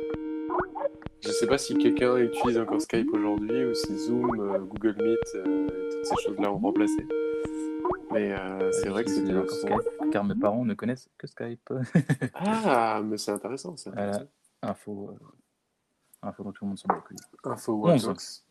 Je 1.26 1.32
sais 1.32 1.48
pas 1.48 1.58
si 1.58 1.76
quelqu'un 1.76 2.18
utilise 2.18 2.60
encore 2.60 2.80
Skype 2.80 3.12
aujourd'hui 3.12 3.66
ou 3.66 3.74
si 3.74 3.98
Zoom, 3.98 4.40
euh, 4.40 4.60
Google 4.60 4.96
Meet, 5.02 5.36
euh, 5.36 5.68
toutes 5.90 6.06
ces 6.06 6.24
choses-là 6.24 6.52
ont 6.52 6.60
remplacé. 6.60 7.08
Mais 8.12 8.32
euh, 8.32 8.72
c'est 8.72 8.90
vrai 8.90 9.04
que 9.04 9.10
c'était 9.10 9.34
encore. 9.34 9.50
Skype, 9.50 10.12
car 10.12 10.24
mes 10.24 10.36
parents 10.36 10.64
ne 10.64 10.76
connaissent 10.76 11.10
que 11.18 11.26
Skype. 11.26 11.68
Ah, 12.36 13.02
mais 13.04 13.18
c'est 13.18 13.32
intéressant, 13.32 13.76
c'est 13.76 13.90
intéressant. 13.90 14.28
Info, 14.62 15.18
info 16.22 16.44
dont 16.44 16.52
tout 16.52 16.64
le 16.66 16.70
monde 16.70 16.78
s'en 16.78 16.90
couilles. 16.90 17.18
Info 17.44 17.74
11. 17.74 18.06
Watchbox. 18.06 18.46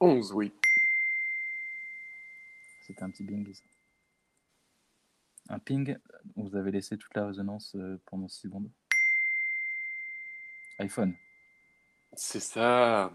11, 0.00 0.32
oui. 0.32 0.52
C'était 2.80 3.04
un 3.04 3.10
petit 3.10 3.22
bing. 3.22 3.52
ça. 3.54 3.62
Un 5.50 5.60
ping, 5.60 5.96
vous 6.34 6.56
avez 6.56 6.72
laissé 6.72 6.98
toute 6.98 7.14
la 7.14 7.26
résonance 7.26 7.76
pendant 8.06 8.26
6 8.26 8.40
secondes. 8.40 8.70
iPhone. 10.80 11.14
C'est 12.20 12.40
ça. 12.40 13.12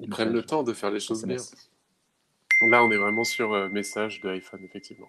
Ils 0.00 0.08
prennent 0.10 0.32
le 0.32 0.42
temps 0.44 0.64
de 0.64 0.72
faire 0.72 0.90
les 0.90 0.98
choses 1.00 1.24
bien. 1.24 1.36
Là, 2.60 2.84
on 2.84 2.90
est 2.90 2.96
vraiment 2.96 3.22
sur 3.24 3.52
euh, 3.52 3.68
message 3.68 4.20
de 4.20 4.30
iPhone, 4.30 4.64
effectivement. 4.64 5.08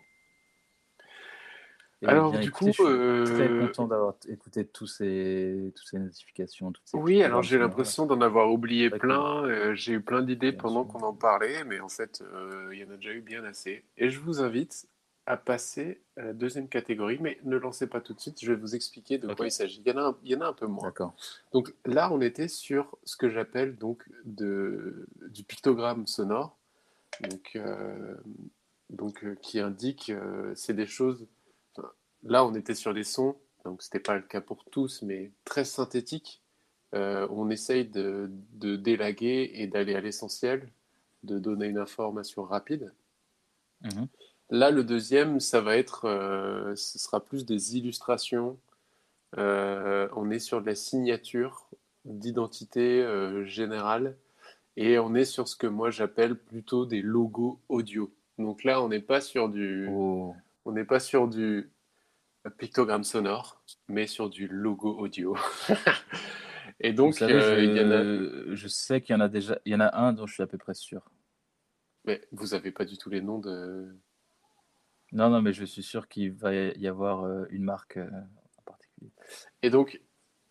Alors, 2.05 2.31
bien, 2.31 2.41
du 2.41 2.49
écoutez, 2.49 2.73
coup, 2.73 2.83
je 2.83 3.25
suis 3.25 3.35
très 3.35 3.49
euh, 3.49 3.67
content 3.67 3.87
d'avoir 3.87 4.13
écouté 4.27 4.67
tous 4.67 4.85
ces, 4.85 5.73
toutes 5.75 5.87
ces 5.87 5.97
notifications. 5.97 6.71
Toutes 6.71 6.87
ces 6.87 6.95
Oui, 6.95 7.23
alors 7.23 7.41
j'ai 7.41 7.57
l'impression 7.57 8.05
d'en 8.05 8.21
avoir 8.21 8.51
oublié 8.51 8.91
plein. 8.91 9.43
euh, 9.45 9.73
j'ai 9.73 9.93
eu 9.93 10.01
plein 10.01 10.21
d'idées 10.21 10.53
pendant 10.53 10.85
qu'on 10.85 10.99
en 10.99 11.13
parlait, 11.13 11.63
mais 11.63 11.79
en 11.79 11.89
fait, 11.89 12.21
euh, 12.21 12.69
il 12.71 12.79
y 12.79 12.83
en 12.83 12.91
a 12.91 12.97
déjà 12.97 13.13
eu 13.13 13.21
bien 13.21 13.43
assez. 13.43 13.83
Et 13.97 14.11
je 14.11 14.19
vous 14.19 14.41
invite 14.41 14.87
à 15.27 15.35
passer 15.35 16.01
à 16.15 16.23
la 16.23 16.33
deuxième 16.33 16.69
catégorie, 16.69 17.19
mais 17.19 17.37
ne 17.43 17.57
lancez 17.57 17.85
pas 17.85 17.99
tout 17.99 18.13
de 18.13 18.19
suite. 18.19 18.39
Je 18.41 18.51
vais 18.51 18.57
vous 18.57 18.75
expliquer 18.75 19.17
de 19.17 19.31
quoi 19.33 19.45
il 19.45 19.51
s'agit. 19.51 19.81
Il 19.85 19.91
y 19.91 19.93
en 19.93 19.97
a 19.97 20.07
un, 20.07 20.17
il 20.23 20.31
y 20.31 20.35
en 20.35 20.41
a 20.41 20.47
un 20.47 20.53
peu 20.53 20.67
moins. 20.67 20.85
D'accord. 20.85 21.13
Donc 21.51 21.75
là, 21.85 22.11
on 22.13 22.21
était 22.21 22.47
sur 22.47 22.97
ce 23.03 23.17
que 23.17 23.29
j'appelle 23.29 23.77
donc 23.77 24.09
de, 24.23 25.05
du 25.29 25.43
pictogramme 25.43 26.07
sonore, 26.07 26.57
donc, 27.29 27.51
euh, 27.57 28.15
donc 28.89 29.25
euh, 29.25 29.35
qui 29.41 29.59
indique, 29.59 30.09
euh, 30.09 30.53
c'est 30.55 30.73
des 30.73 30.87
choses. 30.87 31.27
enfin, 31.75 31.91
là, 32.23 32.45
on 32.45 32.55
était 32.55 32.75
sur 32.75 32.93
des 32.93 33.03
sons, 33.03 33.35
donc 33.65 33.83
c'était 33.83 33.99
pas 33.99 34.15
le 34.15 34.23
cas 34.23 34.39
pour 34.39 34.63
tous, 34.63 35.01
mais 35.01 35.31
très 35.43 35.65
synthétiques, 35.65 36.41
euh, 36.93 37.27
on 37.31 37.49
essaye 37.49 37.83
de, 37.83 38.31
de 38.53 38.77
délaguer 38.77 39.51
et 39.55 39.67
d'aller 39.67 39.93
à 39.93 39.99
l'essentiel, 39.99 40.71
de 41.23 41.37
donner 41.37 41.67
une 41.67 41.79
information 41.79 42.43
rapide. 42.43 42.93
Mhm. 43.81 44.07
Là, 44.49 44.71
le 44.71 44.83
deuxième, 44.83 45.39
ça 45.39 45.59
va 45.59 45.75
être, 45.77 46.05
euh, 46.05 46.75
ce 46.75 46.99
sera 46.99 47.23
plus 47.23 47.45
des 47.45 47.77
illustrations. 47.77 48.57
Euh, 49.37 50.07
on 50.15 50.29
est 50.29 50.39
sur 50.39 50.61
de 50.61 50.67
la 50.67 50.75
signature 50.75 51.69
d'identité 52.05 53.03
euh, 53.03 53.43
générale 53.45 54.15
et 54.77 54.99
on 54.99 55.15
est 55.15 55.25
sur 55.25 55.49
ce 55.49 55.57
que 55.57 55.67
moi 55.67 55.91
j'appelle 55.91 56.35
plutôt 56.35 56.85
des 56.85 57.01
logos 57.01 57.59
audio. 57.67 58.09
Donc 58.37 58.63
là, 58.63 58.81
on 58.81 58.87
n'est 58.87 59.01
pas 59.01 59.19
sur 59.19 59.49
du, 59.49 59.87
Oh. 59.89 60.33
on 60.63 60.71
n'est 60.71 60.85
pas 60.85 61.01
sur 61.01 61.27
du 61.27 61.69
pictogramme 62.57 63.03
sonore, 63.03 63.61
mais 63.89 64.07
sur 64.07 64.29
du 64.29 64.47
logo 64.47 64.97
audio. 64.97 65.35
et 66.79 66.93
donc, 66.93 67.15
savez, 67.15 67.65
il 67.65 67.75
y 67.75 67.81
en 67.81 67.91
a. 67.91 68.55
je, 68.55 68.67
sais 68.67 69.01
qu'il 69.01 69.13
y 69.13 69.17
en 69.17 69.21
a 69.21 69.27
déjà, 69.27 69.59
il 69.65 69.73
y 69.73 69.75
en 69.75 69.81
a 69.81 69.97
un 69.97 70.13
dont 70.13 70.25
je 70.25 70.35
suis 70.35 70.43
à 70.43 70.47
peu 70.47 70.57
près 70.57 70.73
sûr. 70.73 71.01
Mais 72.05 72.21
vous 72.31 72.53
avez 72.53 72.71
pas 72.71 72.85
du 72.85 72.97
tout 72.97 73.09
les 73.09 73.21
noms 73.21 73.39
de. 73.39 73.93
Non, 75.13 75.29
non, 75.29 75.41
mais 75.41 75.53
je 75.53 75.65
suis 75.65 75.83
sûr 75.83 76.07
qu'il 76.07 76.33
va 76.33 76.53
y 76.53 76.87
avoir 76.87 77.23
euh, 77.23 77.45
une 77.49 77.63
marque 77.63 77.97
euh, 77.97 78.09
en 78.57 78.61
particulier. 78.63 79.11
Et 79.61 79.69
donc, 79.69 80.01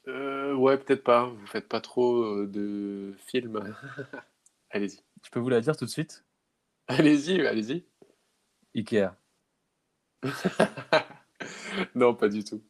euh, 0.09 0.55
ouais, 0.55 0.79
peut-être 0.79 1.05
pas. 1.05 1.27
Vous 1.27 1.47
faites 1.47 1.69
pas 1.69 1.81
trop 1.81 2.47
de 2.47 3.15
films. 3.27 3.75
allez-y. 4.71 5.01
Je 5.25 5.31
peux 5.31 5.41
vous 5.41 5.49
la 5.51 5.61
dire 5.61 5.77
tout 5.77 5.85
de 5.85 5.91
suite? 5.91 6.25
Allez-y, 6.89 7.45
allez-y. 7.47 7.85
Ikea. 8.75 9.11
non, 11.95 12.15
pas 12.15 12.29
du 12.29 12.45
tout. 12.45 12.63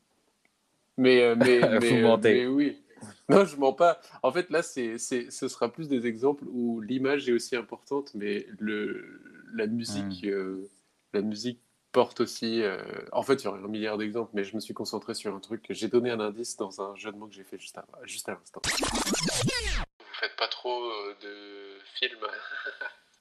Mais, 0.96 1.22
euh, 1.22 1.36
mais, 1.36 1.60
Vous 1.78 1.78
mais, 1.80 2.02
euh, 2.02 2.02
mentez. 2.02 2.34
mais 2.34 2.46
oui. 2.46 2.82
Non, 3.28 3.44
je 3.44 3.56
mens 3.56 3.72
pas. 3.74 4.00
En 4.22 4.32
fait, 4.32 4.48
là, 4.50 4.62
c'est, 4.62 4.98
c'est, 4.98 5.30
ce 5.30 5.48
sera 5.48 5.70
plus 5.70 5.88
des 5.88 6.06
exemples 6.06 6.44
où 6.48 6.80
l'image 6.80 7.28
est 7.28 7.32
aussi 7.32 7.54
importante, 7.54 8.14
mais 8.14 8.46
le, 8.58 9.20
la 9.54 9.66
musique, 9.66 10.24
Hmm. 10.24 10.28
euh, 10.28 10.70
la 11.12 11.20
musique 11.22 11.60
porte 11.96 12.20
aussi. 12.20 12.60
euh, 12.62 12.76
En 13.12 13.22
fait, 13.22 13.36
il 13.42 13.44
y 13.46 13.48
aurait 13.48 13.58
un 13.58 13.68
milliard 13.68 13.96
d'exemples, 13.96 14.30
mais 14.34 14.44
je 14.44 14.54
me 14.54 14.60
suis 14.60 14.74
concentré 14.74 15.14
sur 15.14 15.34
un 15.34 15.40
truc. 15.40 15.64
J'ai 15.70 15.88
donné 15.88 16.10
un 16.10 16.20
indice 16.20 16.54
dans 16.58 16.82
un 16.82 16.94
jeu 16.94 17.10
de 17.10 17.16
mots 17.16 17.26
que 17.26 17.32
j'ai 17.34 17.42
fait 17.42 17.58
juste 17.58 17.78
à, 17.78 17.86
juste 18.02 18.28
à 18.28 18.32
l'instant. 18.32 18.60
Vous 18.66 20.04
faites 20.20 20.36
pas 20.36 20.48
trop 20.48 20.84
euh, 20.84 21.16
de 21.22 21.78
films. 21.94 22.26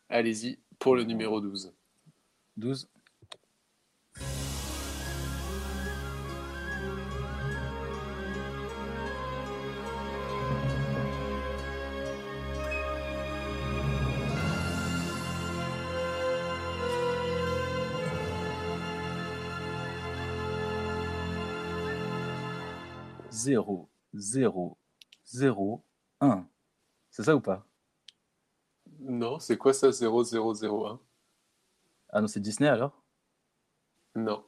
Allez-y 0.10 0.60
pour 0.78 0.98
le 0.98 1.04
numéro 1.04 1.40
12. 1.40 1.74
12. 2.58 2.90
Zéro, 23.50 23.88
zéro, 24.16 24.76
zéro, 25.24 25.84
un. 26.20 26.48
C'est 27.12 27.22
ça 27.22 27.36
ou 27.36 27.40
pas? 27.42 27.64
Non, 29.02 29.38
c'est 29.38 29.56
quoi 29.56 29.72
ça 29.72 29.92
0001 29.92 31.00
Ah 32.10 32.22
non, 32.22 32.28
c'est 32.28 32.40
Disney 32.40 32.68
alors? 32.68 33.04
Non. 34.16 34.44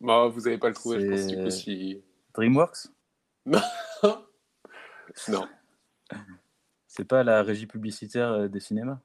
Bah, 0.00 0.28
vous 0.28 0.42
n'avez 0.42 0.56
pas 0.58 0.68
le 0.68 0.74
trouvé, 0.76 1.00
je 1.00 1.06
pense, 1.10 1.26
du 1.26 1.34
coup, 1.42 1.50
C'est- 1.50 1.64
si... 1.64 2.04
DreamWorks? 2.34 2.86
Non, 5.28 5.48
C'est 6.86 7.04
pas 7.04 7.24
la 7.24 7.42
régie 7.42 7.66
publicitaire 7.66 8.28
euh, 8.34 8.46
des 8.48 8.60
cinémas? 8.60 9.00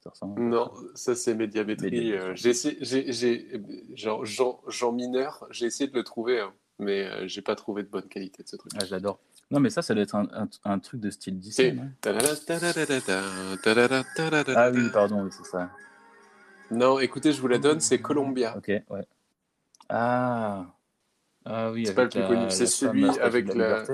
Ça 0.00 0.10
ressemble. 0.10 0.42
non, 0.42 0.70
ça 0.94 1.14
c'est 1.14 1.34
Médiamétrie. 1.34 1.86
Médiamétrie. 1.90 2.18
euh, 2.18 2.34
j'ai 2.34 2.50
essayé, 2.50 2.76
j'ai, 2.82 3.10
j'ai- 3.12 3.62
Jean, 3.94 4.22
Jean 4.66 4.92
Mineur, 4.92 5.46
j'ai 5.50 5.64
essayé 5.64 5.88
de 5.88 5.94
le 5.96 6.04
trouver, 6.04 6.40
hein, 6.40 6.52
mais 6.78 7.06
euh, 7.06 7.26
j'ai 7.28 7.42
pas 7.42 7.54
trouvé 7.54 7.82
de 7.82 7.88
bonne 7.88 8.08
qualité 8.08 8.42
de 8.42 8.48
ce 8.48 8.56
truc. 8.56 8.72
Ah, 8.76 8.84
j'adore. 8.84 9.18
Non, 9.50 9.60
mais 9.60 9.70
ça, 9.70 9.82
ça 9.82 9.94
doit 9.94 10.02
être 10.02 10.14
un, 10.14 10.26
un- 10.32 10.48
un 10.64 10.78
truc 10.78 11.00
de 11.00 11.10
style 11.10 11.38
Disney. 11.38 11.70
Ah 14.56 14.70
oui, 14.70 14.88
pardon, 14.92 15.22
oui, 15.22 15.30
c'est 15.32 15.44
ça. 15.46 15.70
Non, 16.70 16.98
écoutez, 16.98 17.32
je 17.32 17.40
vous 17.40 17.48
la 17.48 17.58
donne, 17.58 17.80
c'est 17.80 18.00
Columbia. 18.00 18.56
Ok, 18.56 18.68
ouais. 18.68 19.06
Ah, 19.88 20.66
ah 21.44 21.70
oui, 21.72 21.86
C'est 21.86 21.94
pas 21.94 22.04
le 22.04 22.08
plus 22.08 22.24
connu, 22.26 22.50
c'est 22.50 22.66
celui 22.66 23.02
avec 23.20 23.46
la- 23.54 23.84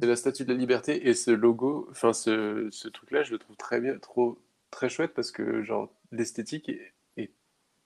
C'est 0.00 0.06
la 0.06 0.16
Statue 0.16 0.44
de 0.44 0.52
la 0.52 0.58
Liberté 0.58 1.08
et 1.08 1.14
ce 1.14 1.30
logo, 1.30 1.86
enfin 1.90 2.12
ce, 2.12 2.68
ce 2.70 2.88
truc-là, 2.88 3.22
je 3.22 3.32
le 3.32 3.38
trouve 3.38 3.56
très 3.56 3.80
bien, 3.80 3.98
trop 3.98 4.38
très 4.70 4.88
chouette 4.88 5.14
parce 5.14 5.30
que 5.30 5.62
genre 5.62 5.88
l'esthétique 6.10 6.68
est, 6.68 6.92
est 7.16 7.30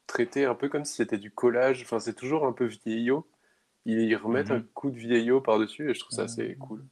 traitée 0.07 0.45
un 0.47 0.55
peu 0.55 0.69
comme 0.69 0.85
si 0.85 0.95
c'était 0.95 1.19
du 1.19 1.31
collage. 1.31 1.83
Enfin, 1.83 1.99
c'est 1.99 2.15
toujours 2.15 2.47
un 2.47 2.53
peu 2.53 2.67
vieillot. 2.67 3.27
Ils, 3.91 4.15
remettent 4.17 4.51
Mhm. 4.51 4.57
un 4.57 4.63
coup 4.75 4.91
de 4.91 4.99
vieillot 4.99 5.41
par-dessus 5.41 5.91
et 5.91 5.95
je 5.95 6.01
trouve 6.01 6.15
ça 6.15 6.25
assez 6.25 6.57
cool. 6.57 6.85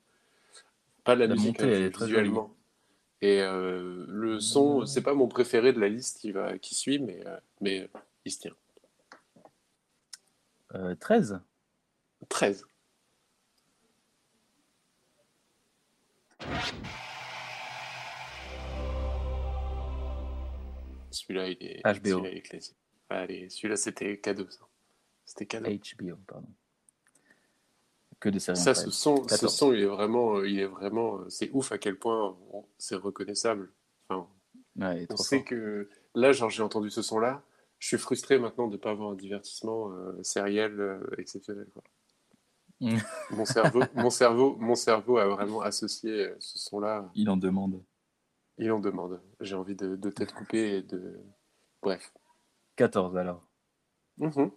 Pas 1.04 1.14
la, 1.14 1.26
La 1.26 1.34
musique, 1.34 1.58
montée, 1.60 1.64
hein, 1.64 1.76
elle 1.76 1.82
est 1.82 1.90
très 1.90 2.06
visuellement. 2.06 2.56
Et 3.20 3.42
euh, 3.42 4.06
le 4.08 4.40
son, 4.40 4.86
c'est 4.86 5.02
pas 5.02 5.12
mon 5.12 5.28
préféré 5.28 5.74
de 5.74 5.78
la 5.80 5.88
liste 5.90 6.20
qui 6.20 6.32
va, 6.32 6.56
qui 6.58 6.74
suit, 6.74 6.98
mais 6.98 7.20
euh, 7.26 7.36
mais 7.60 7.90
il 8.24 8.32
se 8.32 8.38
tient. 8.38 8.54
Euh, 10.74 10.94
13 10.94 11.38
13. 12.30 12.64
Celui-là, 21.10 21.48
il 21.48 21.56
est, 21.60 21.82
HBO. 21.82 22.24
est 22.24 22.40
classique. 22.42 22.76
Allez, 23.08 23.48
celui-là, 23.48 23.76
c'était 23.76 24.18
cadeau, 24.18 24.48
ça. 24.50 24.66
C'était 25.24 25.46
cadeau. 25.46 25.70
HBO, 25.70 26.16
pardon. 26.26 26.48
Que 28.20 28.28
des 28.30 28.38
séries 28.40 28.56
Ça, 28.56 28.74
ce 28.74 28.90
son, 28.90 29.16
ce 29.24 29.28
14. 29.28 29.54
son, 29.54 29.72
il 29.72 29.80
est 29.82 29.86
vraiment, 29.86 30.42
il 30.42 30.58
est 30.58 30.66
vraiment, 30.66 31.20
c'est 31.28 31.50
ouf 31.52 31.72
à 31.72 31.78
quel 31.78 31.98
point 31.98 32.36
c'est 32.78 32.96
reconnaissable. 32.96 33.70
Enfin, 34.08 34.26
Ouais, 34.76 35.06
on 35.10 35.16
sait 35.16 35.38
fort. 35.38 35.44
que 35.46 35.88
là, 36.14 36.32
genre, 36.32 36.50
j'ai 36.50 36.62
entendu 36.62 36.90
ce 36.90 37.02
son-là. 37.02 37.42
Je 37.78 37.88
suis 37.88 37.98
frustré 37.98 38.38
maintenant 38.38 38.68
de 38.68 38.72
ne 38.72 38.76
pas 38.78 38.90
avoir 38.90 39.10
un 39.10 39.14
divertissement 39.14 39.90
euh, 39.92 40.22
sériel 40.22 40.80
euh, 40.80 41.00
exceptionnel. 41.18 41.68
quoi. 41.72 41.82
Mon 43.30 43.44
cerveau, 43.46 43.82
mon 43.94 44.10
cerveau, 44.10 44.56
mon 44.58 44.74
cerveau 44.74 45.16
a 45.16 45.26
vraiment 45.28 45.62
associé 45.62 46.26
euh, 46.26 46.36
ce 46.38 46.58
son-là. 46.58 47.10
Il 47.14 47.28
en 47.30 47.36
demande. 47.38 47.82
Il 48.58 48.70
en 48.70 48.80
demande. 48.80 49.20
J'ai 49.40 49.54
envie 49.54 49.74
de, 49.76 49.96
de 49.96 50.10
tête 50.10 50.32
coupée 50.34 50.76
et 50.76 50.82
de. 50.82 51.18
Bref. 51.82 52.12
14 52.76 53.16
alors. 53.16 53.46
Mhm. 54.18 54.50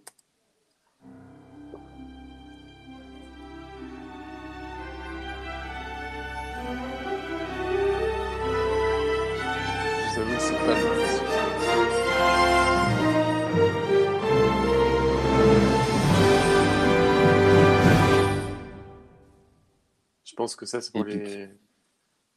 Pense 20.40 20.56
que 20.56 20.66
ça, 20.66 20.80
c'est 20.82 20.91
pour 20.91 21.07
Épique. 21.07 21.24
les. 21.24 21.49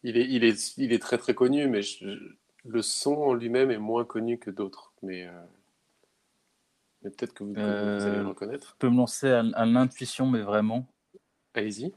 Il 0.04 0.16
est, 0.16 0.26
il, 0.28 0.42
est, 0.44 0.76
il 0.78 0.92
est 0.92 0.98
très 0.98 1.16
très 1.18 1.32
connu, 1.34 1.68
mais 1.68 1.82
je- 1.82 2.34
le 2.64 2.82
son 2.82 3.14
en 3.14 3.34
lui-même 3.34 3.70
est 3.70 3.78
moins 3.78 4.04
connu 4.04 4.38
que 4.38 4.50
d'autres. 4.50 4.92
Mais, 5.02 5.26
euh, 5.26 5.42
mais 7.02 7.10
peut-être 7.10 7.34
que 7.34 7.44
vous, 7.44 7.52
vous 7.54 7.60
allez 7.60 8.16
le 8.16 8.24
Euh, 8.24 8.28
reconnaître. 8.28 8.70
Je 8.72 8.78
peux 8.78 8.88
me 8.90 8.96
lancer 8.96 9.30
à, 9.30 9.40
à 9.54 9.64
l'intuition, 9.64 10.26
mais 10.26 10.40
vraiment. 10.42 10.86
Allez-y. 11.54 11.92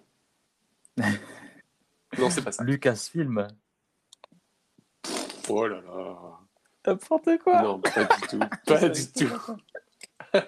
non, 2.19 2.29
c'est 2.29 2.43
pas 2.43 2.51
ça. 2.51 2.63
Lucasfilm. 2.63 3.47
Oh 5.49 5.67
là 5.67 5.81
là. 5.81 6.39
N'importe 6.87 7.37
quoi. 7.43 7.61
Non, 7.63 7.79
pas 7.79 8.03
du 8.03 8.27
tout. 8.29 8.39
Pas 8.67 8.89
du 8.89 9.11
tout. 9.11 9.27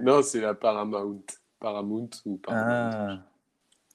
non, 0.00 0.22
c'est 0.22 0.40
la 0.40 0.54
Paramount. 0.54 1.22
Paramount 1.60 2.10
ou 2.24 2.36
Paramount. 2.38 3.22
Ah. 3.22 3.31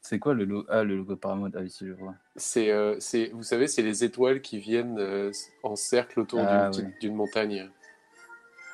C'est 0.10 0.20
quoi 0.20 0.34
le 0.34 0.46
logo 0.46 0.66
Ah, 0.70 0.86
le 0.86 0.96
logo 0.96 1.18
Paramount? 1.18 1.52
Ah 1.54 1.68
si, 1.68 1.86
je 1.86 1.92
vois. 1.92 2.16
C'est, 2.38 2.72
euh, 2.72 2.96
c'est, 3.02 3.28
vous 3.34 3.44
savez, 3.44 3.68
c'est 3.68 3.82
les 3.82 4.06
étoiles 4.06 4.42
qui 4.42 4.58
viennent 4.58 4.98
euh, 5.00 5.34
en 5.64 5.76
cercle 5.76 6.22
autour 6.22 6.40
Ah, 6.40 6.70
d'une, 6.70 6.82
oui. 6.86 6.86
petite- 6.92 7.02
d'une 7.02 7.16
montagne. 7.16 7.70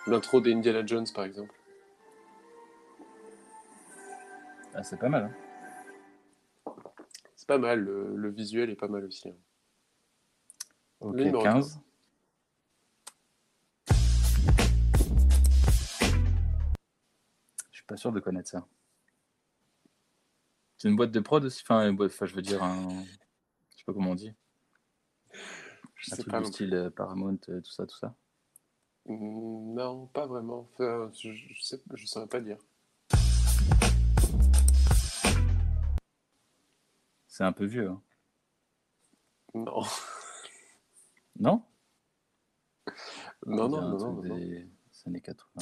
L'intro 0.06 0.42
d'Indiana 0.42 0.86
Jones, 0.86 1.08
par 1.16 1.24
exemple. 1.26 1.56
Ah, 4.76 4.84
c'est 4.84 5.00
pas 5.00 5.10
mal. 5.10 5.32
hein. 6.68 6.74
C'est 7.36 7.48
pas 7.48 7.58
mal. 7.58 7.80
Le, 7.80 8.16
le 8.16 8.30
visuel 8.30 8.70
est 8.70 8.76
pas 8.76 8.88
mal 8.88 9.04
aussi. 9.04 9.30
hein. 9.30 9.36
Ok, 11.00 11.16
Le 11.18 11.24
numéro 11.24 11.42
15. 11.42 11.80
Je 17.72 17.78
suis 17.78 17.86
pas 17.88 17.98
sûr 17.98 18.12
de 18.12 18.20
connaître 18.20 18.50
ça. 18.52 18.68
C'est 20.84 20.90
une 20.90 20.98
boîte 20.98 21.12
de 21.12 21.22
prod 21.22 21.42
aussi 21.46 21.62
Enfin, 21.64 21.88
une 21.90 21.96
boîte- 21.96 22.12
enfin, 22.12 22.26
je 22.26 22.36
veux 22.36 22.42
dire, 22.42 22.62
un... 22.62 22.90
je 23.06 23.78
sais 23.78 23.84
pas 23.86 23.94
comment 23.94 24.12
on 24.12 24.16
dit. 24.16 24.34
Je 25.96 26.12
Un 26.12 26.16
sais 26.18 26.24
truc 26.24 26.32
pas 26.34 26.40
du 26.40 26.44
non 26.48 26.52
style 26.52 26.74
euh, 26.74 26.90
Paramount, 26.90 27.38
euh, 27.48 27.62
tout 27.62 27.72
ça, 27.72 27.88
tout 27.88 27.96
ça. 27.96 28.14
Mm, 29.06 29.76
Non, 29.76 30.08
pas 30.08 30.26
vraiment. 30.28 30.68
Enfin, 30.74 31.10
je, 31.18 31.32
je 31.32 31.62
sais, 31.64 31.82
je 31.94 32.06
saurais 32.06 32.28
pas 32.28 32.42
dire. 32.42 32.58
C'est 37.28 37.46
un 37.46 37.54
peu 37.54 37.64
vieux, 37.64 37.88
hein. 37.88 38.02
Non, 39.54 39.84
non? 41.40 41.64
Non, 43.46 43.64
On 43.64 43.70
non, 43.70 43.70
non, 43.70 44.14
non. 44.22 44.22
des 44.22 44.68
années 45.06 45.22
80. 45.22 45.62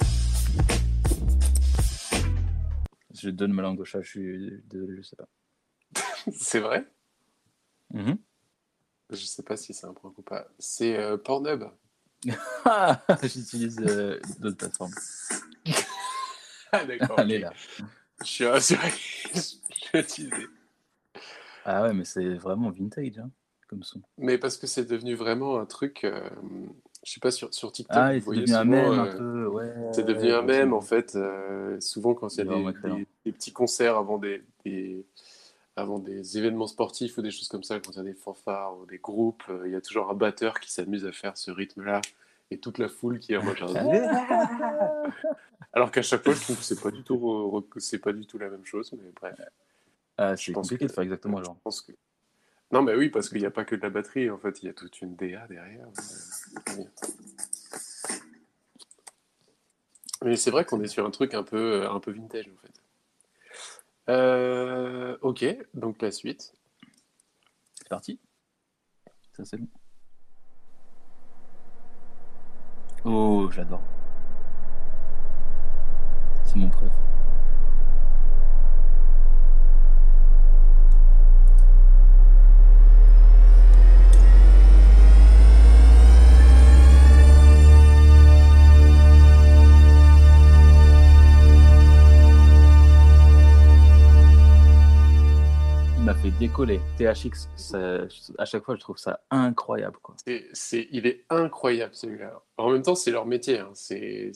Je 3.22 3.30
donne 3.30 3.54
ma 3.54 3.62
langue 3.62 3.80
au 3.80 3.86
chat, 3.86 4.02
je 4.02 4.10
suis 4.10 4.62
désolé, 4.66 4.98
je 4.98 5.02
sais 5.04 5.16
pas. 5.16 5.28
C'est 6.34 6.60
vrai? 6.60 6.88
Mhm. 7.94 8.18
Je 9.12 9.26
sais 9.26 9.44
pas 9.44 9.58
si 9.58 9.74
c'est 9.76 9.86
un 9.86 9.94
point 9.94 10.12
ou 10.18 10.22
pas. 10.24 10.48
C'est 10.58 10.98
euh, 10.98 11.18
Pornhub. 11.18 11.66
Ah, 12.66 13.04
J'utilise 13.22 13.80
euh, 13.82 14.20
d'autres 14.40 14.58
plateformes. 14.58 14.94
Ah, 16.72 16.86
d'accord. 16.86 17.20
Allez 17.20 17.36
ok. 17.36 17.42
là. 17.42 17.54
Je 18.22 18.28
suis 18.28 18.46
rassuré. 18.46 18.90
Je. 19.34 20.24
Ah 21.66 21.84
ouais, 21.84 21.94
mais 21.94 22.06
c'est 22.06 22.36
vraiment 22.36 22.72
vintage, 22.72 23.20
hein, 23.20 23.30
comme 23.68 23.84
son. 23.84 24.02
Mais 24.18 24.38
parce 24.38 24.56
que 24.58 24.68
c'est 24.68 24.86
devenu 24.86 25.16
vraiment 25.16 25.60
un 25.60 25.66
truc. 25.66 26.06
euh, 26.06 26.30
je 27.04 27.12
sais 27.14 27.20
pas, 27.20 27.32
sur, 27.32 27.54
sur 27.54 27.72
TikTok, 27.72 27.96
Ah, 27.98 28.16
il 28.16 28.22
c'est 28.22 28.32
devenu 28.32 28.54
un 28.54 28.64
mème 28.64 28.92
euh, 28.92 29.02
un 29.14 29.18
peu, 29.18 29.48
ouais. 29.48 29.74
C'est 29.94 30.04
devenu 30.06 30.32
un 30.32 30.42
mème 30.42 30.74
en 30.74 30.82
fait. 30.82 31.16
euh, 31.16 31.80
souvent 31.82 32.14
quand 32.14 32.34
il 32.36 32.38
y 32.38 32.42
a 32.42 32.46
des, 32.46 32.68
excellent. 32.70 32.96
des- 32.98 33.08
des 33.26 33.32
petits 33.32 33.52
concerts 33.54 33.98
avant 33.98 34.18
des, 34.18 34.44
des- 34.66 35.04
avant 35.76 36.00
des 36.00 36.38
événements 36.38 36.68
sportifs 36.68 37.18
ou 37.18 37.22
des 37.22 37.32
choses 37.32 37.48
comme 37.48 37.64
ça, 37.64 37.80
quand 37.80 37.92
il 37.94 37.98
y 37.98 38.00
a 38.02 38.04
des 38.04 38.14
fanfares 38.14 38.78
ou 38.78 38.86
des 38.86 38.98
groupes, 39.00 39.44
euh, 39.50 39.64
il 39.66 39.72
y 39.72 39.76
a 39.76 39.82
toujours 39.82 40.10
un 40.12 40.14
batteur 40.14 40.60
qui 40.60 40.72
s'amuse 40.72 41.06
à 41.06 41.12
faire 41.12 41.38
ce 41.38 41.50
rythme-là 41.50 42.02
et 42.52 42.58
toute 42.60 42.78
la 42.78 42.90
foule 42.90 43.20
qui 43.20 43.34
est 43.34 43.38
en 43.38 43.44
mode 43.44 43.58
genre, 43.58 43.74
Alors 45.74 45.90
qu'à 45.92 46.02
chaque 46.02 46.24
fois, 46.24 46.34
je 46.34 46.42
trouve 46.42 46.58
que 46.58 46.64
c'est 46.64 46.82
pas 46.82 46.92
du 46.92 47.02
tout 47.04 47.16
re- 47.16 47.62
re- 47.64 47.80
c'est 47.80 48.00
pas 48.00 48.12
du 48.12 48.26
tout 48.26 48.38
la 48.38 48.50
même 48.50 48.66
chose, 48.66 48.92
mais 48.94 49.10
bref. 49.20 49.36
Ah, 50.18 50.36
Je 50.36 50.46
c'est 50.48 50.52
pense 50.52 50.64
compliqué 50.68 50.86
que- 50.86 50.90
de 50.90 50.94
faire 50.94 51.04
exactement 51.04 51.38
Je 51.40 51.46
genre. 51.46 51.58
pense 51.64 51.82
que 51.82 51.94
non, 52.72 52.82
mais 52.82 52.96
oui, 52.96 53.10
parce 53.10 53.30
qu'il 53.30 53.40
n'y 53.40 53.46
a 53.46 53.52
pas 53.52 53.66
que 53.66 53.76
de 53.76 53.82
la 53.82 53.90
batterie, 53.90 54.30
en 54.30 54.38
fait, 54.38 54.64
il 54.64 54.68
y 54.68 54.70
a 54.70 54.74
toute 54.74 55.02
une 55.02 55.16
DA 55.16 55.46
derrière. 55.48 55.88
Euh. 55.88 56.84
Mais 60.24 60.36
c'est 60.38 60.52
vrai 60.52 60.64
qu'on 60.64 60.82
est 60.82 60.88
sur 60.88 61.06
un 61.06 61.12
truc 61.12 61.34
un 61.34 61.44
peu, 61.44 61.90
un 61.90 62.00
peu 62.00 62.12
vintage, 62.12 62.48
en 62.48 62.58
fait. 62.62 62.82
Euh, 64.10 65.18
ok, 65.22 65.46
donc 65.74 66.02
la 66.02 66.12
suite. 66.12 66.54
C'est 67.76 67.90
parti. 67.90 68.20
Ça, 69.34 69.44
c'est 69.44 69.58
bon. 69.58 69.68
Oh, 73.04 73.50
j'adore. 73.52 73.82
C'est 76.46 76.58
mon 76.58 76.70
préf. 76.70 77.01
Décoller. 96.42 96.80
THX, 96.98 97.50
ça- 97.56 98.08
à 98.40 98.46
chaque 98.46 98.64
fois, 98.64 98.74
je 98.76 98.80
trouve 98.80 98.98
ça 98.98 99.22
incroyable. 99.30 99.98
Quoi. 100.02 100.16
Il 100.26 101.06
est 101.06 101.24
incroyable, 101.30 101.94
celui-là. 101.94 102.42
En 102.58 102.72
même 102.72 102.82
temps, 102.82 102.96
c'est 102.96 103.12
leur 103.12 103.28
métier. 103.28 103.60
hein. 103.60 103.70
C'est, 103.76 104.32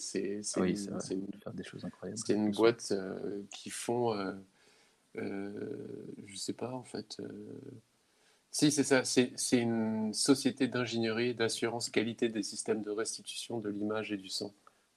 Oui, 0.57 0.69
une- 0.87 0.93
une 1.11 1.41
Faire 1.41 1.53
des 1.53 1.63
choses 1.63 1.83
incroyables. 1.83 2.19
C'est 2.23 2.33
une 2.33 2.51
boîte 2.51 2.89
euh, 2.91 3.41
qui 3.51 3.71
font, 3.71 4.13
euh, 4.13 4.33
euh, 5.17 6.05
je 6.27 6.35
sais 6.35 6.53
pas 6.53 6.71
en 6.71 6.83
fait. 6.83 7.17
euh, 7.19 7.27
Si, 8.51 8.71
c'est 8.71 8.83
ça. 8.83 9.03
C'est 9.03 9.33
une 9.51 10.13
société 10.13 10.67
d'ingénierie 10.67 11.33
d'assurance 11.33 11.89
qualité 11.89 12.29
des 12.29 12.43
systèmes 12.43 12.83
de 12.83 12.91
restitution 12.91 13.59
de 13.59 13.67
l'image 13.69 14.11
et 14.13 14.17
du 14.17 14.29
son. 14.29 14.53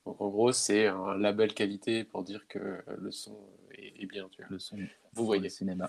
Donc, 0.06 0.20
en 0.20 0.28
gros, 0.28 0.52
c'est 0.52 0.86
un 0.86 1.16
label 1.16 1.52
qualité 1.54 2.04
pour 2.04 2.22
dire 2.22 2.46
que 2.48 2.82
le 2.98 3.10
son 3.10 3.36
est, 3.72 4.06
bien. 4.06 4.28
Tu 4.30 4.42
vois. 4.42 4.50
Le 4.50 4.58
son 4.60 4.76
Vous 5.14 5.24
voyez. 5.24 5.42
le 5.42 5.48
cinéma. 5.48 5.88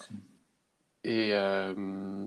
Et 1.04 1.34
euh, 1.34 2.26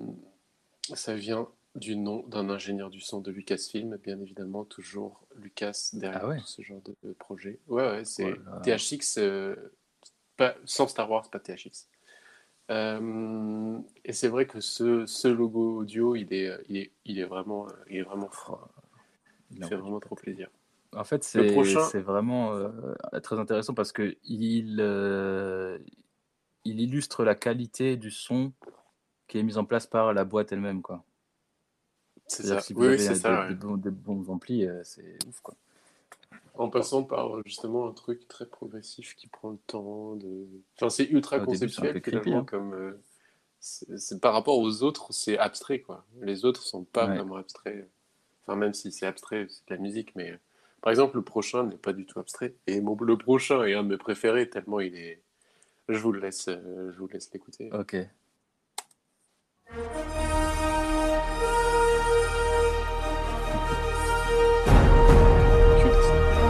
ça 0.94 1.14
vient 1.14 1.48
du 1.74 1.96
nom 1.96 2.24
d'un 2.26 2.50
ingénieur 2.50 2.90
du 2.90 3.00
son 3.00 3.20
de 3.20 3.30
Lucasfilm, 3.30 3.96
bien 3.96 4.20
évidemment, 4.20 4.64
toujours 4.64 5.22
Lucas 5.36 5.90
derrière 5.94 6.20
Ah 6.24 6.28
ouais? 6.28 6.38
tout 6.38 6.46
ce 6.46 6.62
genre 6.62 6.82
de, 6.82 7.12
projet. 7.12 7.58
Ouais, 7.68 7.82
ouais, 7.82 8.04
c'est 8.04 8.22
Voilà. 8.22 8.76
THX, 8.76 9.18
euh, 9.18 9.56
pas, 10.36 10.54
sans 10.64 10.86
Star 10.88 11.10
Wars, 11.10 11.30
pas 11.30 11.38
THX. 11.38 11.88
Euh, 12.70 13.78
et 14.04 14.12
c'est 14.12 14.28
vrai 14.28 14.46
que 14.46 14.60
ce, 14.60 15.04
ce 15.06 15.28
logo 15.28 15.78
audio, 15.78 16.14
il 16.14 16.32
est, 16.32 16.50
il 16.68 16.76
est, 16.76 16.90
il 17.04 17.18
est 17.18 17.24
vraiment, 17.24 17.66
il 17.88 17.98
est 17.98 18.02
vraiment 18.02 18.28
fort. 18.30 18.68
Il 19.54 19.64
fait 19.64 19.76
vraiment 19.76 20.00
trop 20.00 20.14
plaisir. 20.14 20.48
En 20.94 21.04
fait, 21.04 21.24
c'est 21.24 21.46
prochain- 21.46 22.00
vraiment 22.00 22.54
euh, 22.54 22.70
très 23.22 23.38
intéressant 23.38 23.74
parce 23.74 23.92
que 23.92 24.16
il, 24.24 24.76
il 26.64 26.80
illustre 26.80 27.24
la 27.24 27.34
qualité 27.34 27.96
du 27.96 28.10
son 28.10 28.52
qui 29.28 29.38
est 29.38 29.42
mise 29.42 29.58
en 29.58 29.64
place 29.64 29.86
par 29.86 30.12
la 30.12 30.24
boîte 30.24 30.52
elle-même. 30.52 30.82
quoi. 30.82 31.04
C'est 32.26 32.42
C'est-à-dire 32.42 32.60
ça. 32.60 32.66
si 32.66 32.72
vous 32.72 32.80
Oui, 32.80 32.86
avez 32.88 32.96
des, 32.96 33.14
ça. 33.14 33.42
des 33.46 33.48
ouais. 33.50 33.54
bons, 33.54 33.76
des 33.76 33.90
bons 33.90 34.30
amplis, 34.30 34.66
euh, 34.66 34.80
c'est 34.84 35.16
ouf. 35.26 35.40
Quoi. 35.40 35.54
En 36.54 36.68
passant 36.68 37.02
par 37.02 37.36
euh, 37.36 37.42
justement 37.46 37.88
un 37.88 37.92
truc 37.92 38.28
très 38.28 38.46
progressif 38.46 39.14
qui 39.16 39.26
prend 39.26 39.50
le 39.50 39.58
temps 39.66 40.16
de. 40.16 40.46
Enfin, 40.76 40.90
c'est 40.90 41.08
ultra 41.10 41.36
Au 41.36 41.40
début, 41.40 41.50
conceptuel 41.52 42.00
creepy, 42.02 42.10
finalement, 42.20 42.40
hein. 42.42 42.44
comme. 42.44 42.74
euh, 42.74 43.00
c'est 43.60 44.20
par 44.20 44.32
rapport 44.34 44.58
aux 44.58 44.82
autres, 44.82 45.12
c'est 45.12 45.38
abstrait 45.38 45.80
quoi. 45.80 46.04
Les 46.20 46.44
autres 46.44 46.62
sont 46.62 46.84
pas 46.84 47.06
Ouais. 47.06 47.16
vraiment 47.16 47.36
abstraits. 47.36 47.88
Enfin, 48.42 48.56
même 48.56 48.74
si 48.74 48.90
c'est 48.90 49.06
abstrait, 49.06 49.46
c'est 49.48 49.66
de 49.68 49.74
la 49.74 49.80
musique, 49.80 50.14
mais. 50.16 50.38
Par 50.80 50.90
exemple, 50.90 51.14
le 51.16 51.22
prochain 51.22 51.62
n'est 51.62 51.76
pas 51.76 51.92
du 51.92 52.06
tout 52.06 52.18
abstrait. 52.18 52.56
Et 52.66 52.80
mon, 52.80 52.96
le 53.00 53.16
prochain 53.16 53.62
est 53.64 53.74
un 53.74 53.84
de 53.84 53.88
mes 53.90 53.96
préférés, 53.98 54.50
tellement 54.50 54.80
il 54.80 54.96
est. 54.96 55.22
Je 55.88 55.98
vous 55.98 56.12
le 56.12 56.20
laisse, 56.20 56.48
euh, 56.48 56.90
je 56.92 56.98
vous 56.98 57.08
laisse 57.08 57.30
l'écouter. 57.32 57.70
Ok. 57.72 57.96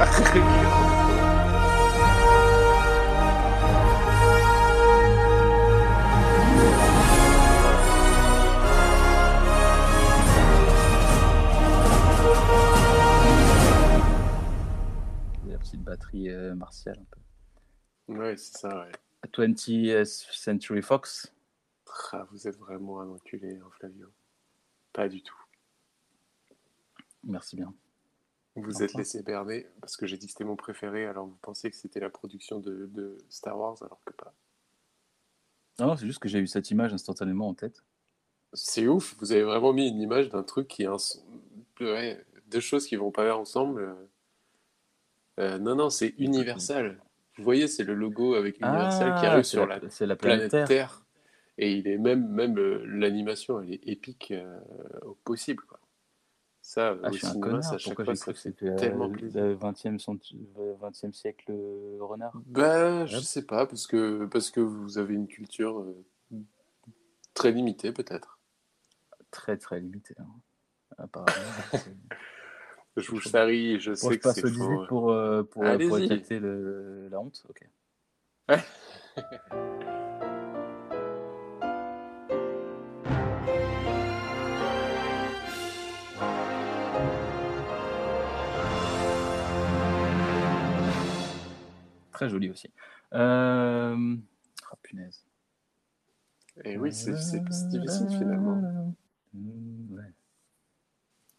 La 15.46 15.58
petite 15.58 15.82
batterie 15.82 16.28
euh, 16.28 16.54
martiale 16.54 16.98
un 17.00 17.04
peu. 17.10 18.18
Ouais, 18.18 18.36
c'est 18.36 18.58
ça, 18.58 18.80
ouais. 18.80 18.92
20th 19.28 20.26
Century 20.32 20.82
Fox. 20.82 21.32
Ah, 22.12 22.26
vous 22.30 22.48
êtes 22.48 22.58
vraiment 22.58 23.00
un 23.00 23.08
enculé, 23.08 23.56
hein, 23.56 23.68
Flavio. 23.78 24.08
Pas 24.92 25.08
du 25.08 25.22
tout. 25.22 25.36
Merci 27.24 27.56
bien. 27.56 27.72
Vous 28.54 28.74
Enfin. 28.74 28.84
êtes 28.84 28.94
laissé 28.94 29.22
berner 29.22 29.66
parce 29.80 29.96
que 29.96 30.06
j'ai 30.06 30.16
dit 30.18 30.26
que 30.26 30.32
c'était 30.32 30.44
mon 30.44 30.56
préféré, 30.56 31.06
alors 31.06 31.26
vous 31.26 31.38
pensez 31.40 31.70
que 31.70 31.76
c'était 31.76 32.00
la 32.00 32.10
production 32.10 32.60
de, 32.60 32.86
de 32.86 33.16
Star 33.30 33.58
Wars, 33.58 33.76
alors 33.82 34.00
que 34.04 34.12
pas. 34.12 34.34
Non, 35.78 35.96
c'est 35.96 36.06
juste 36.06 36.18
que 36.18 36.28
j'ai 36.28 36.38
eu 36.38 36.46
cette 36.46 36.70
image 36.70 36.92
instantanément 36.92 37.48
en 37.48 37.54
tête. 37.54 37.82
C'est 38.52 38.86
ouf, 38.88 39.16
vous 39.18 39.32
avez 39.32 39.42
vraiment 39.42 39.72
mis 39.72 39.88
une 39.88 40.00
image 40.00 40.28
d'un 40.28 40.42
truc 40.42 40.68
qui 40.68 40.84
a 40.84 40.92
un 40.92 40.96
ouais, 41.80 42.22
deux 42.48 42.60
choses 42.60 42.86
qui 42.86 42.96
vont 42.96 43.10
pas 43.10 43.34
ensemble. 43.34 43.96
Euh, 45.40 45.58
non, 45.58 45.74
non, 45.74 45.88
c'est 45.88 46.14
Universal. 46.18 47.02
Vous 47.36 47.44
voyez, 47.44 47.66
c'est 47.66 47.84
le 47.84 47.94
logo 47.94 48.34
avec 48.34 48.60
Universal 48.60 49.14
qui 49.14 49.26
Ah, 49.26 49.32
arrive 49.32 49.44
sur 49.44 49.66
la, 49.66 49.78
la 49.78 49.90
c'est 49.90 50.06
la 50.06 50.16
planète, 50.16 50.50
Terre. 50.50 50.68
Terre. 50.68 51.02
Et 51.58 51.72
il 51.72 51.86
est 51.88 51.98
même, 51.98 52.28
même 52.28 52.58
euh, 52.58 52.82
l'animation, 52.86 53.60
elle 53.60 53.72
est 53.72 53.86
épique 53.88 54.30
euh, 54.32 54.60
au 55.02 55.14
possible. 55.14 55.62
Quoi. 55.64 55.78
Ça, 56.60 56.96
Ah, 57.02 57.08
au 57.08 57.12
je 57.12 57.18
suis 57.18 57.26
un 57.26 57.30
cinéma, 57.32 57.46
connard. 57.52 57.62
ça, 57.64 57.74
à 57.74 57.78
chaque 57.78 58.02
fois, 58.04 58.14
ça 58.14 58.32
fait 58.32 58.38
c'était 58.40 58.76
tellement 58.76 59.06
euh, 59.06 59.12
plaisir. 59.12 59.42
le 59.42 59.54
20e, 59.56 59.98
cent- 59.98 60.16
euh, 60.58 60.74
20e 60.80 61.12
siècle 61.12 61.50
euh, 61.50 61.98
renard? 62.00 62.32
Bah, 62.46 63.06
je 63.06 63.16
Hop. 63.16 63.22
sais 63.22 63.44
pas, 63.46 63.66
parce 63.66 63.86
que, 63.86 64.26
parce 64.26 64.50
que 64.50 64.60
vous 64.60 64.98
avez 64.98 65.14
une 65.14 65.26
culture 65.28 65.80
euh, 65.80 66.04
très 67.34 67.50
limitée, 67.52 67.92
peut-être. 67.92 68.38
Très 69.30 69.56
très 69.56 69.80
limité. 69.80 70.14
hein. 70.18 70.26
Apparemment. 70.98 71.32
Je 72.96 73.10
vous 73.10 73.20
charrie, 73.20 73.80
je 73.80 73.94
sais 73.94 74.12
je 74.12 74.18
que 74.18 74.32
c'est 74.32 74.50
faux. 74.50 74.84
pour, 74.86 75.12
euh, 75.12 75.44
pour, 75.44 75.64
euh, 75.64 75.78
pour 75.78 75.96
la 75.96 77.20
honte. 77.20 77.42
Ok. 77.48 77.66
Très 92.12 92.28
joli 92.28 92.50
aussi. 92.50 92.70
Euh... 93.14 94.16
Ah, 94.70 94.76
punaise. 94.82 95.24
Et 96.64 96.76
oui, 96.76 96.92
c'est 96.92 97.12
difficile 97.12 98.08
finalement. 98.10 98.62
Euh, 98.62 99.96
ouais. 99.96 100.12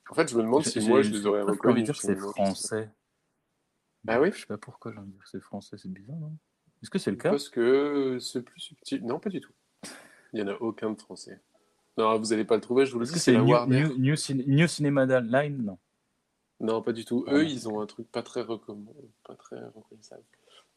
En 0.10 0.14
fait, 0.16 0.30
je 0.30 0.38
me 0.38 0.44
demande 0.44 0.64
si 0.66 0.82
J'ai- 0.82 0.88
moi 0.88 1.02
j'ai- 1.02 1.10
je 1.14 1.18
les 1.18 1.26
aurais 1.26 1.40
j'ai 1.42 1.46
presque 1.46 1.66
envie 1.66 1.84
de 1.84 1.88
reconnus. 1.90 1.90
dire 1.90 1.96
que 1.96 2.02
c'est 2.02 2.16
français. 2.44 2.92
Ah 4.08 4.20
oui 4.22 4.32
Je 4.34 4.40
sais 4.42 4.46
pas 4.48 4.58
pourquoi 4.58 4.92
j'ai 4.92 4.98
envie 5.00 5.08
de 5.12 5.14
dire 5.14 5.24
que 5.24 5.30
c'est 5.30 5.40
français, 5.40 5.78
c'est 5.78 5.92
bizarre, 5.92 6.18
non? 6.18 6.36
Est-ce 6.82 6.90
que 6.90 7.00
c'est 7.00 7.12
le 7.12 7.18
cas? 7.18 7.30
Parce 7.30 7.48
que 7.50 8.18
c'est 8.20 8.42
plus 8.42 8.60
subtil. 8.60 9.06
Non, 9.06 9.20
pas 9.20 9.30
du 9.30 9.40
tout. 9.40 9.54
Il 10.34 10.42
n'y 10.44 10.50
en 10.50 10.54
a 10.54 10.56
aucun 10.58 10.92
de 10.92 11.00
français. 11.00 11.40
Non, 11.98 12.18
vous 12.20 12.26
n'allez 12.28 12.44
pas 12.44 12.56
le 12.56 12.62
trouver, 12.62 12.86
je 12.86 12.92
vous 12.92 13.00
le 13.00 13.06
dis, 13.06 13.14
que 13.14 13.20
c'est 13.20 13.38
New, 13.38 13.48
Warner. 13.52 13.82
New, 13.88 13.98
New, 13.98 14.16
Cin- 14.16 14.44
New 14.48 14.68
Cinema 14.68 15.06
Line? 15.06 15.64
Non. 15.64 15.78
Non, 16.60 16.82
pas 16.82 16.92
du 16.92 17.06
tout. 17.06 17.24
Ah, 17.28 17.34
Eux, 17.36 17.46
ils 17.46 17.70
ont 17.70 17.80
un 17.82 17.86
truc 17.86 18.12
pas 18.12 18.24
très 18.24 18.42
recommand... 18.42 18.94
pas 19.26 19.36
très 19.36 19.60
reconnaissable. 19.76 20.24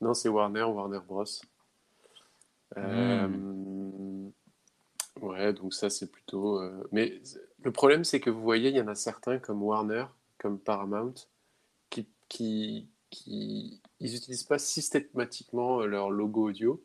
Non, 0.01 0.15
c'est 0.15 0.29
Warner, 0.29 0.63
Warner 0.63 1.01
Bros. 1.07 1.25
Euh, 2.77 3.29
Ouais, 5.21 5.53
donc 5.53 5.73
ça, 5.75 5.89
c'est 5.91 6.11
plutôt. 6.11 6.61
euh, 6.61 6.87
Mais 6.93 7.21
le 7.63 7.73
problème, 7.73 8.05
c'est 8.05 8.21
que 8.21 8.31
vous 8.31 8.43
voyez, 8.43 8.71
il 8.71 8.77
y 8.77 8.81
en 8.81 8.89
a 8.89 8.95
certains 8.95 9.39
comme 9.39 9.63
Warner, 9.63 10.07
comme 10.39 10.59
Paramount, 10.59 11.15
qui, 11.91 12.09
qui, 12.29 12.89
qui... 13.11 13.83
ils 14.01 14.13
n'utilisent 14.13 14.45
pas 14.45 14.59
systématiquement 14.59 15.81
leur 15.87 16.11
logo 16.11 16.49
audio. 16.51 16.85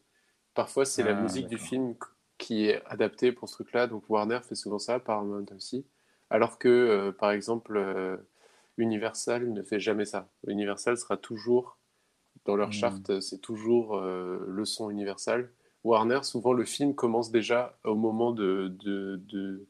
Parfois, 0.56 0.86
c'est 0.86 1.04
la 1.04 1.14
Ah, 1.14 1.16
musique 1.16 1.48
du 1.48 1.58
d'accord. 1.58 1.60
film 1.60 1.96
qui 2.40 2.68
est 2.68 2.84
adaptée 2.88 3.32
pour 3.34 3.50
ce 3.50 3.56
truc-là. 3.56 3.88
Donc 3.88 4.10
Warner 4.10 4.42
fait 4.44 4.56
souvent 4.56 4.80
ça, 4.80 5.00
Paramount 5.00 5.46
aussi. 5.56 5.86
Alors 6.30 6.60
que, 6.60 6.70
euh, 6.70 7.12
par 7.14 7.32
exemple, 7.32 7.78
euh, 7.78 8.18
Universal 8.78 9.52
ne 9.54 9.64
fait 9.64 9.80
jamais 9.80 10.06
ça. 10.06 10.30
Universal 10.48 10.98
sera 10.98 11.18
toujours, 11.18 11.78
dans 12.46 12.56
leur 12.56 12.72
Hmm. 12.72 12.72
charte, 12.74 13.20
c'est 13.22 13.40
toujours 13.40 13.98
euh, 13.98 14.44
le 14.48 14.66
son 14.66 14.90
Universal. 14.90 15.52
Warner, 15.84 16.20
souvent, 16.24 16.54
le 16.54 16.66
film 16.66 16.94
commence 16.96 17.32
déjà 17.32 17.78
au 17.84 17.96
moment 17.96 18.32
de, 18.32 18.76
de, 18.84 19.20
de- 19.28 19.66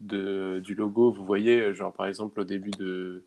de- 0.00 0.60
du 0.62 0.74
logo. 0.74 1.10
Vous 1.12 1.24
voyez, 1.24 1.72
genre, 1.74 1.92
par 1.92 2.06
exemple, 2.06 2.40
au 2.40 2.44
début 2.44 2.70
de... 2.72 3.24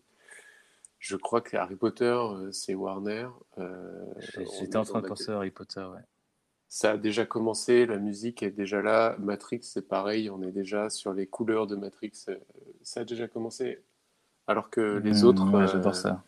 Je 0.99 1.15
crois 1.15 1.41
que 1.41 1.55
Harry 1.55 1.75
Potter, 1.75 2.03
euh, 2.05 2.51
c'est 2.51 2.75
Warner. 2.75 3.27
Euh, 3.57 4.05
J'étais 4.19 4.63
est 4.63 4.75
en 4.75 4.83
train 4.83 5.01
de 5.01 5.07
penser 5.07 5.31
à 5.31 5.37
Harry 5.37 5.49
Potter, 5.49 5.79
ouais. 5.81 6.01
ça 6.67 6.91
a 6.91 6.97
déjà 6.97 7.25
commencé, 7.25 7.85
la 7.85 7.97
musique 7.97 8.43
est 8.43 8.51
déjà 8.51 8.81
là. 8.81 9.15
Matrix, 9.17 9.61
c'est 9.63 9.87
pareil, 9.87 10.29
on 10.29 10.41
est 10.43 10.51
déjà 10.51 10.89
sur 10.89 11.13
les 11.13 11.25
couleurs 11.25 11.67
de 11.67 11.75
Matrix. 11.77 12.11
euh, 12.27 12.35
Ça 12.81 12.99
a 13.01 13.05
déjà 13.05 13.27
commencé. 13.29 13.79
Alors 14.45 14.69
que 14.69 14.97
les 14.97 15.23
Mm, 15.23 15.27
autres. 15.27 15.49
ouais, 15.53 15.61
euh, 15.63 15.67
j'adore 15.67 15.95
ça. 15.95 16.23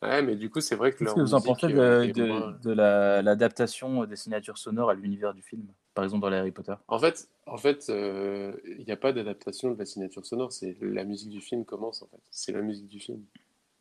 Ouais, 0.00 0.22
mais 0.22 0.36
du 0.36 0.48
coup, 0.48 0.60
c'est 0.60 0.76
vrai 0.76 0.92
que 0.92 0.98
Qu'est-ce 0.98 1.14
que 1.14 1.20
vous 1.20 1.34
en 1.34 1.40
pensez 1.40 1.66
euh, 1.66 2.02
de, 2.02 2.08
est 2.08 2.12
de, 2.12 2.24
moins- 2.24 2.56
de 2.62 2.70
la- 2.70 3.20
l'adaptation 3.20 4.04
des 4.04 4.14
signatures 4.14 4.56
sonores 4.56 4.90
à 4.90 4.94
l'univers 4.94 5.34
du 5.34 5.42
film 5.42 5.66
Par 5.94 6.04
exemple, 6.04 6.22
dans 6.22 6.28
les 6.30 6.36
Harry 6.36 6.52
Potter? 6.52 6.74
En 6.86 7.00
fait, 7.00 7.28
en 7.46 7.56
fait, 7.56 7.86
euh, 7.90 8.56
il 8.64 8.84
n'y 8.84 8.92
a 8.92 8.96
pas 8.96 9.12
d'adaptation 9.12 9.72
de 9.72 9.78
la 9.78 9.84
signature 9.84 10.24
sonore. 10.24 10.52
C'est 10.52 10.76
la 10.80 11.02
musique 11.04 11.30
du 11.30 11.40
film 11.40 11.64
commence 11.64 12.02
en 12.02 12.06
fait. 12.06 12.20
C'est 12.30 12.52
la 12.52 12.62
musique 12.62 12.86
du 12.86 13.00
film. 13.00 13.24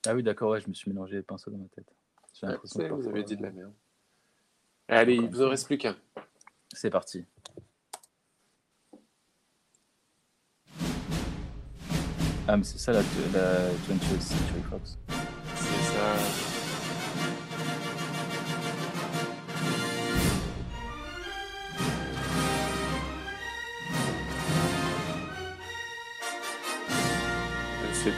Ah 0.08 0.16
oui, 0.16 0.24
d'accord, 0.24 0.52
ouais, 0.52 0.62
je 0.62 0.68
me 0.70 0.74
suis 0.74 0.90
mélangé 0.90 1.18
les 1.18 1.22
pinceaux 1.22 1.52
dans 1.52 1.58
ma 1.60 1.68
tête. 1.68 1.88
Ouais, 2.42 2.56
c'est- 2.64 2.88
que 2.88 2.94
vous 2.94 3.08
avez 3.08 3.24
dit 3.24 3.38
de 3.38 3.44
la 3.44 3.52
merde. 3.52 3.74
Allez, 4.88 5.16
il 5.16 5.28
vous 5.30 5.44
en 5.44 5.50
reste 5.50 5.68
plus 5.68 5.78
qu'un. 5.78 5.96
C'est 6.74 6.90
parti. 6.90 7.26
Ah, 12.48 12.56
mais 12.58 12.64
c'est 12.64 12.78
ça 12.80 12.94
la, 12.94 13.02
la 13.34 13.70
20th 13.90 14.22
Century 14.22 14.62
Fox. 14.70 14.98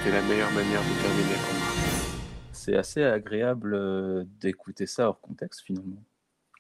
C'était 0.04 0.12
la 0.16 0.22
meilleure 0.24 0.52
manière 0.52 0.82
de 0.82 1.02
terminer 1.02 1.36
pour 1.46 1.54
moi. 1.60 1.68
C'est 2.52 2.76
assez 2.76 3.04
agréable 3.04 3.74
euh, 3.76 4.24
d'écouter 4.40 4.86
ça 4.86 5.08
hors 5.10 5.20
contexte 5.22 5.62
finalement. 5.62 6.04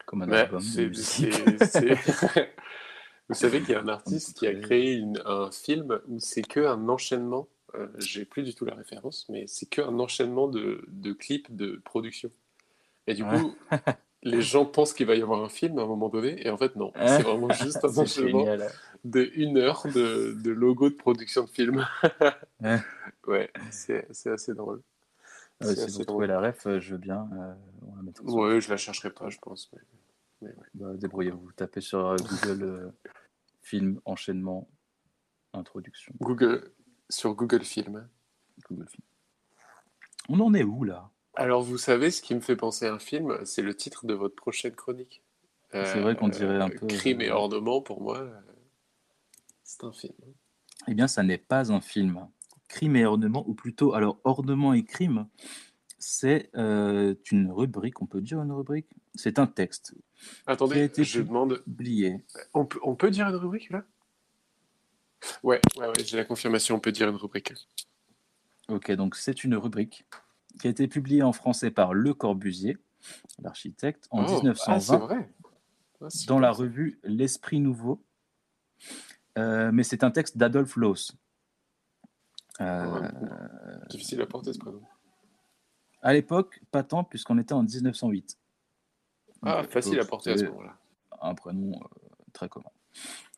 Comme 0.06 0.24
un 0.24 0.30
Ouais, 0.30 0.40
album 0.40 0.60
de 0.62 0.66
c'est- 0.66 0.88
musique. 0.88 1.34
c'est- 1.60 1.96
c'est- 1.96 2.56
Vous 3.30 3.36
savez 3.36 3.60
qu'il 3.62 3.70
y 3.72 3.76
a 3.76 3.82
un 3.82 3.88
artiste 3.88 4.36
qui 4.38 4.48
a 4.48 4.56
créé 4.56 4.94
une- 4.96 5.22
un 5.26 5.52
film 5.52 6.00
où 6.08 6.20
c'est 6.20 6.42
que 6.42 6.62
un 6.62 6.90
enchaînement. 6.90 7.48
euh, 7.76 7.88
J'ai 8.00 8.26
plus 8.26 8.42
du 8.44 8.56
tout 8.56 8.66
la 8.66 8.74
référence, 8.74 9.28
mais 9.30 9.46
c'est 9.48 9.68
que 9.68 9.82
un 9.82 10.00
enchaînement 10.00 10.48
de, 10.48 10.84
de 10.88 11.14
clips 11.14 11.56
de 11.56 11.80
production. 11.86 12.32
Et 13.06 13.14
du 13.14 13.24
Ouais. 13.24 13.40
coup, 13.40 13.56
les 14.24 14.42
gens 14.42 14.66
pensent 14.66 14.94
qu'il 14.94 15.06
va 15.08 15.16
y 15.16 15.22
avoir 15.22 15.44
un 15.44 15.50
film 15.50 15.80
à 15.80 15.84
un 15.84 15.88
moment 15.88 16.10
donné, 16.10 16.46
et 16.46 16.50
en 16.50 16.58
fait 16.58 16.76
non. 16.76 16.92
Ouais. 16.96 17.08
C'est 17.08 17.24
vraiment 17.24 17.50
juste 17.52 17.84
un 17.84 17.98
enchaînement 17.98 18.46
de 19.06 19.30
une 19.36 19.58
heure 19.58 19.84
de, 19.88 20.34
de 20.44 20.52
logo 20.52 20.90
de 20.90 20.96
production 20.96 21.44
de 21.46 21.50
film. 21.50 21.88
Ouais. 22.62 22.80
ouais, 23.28 23.52
c'est 23.72 24.08
c'est 24.12 24.32
assez 24.32 24.54
drôle. 24.54 24.82
C'est 25.62 25.90
si 25.90 25.98
vous 25.98 26.06
trouvez 26.06 26.28
la 26.28 26.40
ref, 26.40 26.66
euh, 26.68 26.80
je 26.80 26.92
veux 26.94 26.98
bien. 27.00 27.28
euh, 27.34 27.54
on 27.92 27.96
la 27.98 28.02
mettra 28.04 28.24
Ouais, 28.26 28.62
je 28.62 28.70
la 28.70 28.78
chercherai 28.78 29.10
pas, 29.10 29.30
je 29.30 29.38
pense. 29.40 29.70
mais- 29.74 29.80
mais 30.42 30.48
ouais. 30.50 30.66
Bah, 30.74 30.94
Débrouillez-vous. 30.96 31.52
Tapez 31.54 31.82
sur 31.82 32.06
euh, 32.08 32.16
Google 32.16 32.64
euh, 32.64 32.90
film, 33.62 34.00
enchaînement, 34.06 34.70
introduction. 35.54 36.14
Google, 36.22 36.72
sur 37.10 37.34
Google 37.36 37.64
Film. 37.66 38.08
Google 38.70 38.88
Film. 38.88 39.04
On 40.30 40.40
en 40.40 40.54
est 40.54 40.64
où 40.64 40.84
là? 40.86 41.10
Alors, 41.36 41.62
vous 41.62 41.78
savez, 41.78 42.12
ce 42.12 42.22
qui 42.22 42.36
me 42.36 42.42
fait 42.42 42.56
penser 42.56 42.88
à 42.88 42.94
un 42.94 43.00
film, 43.00 43.40
c'est 43.46 43.62
le 43.62 43.76
titre 43.76 44.06
de 44.06 44.14
votre 44.14 44.36
prochaine 44.36 44.76
chronique. 44.76 45.24
C'est 45.72 46.00
vrai 46.00 46.16
qu'on 46.16 46.30
dirait 46.30 46.58
un 46.58 46.70
peu, 46.70 46.88
Crime 46.88 47.22
et 47.22 47.30
euh, 47.30 47.36
ornement, 47.36 47.82
pour 47.82 48.02
moi, 48.02 48.18
euh, 48.18 48.42
c'est 49.64 49.84
un 49.84 49.92
film. 49.92 50.16
Eh 50.88 50.96
bien, 50.96 51.08
ça 51.08 51.22
n'est 51.22 51.38
pas 51.38 51.72
un 51.72 51.80
film. 51.80 52.28
Crime 52.68 52.96
et 52.96 53.06
ornement, 53.06 53.48
ou 53.48 53.54
plutôt, 53.54 53.94
alors, 53.94 54.20
ornement 54.24 54.74
et 54.74 54.84
crime, 54.84 55.28
c'est 56.00 56.50
euh, 56.56 57.14
une 57.32 57.52
rubrique, 57.52 58.02
on 58.02 58.08
peut 58.08 58.22
dire 58.22 58.42
une 58.42 58.52
rubrique? 58.52 58.88
C'est 59.14 59.38
un 59.38 59.48
texte 59.48 59.94
Qui 59.94 60.30
a 60.48 60.54
Attendez, 60.54 60.84
été 60.84 61.04
je 61.04 61.22
demande. 61.22 61.64
On 62.54 62.66
peut, 62.66 62.80
on 62.84 62.96
peut 62.96 63.12
dire 63.12 63.28
une 63.28 63.36
rubrique 63.36 63.70
là? 63.70 63.84
Ouais, 65.44 65.62
ouais, 65.78 65.88
ouais, 65.88 66.04
j'ai 66.04 66.18
la 66.18 66.26
confirmation, 66.26 66.76
on 66.76 66.80
peut 66.80 66.92
dire 66.92 67.10
une 67.10 67.16
rubrique. 67.16 67.54
Ok, 68.70 68.92
donc 68.94 69.16
c'est 69.16 69.44
une 69.44 69.56
rubrique 69.56 70.06
qui 70.60 70.68
a 70.68 70.70
été 70.70 70.88
publiée 70.88 71.24
en 71.24 71.32
français 71.34 71.72
par 71.72 71.94
Le 71.94 72.14
Corbusier, 72.14 72.78
l'architecte, 73.42 74.08
en 74.12 74.22
Oh, 74.22 74.26
ah, 74.26 74.28
c'est 74.28 74.34
1920, 74.42 74.98
vrai. 74.98 75.30
Ah, 76.02 76.06
c'est 76.10 76.28
dans 76.28 76.40
la 76.40 76.52
revue 76.52 77.00
L'Esprit 77.04 77.60
Nouveau. 77.60 78.02
Euh, 79.38 79.72
mais 79.72 79.84
c'est 79.84 80.04
un 80.04 80.12
texte 80.12 80.38
d'Adolphe 80.38 80.76
Loos. 80.76 81.12
Euh, 82.62 83.00
Ouais, 83.02 83.08
Difficile 83.90 84.22
à 84.22 84.26
porter 84.26 84.52
ce 84.54 84.60
prénom. 84.60 84.82
à 86.02 86.14
l'époque, 86.14 86.62
pas 86.72 86.84
tant, 86.84 87.04
puisqu'on 87.04 87.38
était 87.38 87.54
en 87.54 87.64
1908. 87.64 88.38
Ah, 89.44 89.62
Donc, 89.62 89.72
facile 89.72 90.00
à 90.00 90.06
porter 90.06 90.32
à 90.32 90.38
ce 90.38 90.46
moment-là. 90.46 90.78
Un 91.22 91.36
prénom 91.36 91.72
euh, 91.74 91.86
très 92.34 92.50
commun. 92.50 92.70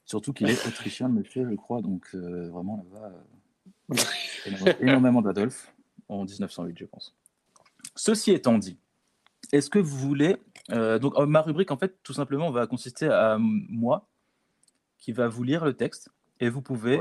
Surtout 0.05 0.33
qu'il 0.33 0.49
est 0.49 0.53
autrichien, 0.67 1.07
monsieur, 1.07 1.47
je 1.49 1.55
crois, 1.55 1.81
donc 1.81 2.07
euh, 2.15 2.49
vraiment 2.49 2.83
là-bas, 2.91 3.11
euh, 3.91 4.73
énormément 4.81 5.21
d'Adolphe, 5.21 5.73
en 6.11 6.25
1908, 6.25 6.77
je 6.77 6.85
pense. 6.85 7.15
Ceci 7.95 8.31
étant 8.31 8.57
dit, 8.57 8.77
est-ce 9.51 9.69
que 9.69 9.79
vous 9.79 9.97
voulez. 9.97 10.37
euh, 10.71 10.99
donc, 10.99 11.17
euh, 11.17 11.25
ma 11.25 11.41
rubrique, 11.41 11.71
en 11.71 11.77
fait, 11.77 11.97
tout 12.03 12.13
simplement, 12.13 12.51
va 12.51 12.67
consister 12.67 13.07
à 13.07 13.35
euh, 13.35 13.37
moi 13.39 14.07
qui 14.97 15.11
va 15.13 15.27
vous 15.27 15.43
lire 15.43 15.65
le 15.65 15.73
texte 15.73 16.09
et 16.39 16.49
vous 16.49 16.61
pouvez 16.61 16.97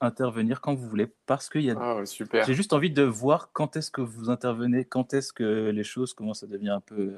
intervenir 0.00 0.60
quand 0.60 0.74
vous 0.74 0.88
voulez 0.88 1.08
parce 1.26 1.48
qu'il 1.48 1.62
y 1.62 1.70
a. 1.70 1.76
Ah, 1.78 2.04
super. 2.06 2.44
J'ai 2.44 2.54
juste 2.54 2.72
envie 2.72 2.90
de 2.90 3.02
voir 3.02 3.50
quand 3.52 3.76
est-ce 3.76 3.90
que 3.90 4.00
vous 4.00 4.30
intervenez, 4.30 4.84
quand 4.84 5.14
est-ce 5.14 5.32
que 5.32 5.70
les 5.70 5.84
choses 5.84 6.14
commencent 6.14 6.42
à 6.42 6.46
devenir 6.46 6.74
un 6.74 6.80
peu 6.80 7.16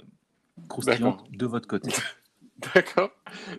croustillantes 0.69 1.31
de 1.31 1.47
votre 1.47 1.69
côté. 1.69 1.91
D'accord. 2.75 3.11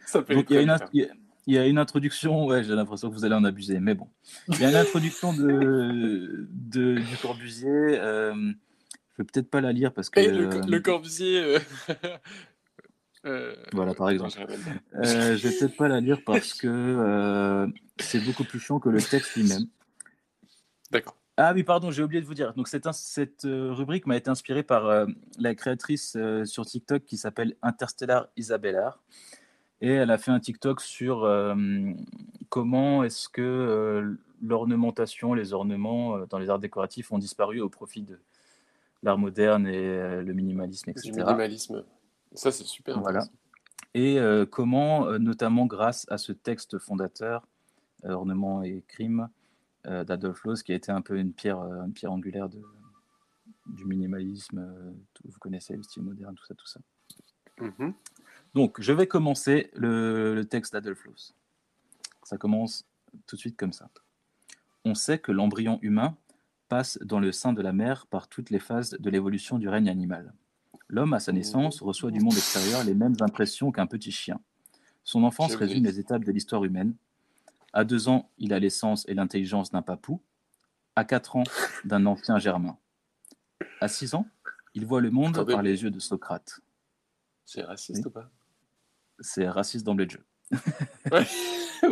Ça 0.05 0.21
peut 0.23 0.33
Donc 0.33 0.45
être 0.45 0.49
il 0.51 0.53
y, 0.55 0.57
a 0.57 0.61
une, 0.61 0.67
très 0.69 0.85
int- 0.85 1.11
il 1.47 1.55
y 1.55 1.57
a- 1.57 1.65
une 1.65 1.77
introduction, 1.79 2.45
ouais, 2.45 2.63
j'ai 2.63 2.75
l'impression 2.75 3.09
que 3.09 3.15
vous 3.15 3.25
allez 3.25 3.33
en 3.35 3.43
abuser, 3.43 3.79
mais 3.79 3.95
bon. 3.95 4.07
Il 4.49 4.59
y 4.59 4.65
a 4.65 4.69
une 4.69 4.75
introduction 4.75 5.33
de, 5.33 6.47
de- 6.51 6.95
du 6.99 7.17
Corbusier. 7.21 7.69
euh, 7.71 8.33
je 8.35 9.23
vais 9.23 9.25
peut-être 9.25 9.49
pas 9.49 9.61
la 9.61 9.71
lire 9.71 9.93
parce 9.93 10.09
que. 10.11 10.19
Et 10.19 10.27
le, 10.31 10.47
euh, 10.57 10.61
le 10.67 10.79
Corbusier. 10.79 11.41
euh, 11.43 11.59
euh, 13.25 13.55
Voilà, 13.73 13.93
par 13.95 14.07
non, 14.07 14.13
exemple. 14.13 14.35
pas. 14.45 14.99
euh, 14.99 15.37
je 15.37 15.47
vais 15.47 15.55
peut-être 15.57 15.75
pas 15.77 15.87
la 15.87 15.99
lire 16.01 16.21
parce 16.25 16.53
que 16.53 16.67
euh, 16.67 17.67
c'est 17.99 18.19
beaucoup 18.23 18.43
plus 18.43 18.59
chiant 18.59 18.79
que 18.79 18.89
le 18.89 19.01
texte 19.01 19.35
lui-même. 19.35 19.65
D'accord. 20.91 21.17
Ah 21.39 21.53
oui, 21.53 21.63
pardon, 21.63 21.91
j'ai 21.91 22.01
oublié 22.03 22.19
de 22.21 22.25
vous 22.25 22.33
dire. 22.33 22.53
Donc 22.55 22.67
cette, 22.67 22.91
cette 22.93 23.43
rubrique 23.43 24.07
m'a 24.07 24.17
été 24.17 24.29
inspirée 24.29 24.63
par 24.63 25.05
la 25.37 25.53
créatrice 25.55 26.17
sur 26.45 26.65
TikTok 26.65 27.03
qui 27.05 27.15
s'appelle 27.17 27.55
Interstellar 27.61 28.27
Isabellar. 28.37 29.03
Et 29.81 29.91
elle 29.91 30.09
a 30.11 30.17
fait 30.17 30.31
un 30.31 30.39
TikTok 30.39 30.81
sur 30.81 31.23
euh, 31.23 31.55
comment 32.49 33.03
est-ce 33.03 33.29
que 33.29 33.41
euh, 33.41 34.15
l'ornementation, 34.41 35.33
les 35.33 35.53
ornements 35.53 36.17
euh, 36.17 36.25
dans 36.25 36.39
les 36.39 36.49
arts 36.49 36.59
décoratifs 36.59 37.11
ont 37.11 37.19
disparu 37.19 37.61
au 37.61 37.69
profit 37.69 38.01
de 38.01 38.19
l'art 39.03 39.19
moderne 39.19 39.67
et 39.67 40.23
le 40.23 40.33
minimalisme, 40.33 40.89
etc. 40.89 41.11
minimalisme. 41.11 41.83
Ça, 42.33 42.51
c'est 42.51 42.65
super. 42.65 42.99
Voilà. 42.99 43.23
Et 43.93 44.19
comment, 44.49 45.17
notamment 45.19 45.67
grâce 45.67 46.05
à 46.09 46.17
ce 46.17 46.31
texte 46.31 46.79
fondateur, 46.79 47.47
euh, 48.05 48.11
Ornement 48.11 48.61
et 48.63 48.83
crime, 48.87 49.29
euh, 49.87 50.03
d'Adolf 50.03 50.43
Loos, 50.43 50.61
qui 50.63 50.71
a 50.71 50.75
été 50.75 50.91
un 50.91 51.01
peu 51.01 51.17
une 51.17 51.33
pierre, 51.33 51.59
une 51.59 51.93
pierre 51.93 52.11
angulaire 52.11 52.47
de, 52.47 52.61
du 53.65 53.85
minimalisme, 53.85 54.95
vous 55.25 55.39
connaissez 55.39 55.75
le 55.75 55.83
style 55.83 56.03
moderne, 56.03 56.35
tout 56.35 56.45
ça, 56.45 56.53
tout 56.53 56.67
ça. 56.67 56.79
Mhm. 57.59 57.93
Donc, 58.57 58.81
je 58.81 58.91
vais 58.91 59.05
commencer 59.05 59.69
le, 59.75 60.33
le 60.33 60.43
texte 60.45 60.73
d'Adolf 60.73 61.05
Loos. 61.05 61.35
Ça 62.23 62.39
commence 62.39 62.87
tout 63.27 63.35
de 63.35 63.39
suite 63.39 63.55
comme 63.55 63.71
ça. 63.71 63.87
On 64.83 64.95
sait 64.95 65.19
que 65.19 65.31
l'embryon 65.31 65.77
humain 65.83 66.17
passe 66.67 66.97
dans 67.03 67.19
le 67.19 67.31
sein 67.31 67.53
de 67.53 67.61
la 67.61 67.71
mère 67.71 68.07
par 68.07 68.27
toutes 68.27 68.49
les 68.49 68.57
phases 68.57 68.97
de 68.99 69.09
l'évolution 69.11 69.59
du 69.59 69.69
règne 69.69 69.89
animal. 69.89 70.33
L'homme, 70.89 71.13
à 71.13 71.19
sa 71.19 71.33
naissance, 71.33 71.83
reçoit 71.83 72.09
du 72.09 72.19
monde 72.19 72.33
extérieur 72.33 72.83
les 72.83 72.95
mêmes 72.95 73.13
impressions 73.19 73.71
qu'un 73.71 73.85
petit 73.85 74.11
chien. 74.11 74.39
Son 75.03 75.23
enfance 75.23 75.53
résume 75.53 75.83
les 75.83 75.99
étapes 75.99 76.23
de 76.23 76.31
l'histoire 76.31 76.63
humaine. 76.63 76.95
À 77.73 77.83
deux 77.83 78.09
ans, 78.09 78.31
il 78.39 78.53
a 78.53 78.59
l'essence 78.59 79.07
et 79.07 79.13
l'intelligence 79.13 79.69
d'un 79.69 79.83
papou. 79.83 80.19
À 80.95 81.05
quatre 81.05 81.35
ans, 81.35 81.43
d'un 81.85 82.07
ancien 82.07 82.39
germain. 82.39 82.75
À 83.81 83.87
six 83.87 84.15
ans, 84.15 84.25
il 84.73 84.87
voit 84.87 85.01
le 85.01 85.11
monde 85.11 85.45
par 85.45 85.61
les 85.61 85.83
yeux 85.83 85.91
de 85.91 85.99
Socrate. 85.99 86.59
C'est 87.45 87.61
raciste 87.61 88.03
ou 88.07 88.09
pas? 88.09 88.31
C'est 89.19 89.47
raciste 89.49 89.85
d'emblée 89.85 90.05
de 90.05 90.11
jeu. 90.11 90.25
Ouais. 91.11 91.25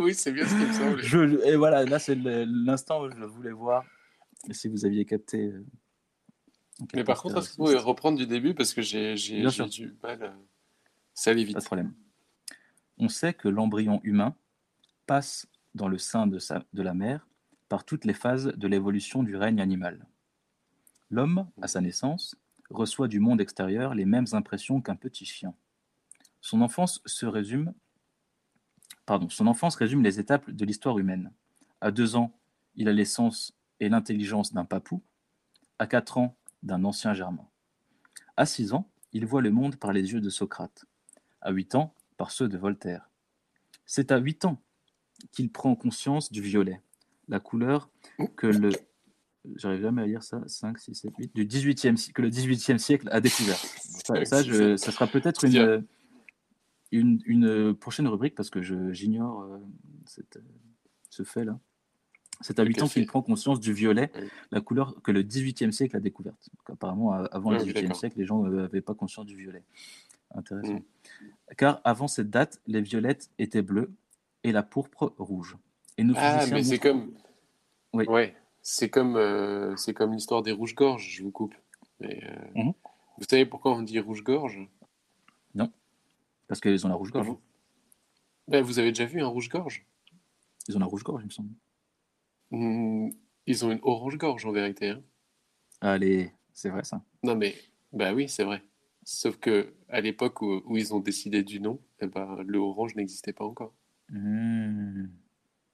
Oui, 0.00 0.14
c'est 0.14 0.32
bien 0.32 0.44
ce 0.46 0.50
qui 0.50 0.66
me 0.66 0.72
semble. 0.72 1.00
Je, 1.02 1.46
et 1.46 1.54
voilà, 1.56 1.84
là 1.84 1.98
c'est 2.00 2.16
l'instant 2.16 3.04
où 3.04 3.08
je 3.10 3.24
voulais 3.24 3.52
voir 3.52 3.84
et 4.48 4.52
si 4.52 4.68
vous 4.68 4.84
aviez 4.84 5.04
capté. 5.04 5.46
euh, 5.52 5.64
Mais 6.94 7.04
par 7.04 7.22
contre, 7.22 7.38
est-ce 7.38 7.50
que 7.50 7.56
vous 7.56 7.64
pouvez 7.66 7.76
reprendre 7.78 8.18
du 8.18 8.26
début 8.26 8.52
parce 8.52 8.74
que 8.74 8.82
j'ai 8.82 9.14
du 9.14 9.96
mal. 10.02 10.22
à- 10.24 10.34
Ça 11.14 11.30
allait 11.30 11.44
Pas 11.44 11.52
de 11.52 11.56
vite. 11.58 11.64
problème. 11.64 11.94
On 12.98 13.08
sait 13.08 13.32
que 13.32 13.48
l'embryon 13.48 14.00
humain 14.02 14.34
passe 15.06 15.46
dans 15.76 15.88
le 15.88 15.98
sein 15.98 16.26
de, 16.26 16.38
sa, 16.40 16.64
de 16.72 16.82
la 16.82 16.94
mère 16.94 17.26
par 17.68 17.84
toutes 17.84 18.04
les 18.04 18.14
phases 18.14 18.46
de 18.56 18.68
l'évolution 18.68 19.22
du 19.22 19.36
règne 19.36 19.60
animal. 19.60 20.04
L'homme, 21.10 21.48
à 21.62 21.68
sa 21.68 21.80
naissance, 21.80 22.34
reçoit 22.70 23.06
du 23.08 23.20
monde 23.20 23.40
extérieur 23.40 23.94
les 23.94 24.04
mêmes 24.04 24.26
impressions 24.32 24.80
qu'un 24.80 24.96
petit 24.96 25.24
chien. 25.24 25.54
Son 26.46 26.60
enfance 26.60 27.02
se 27.06 27.26
résume, 27.26 27.74
pardon, 29.04 29.28
son 29.28 29.48
enfance 29.48 29.74
résume 29.74 30.04
les 30.04 30.20
étapes 30.20 30.48
de 30.48 30.64
l'histoire 30.64 30.96
humaine. 30.96 31.32
À 31.80 31.90
deux 31.90 32.14
ans, 32.14 32.38
il 32.76 32.86
a 32.88 32.92
l'essence 32.92 33.52
et 33.80 33.88
l'intelligence 33.88 34.52
d'un 34.52 34.64
papou. 34.64 35.02
À 35.80 35.88
quatre 35.88 36.18
ans, 36.18 36.36
d'un 36.62 36.84
ancien 36.84 37.14
germain. 37.14 37.48
À 38.36 38.46
six 38.46 38.72
ans, 38.74 38.88
il 39.12 39.26
voit 39.26 39.42
le 39.42 39.50
monde 39.50 39.74
par 39.74 39.92
les 39.92 40.12
yeux 40.12 40.20
de 40.20 40.30
Socrate 40.30 40.84
à 41.40 41.50
8 41.50 41.74
ans 41.74 41.92
par 42.16 42.30
ceux 42.30 42.46
de 42.48 42.56
Voltaire. 42.56 43.10
C'est 43.84 44.12
à 44.12 44.18
8 44.18 44.44
ans 44.44 44.62
qu'il 45.32 45.50
prend 45.50 45.74
conscience 45.74 46.30
du 46.30 46.42
violet, 46.42 46.80
la 47.26 47.40
couleur 47.40 47.90
que 48.36 48.46
le 48.46 48.70
j'arrive 49.56 49.82
jamais 49.82 50.02
à 50.02 50.06
lire 50.06 50.22
ça 50.22 50.40
5 50.46 50.78
6 50.78 50.94
7 50.94 51.12
8 51.18 51.34
du 51.34 51.44
18e 51.44 51.96
si- 51.96 52.12
que 52.12 52.22
le 52.22 52.30
18e 52.30 52.78
siècle 52.78 53.08
a 53.10 53.20
découvert. 53.20 53.56
Ça, 53.56 54.24
ça, 54.24 54.42
je- 54.44 54.76
ça 54.76 54.92
sera 54.92 55.08
peut-être 55.08 55.42
une, 55.44 55.56
une 56.92 57.20
une 57.26 57.74
prochaine 57.74 58.06
rubrique 58.08 58.34
parce 58.34 58.50
que 58.50 58.60
j'ignore 58.92 59.42
euh, 59.42 59.58
euh, 60.36 60.40
ce 61.10 61.22
fait 61.22 61.44
là. 61.44 61.58
C'est 62.42 62.58
à 62.58 62.64
Le 62.64 62.68
8 62.68 62.82
ans 62.82 62.88
qu'il 62.88 63.06
prend 63.06 63.22
conscience 63.22 63.60
du 63.60 63.72
violet, 63.72 64.10
Oui. 64.14 64.28
la 64.50 64.60
couleur 64.60 65.00
que 65.02 65.10
le 65.10 65.22
18e 65.22 65.70
siècle 65.72 65.96
a 65.96 66.00
découverte. 66.00 66.50
Donc, 66.54 66.70
apparemment, 66.76 67.12
avant 67.12 67.50
le 67.50 67.56
oui, 67.62 67.70
18e 67.70 67.82
d'accord. 67.82 67.96
siècle, 67.96 68.18
les 68.18 68.26
gens 68.26 68.42
n'avaient 68.42 68.82
pas 68.82 68.94
conscience 68.94 69.24
du 69.24 69.36
violet. 69.36 69.62
Intéressant. 70.34 70.74
Mm. 70.74 70.82
Car 71.56 71.80
avant 71.84 72.08
cette 72.08 72.28
date, 72.28 72.60
les 72.66 72.82
violettes 72.82 73.30
étaient 73.38 73.62
bleues 73.62 73.90
et 74.44 74.52
la 74.52 74.62
pourpre 74.62 75.14
rouge. 75.16 75.56
Et 75.96 76.04
nos 76.04 76.12
Ah, 76.16 76.44
mais 76.52 76.62
c'est 76.62 76.78
comme. 76.78 77.14
Oui. 77.94 78.04
Ouais, 78.06 78.36
c'est 78.60 78.90
comme, 78.90 79.16
euh, 79.16 79.74
c'est 79.76 79.94
comme 79.94 80.12
l'histoire 80.12 80.42
des 80.42 80.52
rouges-gorges, 80.52 81.08
je 81.08 81.22
vous 81.22 81.30
coupe. 81.30 81.54
Mais, 82.00 82.20
euh, 82.22 82.62
Mhm. 82.64 82.72
Vous 83.18 83.24
savez 83.30 83.46
pourquoi 83.46 83.72
on 83.74 83.80
dit 83.80 83.98
rouge-gorge? 83.98 84.60
Parce 86.48 86.60
qu'ils 86.60 86.84
ont 86.86 86.88
la 86.88 86.94
rouge-gorge. 86.94 87.26
vous... 87.26 87.40
Ben, 88.48 88.62
vous 88.62 88.78
avez 88.78 88.90
déjà 88.92 89.04
vu 89.06 89.20
un 89.20 89.26
rouge-gorge? 89.26 89.84
Ils 90.68 90.76
ont 90.76 90.80
la 90.80 90.86
rouge-gorge, 90.86 91.22
il 91.22 91.26
me 91.26 91.30
semble. 91.30 91.50
Hmm, 92.50 93.10
Ils 93.46 93.64
ont 93.64 93.72
une 93.72 93.80
orange-gorge 93.82 94.46
en 94.46 94.52
vérité. 94.52 94.90
hein. 94.90 95.02
Allez, 95.80 96.32
c'est 96.52 96.70
vrai 96.70 96.84
ça. 96.84 97.02
Non, 97.22 97.34
mais 97.36 97.54
bah 97.92 98.12
oui, 98.14 98.28
c'est 98.28 98.44
vrai. 98.44 98.62
Sauf 99.04 99.36
que 99.38 99.74
à 99.88 100.00
l'époque 100.00 100.42
où, 100.42 100.62
où 100.64 100.76
ils 100.76 100.94
ont 100.94 101.00
décidé 101.00 101.42
du 101.42 101.60
nom, 101.60 101.80
eh 102.00 102.06
ben, 102.06 102.36
le 102.46 102.58
orange 102.58 102.94
n'existait 102.96 103.32
pas 103.32 103.44
encore. 103.44 103.74
Mmh. 104.08 105.06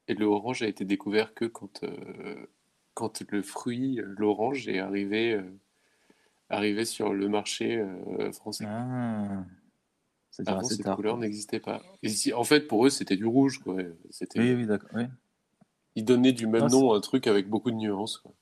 Et 0.09 0.15
le 0.15 0.25
orange 0.27 0.63
a 0.63 0.67
été 0.67 0.85
découvert 0.85 1.33
que 1.35 1.45
quand, 1.45 1.83
euh, 1.85 2.47
quand 2.95 3.23
le 3.31 3.43
fruit, 3.43 4.01
euh, 4.01 4.15
l'orange, 4.19 4.67
est 4.69 4.79
arrivé, 4.81 5.33
euh, 5.35 5.59
arrivé 6.51 6.85
sur 6.85 7.13
le 7.15 7.29
marché 7.29 7.77
euh, 7.79 8.33
français. 8.33 8.65
Ah. 8.67 9.45
C'est-à-dire 10.33 10.55
Avant, 10.55 10.67
assez 10.67 10.75
cette 10.77 10.85
tard. 10.87 10.97
couleur 10.97 11.17
n'existait 11.19 11.61
pas. 11.61 11.83
Et 12.03 12.33
en 12.33 12.43
fait, 12.43 12.63
pour 12.67 12.85
eux, 12.87 12.91
c'était 12.91 13.17
du 13.17 13.27
rouge. 13.27 13.59
Quoi. 13.59 13.77
C'était... 14.11 14.41
Oui, 14.41 14.55
oui, 14.55 14.67
d'accord. 14.67 14.89
oui. 14.95 15.05
Ils 15.95 16.05
donnaient 16.07 16.33
du 16.33 16.47
même 16.47 16.65
Ah, 16.65 16.69
nom 16.69 16.93
à 16.93 16.97
un 16.97 17.01
truc 17.01 17.27
avec 17.27 17.49
beaucoup 17.49 17.71
de 17.71 17.77
nuances. 17.77 18.17
quoi. 18.19 18.33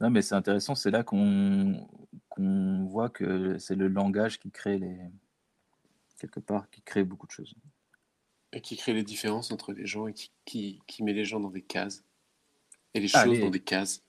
Non, 0.00 0.10
mais 0.10 0.22
c'est 0.22 0.36
intéressant. 0.36 0.74
C'est 0.76 0.90
là 0.92 1.02
qu'on 1.02 1.86
qu'on 2.28 2.84
voit 2.86 3.10
que 3.10 3.58
c'est 3.58 3.74
le 3.74 3.88
langage 3.88 4.38
qui 4.38 4.50
crée 4.50 4.78
les. 4.78 4.96
quelque 6.20 6.38
part, 6.40 6.70
qui 6.70 6.82
crée 6.82 7.02
beaucoup 7.04 7.26
de 7.26 7.32
choses. 7.32 7.54
Et 8.52 8.60
qui 8.60 8.76
crée 8.76 8.92
les 8.92 9.02
différences 9.02 9.50
entre 9.50 9.72
les 9.72 9.86
gens 9.86 10.06
et 10.06 10.12
qui, 10.14 10.30
qui, 10.44 10.80
qui 10.86 11.02
met 11.02 11.12
les 11.12 11.24
gens 11.24 11.40
dans 11.40 11.50
des 11.50 11.62
cases. 11.62 12.04
Et 12.94 13.00
les 13.00 13.14
Allez. 13.16 13.34
choses 13.34 13.40
dans 13.44 13.50
des 13.50 13.60
cases. 13.60 14.04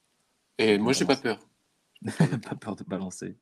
Et 0.60 0.78
moi, 0.78 0.94
j'ai 0.94 1.06
pas 1.06 1.16
peur. 1.18 1.40
pas 2.48 2.56
peur 2.56 2.76
de 2.76 2.84
balancer. 2.84 3.36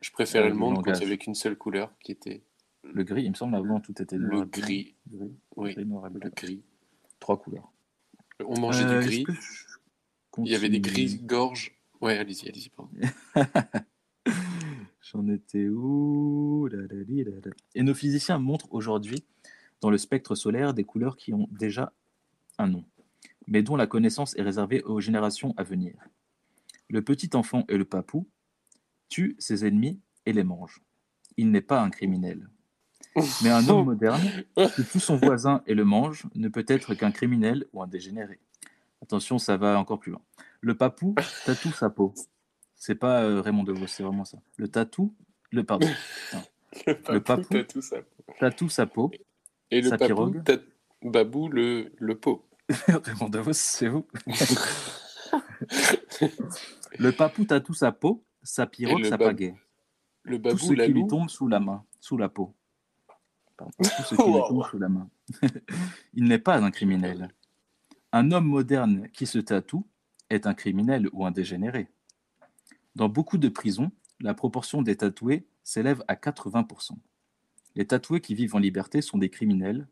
Je 0.00 0.10
préférais 0.12 0.46
Euh, 0.46 0.50
le 0.50 0.54
monde 0.54 0.84
quand 0.84 0.92
il 0.94 1.00
y 1.02 1.04
avait 1.04 1.18
qu'une 1.18 1.34
seule 1.34 1.56
couleur, 1.58 1.92
qui 1.98 2.12
était 2.12 2.44
Le 2.92 3.04
gris, 3.04 3.24
il 3.24 3.30
me 3.30 3.34
semble, 3.34 3.54
avant 3.54 3.80
tout 3.80 4.00
était 4.00 4.16
noir 4.18 4.40
le 4.40 4.46
gris. 4.46 4.94
Gris, 5.10 5.32
Oui, 5.56 5.74
gris, 5.74 5.84
noir 5.86 6.06
et 6.06 6.10
blanc. 6.10 6.20
le 6.24 6.30
gris. 6.30 6.62
Trois 7.20 7.38
couleurs. 7.38 7.72
On 8.44 8.58
mangeait 8.60 8.84
Euh, 8.84 9.00
du 9.02 9.08
est-ce 9.08 9.22
gris. 9.24 9.38
Il 10.38 10.48
y 10.48 10.54
avait 10.54 10.68
des 10.68 10.80
gris 10.80 11.18
gorges. 11.18 11.72
Ouais, 12.00 12.16
allez-y, 12.16 12.48
allez-y, 12.48 12.68
pardon. 12.70 12.92
J'en 15.02 15.26
étais 15.28 15.68
où? 15.68 16.68
Là, 16.70 16.78
là, 16.82 17.02
li, 17.02 17.24
là, 17.24 17.30
là. 17.44 17.50
Et 17.74 17.82
nos 17.82 17.94
physiciens 17.94 18.38
montrent 18.38 18.72
aujourd'hui 18.72 19.24
dans 19.80 19.90
le 19.90 19.98
spectre 19.98 20.34
solaire 20.34 20.74
des 20.74 20.84
couleurs 20.84 21.16
qui 21.16 21.32
ont 21.32 21.48
déjà 21.50 21.92
un 22.58 22.68
nom, 22.68 22.84
mais 23.46 23.62
dont 23.62 23.76
la 23.76 23.86
connaissance 23.86 24.36
est 24.36 24.42
réservée 24.42 24.82
aux 24.82 25.00
générations 25.00 25.54
à 25.56 25.62
venir. 25.62 25.94
Le 26.88 27.02
petit 27.02 27.30
enfant 27.34 27.64
et 27.68 27.76
le 27.76 27.84
papou 27.84 28.28
tuent 29.08 29.36
ses 29.38 29.64
ennemis 29.66 30.00
et 30.26 30.32
les 30.32 30.44
mangent. 30.44 30.82
Il 31.36 31.50
n'est 31.50 31.60
pas 31.62 31.80
un 31.82 31.90
criminel. 31.90 32.48
Mais 33.42 33.50
un 33.50 33.66
homme 33.68 33.86
moderne 33.86 34.20
qui 34.76 34.84
tue 34.84 35.00
son 35.00 35.16
voisin 35.16 35.62
et 35.66 35.74
le 35.74 35.84
mange 35.84 36.24
ne 36.34 36.48
peut 36.48 36.64
être 36.68 36.94
qu'un 36.94 37.10
criminel 37.10 37.66
ou 37.72 37.82
un 37.82 37.86
dégénéré. 37.86 38.38
Attention, 39.02 39.38
ça 39.38 39.56
va 39.56 39.78
encore 39.78 39.98
plus 39.98 40.12
loin. 40.12 40.22
Le 40.60 40.76
papou 40.76 41.14
tatoue 41.44 41.72
sa 41.72 41.90
peau. 41.90 42.14
C'est 42.76 42.94
pas 42.94 43.22
euh, 43.22 43.40
Raymond 43.40 43.64
DeVos, 43.64 43.86
c'est 43.86 44.02
vraiment 44.02 44.24
ça. 44.24 44.38
Le 44.56 44.68
tatou, 44.68 45.14
le 45.50 45.64
pardon, 45.64 45.88
Le 46.86 47.20
papou. 47.20 47.62
tout 47.68 47.82
ça. 47.82 47.96
tatoue 48.38 48.68
sa 48.68 48.86
peau. 48.86 49.10
Et 49.70 49.80
le 49.80 49.90
Sa 49.90 49.98
papou, 49.98 50.34
babou, 51.02 51.48
le, 51.48 51.92
le 51.96 52.14
pot. 52.18 52.44
Raymond 52.86 53.28
DeVos, 53.30 53.52
c'est 53.52 53.88
vous. 53.88 54.06
le 56.98 57.10
papou 57.12 57.44
tatoue 57.44 57.74
sa 57.74 57.92
peau, 57.92 58.24
sa 58.42 58.66
pirogue, 58.66 59.00
le 59.00 59.08
sa 59.08 59.18
pagaie. 59.18 59.54
Le 60.22 60.36
Tout 60.36 60.42
babou, 60.42 60.58
ce 60.58 60.72
la 60.74 60.86
qui 60.86 60.92
lui 60.92 61.06
tombe 61.06 61.28
sous 61.28 61.48
la 61.48 61.60
main, 61.60 61.84
sous 62.00 62.16
la 62.16 62.28
peau. 62.28 62.54
Pardon. 63.58 63.72
Tout 63.78 63.84
ce 64.04 64.14
qui 64.14 64.22
lui 64.22 64.30
Wow. 64.30 64.48
tombe 64.48 64.64
sous 64.70 64.78
la 64.78 64.88
main? 64.88 65.10
Il 66.14 66.24
n'est 66.24 66.38
pas 66.38 66.56
un 66.58 66.70
criminel. 66.70 67.34
Un 68.12 68.32
homme 68.32 68.46
moderne 68.46 69.08
qui 69.12 69.26
se 69.26 69.38
tatoue 69.38 69.86
est 70.30 70.46
un 70.46 70.54
criminel 70.54 71.08
ou 71.12 71.26
un 71.26 71.30
dégénéré. 71.30 71.88
Dans 72.94 73.08
beaucoup 73.10 73.36
de 73.36 73.48
prisons, 73.50 73.90
la 74.20 74.32
proportion 74.34 74.80
des 74.80 74.96
tatoués 74.96 75.46
s'élève 75.64 76.02
à 76.08 76.14
80%. 76.14 76.92
Les 77.74 77.86
tatoués 77.86 78.20
qui 78.20 78.34
vivent 78.34 78.54
en 78.56 78.58
liberté 78.60 79.02
sont 79.02 79.18
des 79.18 79.28
criminels, 79.28 79.86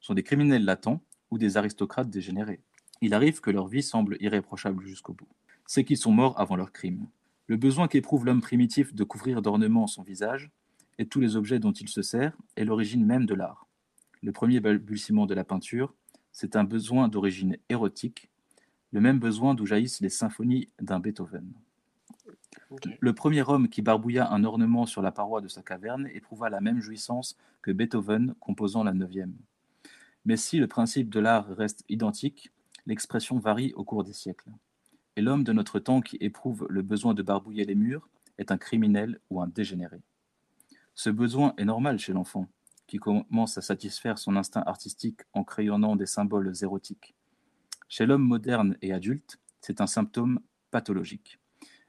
sont 0.00 0.14
des 0.14 0.22
criminels 0.24 0.64
latents 0.64 1.00
ou 1.30 1.38
des 1.38 1.56
aristocrates 1.56 2.10
dégénérés. 2.10 2.60
Il 3.02 3.14
arrive 3.14 3.40
que 3.40 3.50
leur 3.50 3.68
vie 3.68 3.82
semble 3.82 4.16
irréprochable 4.20 4.84
jusqu'au 4.84 5.12
bout. 5.14 5.28
C'est 5.66 5.84
qu'ils 5.84 5.96
sont 5.96 6.10
morts 6.12 6.38
avant 6.40 6.56
leur 6.56 6.72
crime. 6.72 7.06
Le 7.46 7.56
besoin 7.56 7.86
qu'éprouve 7.88 8.26
l'homme 8.26 8.40
primitif 8.40 8.94
de 8.94 9.04
couvrir 9.04 9.42
d'ornements 9.42 9.86
son 9.86 10.02
visage 10.02 10.50
et 11.00 11.06
tous 11.06 11.18
les 11.18 11.34
objets 11.34 11.58
dont 11.58 11.72
il 11.72 11.88
se 11.88 12.02
sert 12.02 12.36
est 12.56 12.64
l'origine 12.66 13.06
même 13.06 13.24
de 13.24 13.34
l'art. 13.34 13.66
Le 14.22 14.32
premier 14.32 14.60
balbutiement 14.60 15.24
de 15.24 15.32
la 15.32 15.44
peinture, 15.44 15.94
c'est 16.30 16.56
un 16.56 16.64
besoin 16.64 17.08
d'origine 17.08 17.56
érotique, 17.70 18.28
le 18.92 19.00
même 19.00 19.18
besoin 19.18 19.54
d'où 19.54 19.64
jaillissent 19.64 20.02
les 20.02 20.10
symphonies 20.10 20.68
d'un 20.78 21.00
Beethoven. 21.00 21.54
Le 23.00 23.14
premier 23.14 23.48
homme 23.48 23.70
qui 23.70 23.80
barbouilla 23.80 24.30
un 24.30 24.44
ornement 24.44 24.84
sur 24.84 25.00
la 25.00 25.10
paroi 25.10 25.40
de 25.40 25.48
sa 25.48 25.62
caverne 25.62 26.06
éprouva 26.12 26.50
la 26.50 26.60
même 26.60 26.80
jouissance 26.80 27.38
que 27.62 27.70
Beethoven 27.70 28.34
composant 28.38 28.84
la 28.84 28.92
neuvième. 28.92 29.34
Mais 30.26 30.36
si 30.36 30.58
le 30.58 30.66
principe 30.66 31.08
de 31.08 31.20
l'art 31.20 31.48
reste 31.48 31.82
identique, 31.88 32.52
l'expression 32.84 33.38
varie 33.38 33.72
au 33.72 33.84
cours 33.84 34.04
des 34.04 34.12
siècles. 34.12 34.50
Et 35.16 35.22
l'homme 35.22 35.44
de 35.44 35.54
notre 35.54 35.78
temps 35.78 36.02
qui 36.02 36.18
éprouve 36.20 36.66
le 36.68 36.82
besoin 36.82 37.14
de 37.14 37.22
barbouiller 37.22 37.64
les 37.64 37.74
murs 37.74 38.06
est 38.36 38.52
un 38.52 38.58
criminel 38.58 39.18
ou 39.30 39.40
un 39.40 39.46
dégénéré. 39.46 40.02
Ce 41.02 41.08
besoin 41.08 41.54
est 41.56 41.64
normal 41.64 41.98
chez 41.98 42.12
l'enfant, 42.12 42.46
qui 42.86 42.98
commence 42.98 43.56
à 43.56 43.62
satisfaire 43.62 44.18
son 44.18 44.36
instinct 44.36 44.62
artistique 44.66 45.22
en 45.32 45.44
crayonnant 45.44 45.96
des 45.96 46.04
symboles 46.04 46.52
érotiques. 46.60 47.14
Chez 47.88 48.04
l'homme 48.04 48.20
moderne 48.22 48.76
et 48.82 48.92
adulte, 48.92 49.40
c'est 49.62 49.80
un 49.80 49.86
symptôme 49.86 50.40
pathologique. 50.70 51.40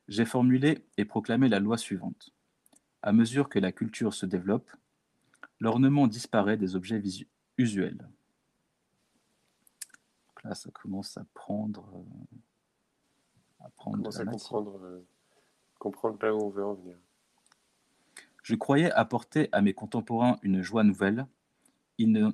J'ai 0.08 0.24
formulé 0.24 0.88
et 0.96 1.04
proclamé 1.04 1.50
la 1.50 1.60
loi 1.60 1.78
suivante. 1.78 2.30
À 3.02 3.12
mesure 3.12 3.50
que 3.50 3.60
la 3.60 3.74
culture 3.74 4.14
se 4.14 4.26
développe, 4.26 4.72
l'ornement 5.60 6.08
disparaît 6.08 6.56
des 6.56 6.78
objets 6.78 7.04
usuels. 7.58 7.98
Donc 10.30 10.44
là, 10.46 10.56
ça 10.56 10.72
commence 10.72 11.18
à 11.18 11.26
prendre, 11.34 11.86
euh, 11.98 13.66
à 13.66 13.70
prendre 13.72 13.98
Commence 13.98 14.20
à 14.22 14.26
comprendre, 14.26 14.80
euh, 14.86 15.06
comprendre 15.80 16.18
là 16.22 16.34
où 16.34 16.46
on 16.46 16.50
veut 16.50 16.66
en 16.66 16.76
venir. 16.76 16.96
Je 18.42 18.56
croyais 18.56 18.92
apporter 18.92 19.50
à 19.52 19.62
mes 19.62 19.74
contemporains 19.74 20.40
une 20.42 20.62
joie 20.62 20.84
nouvelle. 20.84 21.28
Ils 21.98 22.12
ne, 22.12 22.32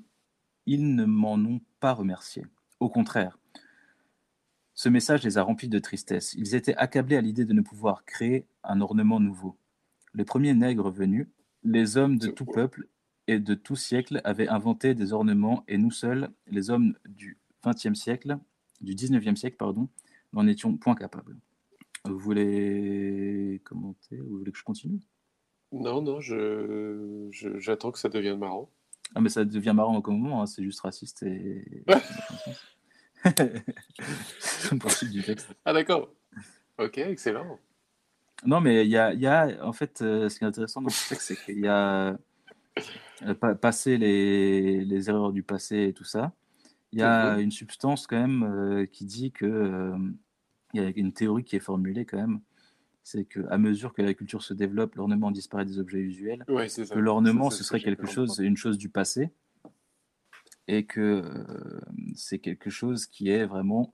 ils 0.65 0.95
ne 0.95 1.05
m'en 1.05 1.33
ont 1.33 1.61
pas 1.79 1.93
remercié. 1.93 2.45
Au 2.79 2.89
contraire, 2.89 3.37
ce 4.73 4.89
message 4.89 5.23
les 5.23 5.37
a 5.37 5.43
remplis 5.43 5.69
de 5.69 5.79
tristesse. 5.79 6.33
Ils 6.35 6.55
étaient 6.55 6.75
accablés 6.75 7.17
à 7.17 7.21
l'idée 7.21 7.45
de 7.45 7.53
ne 7.53 7.61
pouvoir 7.61 8.05
créer 8.05 8.45
un 8.63 8.79
ornement 8.79 9.19
nouveau. 9.19 9.57
Les 10.13 10.23
premiers 10.23 10.53
nègres 10.53 10.91
venus, 10.91 11.27
les 11.63 11.97
hommes 11.97 12.17
de 12.17 12.27
tout 12.27 12.45
peuple 12.45 12.87
et 13.27 13.39
de 13.39 13.55
tout 13.55 13.75
siècle 13.75 14.21
avaient 14.23 14.47
inventé 14.47 14.93
des 14.93 15.13
ornements 15.13 15.63
et 15.67 15.77
nous 15.77 15.91
seuls, 15.91 16.29
les 16.47 16.69
hommes 16.69 16.95
du 17.07 17.37
XXe 17.65 17.99
siècle, 17.99 18.37
du 18.79 18.93
XIXe 18.93 19.37
siècle, 19.37 19.57
pardon, 19.57 19.89
n'en 20.31 20.47
étions 20.47 20.77
point 20.77 20.95
capables. 20.95 21.37
Vous 22.05 22.19
voulez 22.19 23.61
commenter? 23.65 24.17
Vous 24.17 24.37
voulez 24.37 24.51
que 24.51 24.59
je 24.59 24.63
continue? 24.63 25.01
Non, 25.71 26.01
non, 26.01 26.19
je, 26.21 27.27
j'attends 27.57 27.91
que 27.91 27.99
ça 27.99 28.09
devienne 28.09 28.39
marrant. 28.39 28.69
Ah, 29.15 29.21
mais 29.21 29.29
ça 29.29 29.45
devient 29.45 29.73
marrant 29.75 29.97
au 29.99 30.11
moment, 30.11 30.41
hein, 30.41 30.45
c'est 30.45 30.63
juste 30.63 30.81
raciste 30.81 31.23
et. 31.23 31.83
c'est 33.23 34.71
le 34.71 34.79
principe 34.79 35.09
du 35.11 35.21
texte. 35.21 35.47
Ah 35.65 35.73
d'accord. 35.73 36.09
Ok, 36.77 36.97
excellent. 36.99 37.59
Non, 38.45 38.61
mais 38.61 38.85
il 38.85 38.91
y 38.91 38.97
a, 38.97 39.13
il 39.13 39.19
y 39.19 39.27
a- 39.27 39.65
en 39.65 39.73
fait, 39.73 40.01
euh, 40.01 40.29
ce 40.29 40.37
qui 40.37 40.43
est 40.43 40.47
intéressant 40.47 40.81
dans 40.81 40.89
ce 40.89 41.09
texte, 41.09 41.27
c'est 41.27 41.37
qu'il 41.37 41.59
y 41.59 41.67
a 41.67 42.17
euh, 43.23 43.33
pa- 43.33 43.55
passer 43.55 43.97
les, 43.97 44.85
les 44.85 45.09
erreurs 45.09 45.31
du 45.31 45.41
passé 45.43 45.87
et 45.87 45.93
tout 45.93 46.03
ça. 46.03 46.33
Il 46.91 46.99
y 46.99 47.03
a 47.03 47.35
Mhm. 47.35 47.39
une 47.41 47.51
substance 47.51 48.07
quand 48.07 48.19
même 48.19 48.43
euh, 48.43 48.85
qui 48.85 49.05
dit 49.05 49.31
que 49.31 49.45
euh, 49.45 49.97
il 50.73 50.81
y 50.81 50.85
a 50.85 50.91
une 50.95 51.13
théorie 51.13 51.43
qui 51.43 51.55
est 51.55 51.59
formulée 51.61 52.05
quand 52.05 52.17
même, 52.17 52.39
c'est 53.07 53.23
que 53.23 53.39
à 53.49 53.57
mesure 53.57 53.93
que 53.93 54.01
la 54.01 54.13
culture 54.13 54.43
se 54.43 54.53
développe, 54.53 54.95
l'ornement 54.95 55.31
disparaît 55.31 55.63
des 55.63 55.79
objets 55.79 56.01
usuels. 56.01 56.43
Ouais, 56.49 56.67
c'est 56.67 56.85
ça. 56.85 56.93
que 56.93 56.99
l'ornement, 56.99 57.49
ce 57.49 57.63
serait 57.63 57.79
quelque 57.79 58.05
chose, 58.05 58.37
une 58.39 58.57
chose 58.57 58.77
du 58.77 58.89
passé, 58.89 59.31
et 60.67 60.85
que 60.85 60.99
euh, 61.23 61.79
c'est 62.15 62.39
quelque 62.39 62.69
chose 62.69 63.05
qui 63.05 63.29
est 63.29 63.45
vraiment, 63.45 63.93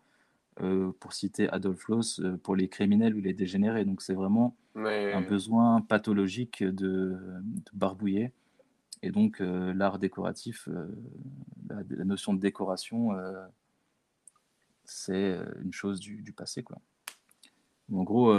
euh, 0.61 0.91
pour 0.99 1.13
citer 1.13 1.47
Adolf 1.49 1.87
Loos, 1.89 2.21
euh, 2.21 2.37
pour 2.37 2.55
les 2.55 2.67
criminels 2.69 3.13
ou 3.13 3.21
les 3.21 3.35
dégénérés. 3.35 3.85
Donc 3.85 4.01
c'est 4.01 4.15
vraiment 4.15 4.57
Mais 4.73 5.13
un 5.13 5.21
besoin 5.21 5.81
pathologique 5.81 6.63
de, 6.63 7.15
de 7.43 7.71
barbouiller. 7.71 8.31
Et 9.03 9.11
donc 9.11 9.41
l'art 9.41 9.99
décoratif, 9.99 10.67
la, 11.69 11.83
la 11.87 12.05
notion 12.05 12.33
de 12.33 12.39
décoration, 12.39 13.11
c'est 14.85 15.37
une 15.61 15.73
chose 15.73 15.99
du, 15.99 16.23
du 16.23 16.31
passé. 16.31 16.63
Quoi. 16.63 16.79
En 17.91 18.03
gros, 18.03 18.33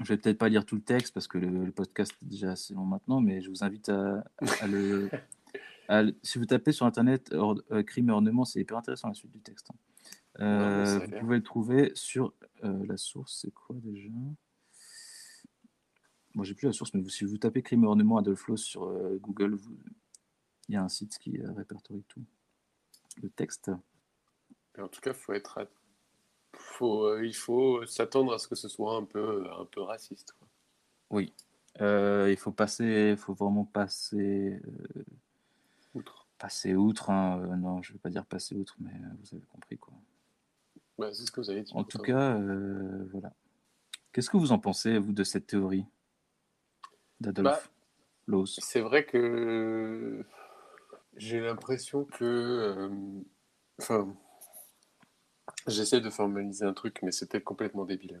je 0.00 0.04
vais 0.04 0.16
peut-être 0.18 0.38
pas 0.38 0.48
lire 0.48 0.64
tout 0.66 0.76
le 0.76 0.82
texte 0.82 1.14
parce 1.14 1.26
que 1.28 1.38
le, 1.38 1.64
le 1.64 1.72
podcast 1.72 2.12
est 2.22 2.26
déjà 2.26 2.52
assez 2.52 2.74
long 2.74 2.84
maintenant, 2.84 3.20
mais 3.20 3.40
je 3.40 3.48
vous 3.50 3.64
invite 3.64 3.88
à, 3.88 4.24
à 4.60 4.66
le, 4.66 5.08
à 5.88 6.02
Si 6.22 6.38
vous 6.38 6.46
tapez 6.46 6.72
sur 6.72 6.86
internet 6.86 7.32
or- 7.32 7.62
euh, 7.70 7.82
crime 7.82 8.08
et 8.10 8.12
ornement, 8.12 8.44
c'est 8.44 8.60
hyper 8.60 8.76
intéressant 8.76 9.08
la 9.08 9.14
suite 9.14 9.32
du 9.32 9.40
texte. 9.40 9.70
hein. 9.70 9.76
Euh, 10.40 10.78
Ouais, 10.80 10.84
ça 10.84 10.96
a 10.96 11.06
vous 11.06 11.20
pouvez 11.20 11.36
le 11.38 11.42
trouver 11.42 11.92
sur 11.94 12.34
euh, 12.64 12.84
la 12.86 12.96
source, 12.98 13.38
c'est 13.40 13.50
quoi 13.52 13.74
déjà? 13.78 14.08
Moi, 16.34 16.44
j'ai 16.44 16.54
plus 16.54 16.66
la 16.66 16.72
source, 16.72 16.92
mais 16.92 17.00
vous- 17.00 17.08
si 17.08 17.24
vous 17.24 17.38
tapez 17.38 17.62
crime 17.62 17.84
et 17.84 17.86
ornement 17.86 18.18
Adolf 18.18 18.46
Loos 18.48 18.58
sur 18.58 18.84
euh, 18.84 19.16
Google, 19.22 19.54
vous- 19.54 19.78
il 20.68 20.74
y 20.74 20.76
a 20.76 20.82
un 20.82 20.88
site 20.90 21.18
qui 21.18 21.40
euh, 21.40 21.50
répertorie 21.52 22.04
tout. 22.08 22.22
Le 23.22 23.30
texte. 23.30 23.70
En 24.78 24.88
tout 24.88 25.00
cas, 25.00 25.14
faut 25.14 25.32
être, 25.32 25.66
faut, 26.76 27.04
euh, 27.06 27.24
il 27.26 27.34
faut 27.34 27.84
s'attendre 27.86 28.32
à 28.34 28.38
ce 28.38 28.48
que 28.48 28.54
ce 28.54 28.68
soit 28.68 28.96
un 28.96 29.04
peu, 29.04 29.44
un 29.58 29.64
peu 29.64 29.80
raciste. 29.82 30.32
quoi. 30.38 30.48
Oui. 31.10 31.32
Euh, 31.80 32.28
il 32.30 32.36
faut 32.36 32.52
passer, 32.52 33.10
il 33.12 33.16
faut 33.16 33.34
vraiment 33.34 33.64
passer, 33.64 34.60
euh, 34.96 35.04
Outre. 35.94 36.26
passer 36.38 36.74
outre. 36.74 37.10
hein. 37.10 37.38
Euh, 37.40 37.56
non, 37.56 37.82
je 37.82 37.92
vais 37.92 37.98
pas 37.98 38.08
dire 38.10 38.24
passer 38.24 38.54
outre, 38.54 38.74
mais 38.80 38.90
euh, 38.92 39.08
vous 39.20 39.36
avez 39.36 39.44
compris 39.46 39.76
quoi. 39.78 39.92
Ouais, 40.98 41.12
c'est 41.12 41.26
ce 41.26 41.30
que 41.30 41.40
vous 41.40 41.50
avez 41.50 41.62
dit. 41.62 41.72
En 41.74 41.84
tout 41.84 41.98
cas, 41.98 42.36
euh, 42.38 43.06
voilà. 43.12 43.32
Qu'est-ce 44.12 44.30
que 44.30 44.38
vous 44.38 44.52
en 44.52 44.58
pensez, 44.58 44.98
vous, 44.98 45.12
de 45.12 45.24
cette 45.24 45.46
théorie 45.46 45.84
d'Adolf 47.20 47.70
Bah, 48.26 48.42
C'est 48.46 48.80
vrai 48.80 49.04
que 49.04 50.24
j'ai 51.16 51.40
l'impression 51.40 52.04
que. 52.04 52.24
euh, 52.24 52.88
Enfin. 53.78 54.16
J'essaie 55.66 56.00
de 56.00 56.10
formaliser 56.10 56.64
un 56.64 56.72
truc, 56.72 57.00
mais 57.02 57.12
c'était 57.12 57.40
complètement 57.40 57.84
débile. 57.84 58.20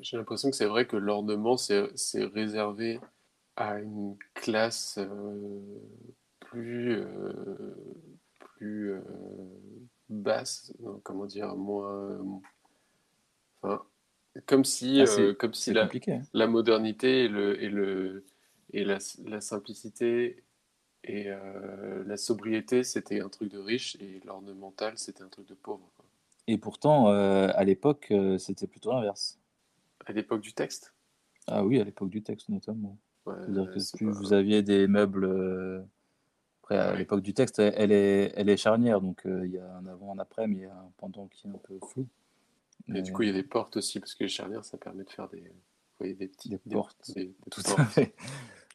J'ai 0.00 0.16
l'impression 0.16 0.50
que 0.50 0.56
c'est 0.56 0.66
vrai 0.66 0.86
que 0.86 0.96
l'ornement, 0.96 1.56
c'est 1.56 1.88
réservé 2.14 3.00
à 3.56 3.78
une 3.80 4.16
classe 4.34 4.98
euh, 4.98 5.60
plus. 6.40 6.92
euh, 6.98 7.74
plus 8.56 8.92
euh, 8.92 9.00
basse, 10.08 10.72
comment 11.02 11.26
dire, 11.26 11.54
moins. 11.56 12.18
Enfin, 13.62 13.82
comme 14.46 14.64
si, 14.64 15.00
Ah, 15.02 15.32
comme 15.38 15.54
si 15.54 15.72
la, 15.72 15.84
hein. 15.84 16.22
la 16.32 16.46
modernité 16.46 17.24
et, 17.24 17.28
le, 17.28 17.62
et, 17.62 17.68
le, 17.68 18.24
et 18.72 18.84
la, 18.84 18.98
la 19.24 19.40
simplicité 19.40 20.42
et 21.06 21.24
euh, 21.28 22.02
la 22.06 22.16
sobriété, 22.16 22.82
c'était 22.84 23.20
un 23.20 23.28
truc 23.28 23.50
de 23.50 23.58
riche 23.58 23.96
et 24.00 24.20
l'ornemental, 24.24 24.98
c'était 24.98 25.22
un 25.22 25.28
truc 25.28 25.46
de 25.48 25.54
pauvre. 25.54 25.88
quoi. 25.96 26.04
Et 26.48 26.58
pourtant, 26.58 27.08
euh, 27.10 27.48
à 27.54 27.64
l'époque, 27.64 28.08
euh, 28.10 28.38
c'était 28.38 28.66
plutôt 28.66 28.92
l'inverse. 28.92 29.38
À 30.04 30.12
l'époque 30.12 30.40
du 30.40 30.52
texte? 30.52 30.94
Ah 31.46 31.64
oui, 31.64 31.80
à 31.80 31.84
l'époque 31.84 32.10
du 32.10 32.22
texte 32.22 32.48
notamment. 32.48 32.96
Ouais, 33.24 33.34
C'est-à-dire 33.40 33.72
que 33.72 33.78
c'est 33.80 33.96
plus 33.96 34.06
pas- 34.06 34.12
vous 34.18 34.32
aviez 34.32 34.62
des 34.62 34.86
meubles. 34.86 35.84
Après, 36.62 36.78
à 36.78 36.90
Ouais. 36.92 36.98
l'époque 36.98 37.22
du 37.22 37.34
texte, 37.34 37.58
elle 37.60 37.92
est, 37.92 38.32
elle 38.36 38.48
est 38.48 38.56
charnière, 38.56 39.00
donc 39.00 39.22
il 39.24 39.50
y 39.52 39.58
a 39.58 39.76
un 39.76 39.86
avant, 39.86 40.12
un 40.14 40.18
après, 40.18 40.46
mais 40.48 40.56
il 40.56 40.62
y 40.62 40.66
a 40.66 40.74
un 40.74 40.90
pendant 40.96 41.26
qui 41.28 41.46
est 41.46 41.50
un 41.50 41.58
peu 41.58 41.78
flou. 41.92 42.06
Et 42.88 42.92
Mais- 42.92 43.02
du 43.02 43.12
coup, 43.12 43.22
il 43.22 43.28
y 43.28 43.30
a 43.30 43.34
des 43.34 43.42
portes 43.42 43.76
aussi, 43.76 43.98
parce 44.00 44.14
que 44.14 44.24
les 44.24 44.28
charnières, 44.28 44.64
ça 44.64 44.76
permet 44.78 45.04
de 45.04 45.10
faire 45.10 45.28
des, 45.28 45.40
vous 45.40 45.54
voyez, 45.98 46.14
des 46.14 46.28
petits 46.28 46.48
Des 46.50 46.58
portes. 46.58 47.10
des- 47.14 47.24
des 47.26 47.34
Tout 47.50 47.62
portes. 47.62 47.78
à 47.80 47.84
fait. 47.86 48.14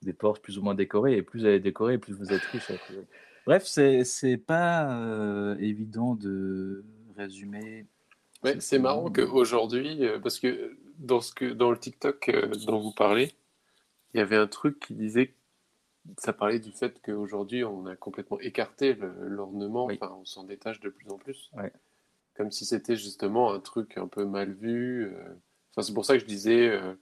Des 0.01 0.13
portes 0.13 0.41
plus 0.41 0.57
ou 0.57 0.63
moins 0.63 0.75
décorées, 0.75 1.15
et 1.17 1.21
plus 1.21 1.45
elle 1.45 1.53
est 1.53 1.59
décorée, 1.59 1.97
plus 1.97 2.13
vous 2.13 2.33
êtes 2.33 2.41
riche. 2.45 2.71
Bref, 3.45 3.65
c'est 3.65 4.03
c'est 4.03 4.37
pas 4.37 4.95
euh, 4.97 5.55
évident 5.59 6.15
de 6.15 6.83
résumer. 7.15 7.85
Ouais, 8.43 8.59
c'est 8.59 8.79
marrant 8.79 9.11
qu'aujourd'hui, 9.11 10.03
euh, 10.05 10.19
parce 10.19 10.39
que 10.39 10.75
dans, 10.97 11.21
ce 11.21 11.33
que 11.33 11.45
dans 11.45 11.69
le 11.69 11.77
TikTok 11.77 12.29
euh, 12.29 12.47
dont 12.65 12.79
vous 12.79 12.91
parlez, 12.91 13.31
il 14.13 14.17
y 14.17 14.21
avait 14.21 14.37
un 14.37 14.47
truc 14.47 14.79
qui 14.79 14.95
disait, 14.95 15.35
ça 16.17 16.33
parlait 16.33 16.59
du 16.59 16.71
fait 16.71 16.99
qu'aujourd'hui 17.03 17.63
on 17.63 17.85
a 17.85 17.95
complètement 17.95 18.39
écarté 18.39 18.97
l'ornement, 19.19 19.85
Oui. 19.85 19.99
enfin 20.01 20.15
on 20.19 20.25
s'en 20.25 20.43
détache 20.43 20.79
de 20.79 20.89
plus 20.89 21.09
en 21.09 21.17
plus, 21.17 21.51
Ouais. 21.55 21.71
comme 22.35 22.51
si 22.51 22.65
c'était 22.65 22.95
justement 22.95 23.53
un 23.53 23.59
truc 23.59 23.97
un 23.97 24.07
peu 24.07 24.25
mal 24.25 24.51
vu. 24.51 25.11
Enfin, 25.71 25.83
c'est 25.83 25.93
pour 25.93 26.05
ça 26.05 26.15
que 26.15 26.19
je 26.21 26.25
disais 26.25 26.69
euh, 26.69 26.93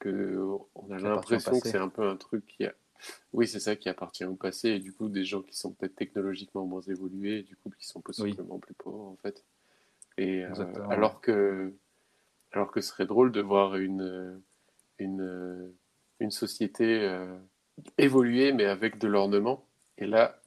que 0.00 0.36
on 0.74 0.90
a 0.90 0.98
l'impression 0.98 1.52
que 1.60 1.68
c'est 1.68 1.78
un 1.78 1.88
peu 1.88 2.08
un 2.08 2.16
truc 2.16 2.44
qui 2.46 2.66
a... 2.66 2.72
Oui, 3.32 3.46
c'est 3.46 3.60
ça 3.60 3.76
qui 3.76 3.88
appartient 3.88 4.24
au 4.24 4.34
passé, 4.34 4.70
et 4.70 4.78
du 4.80 4.92
coup 4.92 5.08
des 5.08 5.24
gens 5.24 5.40
qui 5.42 5.56
sont 5.56 5.70
peut-être 5.72 5.94
technologiquement 5.94 6.66
moins 6.66 6.82
évolués, 6.82 7.38
et 7.38 7.42
du 7.44 7.54
coup 7.56 7.70
qui 7.78 7.86
sont 7.86 8.00
possiblement 8.00 8.58
plus 8.58 8.74
pauvres 8.74 9.06
en 9.08 9.16
fait. 9.22 9.44
Et 10.18 10.44
euh, 10.44 10.50
alors 10.90 11.20
que 11.20 11.72
alors 12.52 12.72
que 12.72 12.80
ce 12.80 12.88
serait 12.90 13.06
drôle 13.06 13.30
de 13.32 13.40
voir 13.40 13.76
une 13.76 14.42
une 14.98 15.72
une 16.18 16.30
société 16.30 16.98
euh, 17.04 17.38
évoluer 17.96 18.52
mais 18.52 18.66
avec 18.66 18.98
de 18.98 19.06
l'ornement. 19.08 19.64
Et 19.96 20.06
là. 20.06 20.40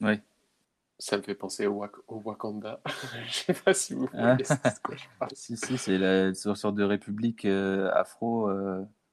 Ça 1.00 1.16
me 1.16 1.22
fait 1.22 1.34
penser 1.34 1.66
au, 1.66 1.74
Wak- 1.82 1.98
au 2.06 2.20
Wakanda. 2.24 2.80
Je 3.26 3.32
sais 3.32 3.52
pas 3.52 3.74
si 3.74 3.94
vous 3.94 4.08
Ah. 4.14 4.36
voyez 4.36 4.44
de 4.44 4.80
quoi 4.80 4.94
je 4.94 5.04
parle. 5.18 5.30
Si, 5.34 5.56
si, 5.56 5.76
c'est 5.76 5.98
la 5.98 6.32
sorte 6.34 6.76
de 6.76 6.84
république 6.84 7.44
euh, 7.46 7.90
afro. 7.92 8.48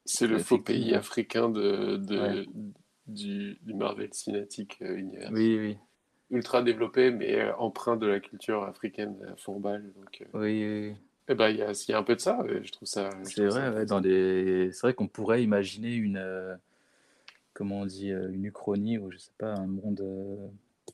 C'est 0.06 0.28
le 0.28 0.40
faux 0.40 0.56
Effectivement. 0.56 0.86
pays 0.86 0.96
africain 0.96 1.50
de, 1.50 1.98
de- 1.98 2.20
Ouais. 2.20 2.46
du, 3.08 3.58
du 3.62 3.74
Marvel 3.74 4.14
Cinematic 4.14 4.78
euh, 4.82 4.98
Universe. 4.98 5.32
Oui, 5.32 5.58
oui, 5.60 5.78
Ultra 6.32 6.62
développé, 6.64 7.12
mais 7.12 7.40
euh, 7.40 7.56
empreint 7.58 7.98
de 7.98 8.08
la 8.08 8.20
culture 8.20 8.64
africaine 8.64 9.18
à 9.32 9.36
fond 9.36 9.60
balle. 9.60 9.92
Donc, 9.94 10.22
euh, 10.22 10.26
oui, 10.40 10.66
oui, 10.90 10.96
eh 11.28 11.36
ben, 11.36 11.50
il 11.50 11.58
y 11.58 11.62
a, 11.62 11.72
il 11.72 11.92
y 11.92 11.94
a 11.94 11.98
un 11.98 12.04
peu 12.04 12.16
de 12.16 12.22
ça. 12.22 12.44
Je 12.64 12.72
trouve 12.72 12.88
ça. 12.88 13.10
C'est 13.24 13.46
vrai, 13.46 13.70
ouais, 13.70 13.86
dans 13.86 14.02
c'est 14.02 14.80
vrai 14.82 14.94
qu'on 14.94 15.08
pourrait 15.08 15.44
imaginer 15.44 15.94
une, 15.94 16.18
euh, 16.18 16.56
comment 17.54 17.82
on 17.82 17.86
dit, 17.86 18.10
une 18.10 18.46
uchronie 18.46 18.98
ou 18.98 19.12
je 19.12 19.18
sais 19.18 19.32
pas, 19.38 19.54
un 19.54 19.68
monde 19.68 20.02
euh, 20.02 20.48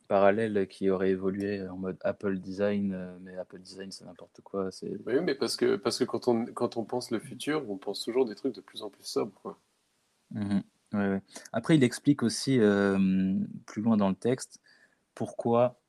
parallèle 0.08 0.68
qui 0.68 0.90
aurait 0.90 1.12
évolué 1.12 1.68
en 1.68 1.78
mode 1.78 1.98
Apple 2.02 2.38
Design, 2.38 2.94
euh, 2.94 3.18
mais 3.22 3.36
Apple 3.38 3.60
Design 3.60 3.92
c'est 3.92 4.06
n'importe 4.06 4.42
quoi. 4.42 4.72
C'est... 4.72 4.98
Oui, 5.06 5.20
mais 5.22 5.36
parce 5.36 5.56
que, 5.56 5.76
parce 5.76 6.00
que 6.00 6.04
quand, 6.04 6.28
on, 6.28 6.46
quand 6.46 6.78
on 6.78 6.86
pense 6.86 7.12
le 7.12 7.20
futur, 7.20 7.70
on 7.70 7.78
pense 7.78 8.04
toujours 8.04 8.26
des 8.26 8.36
trucs 8.36 8.56
de 8.56 8.62
plus 8.62 8.84
en 8.84 8.90
plus 8.90 9.04
sobres. 9.04 9.40
Quoi. 9.42 9.60
Ouais, 10.94 11.10
ouais. 11.10 11.22
Après, 11.52 11.76
il 11.76 11.84
explique 11.84 12.24
aussi 12.24 12.60
euh, 12.60 13.36
plus 13.66 13.82
loin 13.82 13.98
dans 13.98 14.10
le 14.10 14.16
texte 14.16 14.62
pourquoi 15.16 15.80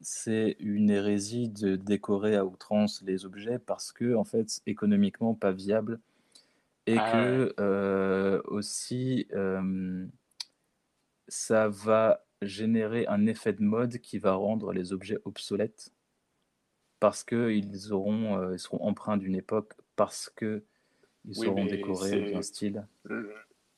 c'est 0.00 0.56
une 0.58 0.90
hérésie 0.90 1.48
de 1.48 1.76
décorer 1.76 2.36
à 2.36 2.44
outrance 2.44 3.02
les 3.02 3.24
objets 3.24 3.58
parce 3.58 3.92
que 3.92 4.14
en 4.14 4.24
fait 4.24 4.60
économiquement 4.66 5.34
pas 5.34 5.52
viable 5.52 6.00
et 6.86 6.96
Ah 6.98 7.12
que 7.12 7.54
euh, 7.60 8.42
aussi 8.46 9.28
euh, 9.32 10.06
ça 11.28 11.68
va 11.68 12.24
générer 12.46 13.06
un 13.06 13.26
effet 13.26 13.52
de 13.52 13.62
mode 13.62 13.98
qui 13.98 14.18
va 14.18 14.34
rendre 14.34 14.72
les 14.72 14.92
objets 14.92 15.18
obsolètes 15.24 15.92
parce 17.00 17.24
que 17.24 17.50
ils 17.50 17.92
auront 17.92 18.38
euh, 18.38 18.54
ils 18.54 18.58
seront 18.58 18.82
empreints 18.82 19.16
d'une 19.16 19.34
époque 19.34 19.74
parce 19.96 20.30
que 20.30 20.64
ils 21.24 21.36
Oui, 21.36 21.46
seront 21.46 21.64
décorés 21.66 22.22
d'un 22.22 22.42
style. 22.42 22.86
Le- 23.04 23.34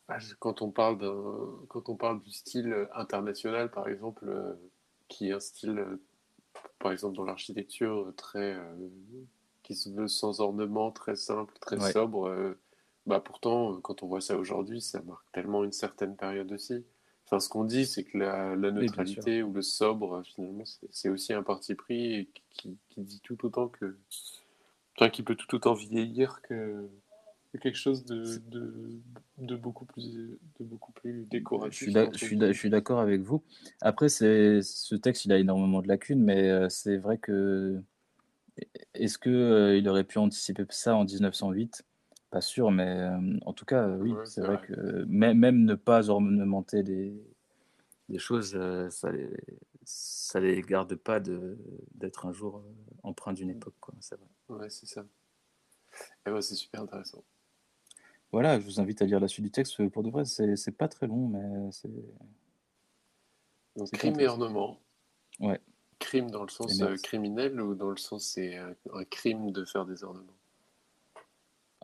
ah, 0.09 0.19
je- 0.19 0.35
Quand 0.35 0.63
on 0.63 0.71
parle 0.71 0.99
d'un, 0.99 1.67
quand 1.69 1.89
on 1.89 1.97
parle 1.97 2.23
du 2.23 2.31
style 2.31 2.89
international, 2.95 3.71
par 3.71 3.89
exemple, 3.89 4.29
euh, 4.29 4.55
qui 5.09 5.29
est 5.31 5.33
un 5.33 5.41
style, 5.41 5.79
euh, 5.79 6.03
par 6.79 6.93
exemple, 6.93 7.17
dans 7.17 7.25
l'architecture, 7.25 8.13
très, 8.17 8.59
qui 9.63 9.75
se 9.75 9.89
veut 9.91 10.09
sans 10.09 10.41
ornement, 10.41 10.91
très 10.93 11.17
simple, 11.17 11.55
très 11.61 11.81
Ouais. 11.81 11.93
sobre, 11.93 12.57
bah 13.07 13.21
pourtant, 13.21 13.81
quand 13.81 14.03
on 14.03 14.07
voit 14.07 14.21
ça 14.21 14.37
aujourd'hui, 14.39 14.81
ça 14.81 15.03
marque 15.03 15.31
tellement 15.33 15.65
une 15.65 15.73
certaine 15.73 16.17
période 16.17 16.53
aussi. 16.53 16.85
Enfin, 17.27 17.41
ce 17.41 17.49
qu'on 17.49 17.65
dit, 17.65 17.87
c'est 17.87 18.05
que 18.05 18.19
la, 18.19 18.55
neutralité 18.57 19.43
ou 19.43 19.53
le 19.53 19.63
sobre, 19.63 20.23
finalement, 20.25 20.65
c'est 20.91 21.09
aussi 21.09 21.33
un 21.33 21.43
parti 21.43 21.75
pris 21.75 22.15
et 22.15 22.29
qui, 22.51 22.77
qui 22.91 23.01
dit 23.01 23.21
tout 23.23 23.47
autant 23.47 23.69
que, 23.69 23.97
enfin, 24.97 25.09
qui 25.09 25.23
peut 25.23 25.35
tout 25.35 25.55
autant 25.55 25.73
vieillir 25.73 26.43
que, 26.43 26.87
que 27.53 27.59
quelque 27.59 27.79
chose 27.79 28.05
de, 28.05 28.43
de, 28.51 29.01
de 29.39 29.57
beaucoup 29.57 29.87
plus, 29.87 30.39
de 30.61 30.65
beaucoup 30.65 30.93
plus 30.93 31.23
Je 31.23 31.29
décoratif. 31.29 31.89
je 31.89 32.53
suis 32.53 32.71
d'accord 32.71 33.01
avec 33.01 33.23
vous. 33.23 33.43
Après, 33.81 34.11
ce 34.11 34.95
texte, 34.97 35.25
il 35.25 35.33
a 35.33 35.39
énormément 35.39 35.81
de 35.81 35.89
lacunes, 35.89 36.23
mais 36.23 36.51
euh, 36.51 36.69
c'est 36.69 36.99
vrai 36.99 37.17
que 37.17 37.81
est-ce 38.95 39.19
que 39.19 39.31
euh, 39.31 39.79
il 39.79 39.89
aurait 39.89 40.05
pu 40.05 40.19
anticiper 40.19 40.65
ça 40.71 40.95
en 40.95 41.05
1908? 41.05 41.85
Pas 42.35 42.41
sûr, 42.41 42.73
mais 42.73 42.89
euh, 42.89 43.39
en 43.47 43.53
tout 43.53 43.65
cas, 43.65 43.87
euh, 43.87 43.97
oui, 43.99 44.11
Ouais, 44.11 44.27
c'est 44.27 44.41
vrai 44.41 44.57
vrai. 44.57 44.67
que 44.67 45.05
même, 45.05 45.65
ne 45.65 45.77
pas 45.77 46.11
ornementer 46.11 46.83
des, 46.83 47.15
des 48.09 48.19
choses, 48.19 48.59
ça 48.91 49.13
les, 49.13 49.31
ça 49.85 50.41
les 50.41 50.61
garde 50.63 50.97
pas 50.97 51.21
de, 51.21 51.57
d'être 51.95 52.27
un 52.27 52.33
jour 52.33 52.61
empreint 53.05 53.35
d'une 53.35 53.51
époque, 53.51 53.77
quoi. 53.79 53.95
C'est 54.01 54.17
vrai. 54.17 54.27
Ouais, 54.49 54.69
c'est 54.69 54.87
ça. 54.87 55.05
Et 56.27 56.31
ouais, 56.33 56.43
c'est 56.43 56.57
super 56.57 56.83
intéressant. 56.83 57.23
Voilà, 58.33 58.59
je 58.59 58.65
vous 58.65 58.81
invite 58.81 59.01
à 59.01 59.05
lire 59.05 59.21
la 59.21 59.29
suite 59.29 59.45
du 59.45 59.53
texte. 59.53 59.89
Pour 59.91 60.03
de 60.03 60.11
vrai, 60.11 60.25
c'est, 60.25 60.77
pas 60.77 60.89
très 60.89 61.07
long, 61.07 61.29
mais 61.29 61.71
c'est, 61.71 61.89
Donc, 63.77 63.93
crime 63.93 64.19
et 64.19 64.27
ornement. 64.27 64.81
Ouais. 65.39 65.61
Crime 66.01 66.33
dans 66.33 66.43
le 66.43 66.51
sens 66.51 66.81
euh, 66.81 66.97
criminel 66.97 67.61
ou 67.61 67.77
dans 67.77 67.91
le 67.91 67.97
sens 67.97 68.27
c'est 68.27 68.57
un 68.57 69.05
crime 69.05 69.53
de 69.53 69.65
faire 69.65 69.87
des 69.87 70.03
ornements? 70.03 70.35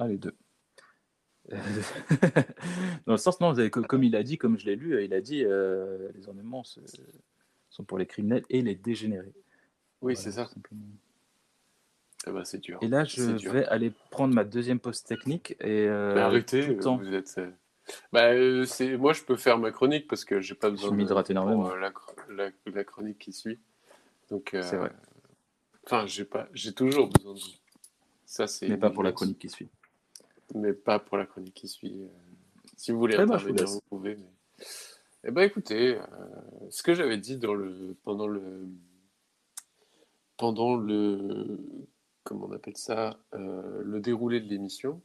Ah, 0.00 0.08
les 0.08 0.16
deux. 0.16 0.34
Dans 3.06 3.12
le 3.12 3.16
sens, 3.18 3.40
non, 3.40 3.52
vous 3.52 3.58
avez- 3.58 3.70
comme 3.70 4.04
il 4.04 4.14
a 4.16 4.22
dit, 4.22 4.38
comme 4.38 4.58
je 4.58 4.66
l'ai 4.66 4.76
lu, 4.76 5.04
il 5.04 5.12
a 5.14 5.20
dit 5.20 5.44
euh, 5.44 6.08
les 6.14 6.28
ornements 6.28 6.62
sont 6.64 7.84
pour 7.84 7.98
les 7.98 8.06
criminels 8.06 8.44
et 8.50 8.62
les 8.62 8.74
dégénérés. 8.74 9.32
Oui, 10.02 10.14
Voilà, 10.14 10.20
c'est 10.20 10.32
ça. 10.32 10.46
simplement. 10.46 10.80
Eh 12.26 12.30
ben, 12.30 12.44
c'est 12.44 12.58
dur. 12.58 12.78
Et 12.82 12.88
là, 12.88 13.04
je 13.04 13.32
dur. 13.38 13.52
vais 13.52 13.64
aller 13.66 13.90
prendre 14.10 14.34
ma 14.34 14.44
deuxième 14.44 14.78
pause 14.78 15.02
technique 15.02 15.52
et 15.60 15.86
euh, 15.88 16.16
arrêtez, 16.18 16.66
tout 16.66 16.74
le 16.74 16.80
temps. 16.80 16.96
vous 16.98 17.12
êtes. 17.14 17.34
euh, 17.38 17.50
Bah, 18.12 18.30
euh. 18.32 18.66
Moi, 18.98 19.12
je 19.14 19.22
peux 19.22 19.36
faire 19.36 19.58
ma 19.58 19.70
chronique 19.72 20.06
parce 20.06 20.24
que 20.24 20.40
j'ai 20.40 20.54
pas 20.54 20.68
Je 20.68 20.72
besoin 20.74 20.92
m'hydrate 20.92 21.26
de- 21.28 21.32
énormément. 21.32 21.70
euh, 21.70 21.76
la, 21.76 21.92
la, 22.28 22.50
la 22.66 22.84
chronique 22.84 23.18
qui 23.18 23.32
suit. 23.32 23.58
Donc, 24.30 24.54
euh, 24.54 24.62
C'est 24.62 24.76
vrai. 24.76 24.92
Enfin, 25.86 26.06
j'ai 26.06 26.24
pas, 26.26 26.46
j'ai 26.52 26.72
toujours 26.74 27.08
besoin 27.08 27.34
de. 27.34 27.40
Ça, 28.26 28.46
c'est. 28.46 28.68
mais 28.68 28.76
pas 28.76 28.90
pour 28.90 29.02
la 29.02 29.12
chronique 29.12 29.38
qui 29.38 29.48
suit. 29.48 29.68
Mais 30.54 30.72
pas 30.72 30.98
pour 30.98 31.16
la 31.16 31.26
chronique 31.26 31.54
qui 31.54 31.68
suit. 31.68 32.02
euh, 32.02 32.08
Si 32.76 32.92
vous 32.92 32.98
voulez 32.98 33.14
Très 33.14 33.24
intervenir, 33.24 33.66
vous 33.66 33.80
pouvez. 33.88 34.16
Mais... 34.16 34.64
Eh 35.24 35.30
ben, 35.30 35.42
écoutez, 35.42 35.96
euh, 35.98 36.02
ce 36.70 36.82
que 36.82 36.94
j'avais 36.94 37.18
dit 37.18 37.36
dans 37.36 37.52
le, 37.54 37.94
pendant 38.04 38.26
le, 38.26 38.66
pendant 40.38 40.76
le, 40.76 41.58
comment 42.24 42.46
on 42.48 42.52
appelle 42.52 42.76
ça, 42.78 43.18
euh, 43.34 43.82
le 43.84 44.00
déroulé 44.00 44.40
de 44.40 44.48
l'émission, 44.48 45.02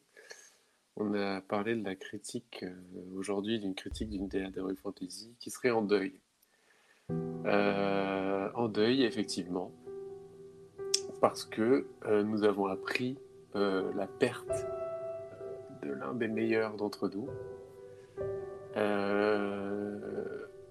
on 0.95 1.13
a 1.15 1.41
parlé 1.41 1.75
de 1.75 1.83
la 1.83 1.95
critique 1.95 2.63
euh, 2.63 2.73
aujourd'hui, 3.17 3.59
d'une 3.59 3.75
critique 3.75 4.09
d'une 4.09 4.29
DA 4.29 4.49
d'Heroic 4.49 4.75
Fantasy 4.81 5.35
qui 5.39 5.49
serait 5.49 5.71
en 5.71 5.81
deuil. 5.81 6.13
En 7.47 8.67
deuil, 8.69 9.03
effectivement, 9.03 9.71
parce 11.19 11.43
que 11.43 11.85
nous 12.23 12.43
avons 12.43 12.65
appris 12.67 13.17
la 13.53 14.07
perte 14.07 14.65
l'un 15.99 16.13
des 16.13 16.27
meilleurs 16.27 16.75
d'entre 16.75 17.09
nous. 17.09 17.27
Euh, 18.77 19.97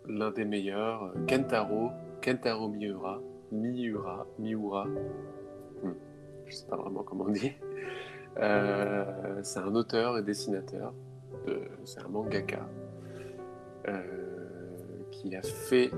l'un 0.07 0.31
des 0.31 0.45
meilleurs, 0.45 1.12
Kentaro, 1.28 1.91
Kentaro 2.23 2.69
Miura, 2.69 3.20
Miura, 3.53 4.27
Miura, 4.39 4.86
Hmm, 5.82 5.93
je 6.47 6.55
sais 6.55 6.66
pas 6.66 6.77
vraiment 6.77 7.03
comment 7.03 7.24
on 7.28 7.32
dit. 7.32 7.53
Euh, 8.39 9.41
c'est 9.43 9.59
un 9.61 9.74
auteur 9.74 10.16
et 10.19 10.23
dessinateur, 10.23 10.93
de- 11.47 11.61
c'est 11.85 12.01
un 12.01 12.09
mangaka, 12.09 12.66
euh, 13.89 14.03
qui 15.11 15.36
a 15.36 15.43
fait 15.43 15.91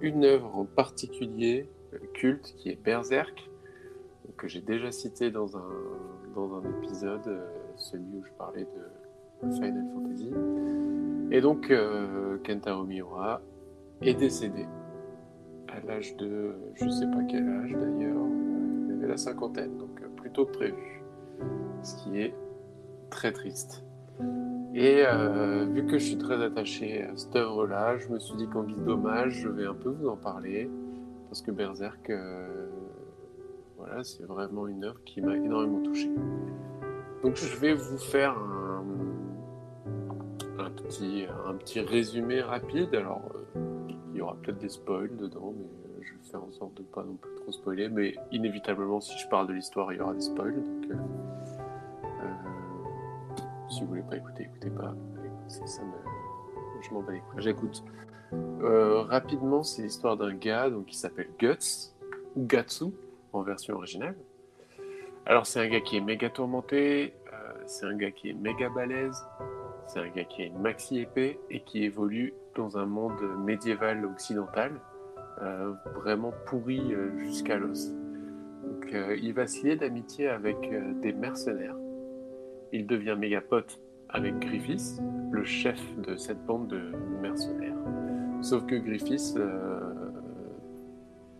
une 0.00 0.24
œuvre 0.24 0.56
en 0.56 0.64
particulier 0.64 1.68
culte 2.14 2.54
qui 2.56 2.68
est 2.70 2.76
Berserk, 2.82 3.50
que 4.36 4.48
j'ai 4.48 4.60
déjà 4.60 4.92
cité 4.92 5.30
dans 5.30 5.56
un, 5.56 5.68
dans 6.34 6.54
un 6.56 6.62
épisode, 6.78 7.40
celui 7.76 8.18
où 8.18 8.24
je 8.24 8.32
parlais 8.38 8.64
de 8.64 9.50
Final 9.52 9.84
Fantasy. 9.94 10.30
Et 11.30 11.40
donc, 11.40 11.70
euh, 11.70 12.38
Miura 12.86 13.40
est 14.02 14.14
décédé 14.14 14.66
à 15.68 15.80
l'âge 15.86 16.16
de, 16.16 16.54
je 16.74 16.88
sais 16.88 17.06
pas 17.06 17.22
quel 17.24 17.48
âge 17.48 17.72
d'ailleurs, 17.72 18.26
il 18.86 18.92
avait 18.92 19.08
la 19.08 19.16
cinquantaine, 19.16 19.76
donc 19.76 20.00
euh, 20.02 20.08
plutôt 20.16 20.46
prévu, 20.46 21.02
ce 21.82 21.96
qui 21.96 22.20
est 22.20 22.34
très 23.10 23.32
triste. 23.32 23.84
Et 24.74 25.04
euh, 25.06 25.64
vu 25.64 25.86
que 25.86 25.98
je 25.98 26.04
suis 26.04 26.18
très 26.18 26.42
attaché 26.42 27.04
à 27.04 27.16
cette 27.16 27.34
œuvre-là, 27.34 27.96
je 27.96 28.08
me 28.08 28.18
suis 28.18 28.36
dit 28.36 28.46
qu'en 28.46 28.62
guise 28.62 28.82
d'hommage, 28.84 29.32
je 29.32 29.48
vais 29.48 29.66
un 29.66 29.74
peu 29.74 29.90
vous 29.90 30.08
en 30.08 30.16
parler, 30.16 30.70
parce 31.28 31.42
que 31.42 31.50
Berserk, 31.50 32.10
euh, 32.10 32.68
voilà, 33.76 34.04
c'est 34.04 34.24
vraiment 34.24 34.66
une 34.66 34.84
œuvre 34.84 35.02
qui 35.04 35.20
m'a 35.20 35.36
énormément 35.36 35.82
touché. 35.82 36.10
Donc 37.22 37.36
je 37.36 37.56
vais 37.56 37.74
vous 37.74 37.98
faire 37.98 38.36
un, 40.58 40.70
petit, 40.70 41.26
un 41.46 41.54
petit 41.54 41.80
résumé 41.80 42.40
rapide. 42.40 42.94
Alors, 42.94 43.22
euh, 43.34 43.62
il 44.12 44.18
y 44.18 44.20
aura 44.20 44.36
peut-être 44.36 44.58
des 44.58 44.68
spoils 44.68 45.16
dedans, 45.16 45.54
mais 45.56 45.64
euh, 45.64 46.02
je 46.02 46.12
vais 46.12 46.30
faire 46.30 46.42
en 46.42 46.52
sorte 46.52 46.74
de 46.74 46.82
pas 46.82 47.02
non 47.02 47.14
plus 47.14 47.34
trop 47.36 47.52
spoiler. 47.52 47.88
Mais 47.88 48.14
inévitablement, 48.32 49.00
si 49.00 49.16
je 49.18 49.28
parle 49.28 49.48
de 49.48 49.54
l'histoire, 49.54 49.92
il 49.92 49.98
y 49.98 50.00
aura 50.00 50.14
des 50.14 50.20
spoils. 50.20 50.54
Donc, 50.54 50.90
euh, 50.90 50.94
si 53.68 53.80
vous 53.82 53.88
voulez 53.88 54.02
pas 54.02 54.16
écouter, 54.16 54.44
écoutez 54.44 54.70
pas. 54.70 54.94
Écoutez, 55.24 55.66
ça 55.66 55.82
me, 55.82 55.92
je 56.82 56.90
m'en 56.92 57.02
bats. 57.02 57.12
J'écoute. 57.38 57.82
Rapidement, 58.60 59.62
c'est 59.62 59.82
l'histoire 59.82 60.16
d'un 60.16 60.34
gars 60.34 60.68
donc, 60.68 60.86
qui 60.86 60.96
s'appelle 60.96 61.28
Guts, 61.38 61.92
ou 62.34 62.44
Gatsu 62.44 62.86
en 63.32 63.42
version 63.42 63.74
originale. 63.74 64.16
Alors, 65.28 65.44
c'est 65.44 65.58
un 65.58 65.66
gars 65.66 65.80
qui 65.80 65.96
est 65.96 66.00
méga 66.00 66.30
tourmenté, 66.30 67.12
euh, 67.32 67.52
c'est 67.66 67.84
un 67.84 67.96
gars 67.96 68.12
qui 68.12 68.30
est 68.30 68.32
méga 68.32 68.68
balèze, 68.68 69.26
c'est 69.88 69.98
un 69.98 70.08
gars 70.08 70.22
qui 70.22 70.44
a 70.44 70.50
maxi 70.50 71.00
épée 71.00 71.40
et 71.50 71.60
qui 71.60 71.82
évolue 71.82 72.32
dans 72.54 72.78
un 72.78 72.86
monde 72.86 73.20
médiéval 73.44 74.04
occidental 74.04 74.80
euh, 75.42 75.72
vraiment 75.96 76.32
pourri 76.46 76.80
euh, 76.94 77.18
jusqu'à 77.18 77.56
l'os. 77.56 77.92
Il 79.20 79.32
va 79.34 79.48
se 79.48 79.74
d'amitié 79.74 80.28
avec 80.28 80.56
des 81.00 81.12
mercenaires. 81.12 81.74
Il 82.72 82.86
devient 82.86 83.16
méga 83.18 83.40
pote 83.40 83.80
avec 84.08 84.38
Griffiths, 84.38 85.02
le 85.32 85.44
chef 85.44 85.80
de 85.98 86.16
cette 86.16 86.44
bande 86.46 86.68
de 86.68 86.80
mercenaires. 87.20 87.74
Sauf 88.42 88.64
que 88.66 88.76
Griffiths 88.76 89.36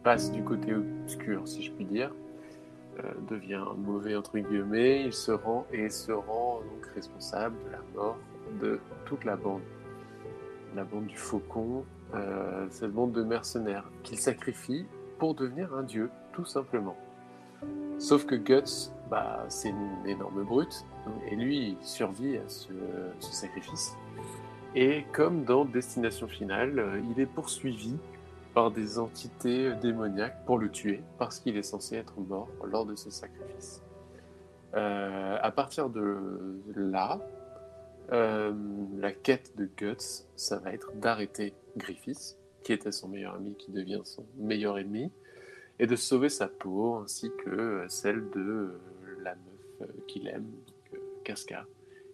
passe 0.02 0.32
du 0.32 0.42
côté 0.42 0.74
obscur, 0.74 1.46
si 1.46 1.62
je 1.62 1.72
puis 1.72 1.84
dire, 1.84 2.10
devient 3.28 3.64
mauvais 3.76 4.16
entre 4.16 4.38
guillemets, 4.38 5.04
il 5.04 5.12
se 5.12 5.32
rend 5.32 5.66
et 5.72 5.90
se 5.90 6.12
rend 6.12 6.60
donc 6.60 6.86
responsable 6.94 7.56
de 7.66 7.72
la 7.72 7.80
mort 7.94 8.16
de 8.60 8.80
toute 9.04 9.24
la 9.24 9.36
bande, 9.36 9.62
la 10.74 10.84
bande 10.84 11.06
du 11.06 11.16
Faucon, 11.16 11.84
euh, 12.14 12.66
cette 12.70 12.92
bande 12.92 13.12
de 13.12 13.22
mercenaires 13.22 13.90
qu'il 14.02 14.18
sacrifie 14.18 14.86
pour 15.18 15.34
devenir 15.34 15.74
un 15.74 15.82
dieu, 15.82 16.10
tout 16.32 16.44
simplement. 16.44 16.96
Sauf 17.98 18.26
que 18.26 18.34
Guts, 18.34 18.92
bah, 19.10 19.44
c'est 19.48 19.70
une 19.70 20.06
énorme 20.06 20.44
brute, 20.44 20.84
et 21.28 21.36
lui, 21.36 21.76
il 21.80 21.86
survit 21.86 22.36
à 22.36 22.48
ce, 22.48 22.68
ce 23.18 23.32
sacrifice. 23.32 23.96
Et 24.74 25.06
comme 25.12 25.44
dans 25.44 25.64
Destination 25.64 26.28
Finale, 26.28 26.78
euh, 26.78 27.00
il 27.10 27.20
est 27.20 27.26
poursuivi 27.26 27.96
par 28.56 28.70
des 28.70 28.98
entités 28.98 29.74
démoniaques 29.82 30.46
pour 30.46 30.58
le 30.58 30.70
tuer, 30.70 31.02
parce 31.18 31.40
qu'il 31.40 31.58
est 31.58 31.62
censé 31.62 31.96
être 31.96 32.18
mort 32.18 32.48
lors 32.64 32.86
de 32.86 32.96
ce 32.96 33.10
sacrifice. 33.10 33.82
Euh, 34.72 35.36
à 35.38 35.50
partir 35.50 35.90
de 35.90 36.62
là, 36.74 37.20
euh, 38.12 38.54
la 38.96 39.12
quête 39.12 39.54
de 39.58 39.68
Guts, 39.76 40.24
ça 40.36 40.56
va 40.56 40.72
être 40.72 40.90
d'arrêter 40.96 41.52
Griffiths, 41.76 42.38
qui 42.64 42.72
était 42.72 42.92
son 42.92 43.08
meilleur 43.08 43.34
ami, 43.34 43.54
qui 43.56 43.72
devient 43.72 44.00
son 44.04 44.24
meilleur 44.38 44.78
ennemi, 44.78 45.12
et 45.78 45.86
de 45.86 45.94
sauver 45.94 46.30
sa 46.30 46.48
peau, 46.48 46.94
ainsi 46.94 47.30
que 47.44 47.84
celle 47.90 48.30
de 48.30 48.80
la 49.20 49.34
meuf 49.34 49.90
qu'il 50.06 50.28
aime, 50.28 50.50
euh, 50.94 50.98
Casca, 51.24 51.66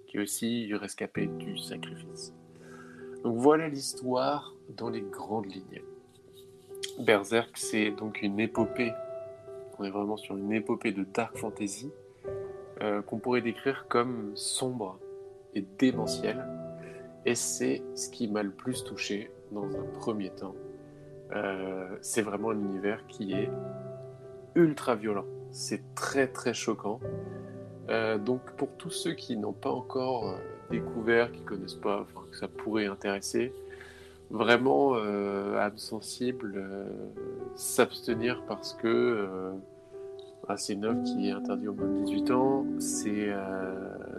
qui 0.09 0.17
est 0.17 0.21
aussi 0.21 0.75
rescapée 0.75 1.29
du 1.29 1.57
sacrifice. 1.57 2.35
Donc 3.23 3.37
voilà 3.37 3.69
l'histoire 3.69 4.57
dans 4.71 4.91
les 4.91 5.03
grandes 5.03 5.47
lignes. 5.47 5.83
Berserk, 6.99 7.57
c'est 7.57 7.91
donc 7.91 8.23
une 8.23 8.39
épopée. 8.39 8.93
On 9.79 9.85
est 9.85 9.91
vraiment 9.91 10.17
sur 10.17 10.37
une 10.37 10.53
épopée 10.53 10.93
de 10.93 11.05
dark 11.05 11.37
fantasy 11.37 11.91
euh, 12.83 13.03
qu'on 13.03 13.19
pourrait 13.19 13.41
décrire 13.41 13.87
comme 13.89 14.33
sombre 14.35 14.99
et 15.55 15.65
démentielle. 15.79 16.47
Et 17.25 17.35
c'est 17.35 17.83
ce 17.95 18.11
qui 18.11 18.29
m'a 18.29 18.43
le 18.43 18.51
plus 18.51 18.85
touché 18.85 19.31
dans 19.53 19.65
un 19.65 19.85
premier 19.99 20.31
temps. 20.31 20.55
Euh, 21.35 21.97
c'est 22.03 22.23
vraiment 22.23 22.51
un 22.51 22.61
univers 22.61 23.07
qui 23.07 23.33
est 23.33 23.51
ultra 24.55 24.95
violent. 24.95 25.25
C'est 25.51 25.95
très 25.95 26.29
très 26.29 26.53
choquant. 26.53 27.01
Euh, 27.89 28.19
donc 28.19 28.53
pour 28.57 28.77
tous 28.77 28.91
ceux 28.91 29.15
qui 29.15 29.37
n'ont 29.37 29.53
pas 29.53 29.71
encore 29.71 30.37
découvert, 30.71 31.33
qui 31.33 31.43
connaissent 31.43 31.75
pas, 31.75 32.03
enfin, 32.03 32.27
que 32.31 32.37
ça 32.37 32.49
pourrait 32.49 32.87
intéresser, 32.87 33.53
vraiment 34.33 34.95
euh, 34.97 35.59
âme 35.59 35.79
sensible, 35.79 36.55
euh, 36.57 36.89
s'abstenir 37.55 38.43
parce 38.49 38.75
que 38.75 38.89
euh, 38.89 39.53
ah, 40.49 40.57
c'est 40.57 40.73
une 40.73 40.85
œuvre 40.85 41.03
qui 41.05 41.29
est 41.29 41.33
interdite 41.33 41.69
au 41.69 41.75
moins 41.75 41.87
de 41.87 42.05
18 42.05 42.31
ans. 42.33 42.67
C'est 42.79 43.29
euh, 43.29 43.75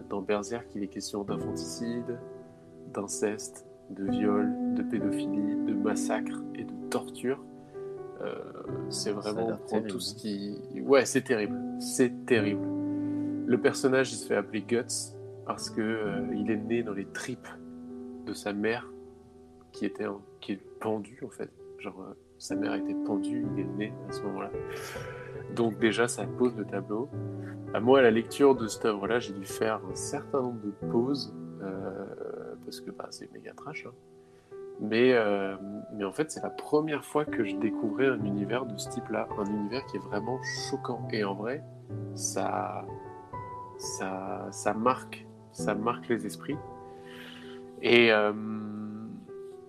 dans 0.10 0.22
Berserk 0.22 0.69
qu'il 0.69 0.84
est 0.84 0.88
question 0.88 1.23
d'infanticide, 1.23 2.18
d'inceste, 2.94 3.65
de 3.90 4.10
viol, 4.10 4.53
de 4.76 4.84
pédophilie, 4.84 5.56
de 5.65 5.73
massacre 5.73 6.41
et 6.56 6.64
de 6.64 6.73
torture. 6.90 7.44
Euh, 8.22 8.35
c'est 8.90 9.11
vraiment 9.11 9.57
prendre 9.68 9.88
tout 9.88 9.99
ce 9.99 10.15
qui. 10.15 10.61
Ouais, 10.81 11.06
c'est 11.06 11.23
terrible. 11.23 11.60
C'est 11.80 12.26
terrible. 12.26 12.68
Le 13.45 13.57
personnage, 13.60 14.14
il 14.14 14.15
se 14.15 14.27
fait 14.27 14.35
appeler 14.35 14.61
Guts 14.61 15.15
parce 15.45 15.69
que 15.69 15.81
euh, 15.81 16.22
il 16.34 16.49
est 16.49 16.57
né 16.57 16.84
dans 16.84 16.94
les 16.94 17.06
tripes 17.06 17.49
de 18.26 18.34
sa 18.34 18.53
mère 18.53 18.92
qui 19.73 19.85
était 19.85 20.05
qui 20.39 20.53
est 20.53 20.79
pendue 20.79 21.19
en 21.25 21.29
fait. 21.29 21.49
Genre 21.79 21.99
euh, 22.01 22.13
sa 22.37 22.55
mère 22.55 22.73
été 22.73 22.95
pendue, 23.05 23.45
il 23.53 23.59
est 23.59 23.63
né 23.77 23.93
à 24.09 24.13
ce 24.13 24.21
moment-là. 24.23 24.51
Donc 25.55 25.77
déjà 25.79 26.07
ça 26.07 26.25
pose 26.25 26.55
le 26.55 26.65
tableau. 26.65 27.09
À 27.73 27.79
moi, 27.79 27.99
à 27.99 28.01
la 28.03 28.11
lecture 28.11 28.55
de 28.55 28.67
cette 28.67 28.85
œuvre-là, 28.85 29.19
j'ai 29.19 29.33
dû 29.33 29.45
faire 29.45 29.81
un 29.91 29.95
certain 29.95 30.41
nombre 30.41 30.61
de 30.61 30.71
pauses 30.91 31.33
euh, 31.61 32.05
parce 32.63 32.79
que 32.79 32.91
bah, 32.91 33.07
c'est 33.09 33.31
méga 33.33 33.51
trash. 33.53 33.87
hein. 33.87 33.93
Mais, 34.79 35.13
euh, 35.13 35.55
mais 35.95 36.03
en 36.03 36.11
fait, 36.11 36.29
c'est 36.29 36.41
la 36.41 36.49
première 36.49 37.03
fois 37.03 37.25
que 37.25 37.43
je 37.43 37.55
découvrais 37.55 38.07
un 38.07 38.23
univers 38.23 38.65
de 38.65 38.77
ce 38.77 38.89
type-là, 38.89 39.27
un 39.39 39.45
univers 39.45 39.85
qui 39.87 39.97
est 39.97 40.01
vraiment 40.01 40.39
choquant. 40.69 41.07
Et 41.11 41.23
en 41.23 41.35
vrai, 41.35 41.63
ça, 42.15 42.85
ça, 43.77 44.47
ça 44.51 44.73
marque, 44.73 45.25
ça 45.51 45.73
marque 45.73 46.09
les 46.09 46.25
esprits. 46.25 46.57
Et 47.81 48.11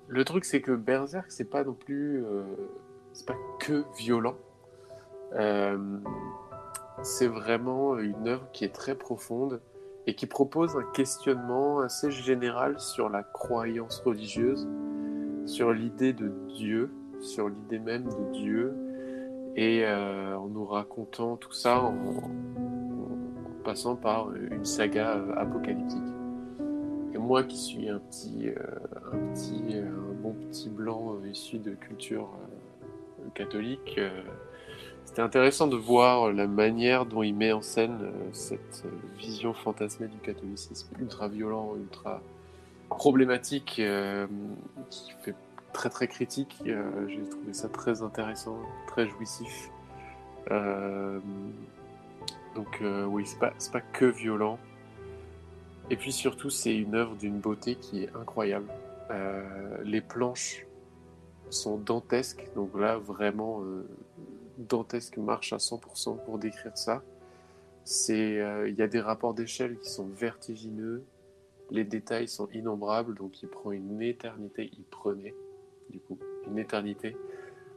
le 0.09 0.25
truc, 0.25 0.45
c'est 0.45 0.61
que 0.61 0.73
Berserk, 0.73 1.31
c'est 1.31 1.49
pas 1.49 1.65
non 1.65 1.75
plus, 1.75 2.25
euh, 2.25 2.45
pas 3.27 3.37
que 3.59 3.85
violent. 3.97 4.37
Euh, 5.35 5.79
c'est 7.03 7.27
vraiment 7.27 7.99
une 7.99 8.29
œuvre 8.29 8.47
qui 8.53 8.65
est 8.65 8.75
très 8.75 8.95
profonde 8.95 9.61
et 10.07 10.15
qui 10.15 10.27
propose 10.27 10.77
un 10.77 10.85
questionnement 10.93 11.81
assez 11.81 12.11
général 12.11 12.79
sur 12.79 13.09
la 13.09 13.23
croyance 13.23 14.01
religieuse, 14.05 14.69
sur 15.47 15.73
l'idée 15.73 16.13
de 16.13 16.33
Dieu, 16.55 16.91
sur 17.21 17.49
l'idée 17.49 17.79
même 17.79 18.05
de 18.05 18.33
Dieu, 18.33 18.75
et 19.57 19.85
euh, 19.85 20.37
en 20.37 20.49
nous 20.49 20.67
racontant 20.67 21.37
tout 21.37 21.53
ça 21.53 21.81
en, 21.81 21.95
passant 23.65 23.97
par 23.97 24.33
une 24.35 24.65
saga 24.65 25.25
apocalyptique. 25.37 26.14
Moi 27.25 27.43
qui 27.43 27.57
suis 27.57 27.89
un 27.89 28.01
petit, 28.01 28.51
euh, 28.51 28.55
un 29.15 29.33
petit, 29.33 29.63
euh, 29.73 29.89
un 29.89 30.13
bon 30.21 30.35
petit 30.35 30.69
blanc 30.69 31.15
euh, 31.15 31.31
issu 31.31 31.59
de 31.59 31.71
culture 31.71 32.29
catholique, 33.35 33.99
c'était 35.07 35.23
intéressant 35.23 35.67
de 35.67 35.77
voir 35.77 36.31
la 36.35 36.47
manière 36.47 37.07
dont 37.07 37.23
il 37.23 37.35
met 37.35 37.51
en 37.53 37.63
scène 37.63 38.13
cette 38.33 38.85
vision 39.17 39.55
fantasmée 39.55 40.09
du 40.09 40.19
catholicisme, 40.19 40.95
ultra 41.01 41.29
violent, 41.29 41.73
ultra 41.77 42.21
problématique, 42.91 43.81
qui 44.91 45.13
fait 45.23 45.35
très 45.73 45.89
très 45.89 46.07
critique. 46.07 46.63
J'ai 46.65 47.25
trouvé 47.31 47.55
ça 47.55 47.69
très 47.71 48.03
intéressant, 48.03 48.59
très 48.87 49.09
jouissif. 49.09 49.71
Donc 52.55 52.83
oui, 53.09 53.25
c'est 53.25 53.39
pas, 53.39 53.55
pas 53.73 53.81
que 53.81 54.05
violent. 54.05 54.59
Et 55.91 55.97
puis 55.97 56.13
surtout, 56.13 56.51
c'est 56.51 56.75
une 56.75 56.95
œuvre 56.95 57.17
d'une 57.17 57.39
beauté 57.39 57.77
qui 57.77 58.05
est 58.05 58.11
incroyable. 58.15 58.69
Euh, 59.11 59.83
les 59.85 60.01
planches 60.01 60.67
sont 61.51 61.77
dantesques, 61.77 62.49
donc 62.55 62.79
là 62.79 62.97
vraiment 62.97 63.63
euh, 63.63 63.87
dantesque 64.59 65.19
marche 65.19 65.53
à 65.53 65.59
100% 65.59 66.25
pour 66.25 66.39
décrire 66.39 66.77
ça. 66.77 67.03
Euh, 68.11 68.69
il 68.69 68.75
y 68.77 68.83
a 68.83 68.89
des 68.89 69.01
rapports 69.01 69.35
d'échelle 69.35 69.79
qui 69.79 69.91
sont 69.91 70.07
vertigineux, 70.07 71.05
les 71.71 71.85
détails 71.85 72.29
sont 72.29 72.49
innombrables, 72.51 73.15
donc 73.15 73.43
il 73.43 73.49
prend 73.49 73.73
une 73.73 74.01
éternité, 74.03 74.71
il 74.73 74.85
prenait 74.85 75.35
du 75.91 76.01
coup 76.01 76.19
une 76.47 76.59
éternité 76.59 77.17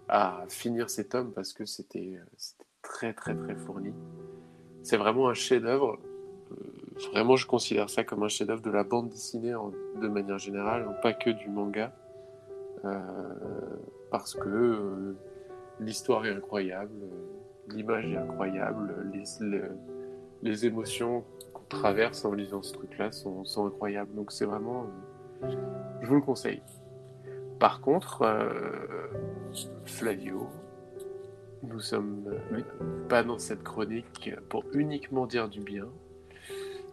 à 0.08 0.46
finir 0.48 0.90
cet 0.90 1.14
homme 1.14 1.34
parce 1.34 1.54
que 1.54 1.66
c'était 1.66 2.16
euh, 2.16 2.26
c'était 2.38 2.66
très 2.82 3.14
très 3.14 3.36
très 3.36 3.56
fourni. 3.56 3.94
C'est 4.84 4.98
vraiment 4.98 5.28
un 5.28 5.34
chef-d'œuvre. 5.34 6.00
Vraiment, 7.12 7.36
je 7.36 7.48
considère 7.48 7.90
ça 7.90 8.04
comme 8.04 8.24
un 8.24 8.28
chef-d'œuvre 8.28 8.62
de 8.62 8.72
la 8.72 8.84
bande 8.84 9.10
dessinée 9.10 9.54
de 10.02 10.08
manière 10.08 10.38
générale, 10.38 10.86
pas 11.02 11.14
que 11.14 11.30
du 11.30 11.50
manga, 11.50 11.92
Euh, 12.86 12.94
parce 14.12 14.36
que 14.36 14.48
euh, 14.48 15.16
l'histoire 15.80 16.26
est 16.28 16.32
incroyable, 16.34 16.92
euh, 17.02 17.74
l'image 17.74 18.06
est 18.06 18.18
incroyable, 18.18 18.94
les, 19.12 19.24
le- 19.42 19.72
les 20.44 20.66
émotions 20.68 21.24
qu'on 21.54 21.64
traverse 21.70 22.24
en 22.24 22.34
lisant 22.34 22.62
ce 22.62 22.74
truc-là 22.74 23.12
sont, 23.12 23.44
incroyables. 23.66 24.14
Donc 24.14 24.32
c'est 24.32 24.46
vraiment, 24.46 24.86
je 26.02 26.08
vous 26.08 26.16
le 26.16 26.22
conseille. 26.22 26.62
Par 27.58 27.82
contre, 27.82 28.24
Flavio, 29.86 30.48
nous 31.64 31.80
sommes 31.80 32.26
pas 33.10 33.24
dans 33.24 33.40
cette 33.40 33.64
chronique 33.64 34.32
pour 34.50 34.64
uniquement 34.74 35.26
dire 35.26 35.50
du 35.50 35.62
bien. 35.62 35.88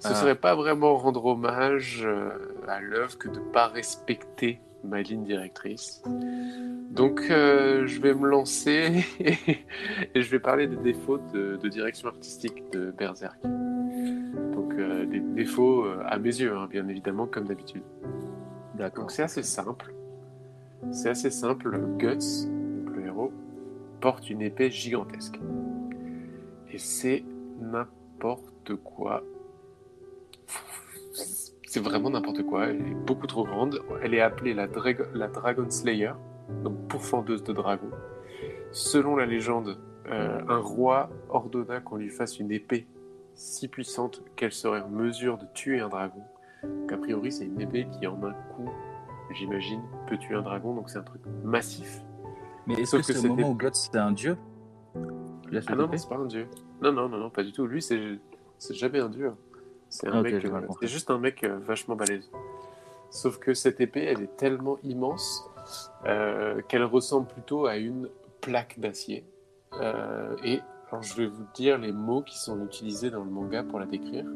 Ce 0.04 0.10
Ah. 0.10 0.14
serait 0.16 0.34
pas 0.34 0.54
vraiment 0.54 0.96
rendre 0.98 1.24
hommage 1.24 2.02
euh, 2.04 2.28
à 2.68 2.78
l'œuvre 2.82 3.16
que 3.16 3.26
de 3.28 3.38
pas 3.38 3.68
respecter 3.68 4.60
ma 4.84 5.00
ligne 5.00 5.24
directrice. 5.24 6.02
Donc 6.90 7.22
euh, 7.30 7.86
je 7.86 8.02
vais 8.02 8.12
me 8.12 8.28
lancer 8.28 9.02
et 10.14 10.20
je 10.20 10.30
vais 10.30 10.38
parler 10.40 10.66
des 10.66 10.76
défauts 10.76 11.16
de, 11.32 11.56
de 11.56 11.68
direction 11.70 12.08
artistique 12.08 12.70
de 12.72 12.90
Berserk. 12.90 13.40
Donc 14.52 14.74
euh, 14.74 15.06
des 15.06 15.20
défauts 15.20 15.86
à 16.04 16.18
mes 16.18 16.38
yeux, 16.38 16.54
hein, 16.54 16.68
bien 16.70 16.86
évidemment, 16.88 17.26
comme 17.26 17.44
d'habitude. 17.46 17.82
Donc 18.94 19.10
c'est 19.10 19.22
assez 19.22 19.42
simple. 19.42 19.94
C'est 20.92 21.08
assez 21.08 21.30
simple. 21.30 21.80
Guts, 21.96 22.46
le 22.94 23.06
héros, 23.06 23.32
porte 24.02 24.28
une 24.28 24.42
épée 24.42 24.70
gigantesque. 24.70 25.40
Et 26.70 26.76
c'est 26.78 27.24
n'importe 27.58 28.74
quoi. 28.84 29.22
C'est 31.66 31.80
vraiment 31.80 32.10
n'importe 32.10 32.44
quoi. 32.44 32.66
Elle 32.66 32.80
est 32.80 32.94
beaucoup 32.94 33.26
trop 33.26 33.44
grande. 33.44 33.80
Elle 34.02 34.14
est 34.14 34.20
appelée 34.20 34.54
la, 34.54 34.68
la 35.14 35.28
Dragon 35.28 35.68
Slayer, 35.68 36.12
donc 36.62 36.86
pourfendeuse 36.88 37.42
de 37.42 37.52
dragons. 37.52 37.90
Selon 38.70 39.16
la 39.16 39.26
légende, 39.26 39.78
euh, 40.06 40.40
un 40.48 40.58
roi 40.58 41.10
ordonna 41.28 41.80
qu'on 41.80 41.96
lui 41.96 42.10
fasse 42.10 42.38
une 42.38 42.52
épée 42.52 42.86
si 43.34 43.68
puissante 43.68 44.22
qu'elle 44.36 44.52
serait 44.52 44.80
en 44.80 44.88
mesure 44.88 45.38
de 45.38 45.46
tuer 45.54 45.80
un 45.80 45.88
dragon. 45.88 46.22
Donc 46.62 46.92
a 46.92 46.96
priori, 46.96 47.32
c'est 47.32 47.44
une 47.44 47.60
épée 47.60 47.86
qui 47.90 48.06
en 48.06 48.22
un 48.22 48.32
coup, 48.32 48.70
j'imagine, 49.32 49.82
peut 50.06 50.16
tuer 50.16 50.36
un 50.36 50.42
dragon. 50.42 50.74
Donc 50.74 50.90
c'est 50.90 50.98
un 50.98 51.02
truc 51.02 51.22
massif. 51.42 52.02
Mais 52.66 52.74
est-ce 52.74 52.96
que, 52.96 53.02
c'est 53.02 53.22
le 53.22 53.28
moment 53.28 53.50
où 53.50 53.54
God 53.54 53.74
c'était 53.74 53.98
un 53.98 54.12
dieu? 54.12 54.36
Ah 54.94 55.74
non, 55.74 55.88
non 55.88 55.90
c'est 55.96 56.08
pas 56.08 56.16
un 56.16 56.26
dieu. 56.26 56.46
Non, 56.80 56.92
non, 56.92 57.08
non, 57.08 57.18
non, 57.18 57.30
pas 57.30 57.42
du 57.42 57.52
tout. 57.52 57.66
Lui, 57.66 57.82
c'est 57.82 58.20
jamais 58.70 59.00
un 59.00 59.08
dieu. 59.08 59.32
C'est 59.94 60.08
euh, 60.08 60.24
juste 60.82 61.08
un 61.12 61.18
mec 61.18 61.44
euh, 61.44 61.56
vachement 61.58 61.94
balèze. 61.94 62.28
Sauf 63.10 63.38
que 63.38 63.54
cette 63.54 63.80
épée, 63.80 64.02
elle 64.02 64.22
est 64.22 64.36
tellement 64.36 64.76
immense 64.82 65.48
euh, 66.04 66.60
qu'elle 66.62 66.82
ressemble 66.82 67.28
plutôt 67.28 67.66
à 67.66 67.76
une 67.76 68.08
plaque 68.40 68.80
d'acier. 68.80 69.24
et 70.42 70.60
alors, 70.90 71.02
je 71.02 71.14
vais 71.14 71.26
vous 71.26 71.46
dire 71.54 71.78
les 71.78 71.92
mots 71.92 72.22
qui 72.22 72.36
sont 72.36 72.64
utilisés 72.64 73.10
dans 73.10 73.22
le 73.22 73.30
manga 73.30 73.62
pour 73.62 73.78
la 73.78 73.86
décrire. 73.86 74.26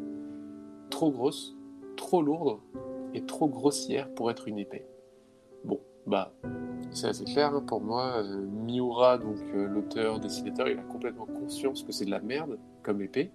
Trop 0.91 1.11
grosse, 1.11 1.57
trop 1.97 2.23
lourde 2.23 2.61
et 3.13 3.27
trop 3.27 3.49
grossière 3.49 4.09
pour 4.15 4.31
être 4.31 4.47
une 4.47 4.61
épée. 4.61 4.87
Bon, 5.65 5.81
bah, 6.07 6.33
c'est 6.93 7.09
assez 7.09 7.25
clair 7.25 7.53
hein, 7.53 7.65
pour 7.67 7.81
moi. 7.81 8.23
Miura, 8.23 9.19
donc 9.19 9.39
l'auteur, 9.53 10.21
dessinateur, 10.21 10.69
il 10.69 10.79
a 10.79 10.83
complètement 10.83 11.27
conscience 11.27 11.83
que 11.83 11.91
c'est 11.91 12.05
de 12.05 12.13
la 12.13 12.21
merde 12.21 12.59
comme 12.85 13.03
épée. 13.03 13.33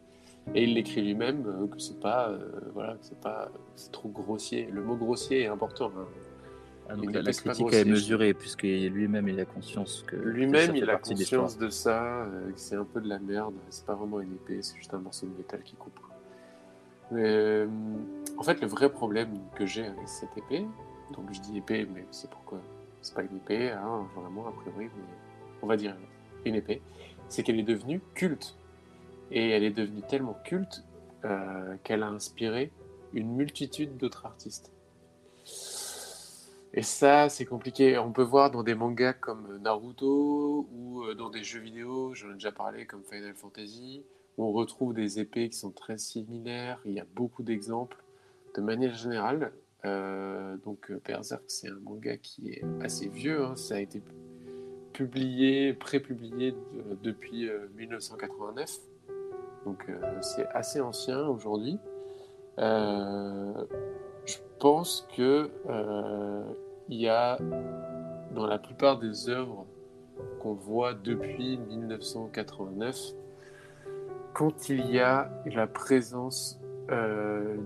Et 0.56 0.64
il 0.64 0.74
l'écrit 0.76 1.02
lui-même 1.02 1.46
euh, 1.48 1.68
que 1.68 1.80
c'est 1.80 2.00
pas, 2.00 2.30
euh, 2.30 2.50
voilà, 2.74 2.98
c'est 3.02 3.20
pas, 3.20 3.50
c'est 3.76 3.92
trop 3.92 4.10
grossier. 4.10 4.68
Le 4.72 4.84
mot 4.84 4.96
grossier 4.96 5.44
est 5.44 5.48
important. 5.48 5.92
Hein. 5.98 6.06
Ah, 6.90 6.96
donc 6.96 7.14
la, 7.14 7.32
critique 7.32 7.74
est 7.74 7.86
mesurée 7.86 8.34
puisque 8.34 8.64
lui-même 8.64 9.30
il 9.30 9.40
a 9.40 9.46
conscience 9.46 10.04
que 10.06 10.18
lui-même 10.18 10.76
il 10.76 10.90
a 10.90 10.98
conscience 10.98 11.58
de 11.58 11.70
ça, 11.70 12.26
euh, 12.26 12.52
que 12.52 12.60
c'est 12.60 12.76
un 12.76 12.84
peu 12.84 13.00
de 13.00 13.08
la 13.08 13.20
merde. 13.20 13.54
C'est 13.70 13.86
pas 13.86 13.96
vraiment 13.96 14.20
une 14.20 14.34
épée, 14.34 14.62
c'est 14.62 14.76
juste 14.76 14.94
un 14.94 15.00
morceau 15.00 15.26
de 15.26 15.32
métal 15.38 15.64
qui 15.64 15.76
coupe. 15.76 16.00
Mais, 17.12 17.66
en 18.38 18.44
fait, 18.44 18.60
le 18.60 18.68
vrai 18.68 18.92
problème 18.92 19.40
que 19.56 19.66
j'ai 19.66 19.86
avec 19.86 20.08
cette 20.08 20.36
épée, 20.38 20.66
donc 21.14 21.32
je 21.32 21.40
dis 21.42 21.58
épée, 21.58 21.88
mais 21.94 22.06
c'est 22.12 22.30
pourquoi? 22.30 22.60
C'est 23.02 23.14
pas 23.14 23.22
une 23.22 23.38
épée, 23.38 23.70
hein, 23.70 24.08
vraiment 24.16 24.48
a 24.48 24.52
priori, 24.52 24.86
mais 24.86 25.04
on 25.62 25.68
va 25.68 25.78
dire 25.78 25.96
une 26.46 26.56
épée, 26.56 26.82
c'est 27.30 27.44
qu'elle 27.44 27.60
est 27.60 27.64
devenue 27.64 28.02
culte 28.14 28.58
et 29.34 29.50
elle 29.50 29.64
est 29.64 29.72
devenue 29.72 30.04
tellement 30.08 30.38
culte 30.46 30.84
euh, 31.26 31.76
qu'elle 31.84 32.04
a 32.04 32.08
inspiré 32.08 32.72
une 33.14 33.36
multitude 33.36 33.98
d'autres 33.98 34.26
artistes. 34.26 34.72
Et 36.76 36.84
ça, 36.84 37.30
c'est 37.30 37.46
compliqué. 37.46 37.98
On 37.98 38.12
peut 38.12 38.24
voir 38.24 38.52
dans 38.52 38.64
des 38.64 38.76
mangas 38.76 39.14
comme 39.14 39.58
Naruto 39.58 40.68
ou 40.72 41.04
euh, 41.04 41.16
dans 41.16 41.30
des 41.30 41.44
jeux 41.44 41.60
vidéo, 41.60 42.14
j'en 42.14 42.30
ai 42.32 42.34
déjà 42.34 42.52
parlé, 42.52 42.86
comme 42.86 43.04
Final 43.04 43.34
Fantasy, 43.36 44.04
où 44.38 44.46
on 44.46 44.52
retrouve 44.52 44.94
des 44.94 45.20
épées 45.20 45.50
qui 45.50 45.58
sont 45.58 45.72
très 45.72 45.98
similaires. 45.98 46.80
Il 46.86 46.94
y 46.94 47.00
a 47.00 47.06
beaucoup 47.16 47.44
d'exemples. 47.44 47.98
De 48.56 48.62
manière 48.62 48.94
générale, 48.94 49.52
euh, 49.86 50.58
donc 50.58 50.92
Berserk, 51.06 51.44
c'est 51.48 51.70
un 51.70 51.80
manga 51.82 52.18
qui 52.18 52.50
est 52.50 52.64
assez 52.82 53.08
vieux. 53.08 53.44
Hein. 53.44 53.56
Ça 53.56 53.76
a 53.76 53.80
été 53.80 54.02
publié, 54.94 55.74
pré-publié 55.74 56.54
depuis 57.02 57.50
1989 57.76 58.70
donc 59.66 59.86
euh, 59.90 60.22
c'est 60.22 60.48
assez 60.50 60.82
ancien 60.82 61.20
aujourd'hui. 61.28 61.80
Euh, 62.60 63.54
je 64.26 64.38
pense 64.60 65.08
que 65.16 65.50
euh, 65.70 66.44
il 66.90 67.00
y 67.00 67.10
a 67.10 67.38
dans 68.32 68.46
la 68.46 68.60
plupart 68.60 69.00
des 69.00 69.30
œuvres 69.30 69.66
qu'on 70.42 70.54
voit 70.54 70.94
depuis 70.94 71.58
1989, 71.58 72.98
quand 74.34 74.70
il 74.70 74.90
y 74.90 75.00
a 75.00 75.30
la 75.46 75.68
présence 75.68 76.60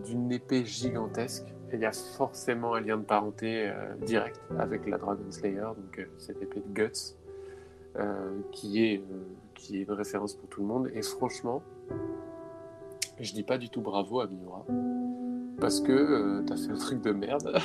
d'une 0.05 0.31
épée 0.31 0.63
gigantesque, 0.63 1.47
il 1.73 1.79
y 1.79 1.85
a 1.85 1.91
forcément 1.91 2.75
un 2.75 2.81
lien 2.81 2.97
de 2.97 3.03
parenté 3.03 3.71
direct 4.05 4.39
avec 4.59 4.87
la 4.87 4.97
Dragon 4.97 5.31
Slayer, 5.31 5.61
donc 5.75 6.07
cette 6.17 6.41
épée 6.41 6.61
de 6.61 6.73
Guts, 6.73 7.15
qui, 8.51 8.85
est, 8.85 9.03
qui 9.55 9.79
est 9.79 9.83
une 9.83 9.91
référence 9.91 10.35
pour 10.35 10.47
tout 10.49 10.61
le 10.61 10.67
monde. 10.67 10.91
Et 10.93 11.01
franchement, 11.01 11.63
je 13.19 13.33
dis 13.33 13.43
pas 13.43 13.57
du 13.57 13.69
tout 13.69 13.81
bravo 13.81 14.19
à 14.19 14.27
Miura, 14.27 14.65
parce 15.59 15.81
que 15.81 15.91
euh, 15.91 16.43
t'as 16.45 16.55
fait 16.57 16.71
un 16.71 16.77
truc 16.77 17.01
de 17.01 17.11
merde. 17.11 17.57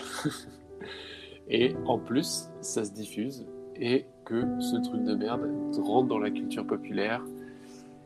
et 1.49 1.75
en 1.87 1.99
plus, 1.99 2.49
ça 2.61 2.85
se 2.85 2.93
diffuse, 2.93 3.47
et 3.77 4.07
que 4.25 4.61
ce 4.61 4.77
truc 4.77 5.05
de 5.05 5.15
merde 5.15 5.49
rentre 5.79 6.09
dans 6.09 6.19
la 6.19 6.31
culture 6.31 6.67
populaire, 6.67 7.23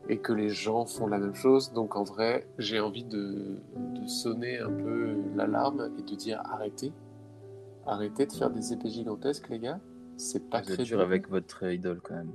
et 0.09 0.19
que 0.19 0.33
les 0.33 0.49
gens 0.49 0.85
font 0.85 1.07
la 1.07 1.19
même 1.19 1.35
chose. 1.35 1.73
Donc 1.73 1.95
en 1.95 2.03
vrai, 2.03 2.47
j'ai 2.57 2.79
envie 2.79 3.03
de, 3.03 3.59
sonner 4.07 4.57
un 4.59 4.71
peu 4.71 5.17
l'alarme 5.35 5.91
et 5.99 6.01
de 6.01 6.15
dire 6.15 6.41
arrêtez. 6.45 6.93
Arrêtez 7.85 8.25
de 8.25 8.31
faire 8.31 8.49
des 8.49 8.71
épées 8.71 8.89
gigantesques, 8.89 9.49
les 9.49 9.59
gars. 9.59 9.81
C'est 10.15 10.49
pas 10.49 10.61
crédible. 10.61 10.83
dur 10.83 11.01
avec 11.01 11.29
votre 11.29 11.69
idole 11.69 11.99
quand 12.01 12.15
même. 12.15 12.31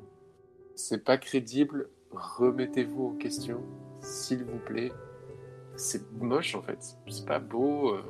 C'est 0.75 1.03
pas 1.03 1.17
crédible. 1.17 1.89
Remettez-vous 2.13 3.09
en 3.09 3.15
question 3.15 3.63
s'il 4.01 4.45
vous 4.45 4.59
plaît. 4.59 4.93
C'est 5.77 6.13
moche 6.13 6.55
en 6.55 6.63
fait, 6.63 6.97
c'est 7.09 7.27
pas 7.27 7.39
beau. 7.39 7.95
Euh, 7.95 8.03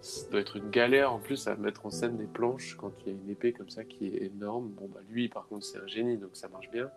ça 0.00 0.30
doit 0.30 0.40
être 0.40 0.56
une 0.56 0.70
galère 0.70 1.12
en 1.12 1.18
plus 1.18 1.48
à 1.48 1.56
mettre 1.56 1.84
en 1.84 1.90
scène 1.90 2.16
des 2.16 2.26
planches 2.26 2.76
quand 2.76 2.92
il 3.00 3.06
y 3.06 3.10
a 3.10 3.18
une 3.18 3.28
épée 3.28 3.52
comme 3.52 3.68
ça 3.68 3.84
qui 3.84 4.06
est 4.06 4.22
énorme. 4.22 4.68
Bon 4.68 4.88
bah 4.92 5.00
lui 5.10 5.28
par 5.28 5.46
contre 5.48 5.64
c'est 5.64 5.78
un 5.78 5.86
génie 5.86 6.16
donc 6.16 6.30
ça 6.34 6.48
marche 6.48 6.70
bien. 6.70 6.90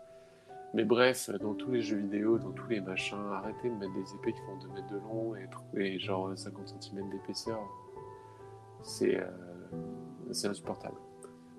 Mais 0.74 0.86
bref, 0.86 1.30
dans 1.42 1.54
tous 1.54 1.72
les 1.72 1.82
jeux 1.82 1.98
vidéo, 1.98 2.38
dans 2.38 2.52
tous 2.52 2.68
les 2.70 2.80
machins, 2.80 3.18
arrêtez 3.34 3.70
de 3.70 3.76
mettre 3.76 3.94
des 3.94 4.16
épées 4.16 4.32
qui 4.32 4.40
font 4.40 4.58
2 4.58 4.68
mètres 4.70 4.88
de 4.88 4.98
long 5.00 5.36
et, 5.76 6.00
genre 6.00 6.32
50 6.34 6.76
cm 6.80 7.10
d'épaisseur. 7.10 7.60
Euh, 9.02 9.28
c'est 10.32 10.48
insupportable. 10.48 10.96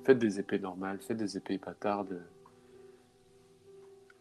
Faites 0.04 0.18
des 0.18 0.40
épées 0.40 0.58
normales, 0.58 0.98
faites 1.00 1.18
des 1.18 1.36
épées 1.36 1.58
patardes 1.58 2.22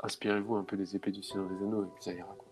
inspirez-vous 0.04 0.56
un 0.56 0.64
peu 0.64 0.78
des 0.78 0.96
épées 0.96 1.12
du 1.12 1.24
Seigneur 1.24 1.48
des 1.50 1.64
Anneaux 1.64 1.84
et 1.84 1.88
puis 1.94 2.04
ça 2.04 2.14
ira. 2.14 2.36
Quoi. 2.38 2.48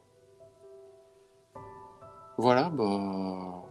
Voilà, 2.38 2.70
bah. 2.70 3.66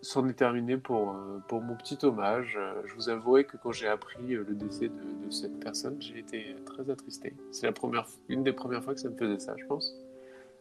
C'en 0.00 0.28
est 0.28 0.34
terminé 0.34 0.76
pour, 0.76 1.14
euh, 1.14 1.40
mon 1.50 1.76
petit 1.76 1.96
hommage. 2.04 2.58
Euh, 2.58 2.82
je 2.84 2.94
vous 2.94 3.08
avouerai 3.08 3.44
que 3.44 3.56
quand 3.56 3.72
j'ai 3.72 3.88
appris 3.88 4.34
euh, 4.34 4.44
le 4.46 4.54
décès 4.54 4.88
de, 4.88 5.30
cette 5.30 5.58
personne, 5.60 5.96
j'ai 6.00 6.18
été 6.18 6.56
très 6.66 6.90
attristé. 6.90 7.34
C'est 7.52 7.66
la 7.66 7.72
première, 7.72 8.06
une 8.28 8.42
des 8.42 8.52
premières 8.52 8.84
fois 8.84 8.94
que 8.94 9.00
ça 9.00 9.08
me 9.08 9.16
faisait 9.16 9.38
ça, 9.38 9.54
je 9.56 9.64
pense. 9.64 9.94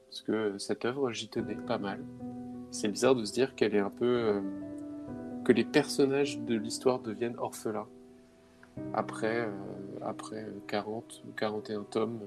Parce 0.09 0.21
que 0.21 0.57
cette 0.59 0.85
œuvre, 0.85 1.11
j'y 1.11 1.27
tenais 1.27 1.55
pas 1.55 1.77
mal. 1.77 1.99
C'est 2.71 2.87
bizarre 2.87 3.15
de 3.15 3.25
se 3.25 3.33
dire 3.33 3.55
qu'elle 3.55 3.75
est 3.75 3.79
un 3.79 3.89
peu. 3.89 4.41
que 5.43 5.51
les 5.51 5.65
personnages 5.65 6.39
de 6.39 6.55
l'histoire 6.55 6.99
deviennent 6.99 7.37
orphelins 7.37 7.87
après, 8.93 9.47
euh, 9.47 9.51
après 10.01 10.45
40 10.67 11.23
ou 11.25 11.31
41 11.35 11.83
tomes. 11.83 12.19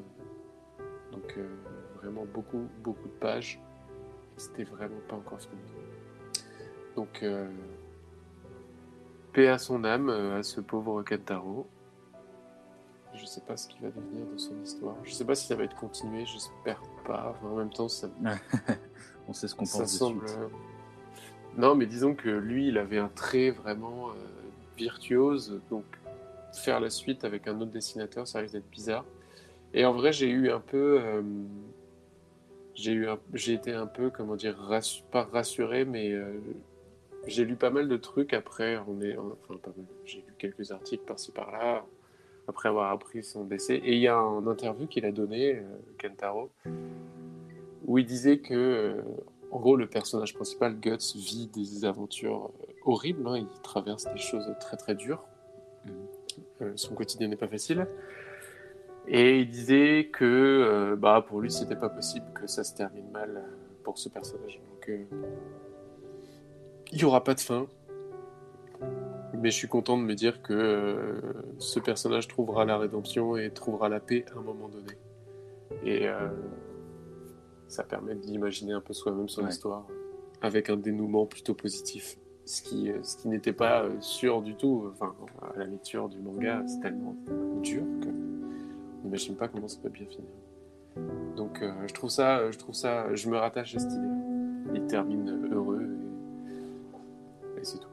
Donc 1.12 1.35
euh, 1.36 1.48
vraiment 1.97 2.24
beaucoup, 2.24 2.66
beaucoup 2.82 3.09
de 3.09 3.14
pages. 3.14 3.60
C'était 4.36 4.64
vraiment 4.64 5.01
pas 5.09 5.16
encore 5.16 5.40
fini. 5.40 5.62
Donc, 6.94 7.23
euh, 7.23 7.48
paix 9.32 9.48
à 9.48 9.59
son 9.59 9.85
âme, 9.85 10.10
à 10.10 10.43
ce 10.43 10.60
pauvre 10.60 11.02
Kentaro. 11.02 11.66
Je 13.14 13.24
sais 13.24 13.40
pas 13.40 13.56
ce 13.56 13.68
qui 13.68 13.78
va 13.81 13.89
devenir 13.89 14.27
de 14.27 14.36
son 14.36 14.60
histoire. 14.62 14.97
Je 15.05 15.12
sais 15.12 15.24
pas 15.24 15.35
si 15.35 15.47
ça 15.47 15.55
va 15.55 15.64
être 15.64 15.77
continué, 15.77 16.27
j'espère 16.27 16.82
pas. 17.06 17.35
en 17.43 17.56
même 17.56 17.70
temps, 17.70 17.89
ça. 17.89 18.09
On 19.28 19.32
sait 19.32 19.48
ce 19.48 19.55
qu'on 19.55 19.64
pense 19.64 19.86
semble... 19.86 20.27
Non, 21.56 21.74
mais 21.74 21.86
disons 21.86 22.14
que 22.14 22.28
lui, 22.28 22.68
il 22.68 22.77
avait 22.77 22.98
un 22.98 23.09
trait 23.09 23.51
vraiment 23.51 24.10
virtuose, 24.77 25.62
donc 25.70 25.85
faire 26.59 26.81
la 26.81 26.91
suite 26.91 27.24
avec 27.24 27.49
un 27.49 27.61
autre 27.61 27.70
dessinateur, 27.70 28.27
ça 28.27 28.41
risque 28.41 28.55
d'être 28.55 28.70
bizarre. 28.70 29.05
Et 29.74 29.85
en 29.85 29.93
vrai, 29.93 30.12
j'ai 30.12 30.28
eu 30.28 30.51
un 30.51 30.61
peu, 30.61 31.01
euh, 31.01 31.23
j'ai 32.74 32.93
eu, 32.93 33.09
j'ai 33.35 33.53
été 33.55 33.73
un 33.73 33.87
peu, 33.87 34.11
comment 34.11 34.37
dire, 34.37 34.57
pas 35.11 35.24
rassuré, 35.24 35.85
mais 35.85 36.12
euh, 36.12 36.39
j'ai 37.27 37.45
lu 37.45 37.57
pas 37.57 37.70
mal 37.70 37.89
de 37.89 37.97
trucs 37.97 38.33
après. 38.33 38.78
On 38.89 39.01
est, 39.01 39.16
enfin 39.16 39.59
pas 39.62 39.73
mal. 39.77 39.87
J'ai 40.05 40.19
lu 40.19 40.35
quelques 40.39 40.70
articles 40.70 41.05
par-ci 41.05 41.33
par-là 41.33 41.85
après 42.49 42.69
avoir 42.69 42.93
appris 42.93 43.24
son 43.24 43.45
décès. 43.45 43.77
Et 43.77 43.95
il 43.95 44.01
y 44.01 44.09
a 44.09 44.16
un 44.16 44.47
interview 44.47 44.87
qu'il 44.87 45.05
a 45.05 45.12
donné, 45.12 45.57
euh, 45.57 45.62
Kentaro, 46.01 46.51
où 47.85 47.99
il 47.99 48.07
disait 48.07 48.39
que, 48.39 48.97
en 49.51 49.61
gros, 49.61 49.77
le 49.77 49.89
personnage 49.89 50.35
principal, 50.35 50.78
Guts, 50.78 51.16
vit 51.16 51.49
des 51.49 51.85
aventures 51.85 52.51
horribles. 52.85 53.27
Hein. 53.27 53.39
il 53.39 53.61
traverse 53.62 54.05
des 54.12 54.19
choses 54.19 54.51
très 54.61 54.77
très 54.77 54.95
dures. 54.95 55.24
Son 56.77 56.95
quotidien 56.95 57.28
n'est 57.28 57.37
pas 57.37 57.49
facile. 57.49 57.87
Et 59.09 59.39
il 59.41 59.49
disait 59.49 60.09
que 60.12 60.24
euh, 60.24 60.97
bah, 60.97 61.24
pour 61.27 61.41
lui, 61.41 61.51
c'était 61.51 61.77
pas 61.77 61.89
possible 61.89 62.27
que 62.35 62.47
ça 62.47 62.65
se 62.65 62.74
termine 62.74 63.09
mal 63.11 63.45
pour 63.85 63.99
ce 63.99 64.09
personnage. 64.09 64.61
Donc, 64.70 64.89
euh, 64.89 65.05
il 66.93 66.99
n'y 66.99 67.05
aura 67.05 67.23
pas 67.23 67.35
de 67.35 67.41
fin. 67.41 67.66
Mais 69.35 69.51
je 69.51 69.57
suis 69.57 69.69
content 69.69 69.99
de 69.99 70.03
me 70.03 70.15
dire 70.15 70.41
que 70.43 70.53
euh, 70.55 71.20
ce 71.59 71.78
personnage 71.78 72.27
trouvera 72.27 72.65
la 72.65 72.78
rédemption 72.78 73.37
et 73.37 73.51
trouvera 73.51 73.89
la 73.89 74.01
paix 74.01 74.24
à 74.35 74.39
un 74.39 74.43
moment 74.43 74.69
donné. 74.69 74.93
Et 75.85 76.09
euh, 76.09 76.28
ça 77.69 77.85
permet 77.85 78.15
d'imaginer 78.15 78.73
un 78.73 78.81
peu 78.81 78.95
soi-même 78.95 79.28
son 79.28 79.43
Ouais. 79.43 79.51
histoire 79.51 79.87
avec 80.41 80.70
un 80.70 80.77
dénouement 80.77 81.27
plutôt 81.27 81.55
positif. 81.55 82.16
Ce 82.47 82.62
qui, 82.62 82.90
euh, 82.90 83.02
ce 83.02 83.16
qui 83.16 83.27
n'était 83.27 83.52
pas 83.52 83.82
euh, 83.82 84.01
sûr 84.01 84.40
du 84.40 84.55
tout. 84.55 84.89
Enfin, 84.93 85.14
à 85.43 85.59
la 85.59 85.66
lecture 85.66 86.09
du 86.09 86.18
manga, 86.20 86.62
c'est 86.66 86.81
tellement 86.81 87.16
dur 87.60 87.82
que 88.01 88.09
on 88.09 89.05
n'imagine 89.05 89.36
pas 89.36 89.48
comment 89.48 89.66
ça 89.66 89.81
peut 89.82 89.89
bien 89.89 90.06
finir. 90.06 90.31
Donc 91.36 91.60
euh, 91.60 91.73
je 91.89 91.93
trouve 91.93 92.09
ça, 92.09 92.51
je 92.51 92.56
trouve 92.56 92.74
ça, 92.74 93.12
je 93.14 93.28
me 93.28 93.36
rattache 93.36 93.74
à 93.74 93.81
cette 93.81 93.93
idée. 93.93 94.06
Il 94.74 94.86
termine 94.86 95.48
heureux 95.52 95.89
et, 97.56 97.60
et 97.60 97.64
c'est 97.64 97.78
tout. 97.78 97.89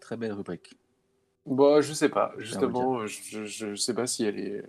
Très 0.00 0.16
belle 0.16 0.32
rubrique. 0.32 0.76
Bon, 1.46 1.80
je 1.80 1.92
sais 1.92 2.08
pas. 2.08 2.32
Justement, 2.38 3.06
je, 3.06 3.44
je, 3.44 3.74
sais 3.74 3.94
pas 3.94 4.06
si 4.06 4.24
elle 4.24 4.38
est. 4.38 4.64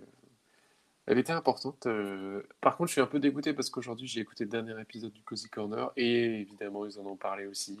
Elle 1.06 1.18
était 1.18 1.32
importante. 1.32 1.86
euh. 1.86 2.42
Par 2.60 2.76
contre, 2.76 2.88
je 2.88 2.92
suis 2.92 3.00
un 3.00 3.06
peu 3.06 3.20
dégoûté 3.20 3.52
parce 3.54 3.70
qu'aujourd'hui, 3.70 4.06
j'ai 4.08 4.20
écouté 4.20 4.44
le 4.44 4.50
dernier 4.50 4.78
épisode 4.80 5.12
du 5.12 5.22
Cozy 5.22 5.48
Corner 5.48 5.90
et 5.96 6.40
évidemment, 6.40 6.84
ils 6.84 6.98
en 6.98 7.06
ont 7.06 7.16
parlé 7.16 7.46
aussi. 7.46 7.78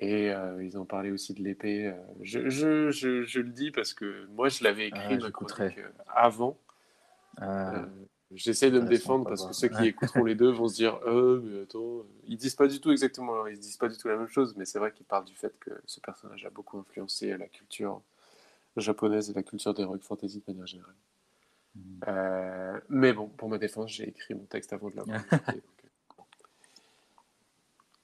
Et 0.00 0.32
euh, 0.32 0.62
ils 0.64 0.78
ont 0.78 0.84
parlé 0.84 1.10
aussi 1.10 1.34
de 1.34 1.42
l'épée. 1.42 1.86
euh. 1.88 1.92
Je, 2.22 2.48
je, 2.48 2.90
je, 2.90 3.24
je 3.24 3.40
le 3.40 3.50
dis 3.50 3.70
parce 3.70 3.92
que 3.94 4.26
moi, 4.28 4.48
je 4.48 4.64
l'avais 4.64 4.88
écrit 4.88 5.00
Ah, 5.14 5.16
ma 5.18 5.30
chronique 5.30 5.78
euh, 5.78 5.88
avant. 6.06 6.56
Ah, 7.36 7.74
Euh, 7.74 7.86
J'essaie 8.34 8.70
de 8.70 8.80
me 8.80 8.88
défendre 8.88 9.24
parce 9.24 9.46
que 9.46 9.52
ceux 9.52 9.68
qui 9.68 9.86
écouteront 9.86 10.24
les 10.24 10.34
deux 10.34 10.50
vont 10.50 10.68
se 10.68 10.74
dire 10.74 10.98
Euh, 11.06 11.40
mais 11.42 11.62
attends, 11.62 11.98
euh, 11.98 12.02
ils 12.26 12.36
disent 12.36 12.56
pas 12.56 12.66
du 12.66 12.80
tout 12.80 12.90
exactement, 12.90 13.46
ils 13.46 13.58
disent 13.58 13.76
pas 13.76 13.88
du 13.88 13.96
tout 13.96 14.08
la 14.08 14.16
même 14.16 14.28
chose, 14.28 14.54
mais 14.56 14.64
c'est 14.64 14.78
vrai 14.78 14.92
qu'ils 14.92 15.06
parlent 15.06 15.24
du 15.24 15.34
fait 15.34 15.56
que 15.60 15.70
ce 15.86 16.00
personnage 16.00 16.44
a 16.44 16.50
beaucoup 16.50 16.78
influencé 16.78 17.36
la 17.36 17.46
culture 17.46 18.02
japonaise 18.76 19.30
et 19.30 19.34
la 19.34 19.42
culture 19.42 19.72
d'Heroic 19.72 20.00
Fantasy 20.02 20.38
de 20.38 20.52
manière 20.52 20.66
générale. 20.66 20.94
Mhm. 21.76 22.00
Euh, 22.08 22.80
mais 22.88 23.12
bon, 23.12 23.28
pour 23.28 23.48
ma 23.48 23.58
défense, 23.58 23.92
j'ai 23.92 24.08
écrit 24.08 24.34
mon 24.34 24.46
texte 24.46 24.72
avant 24.72 24.90
de 24.90 24.96
l'avoir 24.96 25.20
euh. 25.48 25.60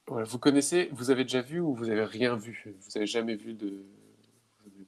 Voilà, 0.06 0.24
vous 0.24 0.38
connaissez, 0.38 0.88
vous 0.92 1.10
avez 1.10 1.22
déjà 1.24 1.40
vu 1.40 1.60
ou 1.60 1.74
vous 1.74 1.88
avez 1.88 2.04
rien 2.04 2.36
vu? 2.36 2.74
Vous 2.80 2.96
avez 2.96 3.06
jamais 3.06 3.36
vu 3.36 3.54
de. 3.54 3.84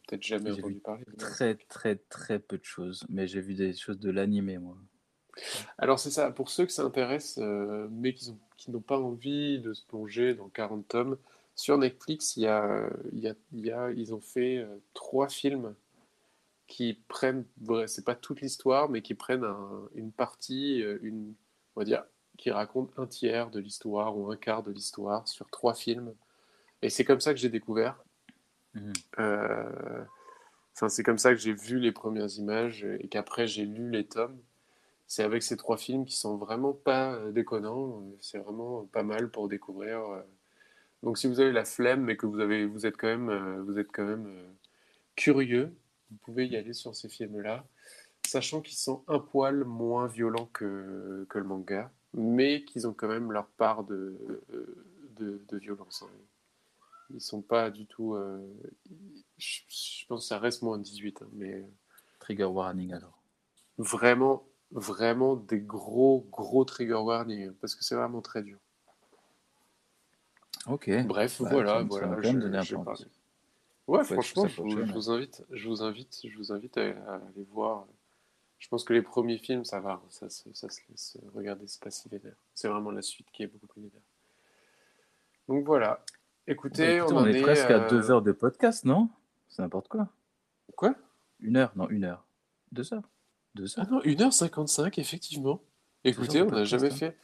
Peut-être 0.08 0.22
jamais 0.22 0.50
entendu 0.50 0.80
parler. 0.80 1.04
très, 1.16 1.54
très, 1.54 1.94
très 1.96 2.40
peu 2.40 2.58
de 2.58 2.64
choses. 2.64 3.06
Mais 3.08 3.28
j'ai 3.28 3.40
vu 3.40 3.54
des 3.54 3.72
choses 3.72 4.00
de 4.00 4.10
l'animé, 4.10 4.58
moi. 4.58 4.76
Alors 5.78 5.98
c'est 5.98 6.10
ça, 6.10 6.30
pour 6.30 6.50
ceux 6.50 6.66
que 6.66 6.72
ça 6.72 6.82
intéresse, 6.84 7.38
euh, 7.40 7.88
mais 7.90 8.14
qui 8.14 8.30
ont- 8.30 8.38
qui 8.56 8.70
n'ont 8.70 8.80
pas 8.80 8.98
envie 8.98 9.58
de 9.60 9.72
se 9.72 9.84
plonger 9.86 10.34
dans 10.34 10.48
40 10.48 10.86
tomes, 10.88 11.16
sur 11.54 11.76
Netflix, 11.78 12.36
il 12.36 12.44
y 12.44 12.46
a, 12.46 12.88
il 13.12 13.20
y 13.20 13.28
a, 13.28 13.34
il 13.52 13.66
y 13.66 13.70
a- 13.72 13.90
ils 13.90 14.14
ont 14.14 14.20
fait 14.20 14.58
euh, 14.58 14.66
trois 14.94 15.28
films 15.28 15.74
qui 16.68 16.94
prennent, 17.08 17.44
c'est 17.86 18.04
pas 18.04 18.14
toute 18.16 18.40
l'histoire, 18.40 18.88
mais 18.90 19.02
qui 19.02 19.14
prennent 19.14 19.44
un- 19.44 19.88
une 19.94 20.12
partie, 20.12 20.82
euh, 20.82 20.98
une, 21.02 21.34
on 21.76 21.80
va 21.80 21.84
dire, 21.84 22.04
qui 22.38 22.50
racontent 22.50 22.92
un 23.02 23.06
tiers 23.06 23.50
de 23.50 23.60
l'histoire 23.60 24.16
ou 24.18 24.30
un 24.32 24.36
quart 24.36 24.62
de 24.62 24.72
l'histoire 24.72 25.28
sur 25.28 25.50
trois 25.50 25.74
films. 25.74 26.14
Et 26.82 26.90
c'est 26.90 27.04
comme 27.04 27.20
ça 27.20 27.34
que 27.34 27.40
j'ai 27.40 27.50
découvert. 27.50 28.02
Euh, 29.18 30.04
Enfin, 30.76 30.88
c'est 30.90 31.02
comme 31.04 31.18
ça 31.18 31.30
que 31.32 31.38
j'ai 31.40 31.52
vu 31.54 31.78
les 31.80 31.92
premières 31.92 32.30
images 32.38 32.84
et 33.00 33.08
qu'après 33.08 33.46
j'ai 33.46 33.66
lu 33.66 33.90
les 33.90 34.06
tomes. 34.06 34.38
C'est 35.12 35.24
avec 35.24 35.42
ces 35.42 35.58
trois 35.58 35.76
films 35.76 36.06
qui 36.06 36.16
sont 36.16 36.38
vraiment 36.38 36.72
pas 36.72 37.12
euh, 37.12 37.32
déconnants. 37.32 38.00
euh, 38.00 38.16
C'est 38.22 38.38
vraiment 38.38 38.86
pas 38.86 39.02
mal 39.02 39.30
pour 39.30 39.46
découvrir. 39.46 39.98
euh. 40.00 40.22
Donc, 41.02 41.18
si 41.18 41.26
vous 41.26 41.38
avez 41.38 41.52
la 41.52 41.66
flemme, 41.66 42.00
mais 42.04 42.16
que 42.16 42.24
vous 42.24 42.40
avez, 42.40 42.64
vous 42.64 42.86
êtes 42.86 42.96
quand 42.96 43.08
même, 43.08 43.60
vous 43.60 43.78
êtes 43.78 43.92
quand 43.92 44.06
même 44.06 44.26
curieux, 45.16 45.74
vous 46.10 46.16
pouvez 46.24 46.46
y 46.46 46.56
aller 46.56 46.72
sur 46.72 46.94
ces 46.96 47.10
films-là, 47.10 47.66
sachant 48.26 48.62
qu'ils 48.62 48.78
sont 48.78 49.04
un 49.06 49.18
poil 49.18 49.64
moins 49.64 50.06
violents 50.06 50.48
que, 50.54 51.26
que 51.28 51.38
le 51.38 51.44
manga, 51.44 51.90
mais 52.14 52.64
qu'ils 52.64 52.86
ont 52.86 52.94
quand 52.94 53.08
même 53.08 53.32
leur 53.32 53.48
part 53.48 53.84
de, 53.84 54.16
de, 55.18 55.42
de 55.46 55.58
violence. 55.58 56.04
hein. 56.06 56.10
Ils 57.12 57.20
sont 57.20 57.42
pas 57.42 57.70
du 57.70 57.84
tout. 57.86 58.14
euh, 58.14 58.40
je, 59.36 59.60
je 59.68 60.06
pense 60.06 60.22
que 60.22 60.28
ça 60.28 60.38
reste 60.38 60.62
moins 60.62 60.78
de 60.78 60.84
18, 60.84 61.20
hein, 61.22 61.28
mais 61.34 61.64
Trigger 62.20 62.44
warning, 62.44 62.94
alors. 62.94 63.20
vraiment, 63.76 64.44
vraiment 64.72 65.36
des 65.36 65.60
gros, 65.60 66.26
gros 66.30 66.64
trigger 66.64 66.94
warning, 66.94 67.48
hein, 67.48 67.54
parce 67.60 67.74
que 67.74 67.84
c'est 67.84 67.94
vraiment 67.94 68.20
très 68.20 68.42
dur. 68.42 68.58
Ok. 70.66 70.90
Bref, 71.06 71.42
Bah, 71.42 71.48
voilà, 71.50 71.82
voilà. 71.82 72.22
je- 72.22 72.28
un 72.28 72.62
je 72.62 72.76
parle. 72.76 72.96
Ouais, 73.88 74.00
être 74.00 74.12
franchement, 74.12 74.46
je 74.46 74.62
vous, 74.62 74.68
prochaine. 74.68 74.86
je 74.86 74.92
vous 74.92 75.10
invite, 75.10 75.44
je 75.50 75.68
vous 75.68 75.82
invite, 75.82 76.20
je 76.24 76.36
vous 76.38 76.52
invite 76.52 76.78
à, 76.78 76.82
à 76.82 77.14
aller 77.16 77.44
voir. 77.50 77.86
Je 78.58 78.68
pense 78.68 78.84
que 78.84 78.92
les 78.92 79.02
premiers 79.02 79.38
films, 79.38 79.64
ça 79.64 79.80
va, 79.80 80.00
ça, 80.08 80.28
se- 80.30 80.52
ça 80.54 80.68
se 80.68 80.80
laisse 80.88 81.18
regarder, 81.34 81.66
c'est 81.66 81.82
pas 81.82 81.90
si 81.90 82.08
vénère. 82.08 82.36
C'est 82.54 82.68
vraiment 82.68 82.92
la 82.92 83.02
suite 83.02 83.26
qui 83.32 83.42
est 83.42 83.48
beaucoup 83.48 83.66
plus 83.66 83.82
vénère. 83.82 84.00
Donc 85.48 85.64
voilà. 85.66 86.04
Écoutez, 86.46 86.96
Écoutez, 86.98 87.12
on, 87.12 87.16
on, 87.18 87.20
en 87.22 87.26
est 87.26 87.42
presque 87.42 87.70
à 87.70 87.84
euh, 87.84 87.90
deux 87.90 88.10
heures 88.12 88.22
de 88.22 88.30
podcast, 88.32 88.84
non? 88.84 89.08
C'est 89.48 89.62
n'importe 89.62 89.88
quoi. 89.88 90.08
Quoi? 90.76 90.94
Une 91.40 91.56
heure 91.56 91.72
Non, 91.74 91.88
une 91.88 92.04
heure. 92.04 92.24
Deux 92.70 92.92
heures. 92.94 93.02
Deux 93.54 93.66
Ah 93.76 93.86
non, 93.90 94.00
1h55, 94.00 94.98
effectivement. 94.98 95.60
Écoutez, 96.04 96.42
on 96.42 96.46
n'a 96.46 96.64
jamais 96.64 96.92
hein. 96.92 96.96
fait. 96.96 97.16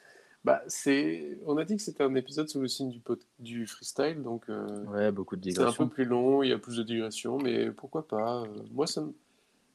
Bah, 0.44 0.62
c'est... 0.68 1.38
On 1.46 1.56
a 1.56 1.64
dit 1.64 1.76
que 1.76 1.82
c'était 1.82 2.04
un 2.04 2.14
épisode 2.14 2.48
sous 2.48 2.60
le 2.60 2.68
signe 2.68 3.00
du, 3.38 3.66
freestyle, 3.66 4.22
donc 4.22 4.48
euh, 4.48 4.84
Ouais, 4.84 5.10
beaucoup 5.10 5.36
de 5.36 5.42
c'est 5.42 5.50
un 5.50 5.54
peu 5.54 5.60
digressions. 5.60 5.88
plus 5.88 6.04
long, 6.04 6.42
il 6.42 6.50
y 6.50 6.52
a 6.52 6.58
plus 6.58 6.76
de 6.76 6.82
digressions, 6.84 7.38
mais 7.38 7.70
pourquoi 7.70 8.06
pas. 8.06 8.42
euh, 8.42 8.46
Moi, 8.70 8.86
ça 8.86 9.00
me, 9.02 9.12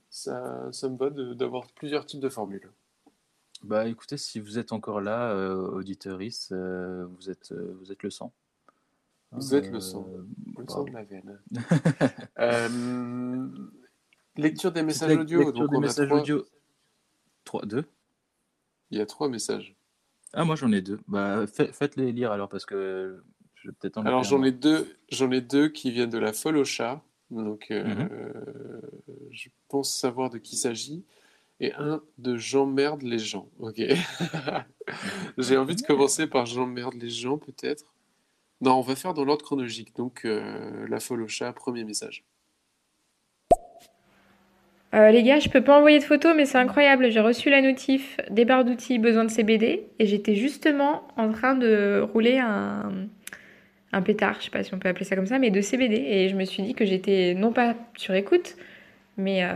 ça, 0.09 0.69
ça 0.71 0.89
me 0.89 0.97
va 0.97 1.09
de- 1.09 1.34
d'avoir 1.34 1.67
plusieurs 1.73 2.05
types 2.05 2.21
de 2.21 2.30
formules. 2.30 2.69
Bah 3.63 3.88
écoutez, 3.88 4.17
si 4.17 4.39
vous 4.41 4.59
êtes 4.59 4.73
encore 4.73 4.99
là, 4.99 5.31
euh, 5.31 5.55
auditeuris, 5.55 6.47
vous, 6.51 7.30
êtes, 7.30 7.51
euh, 7.53 7.73
vous 7.80 7.91
êtes 7.91 8.03
le 8.03 8.09
sang. 8.09 8.34
Vous 9.31 9.55
êtes 9.55 9.71
le 9.71 9.80
sang. 9.80 10.05
Le 10.57 10.65
sang 10.67 10.84
de 10.84 10.91
la 10.91 11.03
veine. 11.03 11.39
Lecture 14.35 14.72
des 14.72 14.84
messages 14.84 15.15
audio. 15.18 15.39
lecture 15.39 15.53
donc 15.53 15.69
des 15.72 15.77
on 15.77 15.80
a 15.80 15.81
messages 15.81 16.07
trois- 16.07 16.22
audio. 16.22 16.45
Trois, 17.45 17.65
deux 17.65 17.85
Il 18.91 18.97
y 18.97 19.01
a 19.01 19.05
trois 19.05 19.30
messages. 19.30 19.76
Ah, 20.34 20.43
moi 20.45 20.55
j'en 20.55 20.72
ai 20.72 20.81
deux. 20.81 20.99
Bah 21.07 21.45
fait- 21.47 21.72
faites-les 21.73 22.11
lire 22.11 22.31
alors 22.31 22.49
parce 22.49 22.65
que 22.65 23.22
je 23.55 23.68
vais 23.69 23.73
peut-être 23.80 23.97
en 23.97 24.05
Alors 24.05 24.23
j'en 24.23 24.41
ai 24.43 24.51
deux, 24.51 24.95
j'en 25.10 25.30
ai 25.31 25.41
deux 25.41 25.68
qui 25.69 25.91
viennent 25.91 26.10
de 26.10 26.18
la 26.18 26.34
folle 26.34 26.57
au 26.57 26.65
chat. 26.65 27.03
Donc 27.30 27.68
euh, 27.72 27.84
Mhm. 27.84 28.81
je 29.31 29.49
pense 29.68 29.95
savoir 29.95 30.30
de 30.30 30.38
qui 30.39 30.55
il 30.55 30.60
s'agit. 30.60 31.03
Et 31.60 31.72
un 31.76 32.01
de 32.18 32.35
j'emmerde 32.35 33.03
les 33.03 33.19
gens. 33.19 33.47
Ok. 33.60 33.80
J'ai 35.38 35.57
envie 35.57 35.76
de 35.76 35.81
commencer 35.84 36.27
par 36.27 36.45
j'emmerde 36.45 36.95
les 36.95 37.10
gens 37.10 37.38
peut-être. 37.38 37.93
Non, 38.60 38.73
on 38.76 38.81
va 38.81 38.95
faire 38.95 39.14
dans 39.14 39.23
l'ordre 39.23 39.45
chronologique. 39.45 39.95
Donc 39.95 40.26
euh, 40.26 40.88
la 40.88 40.99
folle 40.99 41.22
au 41.22 41.27
chat, 41.27 41.53
premier 41.53 41.84
message. 41.84 42.26
Euh, 44.94 45.10
les 45.10 45.24
gars, 45.24 45.40
je 45.40 45.49
peux 45.49 45.64
pas 45.64 45.78
envoyer 45.78 45.98
de 45.98 46.03
photos, 46.03 46.36
mais 46.36 46.45
c'est 46.45 46.60
incroyable. 46.60 47.10
J'ai 47.10 47.20
reçu 47.20 47.49
la 47.49 47.61
notif 47.61 48.18
des 48.30 48.45
barres 48.45 48.64
d'outils 48.64 48.99
besoin 48.99 49.24
de 49.24 49.32
CBD 49.32 49.88
et 49.98 50.06
j'étais 50.06 50.36
justement 50.36 51.07
en 51.18 51.32
train 51.32 51.56
de 51.56 52.07
rouler 52.14 52.38
un, 52.38 53.07
un 53.91 54.02
pétard, 54.02 54.36
je 54.40 54.45
sais 54.45 54.52
pas 54.52 54.64
si 54.64 54.74
on 54.74 54.80
peut 54.80 54.90
appeler 54.90 55.06
ça 55.06 55.15
comme 55.15 55.28
ça, 55.28 55.40
mais 55.40 55.52
de 55.52 55.61
CBD. 55.61 55.95
Et 55.95 56.30
je 56.30 56.36
me 56.36 56.45
suis 56.45 56.61
dit 56.61 56.76
que 56.76 56.86
j'étais 56.86 57.34
non 57.36 57.52
pas 57.53 57.76
sur 57.95 58.14
écoute, 58.14 58.56
mais 59.18 59.44
euh, 59.44 59.53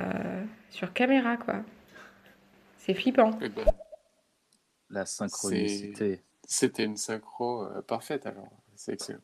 sur 0.69 0.93
caméra, 0.93 1.37
quoi. 1.37 1.63
C'est 2.77 2.93
flippant. 2.93 3.31
Eh 3.41 3.49
ben, 3.49 3.65
La 4.89 5.05
synchronicité. 5.05 6.21
C'était 6.47 6.85
une 6.85 6.97
synchro 6.97 7.63
euh, 7.63 7.81
parfaite 7.81 8.25
alors. 8.25 8.49
C'est 8.75 8.93
excellent. 8.93 9.19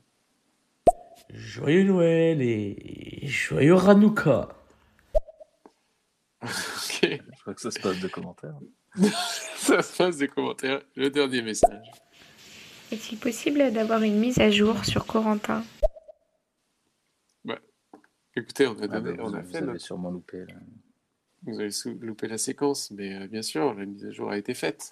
Joyeux 1.30 1.84
Noël 1.84 2.42
et 2.42 3.22
joyeux 3.24 3.78
Hanouka. 3.78 4.50
Ok. 7.04 7.10
Je 7.36 7.42
crois 7.42 7.54
que 7.54 7.62
ça 7.62 7.72
se 7.72 7.80
passe 7.80 8.00
de 8.00 8.08
commentaires. 8.08 8.56
Ça 9.58 9.82
se 9.82 9.98
passe 9.98 10.18
des 10.18 10.28
commentaires. 10.28 10.82
Le 10.96 11.10
dernier 11.10 11.42
message. 11.42 11.88
Est-il 12.92 13.18
possible 13.18 13.72
d'avoir 13.72 14.04
une 14.04 14.20
mise 14.20 14.38
à 14.40 14.52
jour 14.52 14.84
sur 14.86 15.06
Corentin? 15.06 15.64
Écoutez, 18.36 18.66
on 18.66 18.72
a, 18.80 18.84
Ah, 18.86 18.88
donné- 18.88 19.14
bah, 19.14 19.24
on 19.26 19.30
vous, 19.30 19.36
a 19.36 19.42
vous 19.42 19.50
fait 19.52 19.58
avez 19.58 19.66
notre 19.68 19.80
sûrement 19.82 20.10
loupé. 20.10 20.40
là. 20.40 20.56
Vous 21.44 21.60
avez 21.60 21.70
loupé 22.00 22.28
la 22.28 22.40
séquence, 22.40 22.90
mais 22.90 23.14
euh, 23.16 23.28
bien 23.28 23.44
sûr, 23.44 23.76
la 23.76 23.86
mise 23.86 24.04
à 24.06 24.12
jour 24.12 24.32
a 24.32 24.38
été 24.40 24.56
faite. 24.56 24.92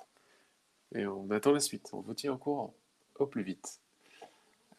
Et 0.93 1.07
on 1.07 1.29
attend 1.31 1.51
la 1.51 1.59
suite. 1.59 1.89
On 1.93 2.01
vous 2.01 2.13
tient 2.13 2.33
au 2.33 2.37
courant 2.37 2.75
au 3.15 3.25
plus 3.25 3.41
vite. 3.41 3.81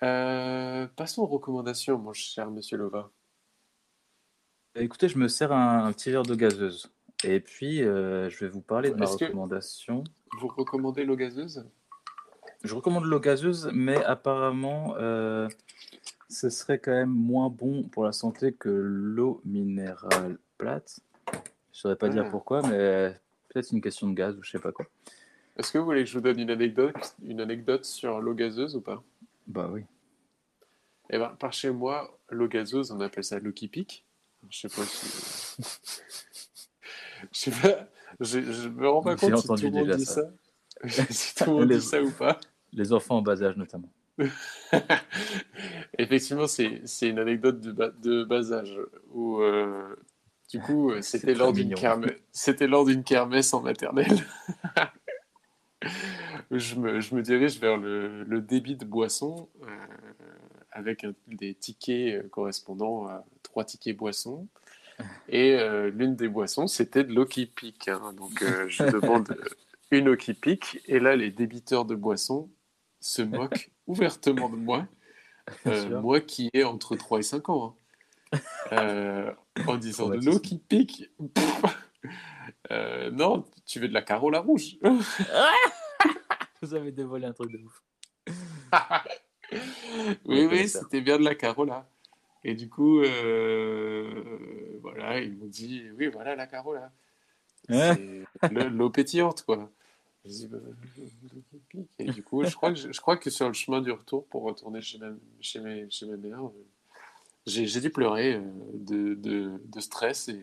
Euh, 0.05 0.87
passons 0.95 1.23
aux 1.23 1.27
recommandations, 1.27 1.99
mon 1.99 2.13
cher 2.13 2.51
monsieur 2.53 2.77
Lova. 2.77 3.11
Écoutez, 4.75 5.09
je 5.09 5.19
me 5.19 5.29
sers 5.29 5.53
un, 5.53 5.85
un 5.85 5.93
petit 5.93 6.11
verre 6.11 6.23
de 6.23 6.35
gazeuse. 6.35 6.91
Et 7.25 7.41
puis, 7.41 7.83
euh, 7.83 8.29
je 8.31 8.45
vais 8.45 8.51
vous 8.51 8.63
parler 8.63 8.91
de 8.91 8.97
ma 8.97 9.07
recommandation. 9.07 10.03
Vous 10.41 10.49
recommandez 10.49 11.05
l'eau 11.05 11.17
gazeuse? 11.17 11.67
Je 12.65 12.75
recommande 12.75 13.05
l'eau 13.05 13.21
gazeuse, 13.21 13.71
mais 13.75 14.03
apparemment, 14.05 14.95
euh, 14.97 15.49
ce 16.29 16.49
serait 16.49 16.79
quand 16.79 16.93
même 16.93 17.11
moins 17.11 17.51
bon 17.51 17.85
pour 17.85 18.05
la 18.05 18.13
santé 18.13 18.53
que 18.53 18.69
l'eau 18.71 19.41
minérale 19.45 20.39
plate. 20.59 21.01
Je 21.33 21.37
ne 21.37 21.41
saurais 21.73 21.97
pas 21.97 22.07
Ah. 22.07 22.11
dire 22.11 22.31
pourquoi, 22.31 22.63
mais 22.63 23.15
peut-être 23.51 23.73
une 23.73 23.81
question 23.81 24.09
de 24.09 24.15
gaz 24.15 24.37
ou 24.37 24.43
je 24.43 24.51
sais 24.53 24.59
pas 24.59 24.73
quoi. 24.73 24.87
Est-ce 25.57 25.71
que 25.73 25.79
vous 25.79 25.85
voulez 25.85 26.05
que 26.05 26.09
je 26.09 26.15
vous 26.15 26.23
donne 26.25 26.39
une 26.41 26.51
anecdote, 26.51 27.15
une 27.23 27.41
anecdote 27.41 27.85
sur 27.85 28.21
l'eau 28.21 28.35
gazeuse 28.35 28.75
ou 28.75 28.81
pas? 28.81 29.03
Bah 29.47 29.69
oui. 29.71 29.83
Eh 31.11 31.19
ben, 31.19 31.29
par 31.39 31.53
chez 31.53 31.71
moi, 31.71 32.19
l'eau 32.31 32.49
gazeuse, 32.49 32.91
on 32.91 33.01
appelle 33.01 33.25
ça 33.25 33.39
l'eau 33.39 33.53
qui 33.53 33.69
pique. 33.69 34.07
Je 34.51 34.59
sais 34.59 34.69
pas 34.69 34.85
si. 34.85 35.63
je 37.33 37.39
sais 37.39 37.51
pas. 37.51 37.89
Je, 38.21 38.41
je 38.53 38.69
me 38.69 38.89
rends 38.89 39.03
pas 39.03 39.17
compte 39.17 39.37
si 39.39 39.47
tout 39.47 39.55
le 39.57 39.71
monde 39.71 39.91
dit 39.97 40.05
ça. 40.05 40.23
ça. 40.85 41.05
si 41.11 41.35
tout 41.35 41.45
le 41.45 41.53
monde 41.53 41.69
Les- 41.71 41.79
dit 41.79 41.85
ça 41.87 42.03
ou 42.03 42.11
pas. 42.11 42.39
Les 42.73 42.93
enfants 42.93 43.19
en 43.19 43.23
bas 43.23 43.43
âge 43.43 43.57
notamment. 43.57 43.91
Effectivement, 45.99 46.47
c'est 46.47 46.83
une 47.03 47.19
anecdote 47.19 47.61
de, 47.61 47.73
ba- 47.73 47.91
de 47.91 48.25
bas 48.25 48.53
âge 48.53 48.77
où, 49.11 49.41
euh, 49.41 49.95
du 50.51 50.61
coup, 50.61 50.93
C'est 50.97 51.19
c'était 51.19 51.35
lors 51.35 51.53
d'une 51.53 51.75
kermesse, 51.75 52.17
c'était 52.31 52.67
lors 52.67 52.85
d'une 52.85 53.05
kermesse 53.05 53.53
en 53.55 53.61
maternelle. 53.63 54.25
je, 56.51 56.75
me, 56.77 57.01
je 57.01 57.15
me 57.15 57.23
dirige 57.23 57.59
vers 57.59 57.77
le, 57.77 58.25
le 58.25 58.41
débit 58.41 58.77
de 58.77 58.85
boisson 58.85 59.49
euh, 59.63 59.67
avec 60.73 61.05
un- 61.05 61.15
des 61.29 61.55
tickets 61.55 62.25
euh, 62.25 62.29
correspondant 62.29 63.07
à 63.07 63.25
trois 63.43 63.65
tickets 63.65 63.97
boissons. 63.97 64.47
Et 65.29 65.55
euh, 65.59 65.91
l'une 65.91 66.17
des 66.17 66.29
boissons, 66.29 66.67
c'était 66.67 67.05
de 67.05 67.13
l'eau 67.13 67.27
qui 67.27 67.47
pique. 67.47 67.89
hein. 67.89 68.13
Donc, 68.15 68.43
euh, 68.43 68.67
je 68.69 68.85
demande 68.85 69.37
une 69.91 70.09
eau 70.09 70.17
qui 70.17 70.35
pique. 70.35 70.81
Et 70.87 70.99
là, 71.01 71.17
les 71.17 71.31
débiteurs 71.31 71.85
de 71.85 71.95
boissons 71.95 72.51
se 73.01 73.23
moquent 73.23 73.71
ouvertement 73.87 74.49
de 74.49 74.57
moi. 74.57 74.87
Euh, 75.67 76.01
moi 76.01 76.21
qui 76.21 76.51
ai 76.55 76.63
entre 76.65 76.95
3 76.97 77.19
et 77.19 77.23
5 77.23 77.49
ans. 77.49 77.77
hein. 78.71 79.35
En 79.67 79.77
disant 79.77 80.09
de 80.09 80.25
l'eau 80.25 80.39
qui 80.41 80.59
pique. 80.59 81.11
Non, 83.13 83.45
tu 83.67 83.81
veux 83.81 83.89
de 83.89 83.93
la 83.93 84.01
Carola 84.03 84.39
rouge. 84.41 84.77
Vous 86.63 86.75
avez 86.75 86.91
dévoilé 86.93 87.27
un 87.27 87.33
truc 87.33 87.51
de 87.53 87.59
ouf. 87.59 87.83
oui, 90.27 90.47
oui, 90.51 90.69
ça. 90.69 90.81
c'était 90.81 91.01
bien 91.01 91.19
de 91.19 91.25
la 91.25 91.35
Carola. 91.35 91.89
Et 92.45 92.55
du 92.55 92.69
coup, 92.69 93.01
euh, 93.01 94.79
voilà, 94.81 95.21
ils 95.21 95.33
m'ont 95.37 95.47
dit, 95.47 95.85
oui, 95.97 96.09
voilà 96.09 96.35
la 96.35 96.47
Carola. 96.47 96.91
Hein 97.69 97.97
l'eau 98.51 98.91
pétillante, 98.91 99.43
quoi. 99.43 99.71
Je 100.25 100.31
dis, 100.31 100.47
bah. 100.49 100.59
Et 101.99 102.05
du 102.05 102.23
coup, 102.23 102.45
je 102.45 102.55
crois, 102.55 102.73
que, 102.73 102.79
je, 102.79 102.93
je 102.93 103.01
crois 103.01 103.17
que 103.17 103.31
sur 103.31 103.47
le 103.49 103.55
chemin 103.55 103.81
du 103.81 103.91
retour 103.91 104.27
pour 104.27 104.43
retourner 104.43 104.81
chez 104.83 104.99
ma, 104.99 105.11
chez 105.41 105.61
mes- 105.61 105.91
chez 105.91 106.07
ma 106.07 106.17
mère, 106.17 106.45
euh, 106.45 106.51
j'ai 107.47 107.81
dû 107.81 107.91
pleurer 107.91 108.35
euh, 108.35 108.41
de, 108.75 109.15
de, 109.15 109.61
de 109.65 109.81
stress. 109.81 110.29
Et 110.29 110.41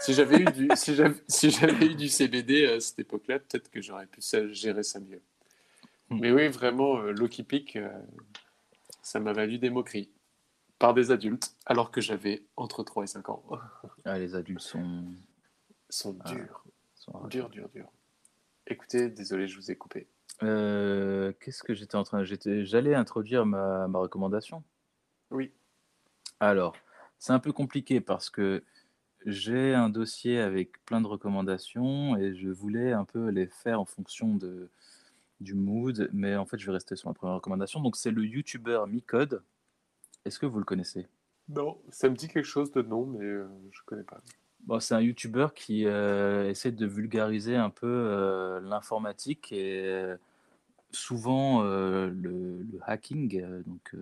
si 0.00 0.12
j'avais 0.14 0.38
eu, 0.40 0.44
du- 0.44 0.70
si 0.74 0.94
j'avais 0.94 1.14
si 1.28 1.48
eu 1.48 1.94
du 1.94 2.08
CBD 2.08 2.66
à 2.66 2.80
cette 2.80 2.98
époque-là, 2.98 3.38
peut-être 3.38 3.70
que 3.70 3.80
j'aurais 3.80 4.06
pu 4.06 4.20
gérer 4.52 4.82
ça 4.82 5.00
mieux. 5.00 5.22
Hmm. 6.12 6.20
Mais 6.20 6.32
oui, 6.32 6.48
vraiment, 6.48 6.98
euh, 6.98 7.12
l'eau 7.12 7.28
qui 7.28 7.42
pique, 7.42 7.76
euh, 7.76 7.90
ça 9.02 9.20
m'a 9.20 9.32
valu 9.32 9.58
des 9.58 9.70
moqueries 9.70 10.10
par 10.78 10.94
des 10.94 11.10
adultes, 11.10 11.56
alors 11.66 11.90
que 11.90 12.00
j'avais 12.00 12.44
entre 12.56 12.82
3 12.82 13.04
et 13.04 13.06
5 13.06 13.28
ans. 13.28 13.44
Ah, 14.04 14.18
les 14.18 14.34
adultes 14.34 14.60
sont, 14.60 15.04
sont 15.88 16.16
Ah. 16.24 16.32
durs, 16.32 16.64
sont 16.94 17.26
durs, 17.28 17.48
durs, 17.50 17.68
durs. 17.68 17.90
Écoutez, 18.66 19.08
désolé, 19.08 19.46
je 19.48 19.56
vous 19.56 19.70
ai 19.70 19.76
coupé. 19.76 20.08
Euh, 20.42 21.32
Qu'est-ce 21.40 21.62
que 21.62 21.74
j'étais 21.74 21.96
en 21.96 22.02
train 22.04 22.24
J'allais 22.24 22.94
introduire 22.94 23.46
ma, 23.46 23.86
ma 23.88 23.98
recommandation. 23.98 24.62
Oui. 25.30 25.52
Alors, 26.40 26.74
c'est 27.18 27.32
un 27.32 27.38
peu 27.38 27.52
compliqué 27.52 28.00
parce 28.00 28.28
que 28.28 28.64
j'ai 29.24 29.74
un 29.74 29.88
dossier 29.88 30.40
avec 30.40 30.84
plein 30.84 31.00
de 31.00 31.06
recommandations 31.06 32.16
et 32.16 32.34
je 32.34 32.48
voulais 32.48 32.92
un 32.92 33.04
peu 33.04 33.28
les 33.28 33.46
faire 33.46 33.80
en 33.80 33.84
fonction 33.84 34.34
de, 34.34 34.68
du 35.42 35.54
mood, 35.54 36.08
mais 36.12 36.36
en 36.36 36.46
fait, 36.46 36.58
je 36.58 36.66
vais 36.66 36.72
rester 36.72 36.96
sur 36.96 37.08
ma 37.08 37.14
première 37.14 37.36
recommandation. 37.36 37.80
Donc, 37.80 37.96
c'est 37.96 38.10
le 38.10 38.24
YouTuber 38.24 38.84
Micode. 38.88 39.42
Est-ce 40.24 40.38
que 40.38 40.46
vous 40.46 40.58
le 40.58 40.64
connaissez? 40.64 41.06
Non, 41.48 41.78
ça 41.90 42.08
me 42.08 42.14
dit 42.14 42.28
quelque 42.28 42.46
chose 42.46 42.72
de 42.72 42.82
nom, 42.82 43.06
mais 43.06 43.24
euh, 43.24 43.48
je 43.70 43.80
connais 43.84 44.04
pas. 44.04 44.20
Bon, 44.60 44.78
c'est 44.78 44.94
un 44.94 45.00
YouTuber 45.00 45.48
qui 45.54 45.86
euh, 45.86 46.48
essaie 46.48 46.70
de 46.70 46.86
vulgariser 46.86 47.56
un 47.56 47.70
peu 47.70 47.86
euh, 47.86 48.60
l'informatique 48.60 49.50
et 49.52 50.14
souvent 50.92 51.62
le, 51.62 52.10
le 52.10 52.78
hacking, 52.82 53.62
donc 53.64 53.96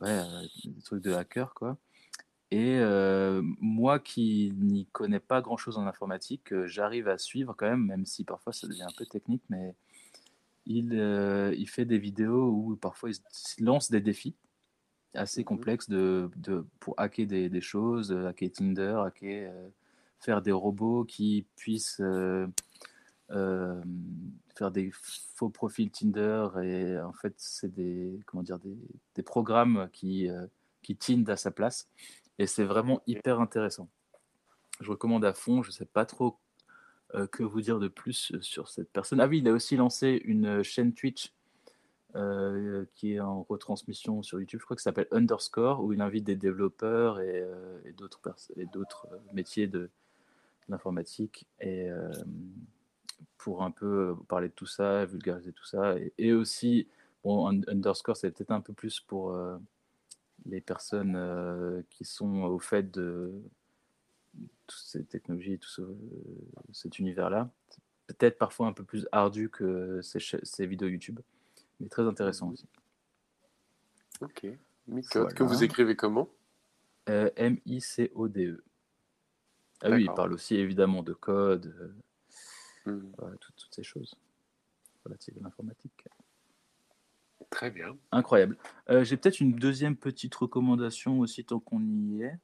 ouais, 0.00 0.22
des 0.64 0.82
trucs 0.82 1.02
de 1.02 1.12
hacker 1.12 1.54
quoi. 1.54 1.78
Et 2.50 2.78
euh, 2.80 3.42
moi 3.60 4.00
qui 4.00 4.52
n'y 4.56 4.86
connais 4.86 5.20
pas 5.20 5.40
grand-chose 5.40 5.78
en 5.78 5.86
informatique, 5.86 6.52
euh, 6.52 6.66
j'arrive 6.66 7.06
à 7.06 7.16
suivre 7.16 7.54
quand 7.56 7.70
même, 7.70 7.86
même 7.86 8.04
si 8.04 8.24
parfois 8.24 8.52
ça 8.52 8.66
devient 8.66 8.82
un 8.82 8.96
peu 8.98 9.06
technique, 9.06 9.44
mais 9.48 9.76
il, 10.66 10.94
euh, 10.94 11.54
il 11.56 11.68
fait 11.68 11.84
des 11.84 11.98
vidéos 11.98 12.48
où 12.50 12.76
parfois 12.76 13.10
il 13.10 13.14
se 13.30 13.62
lance 13.62 13.90
des 13.90 14.00
défis 14.00 14.36
assez 15.14 15.40
Mhm. 15.40 15.44
complexes 15.44 15.88
de, 15.88 16.30
de, 16.36 16.64
pour 16.80 16.94
hacker 16.98 17.26
des, 17.26 17.48
des 17.48 17.60
choses, 17.60 18.12
euh, 18.12 18.28
hacker 18.28 18.50
Tinder, 18.52 19.02
hacker, 19.06 19.52
euh, 19.52 19.68
faire 20.20 20.42
des 20.42 20.52
robots 20.52 21.04
qui 21.04 21.46
puissent 21.56 22.00
euh, 22.00 22.46
faire 24.56 24.70
des 24.70 24.90
faux 24.92 25.50
profils 25.50 25.90
Tinder 25.90 26.48
et 26.62 26.98
en 27.00 27.12
fait 27.12 27.34
c'est 27.36 27.72
des 27.72 28.20
comment 28.26 28.42
dire 28.42 28.58
des, 28.58 28.76
des 29.14 29.22
programmes 29.22 29.88
qui 29.92 30.28
qui 30.82 30.96
tindent 30.96 31.30
à 31.30 31.36
sa 31.36 31.50
place 31.50 31.88
et 32.38 32.46
c'est 32.46 32.64
vraiment 32.64 33.00
hyper 33.06 33.40
intéressant. 33.40 33.88
Je 34.80 34.90
recommande 34.90 35.24
à 35.24 35.32
fond. 35.34 35.62
Je 35.62 35.70
sais 35.70 35.84
pas 35.84 36.06
trop 36.06 36.38
euh, 37.14 37.26
que 37.26 37.42
vous 37.42 37.60
dire 37.60 37.78
de 37.78 37.88
plus 37.88 38.32
sur 38.40 38.68
cette 38.68 38.90
personne? 38.90 39.20
Ah 39.20 39.26
oui, 39.26 39.38
il 39.38 39.48
a 39.48 39.52
aussi 39.52 39.76
lancé 39.76 40.20
une 40.24 40.62
chaîne 40.62 40.92
Twitch 40.94 41.32
euh, 42.16 42.84
qui 42.94 43.14
est 43.14 43.20
en 43.20 43.44
retransmission 43.44 44.22
sur 44.22 44.40
YouTube. 44.40 44.60
Je 44.60 44.64
crois 44.64 44.76
que 44.76 44.82
ça 44.82 44.90
s'appelle 44.90 45.08
Underscore 45.12 45.82
où 45.82 45.92
il 45.92 46.00
invite 46.00 46.24
des 46.24 46.36
développeurs 46.36 47.20
et, 47.20 47.40
euh, 47.40 47.80
d'autres 47.96 49.06
euh, 49.12 49.16
métiers 49.32 49.68
de 49.68 49.90
l'informatique 50.68 51.46
et 51.60 51.88
euh, 51.88 52.10
pour 53.38 53.62
un 53.62 53.70
peu 53.70 54.16
parler 54.28 54.48
de 54.48 54.54
tout 54.54 54.66
ça, 54.66 55.04
vulgariser 55.04 55.52
tout 55.52 55.64
ça 55.64 55.94
et, 56.18 56.32
aussi 56.32 56.88
bon 57.22 57.48
un- 57.48 57.62
Underscore 57.68 58.16
c'est 58.16 58.30
peut-être 58.30 58.50
un 58.50 58.60
peu 58.60 58.72
plus 58.72 59.00
pour 59.00 59.32
euh, 59.32 59.56
les 60.46 60.60
personnes 60.60 61.14
euh, 61.16 61.82
qui 61.90 62.04
sont 62.04 62.42
au 62.42 62.58
fait 62.58 62.90
de 62.90 63.32
toutes 64.70 64.86
ces 64.86 65.04
technologies, 65.04 65.58
tout 65.58 65.68
ce- 65.68 65.96
cet 66.72 66.98
univers-là. 66.98 67.50
Peut-être 68.06 68.38
parfois 68.38 68.66
un 68.68 68.72
peu 68.72 68.84
plus 68.84 69.06
ardu 69.12 69.50
que 69.50 70.00
ces, 70.02 70.66
vidéos 70.66 70.88
YouTube, 70.88 71.20
mais 71.80 71.88
très 71.88 72.06
intéressant 72.06 72.48
aussi. 72.50 72.66
Ok. 74.20 74.46
Micode, 74.86 75.22
Voilà. 75.22 75.34
que 75.34 75.42
vous 75.42 75.62
écrivez 75.64 75.96
comment? 75.96 76.28
Euh, 77.08 77.30
M-I-C-O-D-E. 77.36 78.62
Ah 79.82 79.90
oui, 79.90 80.02
il 80.02 80.12
parle 80.14 80.32
aussi 80.32 80.56
évidemment 80.56 81.02
de 81.02 81.12
code, 81.14 81.74
euh, 82.86 83.00
toutes, 83.40 83.56
toutes 83.56 83.74
ces 83.74 83.82
choses 83.82 84.14
relatives 85.04 85.36
à 85.38 85.42
l'informatique. 85.44 86.04
Très 87.48 87.70
bien. 87.70 87.96
Incroyable. 88.12 88.56
Euh, 88.90 89.02
J'ai 89.04 89.16
peut-être 89.16 89.40
une 89.40 89.52
deuxième 89.54 89.96
petite 89.96 90.34
recommandation 90.34 91.18
aussi 91.20 91.44
tant 91.44 91.58
qu'on 91.58 91.80
y 91.82 92.22
est. 92.22 92.38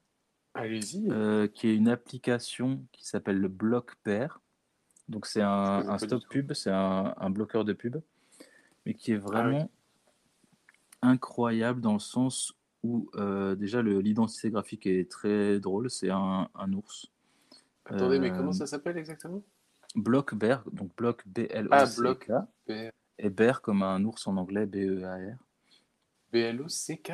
Allez-y. 0.56 1.08
euh, 1.10 1.46
qui 1.48 1.68
est 1.68 1.76
une 1.76 1.88
application 1.88 2.84
qui 2.92 3.06
s'appelle 3.06 3.38
le 3.38 3.48
Bloc 3.48 3.94
Pair. 4.02 4.40
Donc 5.08 5.26
c'est 5.26 5.42
un, 5.42 5.98
stop 5.98 6.24
pub, 6.28 6.52
c'est 6.52 6.70
un, 6.72 7.14
un 7.16 7.30
bloqueur 7.30 7.64
de 7.64 7.72
pub, 7.72 7.98
mais 8.84 8.94
qui 8.94 9.12
est 9.12 9.16
Ah 9.16 9.18
oui. 9.24 9.32
vraiment 9.32 9.70
incroyable 11.02 11.80
dans 11.80 11.92
le 11.92 12.00
sens 12.00 12.54
où 12.82 13.08
euh, 13.14 13.54
déjà 13.54 13.82
l'identité 13.82 14.50
graphique 14.50 14.86
est 14.86 15.08
très 15.10 15.60
drôle, 15.60 15.90
c'est 15.90 16.10
un, 16.10 16.48
un 16.54 16.72
ours. 16.72 17.06
Attendez, 17.84 18.18
mais 18.18 18.32
euh, 18.32 18.36
comment 18.36 18.52
ça 18.52 18.66
s'appelle 18.66 18.96
exactement? 18.98 19.42
Bloc 19.94 20.34
Bear, 20.34 20.64
donc 20.72 20.94
bloc 20.96 21.22
Ah, 21.26 21.30
B-L-O-C-K, 21.30 22.00
bloc. 22.00 22.30
B- 22.68 22.90
et 23.18 23.30
Bear 23.30 23.62
comme 23.62 23.82
un 23.82 24.04
ours 24.04 24.26
en 24.26 24.36
anglais, 24.36 24.66
B-E-A-R, 24.66 25.36
B-L-O-C-K 26.32 27.12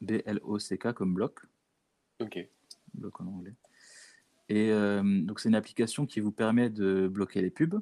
B-L-O-C-K 0.00 0.92
comme 0.92 1.14
bloc. 1.14 1.40
Ok. 2.20 2.48
bloc 2.94 3.20
en 3.20 3.26
anglais. 3.26 3.54
Et 4.48 4.70
euh, 4.70 5.02
donc 5.22 5.40
c'est 5.40 5.48
une 5.48 5.54
application 5.54 6.06
qui 6.06 6.20
vous 6.20 6.32
permet 6.32 6.70
de 6.70 7.08
bloquer 7.08 7.40
les 7.42 7.50
pubs. 7.50 7.80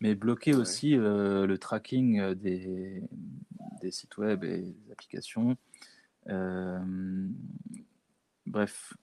Mais 0.00 0.14
bloquer 0.14 0.54
Ouais. 0.54 0.60
aussi 0.60 0.96
euh, 0.96 1.46
le 1.46 1.58
tracking 1.58 2.20
euh, 2.20 2.34
des, 2.34 3.02
des 3.82 3.90
sites 3.90 4.16
web 4.16 4.44
et 4.44 4.62
des 4.62 4.92
applications. 4.92 5.56
Euh, 6.28 7.28
bref, 8.46 8.94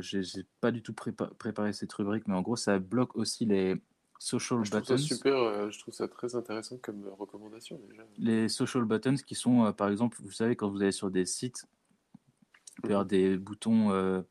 j'ai 0.00 0.22
j'ai 0.22 0.44
pas 0.60 0.70
du 0.72 0.82
tout 0.82 0.92
prépa- 0.92 1.32
préparé 1.34 1.72
cette 1.72 1.92
rubrique, 1.92 2.26
mais 2.28 2.34
en 2.34 2.42
gros, 2.42 2.56
ça 2.56 2.78
bloque 2.78 3.14
aussi 3.16 3.44
les 3.44 3.76
social 4.18 4.64
Je 4.64 4.70
trouve 4.70 4.84
ça 4.84 4.94
buttons. 4.94 5.04
super, 5.06 5.70
je 5.70 5.78
trouve 5.78 5.92
ça 5.94 6.08
très 6.08 6.34
intéressant 6.34 6.78
comme 6.78 7.06
recommandation 7.18 7.78
déjà. 7.88 8.02
Les 8.18 8.48
social 8.48 8.84
buttons 8.86 9.14
qui 9.16 9.34
sont, 9.34 9.70
par 9.74 9.90
exemple, 9.90 10.16
vous 10.22 10.30
savez, 10.32 10.56
quand 10.56 10.70
vous 10.70 10.80
allez 10.82 10.92
sur 10.92 11.10
des 11.10 11.26
sites, 11.26 11.66
il 12.78 12.82
peut 12.82 12.88
y 12.88 12.92
avoir 12.92 13.06
des 13.06 13.36
boutons 13.36 13.90
euh, 13.92 14.22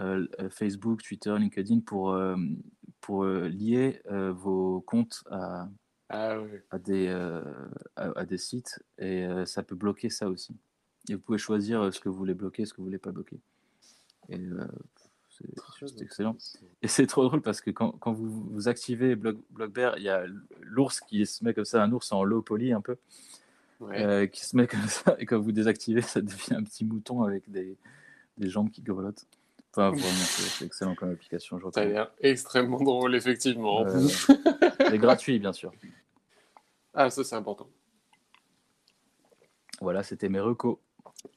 euh, 0.00 0.26
Facebook, 0.50 1.02
Twitter, 1.02 1.34
LinkedIn 1.38 1.80
pour, 1.80 2.12
euh, 2.12 2.36
pour 3.00 3.24
euh, 3.24 3.48
lier 3.48 4.00
euh, 4.10 4.32
vos 4.32 4.80
comptes 4.80 5.24
à, 5.30 5.68
Ah 6.08 6.36
à, 6.70 6.78
des, 6.78 7.08
euh, 7.08 7.42
à, 7.96 8.18
à 8.18 8.24
des 8.24 8.38
sites 8.38 8.82
et 8.98 9.24
euh, 9.24 9.46
ça 9.46 9.62
peut 9.62 9.76
bloquer 9.76 10.10
ça 10.10 10.28
aussi. 10.28 10.56
Et 11.08 11.14
vous 11.14 11.20
pouvez 11.20 11.38
choisir 11.38 11.82
euh, 11.82 11.90
ce 11.90 12.00
que 12.00 12.08
vous 12.08 12.16
voulez 12.16 12.34
bloquer, 12.34 12.66
ce 12.66 12.72
que 12.72 12.78
vous 12.78 12.84
voulez 12.84 12.98
pas 12.98 13.12
bloquer. 13.12 13.40
Et 14.28 14.38
euh, 14.38 14.66
c'est 15.28 16.02
excellent. 16.02 16.36
Et 16.82 16.88
c'est 16.88 17.06
trop 17.06 17.24
drôle 17.24 17.40
parce 17.40 17.60
que 17.60 17.70
quand, 17.70 17.92
quand 17.92 18.12
vous, 18.12 18.28
vous 18.50 18.68
activez 18.68 19.16
Block, 19.16 19.38
Blockbear, 19.50 19.96
il 19.96 20.04
y 20.04 20.08
a 20.08 20.26
l'ours 20.60 21.00
qui 21.00 21.24
se 21.24 21.42
met 21.44 21.54
comme 21.54 21.64
ça, 21.64 21.82
un 21.82 21.90
ours 21.92 22.12
en 22.12 22.24
low 22.24 22.42
poly 22.42 22.72
un 22.72 22.80
peu, 22.80 22.96
Ouais. 23.80 24.02
euh, 24.02 24.26
qui 24.26 24.44
se 24.44 24.56
met 24.56 24.66
comme 24.66 24.86
ça, 24.88 25.16
et 25.18 25.26
quand 25.26 25.38
vous 25.38 25.52
désactivez, 25.52 26.02
ça 26.02 26.20
devient 26.20 26.54
un 26.54 26.62
petit 26.62 26.84
mouton 26.84 27.22
avec 27.22 27.50
des, 27.50 27.76
des 28.36 28.48
jambes 28.50 28.70
qui 28.70 28.82
grelottent. 28.82 29.26
Enfin, 29.72 29.90
vraiment, 29.90 30.02
c'est 30.04 30.64
excellent 30.66 30.94
comme 30.94 31.10
application. 31.10 31.58
Je 31.58 31.66
Ça 31.72 31.80
a 31.80 31.84
l'air 31.84 32.12
extrêmement 32.20 32.80
drôle, 32.80 33.14
effectivement. 33.14 33.86
Euh, 33.86 34.08
c'est 34.08 34.98
gratuit, 34.98 35.38
bien 35.38 35.52
sûr. 35.52 35.72
Ah, 36.92 37.08
ça 37.08 37.22
c'est 37.24 37.36
important. 37.36 37.68
Voilà, 39.80 40.02
c'était 40.02 40.28
mes 40.28 40.40
recos. 40.40 40.76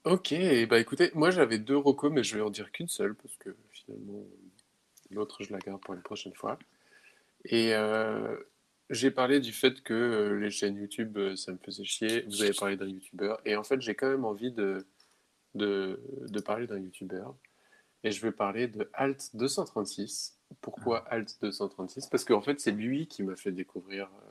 Ok, 0.06 0.34
bah 0.70 0.80
écoutez, 0.80 1.12
moi 1.14 1.30
j'avais 1.30 1.60
deux 1.60 1.78
recos, 1.78 2.12
mais 2.12 2.24
je 2.24 2.36
vais 2.36 2.42
en 2.42 2.50
dire 2.50 2.72
qu'une 2.72 2.88
seule 2.88 3.16
parce 3.16 3.36
que 3.38 3.56
finalement 3.72 4.24
l'autre 5.12 5.44
je 5.44 5.52
la 5.54 5.60
garde 5.60 5.82
pour 5.82 5.94
une 5.94 6.02
prochaine 6.02 6.34
fois. 6.34 6.58
Et 7.46 7.74
euh, 7.76 8.36
j'ai 8.90 9.12
parlé 9.12 9.40
du 9.40 9.52
fait 9.52 9.82
que 9.82 9.94
euh, 9.94 10.40
les 10.40 10.50
chaînes 10.50 10.76
YouTube 10.76 11.18
euh, 11.18 11.36
ça 11.36 11.52
me 11.52 11.58
faisait 11.58 11.84
chier. 11.84 12.22
Vous 12.24 12.42
avez 12.42 12.54
parlé 12.54 12.76
d'un 12.78 12.88
YouTuber 12.88 13.36
et 13.46 13.56
en 13.56 13.64
fait 13.64 13.82
j'ai 13.82 13.96
quand 13.96 14.10
même 14.10 14.26
envie 14.26 14.52
de, 14.52 14.86
de, 15.56 16.00
de 16.28 16.40
parler 16.40 16.68
d'un 16.68 16.80
YouTuber 16.80 17.24
et 18.04 18.12
je 18.12 18.22
vais 18.22 18.32
parler 18.32 18.68
de 18.68 18.90
Alt 18.94 19.36
236. 19.36 20.38
Pourquoi 20.62 21.00
Alt 21.10 21.38
236? 21.42 22.08
Parce 22.08 22.26
qu'en 22.26 22.42
fait 22.42 22.60
c'est 22.60 22.72
lui 22.72 23.08
qui 23.08 23.24
m'a 23.24 23.36
fait 23.36 23.52
découvrir 23.52 24.06
euh, 24.06 24.30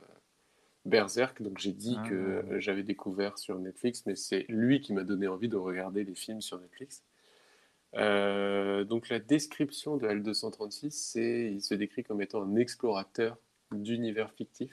Berserk, 0.85 1.41
donc 1.41 1.57
j'ai 1.59 1.71
dit 1.71 1.95
Ah. 1.97 2.07
que 2.09 2.59
j'avais 2.59 2.83
découvert 2.83 3.37
sur 3.37 3.57
Netflix, 3.57 4.05
mais 4.05 4.15
c'est 4.15 4.45
lui 4.49 4.81
qui 4.81 4.93
m'a 4.93 5.03
donné 5.03 5.27
envie 5.27 5.47
de 5.47 5.55
regarder 5.55 6.03
les 6.03 6.15
films 6.15 6.41
sur 6.41 6.59
Netflix. 6.59 7.03
Donc 7.93 9.07
la 9.09 9.19
description 9.19 9.95
de 9.95 10.07
L236, 10.07 10.91
c'est 10.91 11.53
il 11.53 11.61
se 11.61 11.73
décrit 11.73 12.03
comme 12.03 12.21
étant 12.21 12.43
un 12.43 12.55
explorateur 12.57 13.37
d'univers 13.81 14.31
fictif 14.31 14.71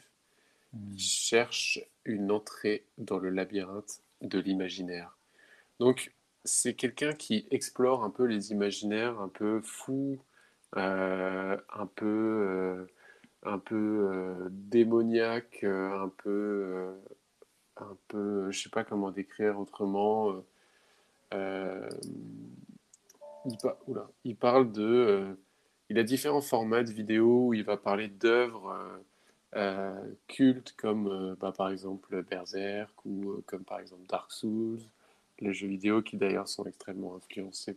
Hmm. 0.72 0.92
qui 0.92 1.00
cherche 1.00 1.80
une 2.04 2.30
entrée 2.30 2.84
dans 2.96 3.18
le 3.18 3.30
labyrinthe 3.30 4.02
de 4.20 4.38
l'imaginaire. 4.38 5.16
Donc 5.80 6.14
c'est 6.44 6.74
quelqu'un 6.74 7.12
qui 7.12 7.48
explore 7.50 8.04
un 8.04 8.10
peu 8.10 8.24
les 8.24 8.52
imaginaires 8.52 9.20
un 9.20 9.28
peu 9.28 9.60
fous, 9.62 10.20
euh, 10.76 11.56
un 11.74 11.86
peu 11.86 12.06
euh, 12.06 12.86
un 13.42 13.58
peu 13.58 14.10
euh, 14.12 14.48
démoniaque, 14.50 15.64
euh, 15.64 16.04
un 16.04 16.08
peu, 16.08 16.94
un 17.78 17.96
peu, 18.06 18.52
je 18.52 18.62
sais 18.62 18.70
pas 18.70 18.84
comment 18.84 19.10
décrire 19.10 19.58
autrement. 19.58 20.40
il, 21.32 21.88
pa- 23.60 23.78
oula, 23.88 24.08
il 24.24 24.36
parle 24.36 24.70
de, 24.70 25.36
il 25.90 25.98
a 25.98 26.04
différents 26.04 26.40
formats 26.40 26.84
de 26.84 26.92
vidéos 26.92 27.48
où 27.48 27.54
il 27.54 27.64
va 27.64 27.76
parler 27.76 28.06
d'œuvres 28.08 28.70
euh, 28.70 28.98
euh, 29.56 30.14
cultes 30.28 30.72
comme 30.78 31.08
euh, 31.08 31.34
bah, 31.38 31.52
par 31.52 31.68
exemple 31.68 32.22
Berserk 32.22 33.04
ou 33.04 33.42
comme 33.46 33.64
par 33.64 33.80
exemple 33.80 34.06
Dark 34.08 34.30
Souls, 34.30 34.78
les 35.40 35.52
jeux 35.52 35.66
vidéo 35.66 36.00
qui 36.00 36.16
d'ailleurs 36.16 36.46
sont 36.48 36.64
extrêmement 36.64 37.16
influencés 37.16 37.76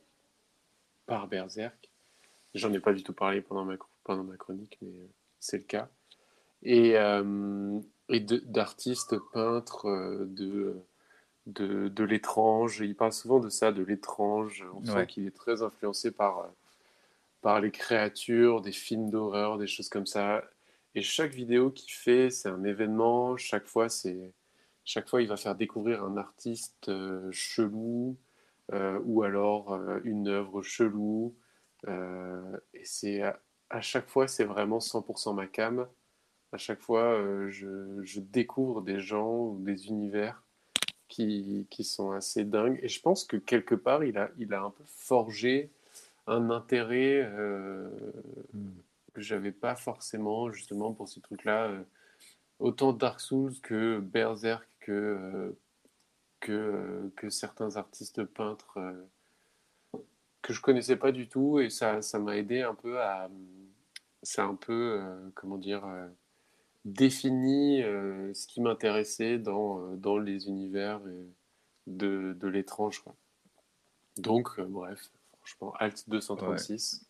par 1.07 1.27
Berserk. 1.27 1.89
J'en 2.53 2.71
ai 2.71 2.79
pas 2.79 2.93
du 2.93 3.01
tout 3.01 3.13
parlé 3.13 3.41
pendant 3.41 3.65
ma, 3.65 3.77
pendant 4.03 4.23
ma 4.23 4.37
chronique, 4.37 4.77
mais 4.83 4.93
c'est 5.39 5.57
le 5.57 5.63
cas. 5.63 5.89
Et, 6.61 6.95
euh, 6.97 7.79
d'artistes 8.09 9.17
peintres 9.33 10.25
de, 10.27 10.75
de, 11.47 11.87
de 11.87 12.03
l'étrange. 12.03 12.79
Il 12.79 12.95
parle 12.95 13.11
souvent 13.11 13.39
de 13.39 13.49
ça, 13.49 13.71
de 13.71 13.81
l'étrange. 13.81 14.63
On 14.75 14.85
sent 14.85 14.93
Ouais. 14.93 15.07
qu'il 15.07 15.25
est 15.25 15.35
très 15.35 15.63
influencé 15.63 16.11
par, 16.11 16.47
par 17.43 17.61
les 17.61 17.71
créatures, 17.71 18.61
des 18.61 18.71
films 18.71 19.11
d'horreur, 19.11 19.59
des 19.59 19.67
choses 19.67 19.89
comme 19.89 20.07
ça. 20.07 20.43
Et 20.95 21.03
chaque 21.03 21.33
vidéo 21.33 21.71
qu'il 21.71 21.93
fait, 21.93 22.29
c'est 22.31 22.49
un 22.49 22.63
événement. 22.63 23.37
Chaque 23.37 23.67
fois, 23.67 23.89
c'est 23.89 24.33
chaque 24.85 25.09
fois, 25.09 25.21
il 25.21 25.27
va 25.27 25.37
faire 25.37 25.55
découvrir 25.55 26.03
un 26.03 26.17
artiste 26.17 26.89
euh, 26.89 27.29
chelou 27.31 28.17
euh, 28.73 28.99
ou 29.05 29.23
alors 29.23 29.73
euh, 29.73 29.99
une 30.03 30.27
œuvre 30.27 30.61
chelou. 30.61 31.35
Et 31.87 32.85
c'est 32.85 33.21
à, 33.21 33.81
chaque 33.81 34.07
fois, 34.07 34.27
c'est 34.27 34.45
vraiment 34.45 34.79
100% 34.79 35.35
ma 35.35 35.47
cam. 35.47 35.87
À 36.53 36.57
chaque 36.57 36.79
fois, 36.81 37.19
je, 37.49 37.99
je 38.03 38.19
découvre 38.21 38.81
des 38.81 39.01
gens 39.01 39.47
ou 39.47 39.59
des 39.59 39.87
univers 39.87 40.43
qui, 41.09 41.67
qui 41.69 41.83
sont 41.83 42.11
assez 42.11 42.45
dingues. 42.45 42.79
Et 42.81 42.87
je 42.87 43.01
pense 43.01 43.25
que 43.25 43.35
quelque 43.35 43.75
part, 43.75 44.05
il 44.05 44.17
a, 44.17 44.29
il 44.37 44.53
a 44.53 44.61
un 44.61 44.69
peu 44.69 44.83
forgé 44.87 45.71
un 46.27 46.49
intérêt 46.49 47.21
euh, 47.23 47.89
Hmm. 48.53 48.71
que 49.13 49.21
j'avais 49.21 49.51
pas 49.51 49.75
forcément 49.75 50.51
justement 50.51 50.93
pour 50.93 51.07
ces 51.09 51.21
trucs-là. 51.21 51.69
Euh, 51.69 51.83
autant 52.59 52.93
Dark 52.93 53.19
Souls 53.19 53.59
que 53.61 53.99
Berserk 53.99 54.67
que, 54.79 54.91
euh, 54.91 55.59
que, 56.39 57.11
que 57.15 57.29
certains 57.29 57.75
artistes 57.77 58.23
peintres 58.23 58.79
que 60.41 60.53
je 60.53 60.61
connaissais 60.61 60.97
pas 60.97 61.11
du 61.11 61.27
tout 61.29 61.59
et 61.59 61.69
ça 61.69 62.01
ça 62.01 62.19
m'a 62.19 62.37
aidé 62.37 62.61
un 62.61 62.75
peu 62.75 63.01
à 63.01 63.29
c'est 64.23 64.41
un 64.41 64.55
peu 64.55 65.01
comment 65.35 65.57
dire 65.57 65.83
défini 66.85 67.81
ce 67.81 68.47
qui 68.47 68.61
m'intéressait 68.61 69.39
dans, 69.39 69.95
dans 69.95 70.17
les 70.17 70.47
univers 70.47 71.01
de, 71.87 72.33
de 72.33 72.47
l'étrange 72.47 73.03
donc 74.17 74.59
bref 74.59 75.11
franchement 75.43 75.73
Alt 75.79 76.09
236 76.09 77.05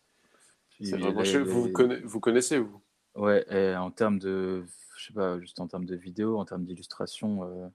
c'est 0.80 0.96
Il- 0.96 1.00
vraiment 1.00 1.20
il- 1.20 1.26
chouette. 1.26 1.42
il- 1.46 1.52
vous, 1.52 1.68
conna- 1.68 2.00
vous 2.04 2.20
connaissez 2.20 2.58
vous? 2.58 2.80
Ouais, 3.14 3.44
et 3.48 3.76
en 3.76 3.92
termes 3.92 4.18
de, 4.18 4.64
je 4.96 5.06
sais 5.06 5.12
pas, 5.12 5.38
juste 5.38 5.60
en 5.60 5.68
termes 5.68 5.84
de 5.84 5.94
vidéo, 5.94 6.36
en 6.38 6.44
termes 6.44 6.64
d'illustration, 6.64 7.44
euh, 7.44 7.68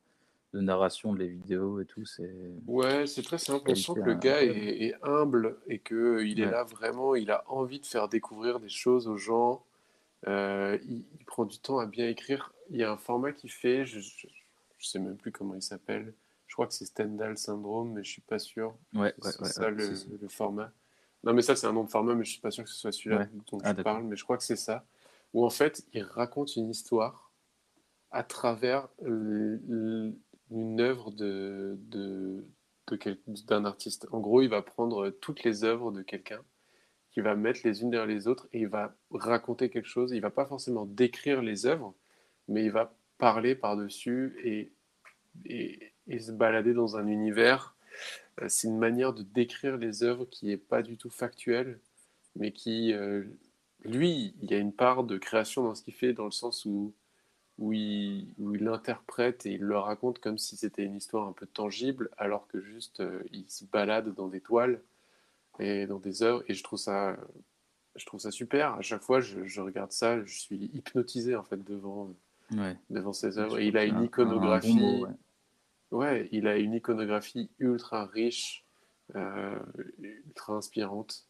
de 0.53 0.59
narration 0.59 1.13
de 1.13 1.19
les 1.19 1.29
vidéos 1.29 1.79
et 1.79 1.85
tout, 1.85 2.03
c'est. 2.03 2.29
Ouais, 2.67 3.07
c'est 3.07 3.21
très 3.21 3.37
simple. 3.37 3.71
On 3.71 3.75
sent 3.75 3.93
que 3.95 3.99
le 4.01 4.15
gars 4.15 4.43
est, 4.43 4.83
est 4.83 4.95
humble 5.01 5.57
et 5.67 5.79
que 5.79 6.21
il 6.25 6.41
est 6.41 6.45
Ouais. 6.45 6.51
là 6.51 6.65
vraiment, 6.65 7.15
il 7.15 7.31
a 7.31 7.45
envie 7.49 7.79
de 7.79 7.85
faire 7.85 8.09
découvrir 8.09 8.59
des 8.59 8.67
choses 8.67 9.07
aux 9.07 9.15
gens. 9.17 9.63
Euh, 10.27 10.77
il, 10.83 11.05
il 11.17 11.25
prend 11.25 11.45
du 11.45 11.57
temps 11.59 11.79
à 11.79 11.85
bien 11.85 12.09
écrire. 12.09 12.51
Il 12.69 12.75
y 12.77 12.83
a 12.83 12.91
un 12.91 12.97
format 12.97 13.31
qu'il 13.31 13.51
fait, 13.51 13.85
je, 13.85 14.01
je, 14.01 14.27
je 14.77 14.85
sais 14.87 14.99
même 14.99 15.15
plus 15.15 15.31
comment 15.31 15.55
il 15.55 15.61
s'appelle. 15.61 16.13
Crois 16.59 16.67
que 16.67 16.73
c'est 16.73 16.87
Stendhal 16.87 17.37
Syndrome, 17.37 17.93
mais 17.93 18.03
je 18.03 18.11
suis 18.11 18.21
pas 18.21 18.37
sûr. 18.37 18.75
Ouais, 18.93 19.13
C'est 19.21 19.39
ouais, 19.41 19.47
ça 19.47 19.61
ouais, 19.61 19.71
le, 19.71 19.95
si. 19.95 20.09
le 20.21 20.27
format. 20.27 20.73
Non, 21.23 21.33
mais 21.33 21.41
ça, 21.41 21.55
c'est 21.55 21.67
un 21.67 21.71
nom 21.71 21.85
de 21.85 21.89
format, 21.89 22.15
mais 22.15 22.25
je 22.25 22.31
suis 22.31 22.41
pas 22.41 22.51
sûr 22.51 22.65
que 22.65 22.69
ce 22.69 22.75
soit 22.75 22.91
celui-là 22.91 23.29
dont 23.49 23.59
Ah, 23.63 23.73
je 23.77 23.81
parle, 23.81 24.03
mais 24.03 24.17
je 24.17 24.25
crois 24.25 24.35
que 24.37 24.43
c'est 24.43 24.57
ça. 24.57 24.85
Où 25.33 25.45
en 25.45 25.49
fait, 25.49 25.85
il 25.93 26.03
raconte 26.03 26.57
une 26.57 26.69
histoire 26.69 27.31
à 28.11 28.23
travers 28.25 28.89
une 28.99 30.17
œuvre 30.81 31.11
de, 31.11 31.77
de, 31.79 32.45
de 32.87 32.95
quel- 32.97 33.21
d'un 33.47 33.63
artiste. 33.63 34.07
En 34.11 34.19
gros, 34.19 34.41
il 34.41 34.49
va 34.49 34.61
prendre 34.61 35.11
toutes 35.11 35.43
les 35.45 35.63
œuvres 35.63 35.93
de 35.93 36.01
quelqu'un, 36.01 36.43
qui 37.11 37.21
va 37.21 37.35
mettre 37.35 37.61
les 37.63 37.83
unes 37.83 37.89
derrière 37.89 38.05
les 38.05 38.27
autres, 38.27 38.49
et 38.51 38.59
il 38.59 38.67
va 38.67 38.93
raconter 39.11 39.69
quelque 39.69 39.87
chose. 39.87 40.11
Il 40.11 40.19
va 40.19 40.29
pas 40.29 40.45
forcément 40.45 40.85
décrire 40.85 41.41
les 41.41 41.65
œuvres, 41.65 41.95
mais 42.49 42.65
il 42.65 42.71
va 42.71 42.93
parler 43.17 43.55
par-dessus 43.55 44.37
et, 44.43 44.73
et, 45.45 45.93
et 46.09 46.19
se 46.19 46.31
balader 46.31 46.73
dans 46.73 46.97
un 46.97 47.07
univers. 47.07 47.75
Euh, 48.41 48.45
C'est 48.49 48.67
une 48.67 48.77
manière 48.77 49.13
de 49.13 49.23
décrire 49.23 49.77
les 49.77 50.03
œuvres 50.03 50.25
qui 50.25 50.51
est 50.51 50.57
pas 50.57 50.81
du 50.81 50.97
tout 50.97 51.09
factuelle, 51.09 51.79
mais 52.35 52.51
qui, 52.51 52.93
euh, 52.93 53.23
lui, 53.83 54.33
il 54.41 54.51
y 54.51 54.53
a 54.53 54.57
une 54.57 54.73
part 54.73 55.03
de 55.03 55.17
création 55.17 55.63
dans 55.63 55.75
ce 55.75 55.83
qu'il 55.83 55.93
fait, 55.93 56.13
dans 56.13 56.25
le 56.25 56.31
sens 56.31 56.65
où, 56.65 56.93
où, 57.57 57.73
il, 57.73 58.27
où 58.37 58.55
il 58.55 58.67
interprète 58.67 59.45
et 59.45 59.51
il 59.53 59.61
le 59.61 59.77
raconte 59.77 60.19
comme 60.19 60.37
si 60.37 60.55
c'était 60.57 60.83
une 60.83 60.95
histoire 60.95 61.27
un 61.27 61.33
peu 61.33 61.45
tangible, 61.45 62.09
alors 62.17 62.47
que 62.47 62.61
juste 62.61 62.99
euh, 63.01 63.21
il 63.31 63.49
se 63.49 63.65
balade 63.65 64.13
dans 64.15 64.27
des 64.27 64.41
toiles 64.41 64.81
et 65.59 65.85
dans 65.87 65.99
des 65.99 66.23
œuvres, 66.23 66.41
et 66.47 66.53
je 66.53 66.63
trouve 66.63 66.79
ça, 66.79 67.17
je 67.97 68.05
trouve 68.05 68.21
ça 68.21 68.31
super. 68.31 68.75
À 68.75 68.81
chaque 68.81 69.01
fois, 69.01 69.19
je, 69.19 69.43
je 69.45 69.59
regarde 69.59 69.91
ça, 69.91 70.23
je 70.23 70.39
suis 70.39 70.71
hypnotisé 70.73 71.35
en 71.35 71.43
fait 71.43 71.61
devant, 71.63 72.13
Ouais. 72.55 72.77
devant 72.89 73.11
ses 73.13 73.37
œuvres. 73.37 73.59
Et 73.59 73.67
il 73.67 73.77
a 73.77 73.83
une 73.85 73.95
un- 73.95 73.99
un 73.99 74.03
iconographie. 74.05 74.73
bon 74.73 74.79
mot, 74.99 75.05
ouais. 75.07 75.13
Ouais, 75.91 76.29
il 76.31 76.47
a 76.47 76.57
une 76.57 76.73
iconographie 76.73 77.49
ultra 77.59 78.05
riche, 78.05 78.63
euh, 79.15 79.59
ultra 79.99 80.53
inspirante. 80.53 81.25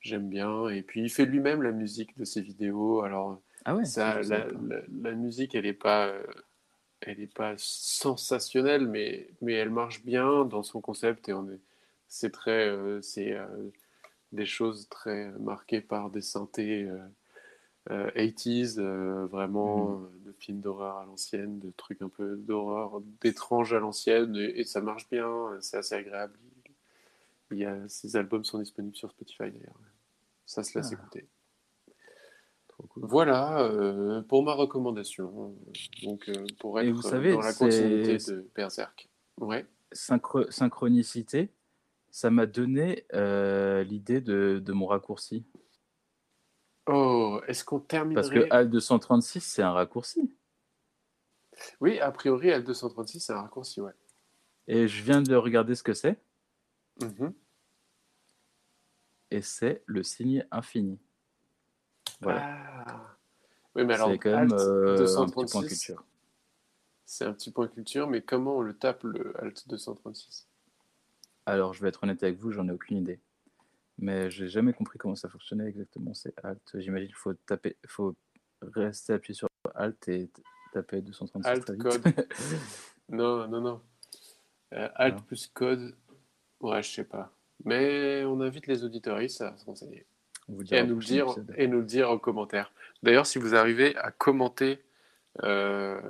J'aime 0.00 0.28
bien. 0.28 0.68
Et 0.68 0.82
puis 0.82 1.02
il 1.02 1.10
fait 1.10 1.26
lui-même 1.26 1.62
la 1.62 1.72
musique 1.72 2.16
de 2.16 2.24
ses 2.24 2.40
vidéos. 2.40 3.02
Alors 3.02 3.40
Ah 3.64 3.76
ouais, 3.76 3.84
ça, 3.84 4.20
la, 4.22 5.12
musique, 5.12 5.54
elle 5.54 5.66
est 5.66 5.72
pas, 5.72 6.12
elle 7.00 7.20
est 7.20 7.32
pas 7.32 7.54
sensationnelle, 7.58 8.86
mais, 8.86 9.28
mais 9.42 9.54
elle 9.54 9.70
marche 9.70 10.04
bien 10.04 10.44
dans 10.44 10.62
son 10.62 10.80
concept 10.80 11.28
et 11.28 11.34
on 11.34 11.48
est, 11.50 11.60
c'est 12.08 12.32
très, 12.32 12.68
euh, 12.68 13.02
c'est 13.02 13.32
euh, 13.32 13.46
des 14.32 14.46
choses 14.46 14.88
très 14.88 15.30
marquées 15.38 15.82
par 15.82 16.10
des 16.10 16.22
synthés 16.22 16.88
80s, 17.88 18.78
euh, 18.78 19.26
vraiment 19.26 20.00
euh, 20.02 20.26
de 20.26 20.32
films 20.32 20.60
d'horreur 20.60 20.96
à 20.98 21.04
l'ancienne, 21.06 21.58
de 21.60 21.70
trucs 21.70 22.02
un 22.02 22.08
peu 22.08 22.36
d'horreur, 22.36 23.00
d'étrange 23.20 23.72
à 23.74 23.78
l'ancienne, 23.78 24.34
et, 24.36 24.60
et 24.60 24.64
ça 24.64 24.80
marche 24.80 25.08
bien, 25.08 25.28
c'est 25.60 25.76
assez 25.76 25.94
agréable. 25.94 26.38
Il 27.52 27.58
y 27.58 27.64
a, 27.64 27.88
ces 27.88 28.16
albums 28.16 28.44
sont 28.44 28.58
disponibles 28.58 28.96
sur 28.96 29.10
Spotify 29.10 29.50
d'ailleurs. 29.52 29.78
Ça 30.46 30.62
se 30.64 30.76
laisse 30.76 30.88
Ah. 30.90 30.94
écouter. 30.94 31.26
Cool. 32.88 33.04
Voilà 33.06 33.62
euh, 33.62 34.20
pour 34.22 34.42
ma 34.42 34.52
recommandation. 34.52 35.56
Donc 36.02 36.28
euh, 36.28 36.44
pour 36.58 36.78
être 36.78 36.90
vous 36.90 37.00
savez, 37.00 37.32
dans 37.32 37.40
la 37.40 37.54
continuité 37.54 38.18
de 38.18 38.46
Berserk. 38.54 39.08
Ouais. 39.40 39.64
Synchro- 39.94 40.50
synchronicité, 40.50 41.48
ça 42.10 42.30
m'a 42.30 42.44
donné 42.44 43.04
euh, 43.14 43.82
l'idée 43.84 44.20
de, 44.20 44.60
de 44.62 44.72
mon 44.74 44.86
raccourci. 44.86 45.46
Oh, 46.86 47.40
est-ce 47.48 47.64
qu'on 47.64 47.80
terminerait 47.80 48.22
Parce 48.22 48.30
que 48.32 48.46
Al 48.52 48.70
236, 48.70 49.40
c'est 49.40 49.62
un 49.62 49.72
raccourci. 49.72 50.32
Oui, 51.80 51.98
a 52.00 52.10
priori, 52.12 52.48
L236, 52.48 53.18
c'est 53.20 53.32
un 53.32 53.40
raccourci, 53.42 53.80
ouais. 53.80 53.92
Et 54.68 54.86
je 54.88 55.02
viens 55.02 55.22
de 55.22 55.34
regarder 55.34 55.74
ce 55.74 55.82
que 55.82 55.94
c'est, 55.94 56.18
Mhm. 57.02 57.32
et 59.30 59.42
c'est 59.42 59.82
le 59.86 60.02
signe 60.02 60.46
infini. 60.50 60.98
Voilà. 62.20 62.84
Ah. 62.86 63.16
Oui, 63.74 63.84
mais 63.84 63.94
alors, 63.94 64.10
c'est 64.10 64.18
quand 64.18 64.30
même 64.30 64.52
euh, 64.52 65.02
un 65.18 65.26
petit 65.26 65.32
point 65.32 65.44
236, 65.44 65.68
culture. 65.86 66.04
c'est 67.04 67.24
un 67.24 67.32
petit 67.32 67.50
point 67.50 67.68
culture, 67.68 68.06
mais 68.06 68.22
comment 68.22 68.56
on 68.58 68.60
le 68.62 68.74
tape, 68.76 69.02
le 69.04 69.34
Alt 69.42 69.66
236 69.68 70.46
Alors, 71.46 71.74
je 71.74 71.82
vais 71.82 71.88
être 71.88 72.02
honnête 72.04 72.22
avec 72.22 72.38
vous, 72.38 72.52
j'en 72.52 72.68
ai 72.68 72.72
aucune 72.72 72.98
idée. 72.98 73.20
Mais 73.98 74.30
j'ai 74.30 74.48
jamais 74.48 74.72
compris 74.72 74.98
comment 74.98 75.14
ça 75.16 75.28
fonctionnait 75.28 75.66
exactement. 75.68 76.12
C'est 76.14 76.34
Alt. 76.44 76.60
J'imagine 76.74 77.06
qu'il 77.08 77.16
faut 77.16 77.32
taper, 77.34 77.76
faut 77.86 78.14
rester 78.62 79.14
appuyé 79.14 79.34
sur 79.34 79.48
Alt 79.74 80.08
et 80.08 80.30
taper 80.72 81.00
236 81.00 81.48
Alt, 81.48 81.64
très 81.64 81.74
vite. 81.74 81.82
code. 81.82 82.02
Non, 83.08 83.46
non, 83.46 83.60
non. 83.60 83.80
Euh, 84.74 84.88
Alt 84.96 85.22
plus 85.24 85.46
code, 85.46 85.94
ouais, 86.60 86.82
je 86.82 86.90
sais 86.90 87.04
pas. 87.04 87.32
Mais 87.64 88.24
on 88.24 88.40
invite 88.40 88.66
les 88.66 88.82
auditoristes 88.84 89.40
à 89.42 89.56
se 89.56 89.64
renseigner. 89.64 90.06
Et 90.70 90.78
à 90.78 90.84
nous 90.84 90.98
dire, 90.98 91.34
et 91.56 91.68
nous 91.68 91.78
le 91.80 91.84
dire 91.86 92.10
en 92.10 92.18
commentaire. 92.18 92.72
D'ailleurs, 93.02 93.26
si 93.26 93.38
vous 93.38 93.54
arrivez 93.54 93.96
à 93.96 94.10
commenter 94.10 94.82
euh, 95.44 96.00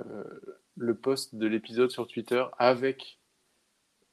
le 0.75 0.95
post 0.95 1.35
de 1.35 1.45
l'épisode 1.47 1.91
sur 1.91 2.07
Twitter 2.07 2.43
avec 2.57 3.19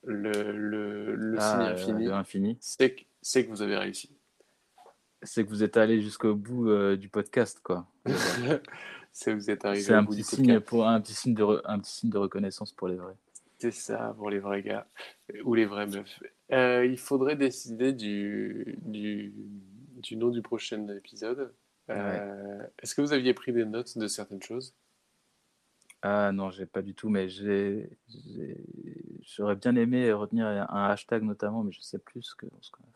le, 0.03 0.31
le, 0.53 1.15
le 1.15 1.37
Ah, 1.41 1.51
signe 1.53 1.61
euh, 1.63 1.73
infini, 1.73 2.05
de 2.05 2.11
l'infini. 2.11 2.59
c'est 2.61 2.95
que, 2.97 3.03
c'est 3.27 3.47
que 3.47 3.51
vous 3.51 3.63
avez 3.63 3.77
réussi. 3.79 4.15
C'est 5.23 5.45
que 5.45 5.49
vous 5.49 5.63
êtes 5.65 5.79
allé 5.79 6.03
jusqu'au 6.03 6.35
bout 6.35 6.69
euh, 6.69 6.97
du 6.99 7.09
podcast, 7.09 7.59
quoi. 7.63 7.87
c'est 9.13 9.31
que 9.31 9.37
vous 9.37 9.51
êtes 9.51 9.65
arrivé 9.65 9.83
C'est 9.83 9.95
au 9.95 9.97
un 9.97 10.03
bout 10.03 10.11
petit 10.11 10.19
du 10.19 10.25
signe 10.25 10.47
podcast. 10.49 10.67
pour 10.67 10.87
un 10.87 11.01
petit 11.01 11.15
signe 11.15 11.33
de 11.35 11.43
re- 11.43 11.63
un 11.65 11.79
petit 11.79 11.93
signe 11.93 12.11
de 12.11 12.19
reconnaissance 12.19 12.73
pour 12.73 12.89
les 12.89 12.97
vrais. 12.97 13.17
C'est 13.59 13.71
ça 13.71 14.13
pour 14.19 14.29
les 14.29 14.41
vrais 14.41 14.63
gars 14.63 14.87
ou 15.45 15.55
les 15.55 15.65
vraies 15.65 15.87
meufs. 15.87 16.23
Euh, 16.53 16.85
il 16.85 16.99
faudrait 16.99 17.37
décider 17.37 17.95
du, 17.95 18.77
du, 18.83 19.33
du 20.03 20.17
nom 20.17 20.29
du 20.29 20.43
prochain 20.43 20.87
épisode. 20.89 21.55
Euh, 21.89 22.63
Est-ce 22.83 22.95
que 22.95 23.01
vous 23.01 23.15
aviez 23.15 23.33
pris 23.33 23.55
des 23.55 23.65
notes 23.65 23.97
de 23.97 24.07
certaines 24.07 24.43
choses? 24.43 24.75
Ah 26.03 26.31
non, 26.33 26.51
j'ai 26.51 26.67
pas 26.67 26.83
du 26.83 26.95
tout, 26.95 27.09
mais 27.09 27.31
j'ai, 27.31 27.89
j'aurais 29.23 29.57
bien 29.57 29.75
aimé 29.77 30.13
retenir 30.13 30.47
un 30.47 30.85
hashtag 30.91 31.23
notamment, 31.23 31.65
mais 31.65 31.73
je 31.73 31.81
sais 31.81 31.99
plus 31.99 32.23
ce 32.23 32.35
qu'on 32.35 32.49
a. 32.49 32.94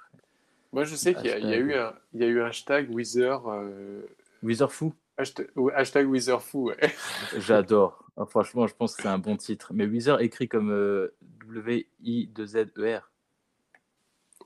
Moi, 0.72 0.84
je 0.84 0.94
sais 0.96 1.14
qu'il 1.14 1.26
y, 1.26 1.30
a- 1.30 1.38
y 1.38 1.54
eu 1.56 1.74
un, 1.74 1.94
il 2.12 2.20
y 2.20 2.24
a 2.24 2.26
eu 2.26 2.40
un 2.42 2.46
hashtag 2.46 2.92
Wither, 2.94 3.38
euh, 3.46 4.02
Wizardfou, 4.42 4.92
hashtag, 5.16 5.48
hashtag 5.74 6.06
Witherfou, 6.08 6.66
ouais. 6.68 6.76
j'adore. 7.38 8.04
Ah, 8.16 8.26
franchement, 8.26 8.66
je 8.66 8.74
pense 8.74 8.96
que 8.96 9.02
c'est 9.02 9.08
un 9.08 9.18
bon 9.18 9.36
titre. 9.36 9.72
Mais 9.72 9.86
Wizard 9.86 10.20
écrit 10.20 10.48
comme 10.48 10.70
euh, 10.70 11.14
W-I-2-Z-E-R. 11.46 13.10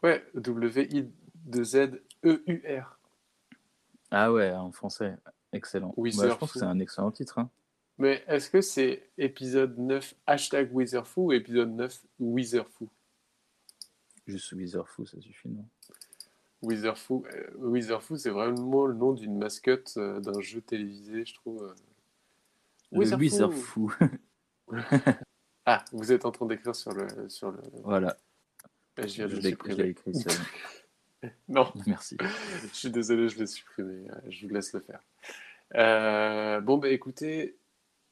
Ouais, 0.02 0.24
W-I-2-Z-E-U-R. 0.34 2.98
Ah 4.10 4.32
ouais, 4.32 4.52
en 4.52 4.70
français, 4.72 5.16
excellent. 5.52 5.94
Bah, 5.96 6.10
je 6.10 6.26
pense 6.34 6.38
fou. 6.38 6.46
que 6.46 6.58
c'est 6.58 6.64
un 6.66 6.78
excellent 6.80 7.10
titre. 7.10 7.38
hein. 7.38 7.50
Mais 7.98 8.22
est-ce 8.26 8.50
que 8.50 8.60
c'est 8.60 9.08
épisode 9.18 9.78
9 9.78 10.14
hashtag 10.26 10.74
Witherfou 10.74 11.26
ou 11.26 11.32
épisode 11.32 11.70
9 11.74 12.00
Witherfou 12.20 12.88
Juste 14.26 14.52
Wizardfou, 14.52 15.06
ça 15.06 15.20
suffit, 15.20 15.48
non? 15.48 15.64
Witherfou, 16.62 17.24
euh, 17.34 17.50
Witherfou, 17.58 18.16
c'est 18.16 18.30
vraiment 18.30 18.86
le 18.86 18.94
nom 18.94 19.12
d'une 19.12 19.36
mascotte 19.36 19.94
euh, 19.96 20.20
d'un 20.20 20.40
jeu 20.40 20.60
télévisé, 20.60 21.24
je 21.24 21.34
trouve. 21.34 21.62
euh. 21.64 21.74
Le. 22.92 22.98
Wizardfou. 23.16 23.92
Ah, 25.64 25.84
vous 25.92 26.10
êtes 26.12 26.24
en 26.24 26.32
train 26.32 26.46
d'écrire 26.46 26.74
sur 26.74 26.92
le, 26.92 27.28
sur 27.28 27.52
le. 27.52 27.60
voilà, 27.84 28.16
Je 28.98 29.04
viens 29.04 29.28
de 29.28 29.40
supprimer. 29.40 29.84
écrit. 29.90 30.12
bon. 30.12 31.28
Non, 31.48 31.72
Merci. 31.86 32.16
je 32.62 32.66
suis 32.76 32.90
désolé, 32.90 33.28
je 33.28 33.38
l'ai 33.38 33.46
supprimé. 33.46 34.08
Je 34.28 34.44
vous 34.46 34.52
laisse 34.52 34.72
le 34.72 34.80
faire. 34.80 35.00
Euh, 35.76 36.60
bon, 36.60 36.78
bah 36.78 36.88
écoutez, 36.88 37.56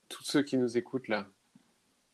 tous 0.08 0.22
ceux 0.22 0.42
qui 0.42 0.56
nous 0.58 0.78
écoutent 0.78 1.08
là, 1.08 1.26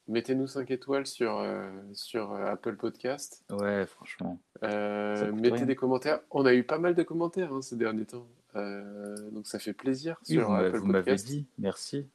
mettez-nous 0.09 0.47
5 0.47 0.71
étoiles 0.71 1.07
sur, 1.07 1.39
euh, 1.39 1.71
sur 1.93 2.33
euh, 2.33 2.47
Apple 2.47 2.77
Podcast. 2.77 3.45
Ouais, 3.51 3.87
franchement. 3.87 4.41
Euh, 4.63 5.33
mettez 5.33 5.57
rien. 5.57 5.67
des 5.67 5.77
commentaires. 5.77 6.21
On 6.31 6.47
a 6.47 6.55
eu 6.55 6.65
pas 6.65 6.79
mal 6.79 6.95
de 6.95 7.03
commentaires 7.03 7.53
hein, 7.53 7.63
ces 7.63 7.77
derniers 7.77 8.07
temps. 8.07 8.29
Euh, 8.55 9.31
donc 9.31 9.47
ça 9.47 9.59
fait 9.59 9.75
plaisir 9.75 10.17
Oui, 10.29 10.37
sur 10.37 10.53
Apple 10.53 10.79
vous 10.79 10.87
m'avez 10.87 11.17
dit, 11.17 11.47
merci. 11.59 12.07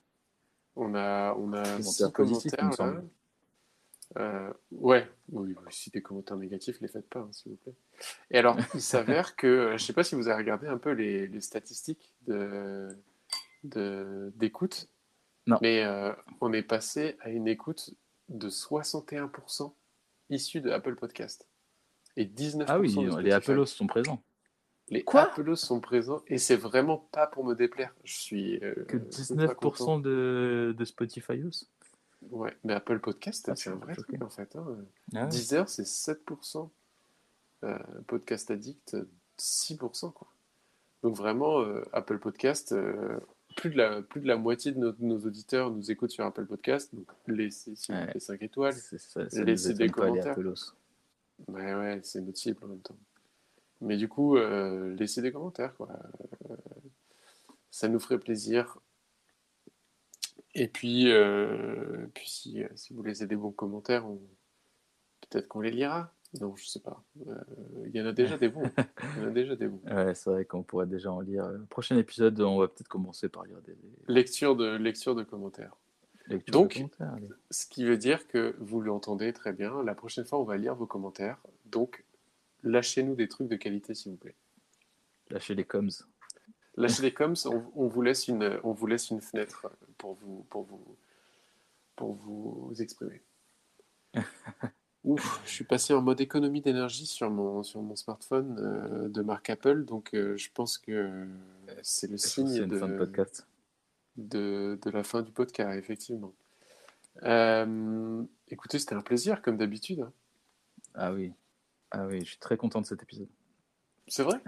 On 0.76 0.96
a, 0.96 1.34
on 1.36 1.54
a 1.54 1.64
Commentaires 1.64 1.84
six 1.84 2.12
positifs, 2.12 2.56
commentaires 2.56 3.02
là. 4.16 4.54
ouais, 4.72 5.08
oui, 5.32 5.56
si 5.70 5.92
des 5.92 6.02
commentaires 6.02 6.38
négatifs, 6.38 6.80
les 6.82 6.88
faites 6.88 7.10
pas, 7.10 7.20
hein, 7.20 7.30
s'il 7.32 7.52
vous 7.52 7.58
plaît. 7.58 7.76
Et 8.32 8.38
alors, 8.38 8.58
il 8.74 8.82
s'avère 8.82 9.36
que, 9.36 9.74
je 9.78 9.84
sais 9.84 9.94
pas 9.94 10.04
si 10.04 10.16
vous 10.16 10.30
avez 10.30 10.38
regardé 10.38 10.68
un 10.68 10.78
peu 10.78 10.92
les, 10.92 11.28
les 11.28 11.42
statistiques 11.42 12.16
de, 12.26 12.96
d'écoute, 14.36 14.88
Non. 15.48 15.58
mais 15.62 15.84
euh, 15.84 16.14
on 16.40 16.54
est 16.54 16.62
passé 16.64 17.18
à 17.22 17.30
une 17.30 17.48
écoute 17.48 17.92
de 18.30 18.50
61% 18.50 19.74
issue 20.30 20.62
de 20.62 20.70
Apple 20.70 20.96
Podcast 20.96 21.48
et 22.16 22.26
19% 22.26 22.66
Ah 22.68 22.80
oui, 22.80 22.94
de 22.94 23.00
les 23.02 23.10
Spotify. 23.10 23.32
Appelos 23.34 23.66
sont 23.66 23.88
présents. 23.88 24.22
Les 24.90 25.04
Quoi? 25.04 25.22
Appelos 25.22 25.56
sont 25.56 25.80
présents 25.80 26.22
et 26.28 26.38
c'est 26.38 26.56
vraiment 26.58 26.98
pas 27.12 27.26
pour 27.28 27.44
me 27.46 27.56
déplaire. 27.56 27.94
Je 28.04 28.14
suis 28.14 28.60
euh, 28.64 28.74
Que 28.88 28.98
ultra 28.98 29.56
content. 29.56 30.00
19% 30.00 30.02
de, 30.02 30.76
de 30.78 30.86
Spotifyos 30.86 31.66
Ouais, 32.30 32.56
mais 32.64 32.74
Apple 32.74 33.00
Podcast, 33.00 33.50
Ah, 33.50 33.56
c'est 33.56 33.72
un 33.72 33.76
vrai 33.76 33.96
choqué. 33.96 34.18
truc 34.18 34.24
en 34.24 34.30
fait. 34.30 34.56
hein. 34.56 34.66
Ah 35.16 35.24
ouais. 35.24 35.28
Deezer, 35.30 35.68
c'est 35.70 35.84
7%. 35.88 36.70
Euh, 37.64 37.78
Podcast 38.08 38.52
Addict, 38.52 38.96
6%. 39.40 40.12
Quoi. 40.14 40.28
Donc 41.04 41.16
vraiment, 41.16 41.62
euh, 41.62 41.84
Apple 41.94 42.20
Podcast, 42.20 42.74
euh, 42.74 43.20
plus, 43.56 43.70
de 43.72 43.78
la, 43.78 44.02
plus 44.02 44.22
de 44.22 44.28
la 44.28 44.38
moitié 44.38 44.72
de 44.72 44.80
nos, 44.80 44.94
nos 45.00 45.20
auditeurs 45.20 45.72
nous 45.72 45.92
écoutent 45.92 46.12
sur 46.12 46.26
Apple 46.26 46.46
Podcast. 46.46 46.94
Donc 46.94 47.08
laissez 47.28 47.74
Ouais. 47.90 48.08
plaît 48.08 48.20
5 48.20 48.42
étoiles. 48.42 48.74
C'est- 48.74 48.98
Ça, 48.98 49.30
ça 49.30 49.44
Laissez 49.44 49.74
des 49.74 49.86
les 49.86 49.90
commentaires. 49.90 50.38
Ouais, 51.48 51.74
ouais, 51.74 52.00
c'est 52.04 52.22
notre 52.22 52.38
cible 52.38 52.64
en 52.64 52.68
même 52.68 52.82
temps. 52.82 52.98
Mais 53.82 53.98
du 53.98 54.08
coup, 54.08 54.38
euh, 54.38 54.94
laissez 54.96 55.22
des 55.22 55.32
commentaires. 55.32 55.76
Quoi. 55.76 55.90
Euh, 56.52 56.56
ça 57.72 57.88
nous 57.88 58.00
ferait 58.00 58.20
plaisir. 58.20 58.78
Et 60.54 60.68
puis, 60.68 61.12
euh, 61.12 62.06
puis 62.14 62.30
si, 62.30 62.64
si 62.76 62.94
vous 62.94 63.02
laissez 63.04 63.26
des 63.26 63.36
bons 63.36 63.52
commentaires, 63.52 64.06
on- 64.06 64.22
peut-être 65.30 65.48
qu'on 65.48 65.62
les 65.62 65.72
lira. 65.72 66.14
Non, 66.40 66.56
je 66.56 66.66
sais 66.66 66.80
pas. 66.80 67.04
Euh, 67.28 67.36
Il 67.88 67.96
y 67.96 68.02
en 68.02 68.06
a 68.06 68.14
déjà 68.14 68.38
des 68.38 68.48
bons. 68.48 68.64
Il 69.18 69.22
y 69.22 69.26
en 69.26 69.28
a 69.28 69.32
déjà 69.32 69.56
des 69.56 69.68
bons. 69.68 69.82
Ouais, 69.94 70.16
c'est 70.16 70.30
vrai 70.30 70.46
qu'on 70.46 70.64
pourrait 70.64 70.86
déjà 70.88 71.12
en 71.12 71.20
lire. 71.20 71.48
Le 71.50 71.66
prochain 71.66 71.98
épisode, 71.98 72.40
on 72.40 72.58
va 72.58 72.68
peut-être 72.70 72.88
commencer 72.88 73.28
par 73.28 73.44
lire 73.44 73.62
des 73.64 73.76
Lecture 74.08 74.56
de, 74.56 74.76
lecture 74.78 75.14
de 75.16 75.24
commentaires. 75.24 75.76
lectures 76.28 76.54
Donc- 76.54 76.70
de 76.74 76.76
commentaires. 76.96 77.18
Ce 77.50 77.66
qui 77.66 77.84
veut 77.84 77.98
dire 77.98 78.28
que 78.30 78.56
vous 78.60 78.80
l'entendez 78.82 79.34
très 79.34 79.52
bien. 79.52 79.84
La 79.84 79.94
prochaine 79.94 80.24
fois, 80.24 80.40
on 80.40 80.44
va 80.46 80.56
lire 80.58 80.74
vos 80.76 80.86
commentaires. 80.88 81.38
Donc, 81.66 82.06
lâchez-nous 82.64 83.16
des 83.16 83.28
trucs 83.28 83.50
de 83.50 83.58
qualité, 83.58 83.94
s'il 83.94 84.12
vous 84.14 84.18
plaît. 84.18 84.36
Lâchez 85.32 85.54
les 85.56 85.66
coms. 85.66 85.90
Lâchez 86.78 87.02
les 87.04 87.14
coms, 87.14 87.34
on, 87.46 87.64
on 87.76 87.88
vous 87.88 88.02
laisse 88.02 88.30
une, 88.30 88.58
on 88.64 88.72
vous 88.72 88.88
laisse 88.88 89.10
une 89.10 89.20
fenêtre 89.20 89.68
pour 89.98 90.14
vous, 90.14 90.46
pour 90.50 90.64
vous, 90.64 90.96
pour 91.98 92.14
vous 92.14 92.74
exprimer. 92.80 93.22
Ouf, 95.04 95.42
je 95.46 95.50
suis 95.52 95.64
passé 95.64 95.94
en 95.94 96.02
mode 96.02 96.22
économie 96.22 96.62
d'énergie 96.62 97.08
sur 97.08 97.32
mon, 97.32 97.64
sur 97.64 97.82
mon 97.82 97.96
smartphone 97.96 98.58
euh, 98.60 99.10
de 99.10 99.22
marque 99.24 99.50
Apple, 99.50 99.84
donc 99.84 100.14
euh, 100.14 100.38
je 100.38 100.50
pense 100.54 100.78
que 100.78 101.26
c'est 101.82 102.10
le 102.10 102.18
signe 102.18 102.56
une 102.56 102.78
fin 102.78 102.88
de 102.88 102.94
de, 102.94 102.98
podcast. 103.00 103.48
de, 104.18 104.78
de 104.80 104.90
la 104.92 105.04
fin 105.04 105.24
du 105.24 105.32
podcast, 105.32 105.76
effectivement. 105.80 106.34
Euh, 107.24 108.24
écoutez, 108.50 108.78
c'était 108.78 108.94
un 108.94 109.02
plaisir, 109.02 109.42
comme 109.42 109.58
d'habitude. 109.58 110.02
hein. 110.02 110.14
Ah 110.94 111.12
oui. 111.14 111.34
Ah 111.90 112.06
oui, 112.06 112.20
je 112.22 112.26
suis 112.30 112.38
très 112.38 112.56
content 112.56 112.80
de 112.82 112.86
cet 112.86 113.02
épisode. 113.02 113.28
C'est 114.08 114.24
vrai? 114.24 114.40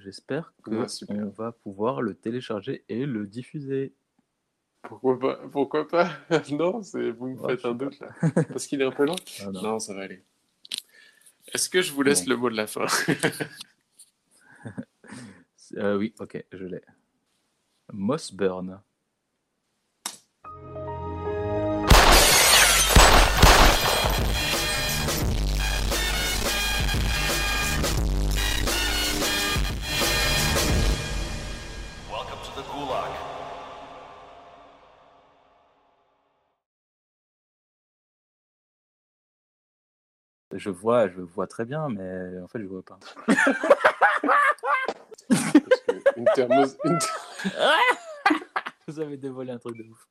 J'espère 0.00 0.52
que 0.64 0.70
Ouais, 0.70 0.88
super. 0.88 1.16
on 1.16 1.28
va 1.28 1.52
pouvoir 1.52 2.02
le 2.02 2.14
télécharger 2.14 2.84
et 2.88 3.06
le 3.06 3.26
diffuser. 3.26 3.92
Pourquoi 4.82 5.18
pas? 5.18 5.36
Pourquoi 5.52 5.86
pas? 5.88 6.10
Non, 6.50 6.80
vous 6.80 6.98
me 6.98 7.38
Ouais, 7.38 7.56
faites 7.56 7.64
un 7.66 7.74
doute 7.74 7.98
là. 8.00 8.08
Parce 8.48 8.66
qu'il 8.66 8.80
est 8.80 8.84
un 8.84 8.90
peu 8.92 9.04
long? 9.06 9.16
Ah 9.40 9.50
non. 9.50 9.62
Non, 9.62 9.78
ça 9.78 9.94
va 9.94 10.02
aller. 10.02 10.24
Est-ce 11.52 11.68
que 11.68 11.82
je 11.82 11.92
vous 11.92 12.02
laisse 12.02 12.24
Bon. 12.24 12.30
le 12.30 12.36
mot 12.36 12.50
de 12.50 12.56
la 12.56 12.66
fin? 12.66 12.86
Euh, 15.76 15.96
oui, 15.96 16.12
ok, 16.18 16.44
je 16.50 16.64
l'ai. 16.64 16.80
Mossburn. 17.92 18.66
Welcome 18.70 18.89
Je 40.52 40.70
vois, 40.70 41.08
je 41.08 41.20
vois 41.20 41.46
très 41.46 41.64
bien, 41.64 41.88
mais 41.88 42.40
en 42.42 42.48
fait, 42.48 42.60
je 42.60 42.66
vois 42.66 42.82
pas. 42.82 42.98
Parce 45.28 45.80
que 45.86 46.18
une 46.18 46.24
thermos, 46.34 46.76
une 46.84 46.98
Vous 48.88 48.98
avez 48.98 49.16
dévoilé 49.16 49.52
un 49.52 49.58
truc 49.58 49.76
de 49.76 49.84
ouf. 49.84 50.08